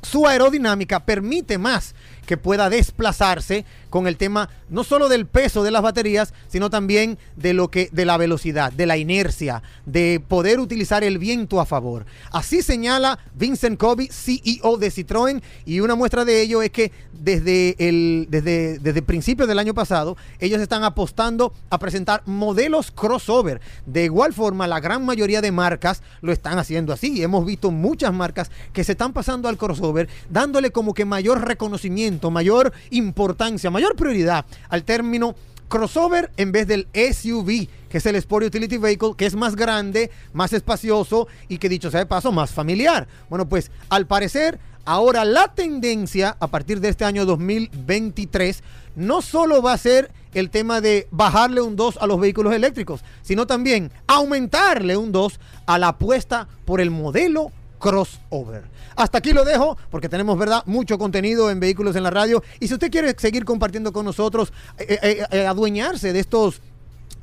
su 0.07 0.27
aerodinámica 0.27 1.05
permite 1.05 1.59
más 1.59 1.96
que 2.27 2.37
pueda 2.37 2.69
desplazarse 2.69 3.65
con 3.91 4.07
el 4.07 4.17
tema 4.17 4.51
no 4.69 4.85
solo 4.85 5.09
del 5.09 5.27
peso 5.27 5.63
de 5.63 5.71
las 5.71 5.83
baterías, 5.83 6.35
sino 6.49 6.69
también 6.69 7.19
de 7.37 7.55
lo 7.55 7.71
que 7.71 7.89
de 7.93 8.05
la 8.05 8.17
velocidad, 8.17 8.73
de 8.73 8.87
la 8.87 8.97
inercia, 8.97 9.63
de 9.87 10.23
poder 10.27 10.61
utilizar 10.61 11.05
el 11.05 11.19
viento 11.19 11.61
a 11.61 11.67
favor. 11.67 12.05
Así 12.33 12.63
señala 12.63 13.19
Vincent 13.35 13.79
Kobe, 13.79 14.09
CEO 14.11 14.77
de 14.77 14.91
Citroën, 14.91 15.43
y 15.65 15.81
una 15.81 15.95
muestra 15.95 16.25
de 16.25 16.43
ello 16.43 16.63
es 16.63 16.71
que 16.71 16.93
desde 17.13 17.77
el 17.79 18.27
desde 18.29 18.79
desde 18.79 19.03
principios 19.03 19.49
del 19.49 19.59
año 19.59 19.73
pasado 19.73 20.17
ellos 20.41 20.61
están 20.61 20.85
apostando 20.85 21.53
a 21.71 21.79
presentar 21.79 22.23
modelos 22.27 22.91
crossover. 22.91 23.61
De 23.87 24.05
igual 24.05 24.33
forma, 24.33 24.67
la 24.67 24.81
gran 24.81 25.05
mayoría 25.05 25.41
de 25.41 25.53
marcas 25.53 26.03
lo 26.21 26.33
están 26.33 26.59
haciendo 26.59 26.93
así. 26.93 27.23
Hemos 27.23 27.47
visto 27.47 27.71
muchas 27.71 28.13
marcas 28.13 28.51
que 28.73 28.85
se 28.85 28.93
están 28.93 29.13
pasando 29.13 29.49
al 29.49 29.57
crossover, 29.57 30.09
dándole 30.31 30.71
como 30.71 30.95
que 30.95 31.05
mayor 31.05 31.47
reconocimiento, 31.47 32.16
mayor 32.31 32.73
importancia, 32.91 33.71
mayor 33.71 33.97
prioridad 33.97 34.45
al 34.69 34.85
término 34.85 35.35
crossover 35.69 36.31
en 36.37 36.53
vez 36.53 36.67
del 36.67 36.87
SUV, 36.95 37.69
que 37.89 37.99
es 37.99 38.07
el 38.07 38.17
Sport 38.17 38.47
Utility 38.47 38.77
Vehicle, 38.77 39.15
que 39.17 39.27
es 39.27 39.35
más 39.35 39.57
grande, 39.57 40.11
más 40.33 40.53
espacioso 40.53 41.29
y 41.49 41.59
que 41.59 41.69
dicho 41.69 41.91
sea 41.91 42.01
de 42.01 42.07
paso, 42.07 42.33
más 42.33 42.53
familiar. 42.53 43.07
Bueno, 43.29 43.49
pues 43.49 43.71
al 43.89 44.07
parecer, 44.07 44.59
ahora 44.85 45.25
la 45.25 45.55
tendencia 45.55 46.37
a 46.41 46.47
partir 46.47 46.81
de 46.81 46.89
este 46.89 47.05
año 47.05 47.27
2023 47.27 48.63
no 48.97 49.23
solo 49.23 49.61
va 49.61 49.73
a 49.73 49.79
ser 49.79 50.11
el 50.35 50.51
tema 50.51 50.81
de 50.81 51.09
bajarle 51.11 51.61
un 51.61 51.77
2 51.77 51.99
a 52.01 52.07
los 52.07 52.21
vehículos 52.21 52.53
eléctricos, 52.53 53.03
sino 53.23 53.47
también 53.47 53.91
aumentarle 54.07 54.97
un 54.97 55.13
2 55.13 55.41
a 55.67 55.79
la 55.79 55.89
apuesta 55.89 56.49
por 56.65 56.81
el 56.81 56.91
modelo 56.91 57.51
crossover. 57.79 58.65
Hasta 58.97 59.19
aquí 59.19 59.33
lo 59.33 59.45
dejo 59.45 59.77
porque 59.91 60.09
tenemos, 60.09 60.39
¿verdad? 60.39 60.63
Mucho 60.67 60.99
contenido 60.99 61.51
en 61.51 61.61
Vehículos 61.61 61.97
en 61.97 62.03
la 62.03 62.11
Radio. 62.11 62.43
Y 62.61 62.69
si 62.69 62.75
usted 62.75 62.91
quiere 62.91 63.15
seguir 63.19 63.45
compartiendo 63.45 63.93
con 63.93 64.05
nosotros, 64.05 64.53
eh, 64.79 64.99
eh, 65.03 65.27
eh, 65.31 65.47
adueñarse 65.47 66.13
de 66.13 66.21
estos 66.21 66.61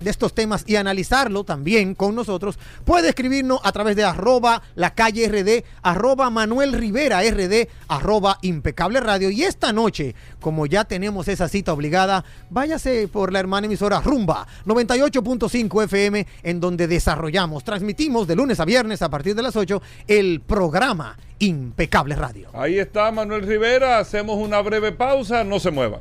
de 0.04 0.12
estos 0.12 0.34
temas 0.34 0.64
y 0.68 0.76
analizarlo 0.76 1.44
también 1.44 1.96
con 1.96 2.16
nosotros, 2.16 2.60
puede 2.86 3.10
escribirnos 3.10 3.60
a 3.64 3.72
través 3.72 3.96
de 3.96 4.04
arroba 4.04 4.62
la 4.76 4.94
calle 4.94 5.28
RD, 5.28 5.66
arroba 5.82 6.30
Manuel 6.30 6.74
Rivera 6.74 7.22
RD, 7.22 7.68
arroba 7.88 8.38
impecable 8.42 9.00
radio. 9.00 9.30
Y 9.30 9.44
esta 9.44 9.74
noche, 9.74 10.16
como 10.40 10.66
ya 10.66 10.86
tenemos 10.86 11.28
esa 11.28 11.48
cita 11.48 11.74
obligada, 11.74 12.24
váyase 12.50 13.08
por 13.08 13.32
la 13.32 13.40
hermana 13.40 13.68
emisora 13.68 14.02
Rumba 14.02 14.48
98.5 14.66 15.84
FM, 15.84 16.28
en 16.44 16.60
donde 16.60 16.88
desarrollamos, 16.88 17.64
transmitimos 17.64 18.28
de 18.28 18.36
lunes 18.36 18.60
a 18.60 18.66
viernes 18.66 19.02
a 19.02 19.10
partir 19.10 19.36
de 19.36 19.42
las 19.42 19.56
8 19.56 19.82
el 20.08 20.42
programa 20.42 21.18
Impecable 21.40 22.16
Radio. 22.16 22.50
Ahí 22.54 22.80
está 22.80 23.12
Manuel 23.12 23.46
Rivera. 23.46 24.00
Hacemos 24.00 24.38
una 24.38 24.62
breve 24.62 24.92
pausa. 24.92 25.44
No 25.44 25.60
se 25.60 25.72
muevan. 25.72 26.00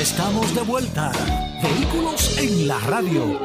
Estamos 0.00 0.54
de 0.54 0.62
vuelta. 0.62 1.12
Vehículos 1.62 2.38
en 2.38 2.66
la 2.66 2.78
radio. 2.80 3.38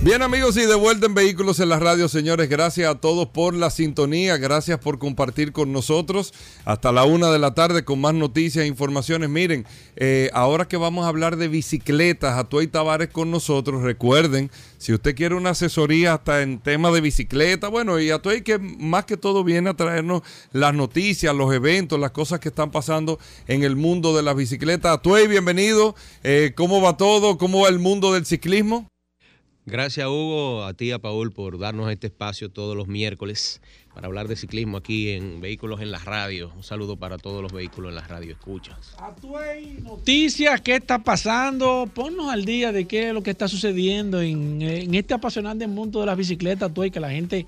Bien 0.00 0.22
amigos 0.22 0.56
y 0.56 0.60
de 0.60 0.76
vuelta 0.76 1.06
en 1.06 1.14
Vehículos 1.14 1.58
en 1.58 1.70
la 1.70 1.80
Radio, 1.80 2.08
señores, 2.08 2.48
gracias 2.48 2.88
a 2.88 3.00
todos 3.00 3.26
por 3.26 3.52
la 3.52 3.68
sintonía, 3.68 4.36
gracias 4.36 4.78
por 4.78 5.00
compartir 5.00 5.50
con 5.50 5.72
nosotros 5.72 6.32
hasta 6.64 6.92
la 6.92 7.02
una 7.02 7.32
de 7.32 7.40
la 7.40 7.52
tarde 7.52 7.84
con 7.84 8.00
más 8.00 8.14
noticias 8.14 8.64
e 8.64 8.68
informaciones. 8.68 9.28
Miren, 9.28 9.66
eh, 9.96 10.30
ahora 10.32 10.68
que 10.68 10.76
vamos 10.76 11.04
a 11.04 11.08
hablar 11.08 11.36
de 11.36 11.48
bicicletas, 11.48 12.38
Atuey 12.38 12.68
Tavares 12.68 13.08
con 13.08 13.32
nosotros, 13.32 13.82
recuerden, 13.82 14.52
si 14.78 14.94
usted 14.94 15.16
quiere 15.16 15.34
una 15.34 15.50
asesoría 15.50 16.14
hasta 16.14 16.42
en 16.42 16.60
temas 16.60 16.94
de 16.94 17.00
bicicleta, 17.00 17.66
bueno, 17.66 17.98
y 17.98 18.10
Atuey 18.10 18.42
que 18.42 18.58
más 18.58 19.04
que 19.04 19.16
todo 19.16 19.42
viene 19.42 19.70
a 19.70 19.74
traernos 19.74 20.22
las 20.52 20.74
noticias, 20.74 21.34
los 21.34 21.52
eventos, 21.52 21.98
las 21.98 22.12
cosas 22.12 22.38
que 22.38 22.50
están 22.50 22.70
pasando 22.70 23.18
en 23.48 23.64
el 23.64 23.74
mundo 23.74 24.16
de 24.16 24.22
las 24.22 24.36
bicicletas. 24.36 24.92
Atuey, 24.92 25.26
bienvenido, 25.26 25.96
Eh, 26.22 26.52
¿cómo 26.56 26.80
va 26.80 26.96
todo? 26.96 27.36
¿Cómo 27.36 27.62
va 27.62 27.68
el 27.68 27.80
mundo 27.80 28.12
del 28.12 28.26
ciclismo? 28.26 28.88
Gracias 29.70 30.06
Hugo, 30.06 30.64
a 30.64 30.72
ti 30.72 30.92
a 30.92 30.98
Paul 30.98 31.30
por 31.30 31.58
darnos 31.58 31.92
este 31.92 32.06
espacio 32.06 32.48
todos 32.48 32.74
los 32.74 32.88
miércoles 32.88 33.60
para 33.92 34.06
hablar 34.06 34.26
de 34.26 34.34
ciclismo 34.34 34.78
aquí 34.78 35.10
en 35.10 35.42
Vehículos 35.42 35.82
en 35.82 35.90
la 35.90 35.98
Radio. 35.98 36.50
Un 36.56 36.62
saludo 36.62 36.96
para 36.96 37.18
todos 37.18 37.42
los 37.42 37.52
vehículos 37.52 37.90
en 37.90 37.96
la 37.96 38.08
radio, 38.08 38.32
escuchas. 38.32 38.96
Noticias, 39.82 40.62
¿qué 40.62 40.76
está 40.76 41.00
pasando? 41.00 41.86
Ponnos 41.92 42.32
al 42.32 42.46
día 42.46 42.72
de 42.72 42.86
qué 42.86 43.08
es 43.08 43.14
lo 43.14 43.22
que 43.22 43.30
está 43.30 43.46
sucediendo 43.46 44.22
en, 44.22 44.62
este 44.94 45.12
apasionante 45.12 45.66
mundo 45.66 46.00
de 46.00 46.06
las 46.06 46.16
bicicletas, 46.16 46.72
Tuey, 46.72 46.90
que 46.90 47.00
la 47.00 47.10
gente, 47.10 47.44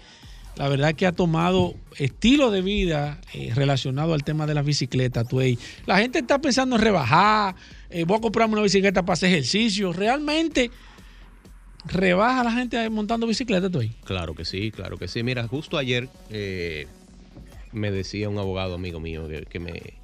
la 0.57 0.69
verdad 0.69 0.95
que 0.95 1.07
ha 1.07 1.13
tomado 1.13 1.75
estilo 1.97 2.51
de 2.51 2.61
vida 2.61 3.19
eh, 3.33 3.53
relacionado 3.55 4.13
al 4.13 4.25
tema 4.25 4.47
de 4.47 4.53
las 4.53 4.67
bicicletas, 4.67 5.27
Tuey. 5.27 5.59
La 5.87 5.97
gente 5.97 6.19
está 6.19 6.39
pensando 6.39 6.77
en 6.77 6.83
rebajar, 6.83 7.55
eh, 7.89 8.05
voy 8.05 8.19
a 8.19 8.21
comprarme 8.21 8.55
una 8.55 8.63
bicicleta 8.63 9.03
para 9.03 9.15
hacer 9.15 9.31
ejercicio. 9.31 9.95
Realmente 9.95 10.71
rebaja 11.85 12.45
la 12.45 12.53
gente 12.53 12.89
montando 12.91 13.27
bicicleta, 13.27 13.71
Tuey. 13.71 13.91
Claro 14.05 14.35
que 14.35 14.45
sí, 14.45 14.71
claro 14.71 14.97
que 14.99 15.09
sí. 15.09 15.23
Mira, 15.23 15.47
justo 15.49 15.79
ayer 15.79 16.09
eh, 16.31 16.87
me 17.73 17.91
decía 17.91 18.29
un 18.29 18.39
abogado 18.39 18.75
amigo 18.75 19.01
mío 19.01 19.29
que, 19.49 19.59
me 19.59 19.95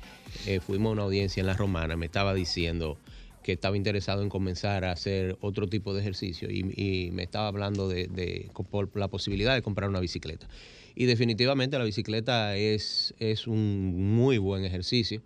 eh, 0.47 0.61
fuimos 0.61 0.90
a 0.90 0.93
una 0.93 1.03
audiencia 1.03 1.40
en 1.40 1.47
La 1.47 1.55
Romana, 1.55 1.97
me 1.97 2.07
estaba 2.07 2.35
diciendo 2.35 2.98
que 3.43 3.53
estaba 3.53 3.77
interesado 3.77 4.23
en 4.23 4.28
comenzar 4.28 4.85
a 4.85 4.90
hacer 4.90 5.36
otro 5.40 5.69
tipo 5.69 5.94
de 5.94 6.01
ejercicio 6.01 6.51
y, 6.51 7.11
me 7.12 7.23
estaba 7.23 7.47
hablando 7.47 7.89
de, 7.89 8.09
de- 8.09 8.51
la 8.94 9.09
posibilidad 9.09 9.55
de 9.55 9.62
comprar 9.62 9.89
una 9.89 10.01
bicicleta. 10.01 10.48
Y 10.97 11.05
definitivamente 11.05 11.78
la 11.78 11.85
bicicleta 11.85 12.57
es, 12.57 13.15
es 13.20 13.47
un 13.47 14.15
muy 14.16 14.39
buen 14.39 14.65
ejercicio. 14.65 15.23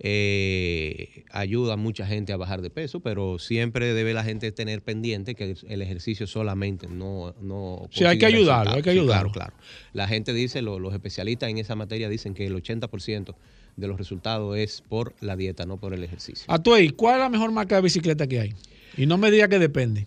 Eh, 0.00 1.24
ayuda 1.30 1.74
a 1.74 1.76
mucha 1.76 2.06
gente 2.06 2.32
a 2.32 2.36
bajar 2.36 2.62
de 2.62 2.70
peso, 2.70 3.00
pero 3.00 3.38
siempre 3.38 3.94
debe 3.94 4.14
la 4.14 4.24
gente 4.24 4.50
tener 4.52 4.82
pendiente 4.82 5.34
que 5.34 5.54
el 5.68 5.82
ejercicio 5.82 6.26
solamente 6.26 6.86
no... 6.88 7.34
no 7.40 7.88
Sí, 7.90 8.04
hay 8.04 8.18
que 8.18 8.26
ayudarlo, 8.26 8.72
hay 8.74 8.82
que. 8.82 8.92
Sí, 8.92 8.98
ayudarlo. 8.98 9.30
claro, 9.32 9.52
claro. 9.52 9.64
La 9.92 10.06
gente 10.08 10.32
dice, 10.32 10.62
lo- 10.62 10.78
los 10.78 10.92
especialistas 10.94 11.50
en 11.50 11.58
esa 11.58 11.74
materia 11.74 12.08
dicen 12.08 12.34
que 12.34 12.46
el 12.46 12.54
80% 12.54 13.34
de 13.76 13.88
los 13.88 13.98
resultados 13.98 14.56
es 14.56 14.82
por 14.88 15.14
la 15.20 15.36
dieta, 15.36 15.66
no 15.66 15.78
por 15.78 15.94
el 15.94 16.04
ejercicio. 16.04 16.44
Atuey, 16.48 16.90
¿cuál 16.90 17.14
es 17.16 17.20
la 17.20 17.28
mejor 17.28 17.50
marca 17.52 17.76
de 17.76 17.82
bicicleta 17.82 18.26
que 18.26 18.40
hay? 18.40 18.54
Y 18.96 19.06
no 19.06 19.18
me 19.18 19.30
diga 19.30 19.48
que 19.48 19.58
depende. 19.58 20.06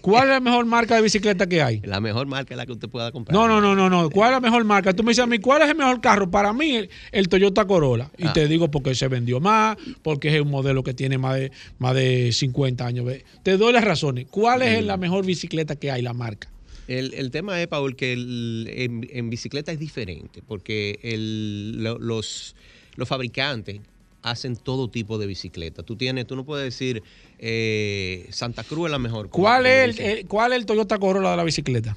¿Cuál 0.00 0.24
es 0.24 0.30
la 0.30 0.40
mejor 0.40 0.64
marca 0.66 0.96
de 0.96 1.02
bicicleta 1.02 1.46
que 1.48 1.62
hay? 1.62 1.80
La 1.84 2.00
mejor 2.00 2.26
marca 2.26 2.54
es 2.54 2.58
la 2.58 2.66
que 2.66 2.72
usted 2.72 2.88
pueda 2.88 3.10
comprar. 3.12 3.34
No, 3.34 3.48
no, 3.48 3.60
no, 3.60 3.74
no, 3.74 3.88
no. 3.90 4.10
¿Cuál 4.10 4.30
es 4.30 4.36
la 4.36 4.40
mejor 4.40 4.64
marca? 4.64 4.92
Tú 4.92 5.02
me 5.02 5.10
dices 5.10 5.24
a 5.24 5.26
mí, 5.26 5.38
¿cuál 5.38 5.62
es 5.62 5.68
el 5.68 5.76
mejor 5.76 6.00
carro? 6.00 6.30
Para 6.30 6.52
mí, 6.52 6.76
el, 6.76 6.90
el 7.12 7.28
Toyota 7.28 7.66
Corolla. 7.66 8.10
Y 8.18 8.26
Ah. 8.26 8.32
te 8.32 8.46
digo 8.48 8.70
porque 8.70 8.94
se 8.94 9.08
vendió 9.08 9.40
más, 9.40 9.76
porque 10.02 10.34
es 10.34 10.40
un 10.40 10.50
modelo 10.50 10.82
que 10.82 10.94
tiene 10.94 11.18
más 11.18 11.36
de, 11.36 11.52
más 11.78 11.94
de 11.94 12.30
50 12.32 12.86
años. 12.86 13.06
Te 13.42 13.56
doy 13.56 13.72
las 13.72 13.84
razones. 13.84 14.26
¿Cuál 14.30 14.62
es 14.62 14.82
Mm. 14.82 14.86
la 14.86 14.96
mejor 14.96 15.24
bicicleta 15.26 15.76
que 15.76 15.90
hay, 15.90 16.02
la 16.02 16.12
marca? 16.12 16.48
El, 16.86 17.14
el 17.14 17.30
tema 17.30 17.60
es, 17.60 17.66
Paul, 17.66 17.96
que 17.96 18.12
el- 18.12 18.68
en, 18.70 19.08
en 19.10 19.30
bicicleta 19.30 19.72
es 19.72 19.78
diferente, 19.78 20.42
porque 20.46 20.98
el- 21.02 21.82
lo- 21.82 21.98
los, 21.98 22.54
los 22.96 23.08
fabricantes 23.08 23.80
hacen 24.24 24.56
todo 24.56 24.88
tipo 24.88 25.18
de 25.18 25.26
bicicleta. 25.26 25.82
Tú 25.84 25.94
tienes, 25.96 26.26
tú 26.26 26.34
no 26.34 26.44
puedes 26.44 26.64
decir 26.64 27.02
eh, 27.38 28.26
Santa 28.30 28.64
Cruz 28.64 28.86
es 28.86 28.90
la 28.90 28.98
mejor. 28.98 29.28
¿Cuál 29.30 29.66
es 29.66 29.98
el, 30.00 30.04
el- 30.04 30.26
cuál 30.26 30.52
es 30.52 30.58
el 30.58 30.66
Toyota 30.66 30.98
Corolla 30.98 31.30
de 31.30 31.36
la 31.36 31.44
bicicleta? 31.44 31.94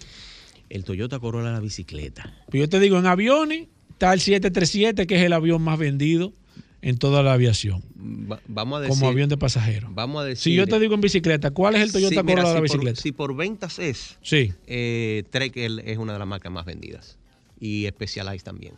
El 0.70 0.84
Toyota 0.84 1.20
Corolla 1.20 1.52
la 1.52 1.60
bicicleta. 1.62 2.34
Pues 2.52 2.60
yo 2.62 2.70
te 2.70 2.80
digo, 2.80 3.00
en 3.00 3.06
aviones 3.06 3.68
está 3.92 4.14
el 4.14 4.20
737, 4.20 5.08
que 5.08 5.16
es 5.16 5.22
el 5.24 5.32
avión 5.34 5.62
más 5.62 5.80
vendido 5.80 6.34
en 6.82 6.98
toda 6.98 7.24
la 7.24 7.34
aviación. 7.34 7.82
Va- 8.30 8.42
vamos 8.48 8.78
a 8.78 8.82
decir, 8.82 8.96
Como 9.00 9.10
avión 9.10 9.30
de 9.30 9.38
pasajeros. 9.38 9.90
Vamos 9.96 10.22
a 10.22 10.26
decir. 10.26 10.44
Si 10.52 10.54
yo 10.56 10.68
te 10.68 10.78
digo 10.80 10.94
en 10.96 11.02
bicicleta, 11.02 11.52
¿cuál 11.52 11.76
es 11.76 11.82
el 11.82 11.92
Toyota 11.94 12.16
Sí, 12.16 12.24
mira, 12.26 12.42
Corolla 12.44 12.54
de 12.56 12.62
la 12.62 12.68
si 12.68 12.68
por- 12.68 12.78
bicicleta? 12.80 13.02
si 13.02 13.12
por 13.14 13.36
ventas 13.38 13.80
es, 13.80 14.18
Sí. 14.22 14.54
eh, 14.68 15.24
Trek 15.30 15.54
es 15.56 15.98
una 15.98 16.14
de 16.14 16.20
las 16.20 16.28
marcas 16.28 16.52
más 16.52 16.66
vendidas. 16.66 17.18
Y 17.60 17.88
Specialized 17.88 18.44
también. 18.44 18.74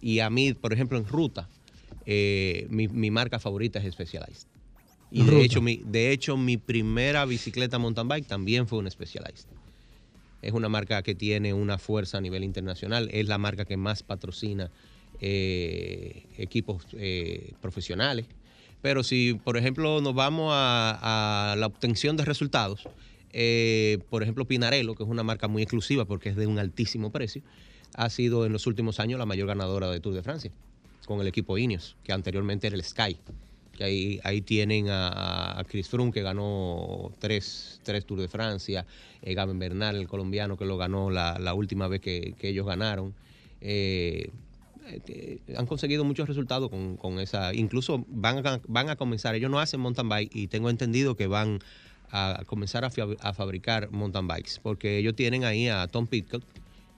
Y 0.00 0.20
a 0.20 0.30
mí, 0.30 0.54
por 0.54 0.72
ejemplo, 0.72 0.96
en 0.96 1.06
ruta, 1.06 1.48
eh, 2.12 2.66
mi, 2.70 2.88
mi 2.88 3.12
marca 3.12 3.38
favorita 3.38 3.78
es 3.78 3.92
Specialized. 3.92 4.48
Y 5.12 5.22
de 5.22 5.44
hecho, 5.44 5.62
mi, 5.62 5.76
de 5.76 6.10
hecho, 6.10 6.36
mi 6.36 6.56
primera 6.56 7.24
bicicleta 7.24 7.78
mountain 7.78 8.08
bike 8.08 8.26
también 8.26 8.66
fue 8.66 8.80
una 8.80 8.90
Specialized. 8.90 9.46
Es 10.42 10.52
una 10.52 10.68
marca 10.68 11.04
que 11.04 11.14
tiene 11.14 11.54
una 11.54 11.78
fuerza 11.78 12.18
a 12.18 12.20
nivel 12.20 12.42
internacional. 12.42 13.08
Es 13.12 13.28
la 13.28 13.38
marca 13.38 13.64
que 13.64 13.76
más 13.76 14.02
patrocina 14.02 14.72
eh, 15.20 16.26
equipos 16.36 16.84
eh, 16.94 17.52
profesionales. 17.60 18.26
Pero 18.82 19.04
si, 19.04 19.34
por 19.44 19.56
ejemplo, 19.56 20.00
nos 20.00 20.14
vamos 20.14 20.50
a, 20.52 21.52
a 21.52 21.56
la 21.56 21.66
obtención 21.66 22.16
de 22.16 22.24
resultados, 22.24 22.88
eh, 23.32 23.98
por 24.10 24.24
ejemplo, 24.24 24.46
Pinarello, 24.46 24.96
que 24.96 25.04
es 25.04 25.08
una 25.08 25.22
marca 25.22 25.46
muy 25.46 25.62
exclusiva 25.62 26.06
porque 26.06 26.30
es 26.30 26.36
de 26.36 26.48
un 26.48 26.58
altísimo 26.58 27.12
precio, 27.12 27.42
ha 27.94 28.10
sido 28.10 28.46
en 28.46 28.52
los 28.52 28.66
últimos 28.66 28.98
años 28.98 29.20
la 29.20 29.26
mayor 29.26 29.46
ganadora 29.46 29.88
de 29.92 30.00
Tour 30.00 30.14
de 30.14 30.22
Francia 30.24 30.50
con 31.06 31.20
el 31.20 31.26
equipo 31.26 31.58
Ineos, 31.58 31.96
que 32.04 32.12
anteriormente 32.12 32.66
era 32.66 32.76
el 32.76 32.84
Sky. 32.84 33.16
Que 33.72 34.20
ahí, 34.22 34.40
tienen 34.42 34.88
a, 34.90 35.64
Chris 35.66 35.88
Froome, 35.88 36.12
que 36.12 36.22
ganó 36.22 37.12
tres, 37.18 37.80
tres 37.82 38.04
Tours 38.04 38.20
de 38.20 38.28
Francia, 38.28 38.86
eh, 39.22 39.34
Gaben 39.34 39.58
Bernal, 39.58 39.96
el 39.96 40.06
colombiano, 40.06 40.58
que 40.58 40.66
lo 40.66 40.76
ganó 40.76 41.10
la, 41.10 41.54
última 41.54 41.88
vez 41.88 42.00
que, 42.00 42.34
ellos 42.42 42.66
ganaron. 42.66 43.14
Eh, 43.60 44.30
eh, 45.06 45.38
han 45.56 45.66
conseguido 45.66 46.04
muchos 46.04 46.28
resultados 46.28 46.70
con, 46.70 47.18
esa. 47.20 47.54
Incluso 47.54 48.04
van 48.08 48.46
a, 48.46 48.60
van 48.68 48.90
a 48.90 48.96
comenzar, 48.96 49.34
ellos 49.34 49.50
no 49.50 49.60
hacen 49.60 49.80
mountain 49.80 50.08
bike 50.08 50.34
y 50.34 50.48
tengo 50.48 50.68
entendido 50.68 51.16
que 51.16 51.26
van 51.26 51.60
a 52.12 52.42
comenzar 52.46 52.84
a 52.84 53.32
fabricar 53.32 53.90
mountain 53.92 54.26
bikes, 54.26 54.52
porque 54.62 54.98
ellos 54.98 55.14
tienen 55.14 55.44
ahí 55.44 55.68
a 55.68 55.86
Tom 55.86 56.06
Pitcock, 56.06 56.42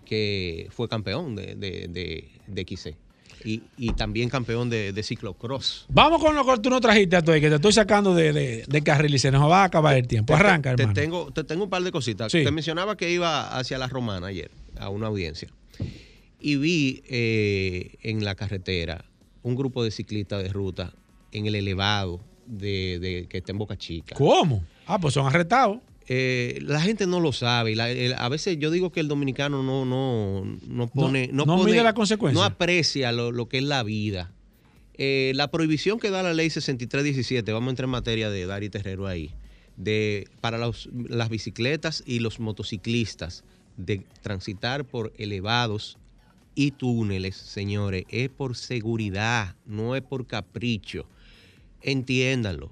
que 0.04 0.68
fue 0.70 0.88
campeón 0.88 1.36
de, 1.36 1.54
de, 1.54 1.86
de, 1.88 2.28
de 2.46 2.76
XC. 2.76 2.96
Y, 3.44 3.62
y 3.76 3.92
también 3.94 4.28
campeón 4.28 4.70
de, 4.70 4.92
de 4.92 5.02
ciclocross. 5.02 5.86
Vamos 5.88 6.22
con 6.22 6.34
lo 6.36 6.44
que 6.46 6.58
tú 6.60 6.70
no 6.70 6.80
trajiste 6.80 7.16
a 7.16 7.22
que 7.22 7.40
te 7.40 7.54
estoy 7.54 7.72
sacando 7.72 8.14
de, 8.14 8.32
de, 8.32 8.64
de 8.68 8.82
carril 8.82 9.14
y 9.14 9.18
se 9.18 9.30
nos 9.30 9.50
va 9.50 9.62
a 9.62 9.64
acabar 9.64 9.96
el 9.96 10.06
tiempo. 10.06 10.34
Arranca, 10.34 10.74
te, 10.76 10.82
hermano. 10.82 10.94
tengo, 11.00 11.32
te 11.32 11.44
tengo 11.44 11.64
un 11.64 11.70
par 11.70 11.82
de 11.82 11.90
cositas. 11.90 12.30
Sí. 12.30 12.44
Te 12.44 12.50
mencionaba 12.50 12.96
que 12.96 13.10
iba 13.10 13.56
hacia 13.58 13.78
la 13.78 13.88
Romana 13.88 14.28
ayer, 14.28 14.50
a 14.78 14.88
una 14.88 15.08
audiencia. 15.08 15.48
Y 16.40 16.56
vi 16.56 17.02
eh, 17.08 17.96
en 18.02 18.24
la 18.24 18.34
carretera 18.34 19.04
un 19.42 19.54
grupo 19.56 19.82
de 19.84 19.90
ciclistas 19.90 20.42
de 20.42 20.48
ruta 20.48 20.92
en 21.32 21.46
el 21.46 21.54
elevado 21.54 22.20
de, 22.46 22.98
de- 23.00 23.26
que 23.28 23.38
está 23.38 23.52
en 23.52 23.58
Boca 23.58 23.76
Chica. 23.76 24.14
¿Cómo? 24.16 24.64
Ah, 24.86 24.98
pues 25.00 25.14
son 25.14 25.26
arrestados. 25.26 25.78
Eh, 26.08 26.58
la 26.62 26.80
gente 26.80 27.06
no 27.06 27.20
lo 27.20 27.32
sabe. 27.32 27.72
y 27.72 27.74
la- 27.74 27.90
el- 27.90 28.14
a 28.14 28.28
veces 28.28 28.58
yo 28.58 28.70
digo 28.70 28.90
que 28.90 29.00
el 29.00 29.08
dominicano 29.08 29.62
no, 29.62 29.84
no, 29.84 30.44
no 30.66 30.88
pone. 30.88 31.28
No- 31.28 31.44
No, 31.44 31.52
no 31.56 31.58
pone- 31.62 31.72
mide 31.72 31.82
la 31.84 31.94
consecuencia. 31.94 32.38
No 32.40 32.44
aprecia 32.44 33.12
lo, 33.12 33.30
lo 33.32 33.48
que 33.48 33.58
es 33.58 33.64
la 33.64 33.82
vida. 33.82 34.32
Eh, 34.94 35.32
la 35.36 35.50
prohibición 35.50 35.98
que 35.98 36.10
da 36.10 36.22
la 36.22 36.34
ley 36.34 36.50
6317, 36.50 37.52
vamos 37.52 37.68
a 37.68 37.70
entrar 37.70 37.84
en 37.86 37.90
materia 37.92 38.30
de 38.30 38.46
Dari 38.46 38.68
Terrero 38.68 39.06
ahí, 39.06 39.30
de, 39.76 40.28
para 40.40 40.58
los- 40.58 40.88
las 41.08 41.28
bicicletas 41.30 42.02
y 42.06 42.18
los 42.18 42.40
motociclistas 42.40 43.42
de 43.76 44.04
transitar 44.22 44.84
por 44.84 45.12
elevados 45.16 45.96
y 46.54 46.72
túneles, 46.72 47.36
señores, 47.36 48.04
es 48.10 48.28
por 48.28 48.54
seguridad, 48.56 49.56
no 49.64 49.96
es 49.96 50.02
por 50.02 50.26
capricho. 50.26 51.06
Entiéndanlo 51.80 52.70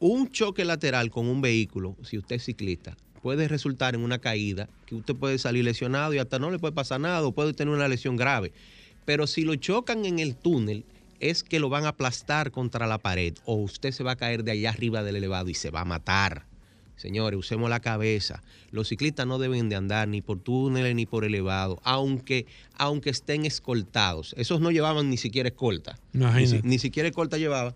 un 0.00 0.30
choque 0.30 0.64
lateral 0.64 1.10
con 1.10 1.28
un 1.28 1.40
vehículo, 1.40 1.96
si 2.02 2.18
usted 2.18 2.36
es 2.36 2.44
ciclista, 2.44 2.96
puede 3.22 3.46
resultar 3.46 3.94
en 3.94 4.02
una 4.02 4.18
caída 4.18 4.68
que 4.86 4.94
usted 4.94 5.14
puede 5.14 5.38
salir 5.38 5.64
lesionado 5.64 6.12
y 6.14 6.18
hasta 6.18 6.38
no 6.38 6.50
le 6.50 6.58
puede 6.58 6.72
pasar 6.72 7.00
nada 7.00 7.22
o 7.22 7.32
puede 7.32 7.52
tener 7.52 7.72
una 7.72 7.86
lesión 7.86 8.16
grave. 8.16 8.52
Pero 9.04 9.26
si 9.26 9.42
lo 9.42 9.54
chocan 9.56 10.04
en 10.04 10.18
el 10.18 10.34
túnel, 10.36 10.84
es 11.20 11.42
que 11.42 11.60
lo 11.60 11.68
van 11.68 11.84
a 11.84 11.90
aplastar 11.90 12.50
contra 12.50 12.86
la 12.86 12.98
pared 12.98 13.34
o 13.44 13.54
usted 13.54 13.92
se 13.92 14.02
va 14.02 14.12
a 14.12 14.16
caer 14.16 14.42
de 14.42 14.52
allá 14.52 14.70
arriba 14.70 15.02
del 15.02 15.16
elevado 15.16 15.50
y 15.50 15.54
se 15.54 15.70
va 15.70 15.82
a 15.82 15.84
matar. 15.84 16.46
Señores, 16.96 17.38
usemos 17.38 17.70
la 17.70 17.80
cabeza. 17.80 18.42
Los 18.72 18.88
ciclistas 18.88 19.26
no 19.26 19.38
deben 19.38 19.70
de 19.70 19.76
andar 19.76 20.06
ni 20.06 20.20
por 20.20 20.38
túneles 20.38 20.94
ni 20.94 21.06
por 21.06 21.24
elevado, 21.24 21.80
aunque, 21.82 22.44
aunque 22.76 23.08
estén 23.08 23.46
escoltados. 23.46 24.34
Esos 24.36 24.60
no 24.60 24.70
llevaban 24.70 25.08
ni 25.08 25.16
siquiera 25.16 25.48
escolta. 25.48 25.98
Ni, 26.12 26.78
siquiera 26.78 27.08
escolta 27.08 27.38
llevaban. 27.38 27.72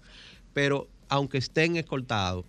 Pero 0.52 0.88
aunque 1.08 1.38
estén 1.38 1.76
escoltados, 1.76 2.44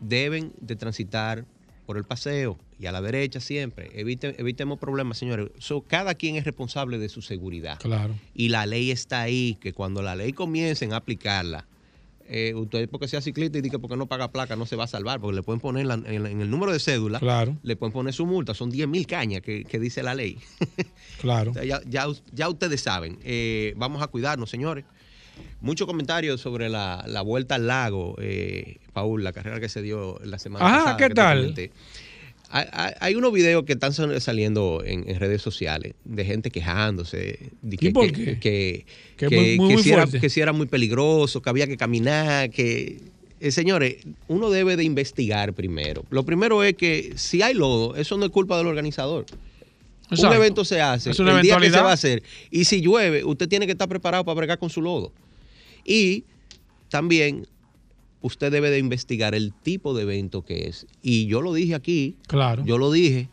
deben 0.00 0.52
de 0.60 0.76
transitar 0.76 1.44
por 1.86 1.96
el 1.96 2.04
paseo 2.04 2.58
y 2.78 2.86
a 2.86 2.92
la 2.92 3.00
derecha 3.00 3.40
siempre. 3.40 3.90
Evite- 4.00 4.34
evitemos 4.38 4.78
problemas, 4.78 5.18
señores. 5.18 5.48
So, 5.58 5.80
cada 5.82 6.14
quien 6.14 6.36
es 6.36 6.44
responsable 6.44 6.98
de 6.98 7.08
su 7.08 7.22
seguridad. 7.22 7.78
Claro. 7.80 8.14
Y 8.34 8.50
la 8.50 8.66
ley 8.66 8.90
está 8.90 9.22
ahí, 9.22 9.56
que 9.60 9.72
cuando 9.72 10.02
la 10.02 10.14
ley 10.14 10.32
comiencen 10.32 10.92
a 10.92 10.96
aplicarla, 10.96 11.66
eh, 12.30 12.52
usted 12.54 12.90
porque 12.90 13.08
sea 13.08 13.22
ciclista 13.22 13.56
y 13.56 13.62
diga 13.62 13.78
porque 13.78 13.96
no 13.96 14.04
paga 14.06 14.30
placa 14.30 14.54
no 14.54 14.66
se 14.66 14.76
va 14.76 14.84
a 14.84 14.86
salvar, 14.86 15.18
porque 15.18 15.36
le 15.36 15.42
pueden 15.42 15.60
poner 15.60 15.86
la- 15.86 15.94
en, 15.94 16.26
en 16.26 16.40
el 16.42 16.50
número 16.50 16.72
de 16.72 16.78
cédula, 16.78 17.18
Claro. 17.20 17.56
le 17.62 17.74
pueden 17.74 17.92
poner 17.94 18.12
su 18.12 18.26
multa, 18.26 18.52
son 18.52 18.70
10 18.70 18.86
mil 18.86 19.06
cañas 19.06 19.40
que, 19.40 19.64
que 19.64 19.78
dice 19.80 20.02
la 20.02 20.14
ley. 20.14 20.38
Claro. 21.22 21.50
O 21.50 21.54
sea, 21.54 21.64
ya, 21.64 21.80
ya, 21.88 22.06
ya 22.32 22.48
ustedes 22.50 22.82
saben, 22.82 23.18
eh, 23.24 23.72
vamos 23.76 24.02
a 24.02 24.06
cuidarnos, 24.08 24.50
señores. 24.50 24.84
Muchos 25.60 25.86
comentarios 25.86 26.40
sobre 26.40 26.68
la, 26.68 27.04
la 27.08 27.22
vuelta 27.22 27.56
al 27.56 27.66
lago, 27.66 28.14
eh, 28.20 28.76
Paul, 28.92 29.24
la 29.24 29.32
carrera 29.32 29.58
que 29.60 29.68
se 29.68 29.82
dio 29.82 30.18
la 30.24 30.38
semana 30.38 30.64
Ajá, 30.66 30.78
pasada. 30.78 30.96
¿qué 30.96 31.08
tal? 31.14 31.54
Hay, 32.50 33.14
unos 33.14 33.30
videos 33.32 33.64
que 33.64 33.74
están 33.74 33.92
sal- 33.92 34.18
saliendo 34.22 34.82
en, 34.84 35.08
en 35.08 35.20
redes 35.20 35.42
sociales 35.42 35.92
de 36.04 36.24
gente 36.24 36.50
quejándose. 36.50 37.50
De 37.60 37.76
que, 37.76 37.88
¿Y 37.88 37.90
por 37.92 38.06
que- 38.06 38.12
qué? 38.12 38.38
Que, 38.38 38.86
Que 39.18 39.26
que- 39.28 39.36
muy- 39.36 39.56
muy- 39.58 39.68
que 39.68 39.74
muy 39.74 39.82
si 39.82 39.90
era, 39.92 40.02
fuerte. 40.06 40.20
que 40.20 40.30
si 40.30 40.40
era 40.40 40.52
muy 40.54 40.66
peligroso, 40.66 41.42
que 41.42 41.50
había 41.50 41.66
que 41.66 41.76
caminar, 41.76 42.48
que... 42.50 43.00
Eh, 43.40 43.50
señores, 43.52 43.98
uno 44.28 44.50
debe 44.50 44.76
de 44.76 44.82
investigar 44.84 45.52
primero. 45.52 46.04
Lo 46.10 46.24
primero 46.24 46.64
es 46.64 46.74
que 46.74 47.12
si 47.16 47.42
hay 47.42 47.54
lodo, 47.54 47.94
eso 47.96 48.16
no 48.16 48.24
es 48.24 48.30
culpa 48.32 48.56
del 48.58 48.66
organizador. 48.66 49.26
Exacto. 50.10 50.28
Un 50.28 50.32
evento 50.42 50.64
se 50.64 50.80
hace 50.80 51.10
Es 51.10 51.18
una 51.20 51.36
el 51.36 51.42
día 51.42 51.58
que 51.58 51.70
se 51.70 51.80
va 51.80 51.90
a 51.90 51.92
hacer. 51.92 52.22
Y 52.50 52.64
si 52.64 52.80
llueve, 52.80 53.22
usted 53.24 53.46
tiene 53.46 53.66
que 53.66 53.72
estar 53.72 53.88
preparado 53.88 54.24
para 54.24 54.34
bregar 54.36 54.58
con 54.58 54.70
su 54.70 54.80
lodo. 54.82 55.12
Y 55.90 56.24
también 56.90 57.46
usted 58.20 58.52
debe 58.52 58.70
de 58.70 58.78
investigar 58.78 59.34
el 59.34 59.52
tipo 59.54 59.94
de 59.94 60.02
evento 60.02 60.42
que 60.44 60.68
es. 60.68 60.86
Y 61.02 61.26
yo 61.26 61.40
lo 61.40 61.54
dije 61.54 61.74
aquí. 61.74 62.16
Claro. 62.26 62.62
Yo 62.66 62.76
lo 62.78 62.92
dije. 62.92 63.28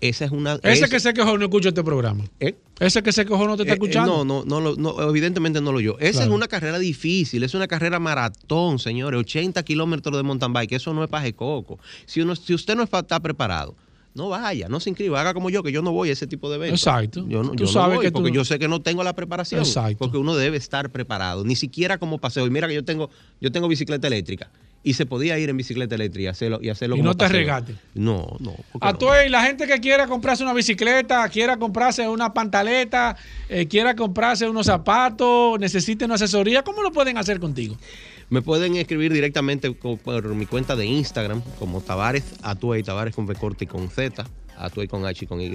Esa 0.00 0.24
es 0.26 0.30
una. 0.30 0.54
Ese 0.62 0.84
es- 0.84 0.90
que 0.90 1.00
se 1.00 1.12
quejó 1.12 1.36
no 1.38 1.44
escucha 1.44 1.68
este 1.70 1.82
programa. 1.82 2.24
¿Eh? 2.40 2.54
Ese 2.78 3.02
que 3.02 3.10
se 3.12 3.24
quejó 3.26 3.46
no 3.48 3.56
te 3.56 3.62
está 3.64 3.72
eh, 3.74 3.76
eh, 3.76 3.78
escuchando. 3.82 4.24
no, 4.24 4.44
no, 4.44 4.60
no, 4.60 4.74
no, 4.76 5.08
evidentemente 5.10 5.60
no 5.60 5.72
lo 5.72 5.80
yo. 5.80 5.96
Esa 5.98 6.18
Claro. 6.20 6.30
es 6.30 6.34
una 6.36 6.46
carrera 6.48 6.78
difícil, 6.78 7.42
es 7.42 7.54
una 7.54 7.66
carrera 7.66 7.98
maratón, 7.98 8.78
señores. 8.78 9.18
80 9.20 9.62
kilómetros 9.64 10.16
de 10.16 10.22
mountain 10.22 10.52
bike, 10.52 10.72
eso 10.72 10.94
no 10.94 11.02
es 11.02 11.10
paje 11.10 11.32
coco. 11.32 11.80
Si, 12.06 12.20
uno, 12.20 12.36
si 12.36 12.54
usted 12.54 12.76
no 12.76 12.84
está 12.84 13.18
preparado, 13.20 13.74
no 14.14 14.28
vaya, 14.28 14.68
no 14.68 14.80
se 14.80 14.90
inscriba, 14.90 15.20
haga 15.20 15.34
como 15.34 15.48
yo, 15.50 15.62
que 15.62 15.70
yo 15.72 15.80
no 15.82 15.92
voy 15.92 16.10
a 16.10 16.12
ese 16.12 16.26
tipo 16.26 16.48
de 16.50 16.56
eventos. 16.56 16.80
Exacto. 16.80 17.24
Yo 17.28 17.42
no, 17.42 17.50
Tú 17.50 17.56
yo 17.58 17.64
no 17.66 17.72
sabes 17.72 17.96
voy 17.96 18.04
que 18.06 18.10
tú- 18.10 18.20
porque 18.20 18.32
yo 18.32 18.44
sé 18.44 18.58
que 18.58 18.66
no 18.68 18.80
tengo 18.82 19.04
la 19.04 19.14
preparación. 19.14 19.60
Exacto. 19.60 19.98
Porque 19.98 20.18
uno 20.18 20.34
debe 20.34 20.56
estar 20.56 20.90
preparado, 20.90 21.44
ni 21.44 21.54
siquiera 21.56 21.98
como 21.98 22.18
paseo. 22.18 22.46
Y 22.46 22.50
mira 22.50 22.66
que 22.68 22.74
yo 22.74 22.84
tengo, 22.84 23.10
yo 23.40 23.52
tengo 23.52 23.68
bicicleta 23.68 24.06
eléctrica. 24.08 24.50
Y 24.84 24.94
se 24.94 25.06
podía 25.06 25.36
ir 25.38 25.50
en 25.50 25.56
bicicleta 25.56 25.96
eléctrica 25.96 26.22
y 26.24 26.26
hacerlo, 26.28 26.60
y 26.62 26.68
hacerlo 26.68 26.94
Y 26.94 26.98
como 27.00 27.10
no 27.10 27.14
te 27.16 27.24
paseo. 27.24 27.36
regate. 27.40 27.74
No, 27.94 28.36
no. 28.38 28.52
¿por 28.72 28.80
qué 28.80 28.88
A 28.88 28.92
no? 28.92 29.26
y 29.26 29.28
la 29.28 29.42
gente 29.42 29.66
que 29.66 29.78
quiera 29.80 30.06
comprarse 30.06 30.44
una 30.44 30.54
bicicleta, 30.54 31.28
quiera 31.28 31.56
comprarse 31.56 32.08
una 32.08 32.32
pantaleta, 32.32 33.16
eh, 33.48 33.66
quiera 33.66 33.94
comprarse 33.96 34.48
unos 34.48 34.66
zapatos, 34.66 35.58
necesite 35.58 36.04
una 36.04 36.14
asesoría, 36.14 36.62
¿cómo 36.62 36.82
lo 36.82 36.92
pueden 36.92 37.18
hacer 37.18 37.40
contigo? 37.40 37.76
Me 38.30 38.42
pueden 38.42 38.76
escribir 38.76 39.10
directamente 39.12 39.70
por 39.72 40.34
mi 40.34 40.44
cuenta 40.44 40.76
de 40.76 40.84
Instagram 40.84 41.40
como 41.58 41.80
Tavares 41.80 42.24
Atuey, 42.42 42.82
Tavares 42.82 43.14
con 43.14 43.24
B 43.24 43.34
corta 43.34 43.64
y 43.64 43.66
con 43.66 43.88
Z, 43.88 44.22
Atuey 44.58 44.86
con 44.86 45.06
H 45.06 45.24
y 45.24 45.28
con 45.28 45.40
Y. 45.40 45.48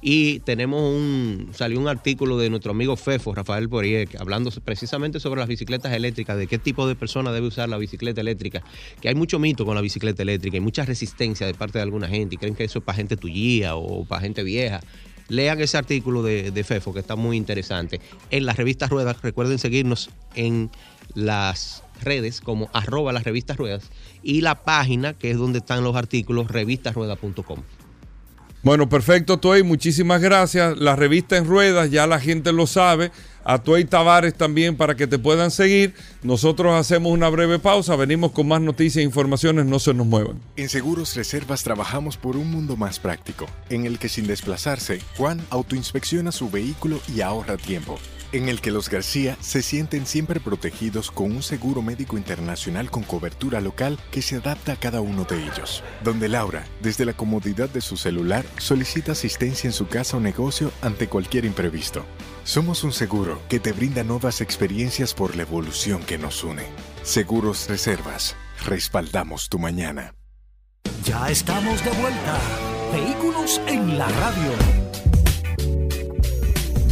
Y 0.00 0.40
tenemos 0.40 0.80
un, 0.80 1.50
salió 1.52 1.78
un 1.78 1.88
artículo 1.88 2.38
de 2.38 2.48
nuestro 2.48 2.70
amigo 2.70 2.96
Fefo, 2.96 3.34
Rafael 3.34 3.68
Poriek, 3.68 4.16
hablando 4.18 4.50
precisamente 4.64 5.20
sobre 5.20 5.40
las 5.40 5.48
bicicletas 5.48 5.92
eléctricas, 5.92 6.38
de 6.38 6.46
qué 6.46 6.58
tipo 6.58 6.88
de 6.88 6.94
persona 6.94 7.32
debe 7.32 7.48
usar 7.48 7.68
la 7.68 7.76
bicicleta 7.76 8.22
eléctrica, 8.22 8.62
que 9.02 9.10
hay 9.10 9.14
mucho 9.14 9.38
mito 9.38 9.66
con 9.66 9.74
la 9.74 9.82
bicicleta 9.82 10.22
eléctrica 10.22 10.56
y 10.56 10.60
mucha 10.60 10.86
resistencia 10.86 11.46
de 11.46 11.52
parte 11.52 11.78
de 11.78 11.82
alguna 11.82 12.08
gente 12.08 12.36
y 12.36 12.38
creen 12.38 12.54
que 12.54 12.64
eso 12.64 12.78
es 12.78 12.84
para 12.86 12.96
gente 12.96 13.18
tullía 13.18 13.76
o 13.76 14.06
para 14.06 14.22
gente 14.22 14.42
vieja. 14.42 14.80
Lean 15.28 15.60
ese 15.60 15.76
artículo 15.76 16.22
de, 16.22 16.50
de 16.50 16.64
Fefo 16.64 16.94
que 16.94 17.00
está 17.00 17.14
muy 17.14 17.36
interesante. 17.36 18.00
En 18.30 18.46
las 18.46 18.56
revistas 18.56 18.88
Ruedas, 18.88 19.20
recuerden 19.22 19.58
seguirnos 19.58 20.10
en 20.34 20.70
las 21.14 21.84
redes 22.02 22.40
como 22.40 22.70
arroba 22.72 23.12
las 23.12 23.24
revistas 23.24 23.56
ruedas 23.56 23.90
y 24.22 24.40
la 24.40 24.62
página 24.62 25.14
que 25.14 25.30
es 25.30 25.36
donde 25.36 25.58
están 25.58 25.84
los 25.84 25.96
artículos 25.96 26.50
revistasruedas.com. 26.50 27.60
Bueno, 28.62 28.88
perfecto, 28.90 29.38
Tuey. 29.38 29.62
Muchísimas 29.62 30.20
gracias. 30.20 30.78
La 30.78 30.94
revista 30.94 31.38
en 31.38 31.46
ruedas, 31.46 31.90
ya 31.90 32.06
la 32.06 32.20
gente 32.20 32.52
lo 32.52 32.66
sabe. 32.66 33.10
A 33.42 33.62
Tuey 33.62 33.86
Tavares 33.86 34.34
también 34.34 34.76
para 34.76 34.96
que 34.96 35.06
te 35.06 35.18
puedan 35.18 35.50
seguir. 35.50 35.94
Nosotros 36.22 36.74
hacemos 36.74 37.10
una 37.10 37.30
breve 37.30 37.58
pausa. 37.58 37.96
Venimos 37.96 38.32
con 38.32 38.48
más 38.48 38.60
noticias 38.60 39.00
e 39.00 39.04
informaciones. 39.04 39.64
No 39.64 39.78
se 39.78 39.94
nos 39.94 40.06
muevan. 40.06 40.38
En 40.56 40.68
Seguros 40.68 41.16
Reservas 41.16 41.62
trabajamos 41.62 42.18
por 42.18 42.36
un 42.36 42.50
mundo 42.50 42.76
más 42.76 42.98
práctico, 42.98 43.46
en 43.70 43.86
el 43.86 43.98
que 43.98 44.10
sin 44.10 44.26
desplazarse, 44.26 45.00
Juan 45.16 45.40
autoinspecciona 45.48 46.30
su 46.30 46.50
vehículo 46.50 47.00
y 47.08 47.22
ahorra 47.22 47.56
tiempo. 47.56 47.98
En 48.32 48.48
el 48.48 48.60
que 48.60 48.70
los 48.70 48.88
García 48.88 49.36
se 49.40 49.60
sienten 49.60 50.06
siempre 50.06 50.38
protegidos 50.38 51.10
con 51.10 51.32
un 51.32 51.42
seguro 51.42 51.82
médico 51.82 52.16
internacional 52.16 52.88
con 52.88 53.02
cobertura 53.02 53.60
local 53.60 53.98
que 54.12 54.22
se 54.22 54.36
adapta 54.36 54.72
a 54.72 54.76
cada 54.76 55.00
uno 55.00 55.24
de 55.24 55.42
ellos. 55.42 55.82
Donde 56.04 56.28
Laura, 56.28 56.64
desde 56.80 57.04
la 57.04 57.12
comodidad 57.12 57.68
de 57.68 57.80
su 57.80 57.96
celular, 57.96 58.44
solicita 58.58 59.12
asistencia 59.12 59.66
en 59.66 59.72
su 59.72 59.88
casa 59.88 60.16
o 60.16 60.20
negocio 60.20 60.70
ante 60.80 61.08
cualquier 61.08 61.44
imprevisto. 61.44 62.04
Somos 62.44 62.84
un 62.84 62.92
seguro 62.92 63.42
que 63.48 63.58
te 63.58 63.72
brinda 63.72 64.04
nuevas 64.04 64.40
experiencias 64.40 65.12
por 65.12 65.34
la 65.34 65.42
evolución 65.42 66.00
que 66.02 66.16
nos 66.16 66.44
une. 66.44 66.66
Seguros 67.02 67.68
Reservas. 67.68 68.36
Respaldamos 68.64 69.48
tu 69.48 69.58
mañana. 69.58 70.14
Ya 71.04 71.30
estamos 71.30 71.84
de 71.84 71.90
vuelta. 71.90 72.38
Vehículos 72.92 73.60
en 73.66 73.98
la 73.98 74.06
radio. 74.06 74.79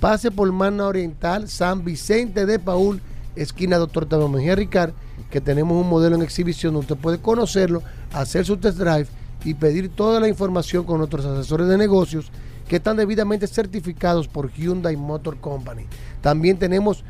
Pase 0.00 0.32
por 0.32 0.50
Magna 0.50 0.88
Oriental, 0.88 1.48
San 1.48 1.84
Vicente 1.84 2.44
de 2.44 2.58
Paul, 2.58 3.00
esquina 3.36 3.78
Doctor 3.78 4.06
Tadeo 4.06 4.28
Mejía 4.28 4.56
Ricard, 4.56 4.92
que 5.30 5.40
tenemos 5.40 5.80
un 5.80 5.88
modelo 5.88 6.16
en 6.16 6.22
exhibición 6.22 6.74
donde 6.74 6.92
usted 6.92 7.00
puede 7.00 7.18
conocerlo, 7.18 7.82
hacer 8.12 8.44
su 8.44 8.56
test 8.56 8.76
drive 8.76 9.06
y 9.44 9.54
pedir 9.54 9.88
toda 9.88 10.18
la 10.18 10.28
información 10.28 10.84
con 10.84 10.98
nuestros 10.98 11.24
asesores 11.24 11.68
de 11.68 11.78
negocios 11.78 12.32
que 12.68 12.76
están 12.76 12.96
debidamente 12.96 13.46
certificados 13.46 14.26
por 14.26 14.50
Hyundai 14.50 14.96
Motor 14.96 15.38
Company. 15.38 15.86
También 16.20 16.58
tenemos 16.58 17.04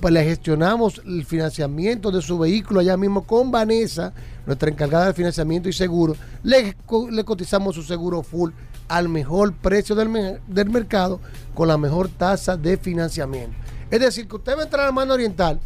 pues 0.00 0.12
le 0.14 0.24
gestionamos 0.24 1.00
el 1.04 1.24
financiamiento 1.24 2.10
de 2.10 2.22
su 2.22 2.38
vehículo 2.38 2.80
allá 2.80 2.96
mismo 2.96 3.26
con 3.26 3.50
Vanessa, 3.50 4.12
nuestra 4.46 4.70
encargada 4.70 5.06
de 5.06 5.14
financiamiento 5.14 5.68
y 5.68 5.72
seguro. 5.72 6.16
Le, 6.42 6.74
co- 6.86 7.10
le 7.10 7.24
cotizamos 7.24 7.74
su 7.74 7.82
seguro 7.82 8.22
full 8.22 8.50
al 8.88 9.08
mejor 9.08 9.54
precio 9.54 9.94
del, 9.94 10.40
del 10.46 10.70
mercado 10.70 11.20
con 11.54 11.68
la 11.68 11.78
mejor 11.78 12.08
tasa 12.08 12.56
de 12.56 12.76
financiamiento. 12.76 13.56
Es 13.90 14.00
decir, 14.00 14.26
que 14.28 14.36
usted 14.36 14.56
va 14.56 14.60
a 14.60 14.64
entrar 14.64 14.82
a 14.82 14.86
la 14.86 14.92
mano 14.92 15.14
oriental, 15.14 15.58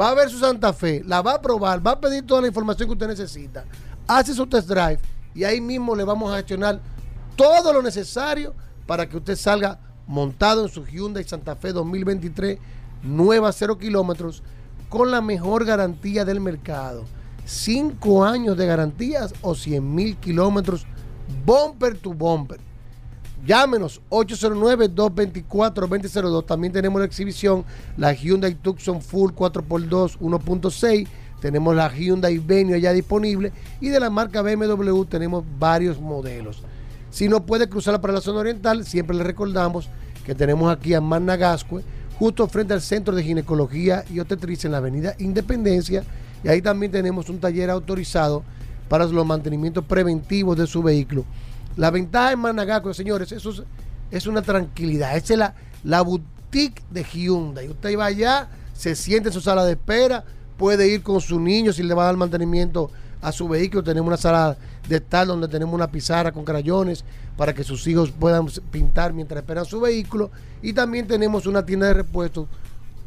va 0.00 0.10
a 0.10 0.14
ver 0.14 0.28
su 0.30 0.38
Santa 0.38 0.72
Fe, 0.72 1.02
la 1.06 1.22
va 1.22 1.34
a 1.34 1.40
probar, 1.42 1.86
va 1.86 1.92
a 1.92 2.00
pedir 2.00 2.24
toda 2.26 2.40
la 2.40 2.48
información 2.48 2.88
que 2.88 2.92
usted 2.94 3.08
necesita, 3.08 3.64
hace 4.06 4.34
su 4.34 4.46
test 4.46 4.68
drive 4.68 4.98
y 5.34 5.44
ahí 5.44 5.60
mismo 5.60 5.94
le 5.94 6.04
vamos 6.04 6.32
a 6.32 6.36
gestionar 6.36 6.80
todo 7.36 7.72
lo 7.72 7.82
necesario 7.82 8.54
para 8.86 9.08
que 9.08 9.16
usted 9.16 9.36
salga 9.36 9.78
montado 10.06 10.64
en 10.64 10.68
su 10.72 10.84
Hyundai 10.84 11.24
Santa 11.24 11.56
Fe 11.56 11.72
2023, 11.72 12.58
nueva 13.04 13.52
0 13.52 13.78
kilómetros, 13.78 14.42
con 14.88 15.10
la 15.10 15.20
mejor 15.20 15.64
garantía 15.64 16.24
del 16.24 16.40
mercado. 16.40 17.04
5 17.44 18.24
años 18.24 18.56
de 18.56 18.66
garantías 18.66 19.34
o 19.42 19.54
100 19.54 19.94
mil 19.94 20.16
kilómetros, 20.16 20.86
bumper 21.44 21.98
to 21.98 22.14
bumper. 22.14 22.60
Llámenos 23.46 24.00
809-224-2002. 24.08 26.46
También 26.46 26.72
tenemos 26.72 26.98
la 27.00 27.06
exhibición, 27.06 27.66
la 27.96 28.14
Hyundai 28.14 28.54
Tucson 28.54 29.02
Full 29.02 29.32
4x2 29.32 30.18
1.6. 30.18 31.06
Tenemos 31.40 31.76
la 31.76 31.94
Hyundai 31.94 32.38
Venue 32.38 32.80
ya 32.80 32.92
disponible. 32.92 33.52
Y 33.80 33.90
de 33.90 34.00
la 34.00 34.08
marca 34.08 34.40
BMW 34.40 35.04
tenemos 35.04 35.44
varios 35.58 36.00
modelos. 36.00 36.62
Si 37.10 37.28
no 37.28 37.44
puede 37.44 37.68
cruzar 37.68 38.00
para 38.00 38.14
la 38.14 38.22
zona 38.22 38.40
oriental, 38.40 38.86
siempre 38.86 39.14
le 39.14 39.24
recordamos 39.24 39.90
que 40.24 40.34
tenemos 40.34 40.74
aquí 40.74 40.94
a 40.94 41.02
Managascue, 41.02 41.84
justo 42.18 42.46
frente 42.48 42.74
al 42.74 42.80
Centro 42.80 43.14
de 43.14 43.22
Ginecología 43.22 44.04
y 44.10 44.20
Obstetricia 44.20 44.68
en 44.68 44.72
la 44.72 44.78
Avenida 44.78 45.14
Independencia. 45.18 46.04
Y 46.42 46.48
ahí 46.48 46.62
también 46.62 46.92
tenemos 46.92 47.28
un 47.28 47.38
taller 47.38 47.70
autorizado 47.70 48.42
para 48.88 49.06
los 49.06 49.26
mantenimientos 49.26 49.84
preventivos 49.84 50.56
de 50.56 50.66
su 50.66 50.82
vehículo. 50.82 51.24
La 51.76 51.90
ventaja 51.90 52.32
en 52.32 52.38
Managascue, 52.38 52.94
señores, 52.94 53.32
eso 53.32 53.50
es, 53.50 53.62
es 54.10 54.26
una 54.26 54.42
tranquilidad. 54.42 55.16
Esa 55.16 55.32
es 55.32 55.38
la, 55.38 55.54
la 55.82 56.02
boutique 56.02 56.82
de 56.90 57.02
Hyundai. 57.02 57.68
Usted 57.68 57.98
va 57.98 58.06
allá, 58.06 58.48
se 58.74 58.94
siente 58.94 59.30
en 59.30 59.32
su 59.32 59.40
sala 59.40 59.64
de 59.64 59.72
espera, 59.72 60.24
puede 60.56 60.88
ir 60.88 61.02
con 61.02 61.20
su 61.20 61.40
niño 61.40 61.72
si 61.72 61.82
le 61.82 61.94
va 61.94 62.02
a 62.02 62.06
dar 62.06 62.16
mantenimiento 62.16 62.90
a 63.22 63.32
su 63.32 63.48
vehículo. 63.48 63.82
Tenemos 63.82 64.06
una 64.06 64.16
sala 64.16 64.56
de 64.88 64.96
estar 64.96 65.26
donde 65.26 65.48
tenemos 65.48 65.74
una 65.74 65.90
pizarra 65.90 66.32
con 66.32 66.44
crayones 66.44 67.04
para 67.36 67.54
que 67.54 67.64
sus 67.64 67.86
hijos 67.86 68.10
puedan 68.10 68.46
pintar 68.70 69.12
mientras 69.12 69.40
esperan 69.40 69.64
su 69.64 69.80
vehículo. 69.80 70.30
Y 70.62 70.72
también 70.72 71.06
tenemos 71.06 71.46
una 71.46 71.64
tienda 71.64 71.86
de 71.86 71.94
repuestos 71.94 72.48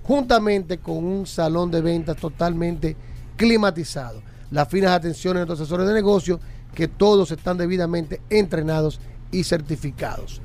juntamente 0.04 0.78
con 0.78 1.04
un 1.04 1.28
salón 1.28 1.70
de 1.70 1.82
ventas 1.82 2.16
totalmente 2.18 2.96
climatizado. 3.36 4.22
Las 4.52 4.70
finas 4.70 4.92
atenciones 4.92 5.42
de 5.42 5.46
nuestros 5.46 5.62
asesores 5.62 5.88
de 5.88 5.94
negocio, 5.94 6.40
que 6.74 6.88
todos 6.88 7.32
están 7.32 7.58
debidamente 7.58 8.22
entrenados 8.30 9.02
y 9.32 9.44
certificados. 9.44 10.42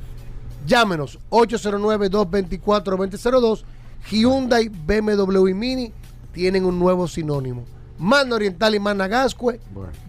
Llámenos 0.67 1.21
809-224-2002. 1.31 3.63
Hyundai, 4.11 4.69
BMW 4.69 5.49
y 5.49 5.55
Mini 5.55 5.93
tienen 6.33 6.65
un 6.65 6.77
nuevo 6.79 7.07
sinónimo. 7.07 7.65
Mano 8.03 8.35
Oriental 8.35 8.75
y 8.75 8.81
Managascue, 8.81 9.61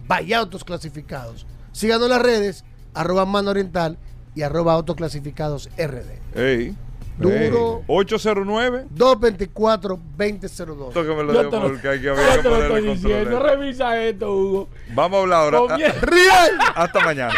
vaya 0.08 0.38
autos 0.38 0.64
clasificados. 0.64 1.46
Síganos 1.70 2.06
en 2.06 2.10
las 2.10 2.22
redes, 2.22 2.64
arroba 2.92 3.24
Mano 3.24 3.50
Oriental 3.50 3.98
y 4.34 4.42
arroba 4.42 4.72
autoclasificados 4.72 5.70
RD. 5.78 6.36
Ey. 6.36 6.76
Duro. 7.16 7.78
Ey. 7.78 7.84
809. 7.86 8.86
224-2002. 8.96 10.88
Esto 10.88 11.02
que 11.04 11.14
me 11.14 11.22
lo 11.22 11.32
Yo 11.34 11.48
te 11.48 11.56
porque 11.60 11.88
hay 11.88 12.00
que, 12.00 12.12
que 12.12 12.42
te 12.42 12.48
lo 12.50 12.62
estoy 12.64 12.82
diciendo. 12.82 13.30
control. 13.30 13.60
Revisa 13.60 14.02
esto, 14.02 14.32
Hugo. 14.36 14.68
Vamos 14.92 15.18
a 15.18 15.20
hablar 15.22 15.54
ahora. 15.54 15.76
Ah. 15.76 16.72
Hasta 16.74 16.98
mañana. 17.04 17.32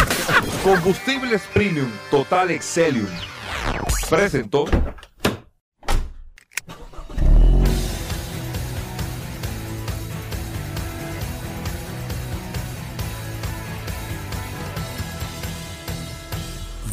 Combustibles 0.64 1.42
Premium 1.52 1.90
Total 2.10 2.50
Excelium 2.50 3.08
presentó 4.08 4.64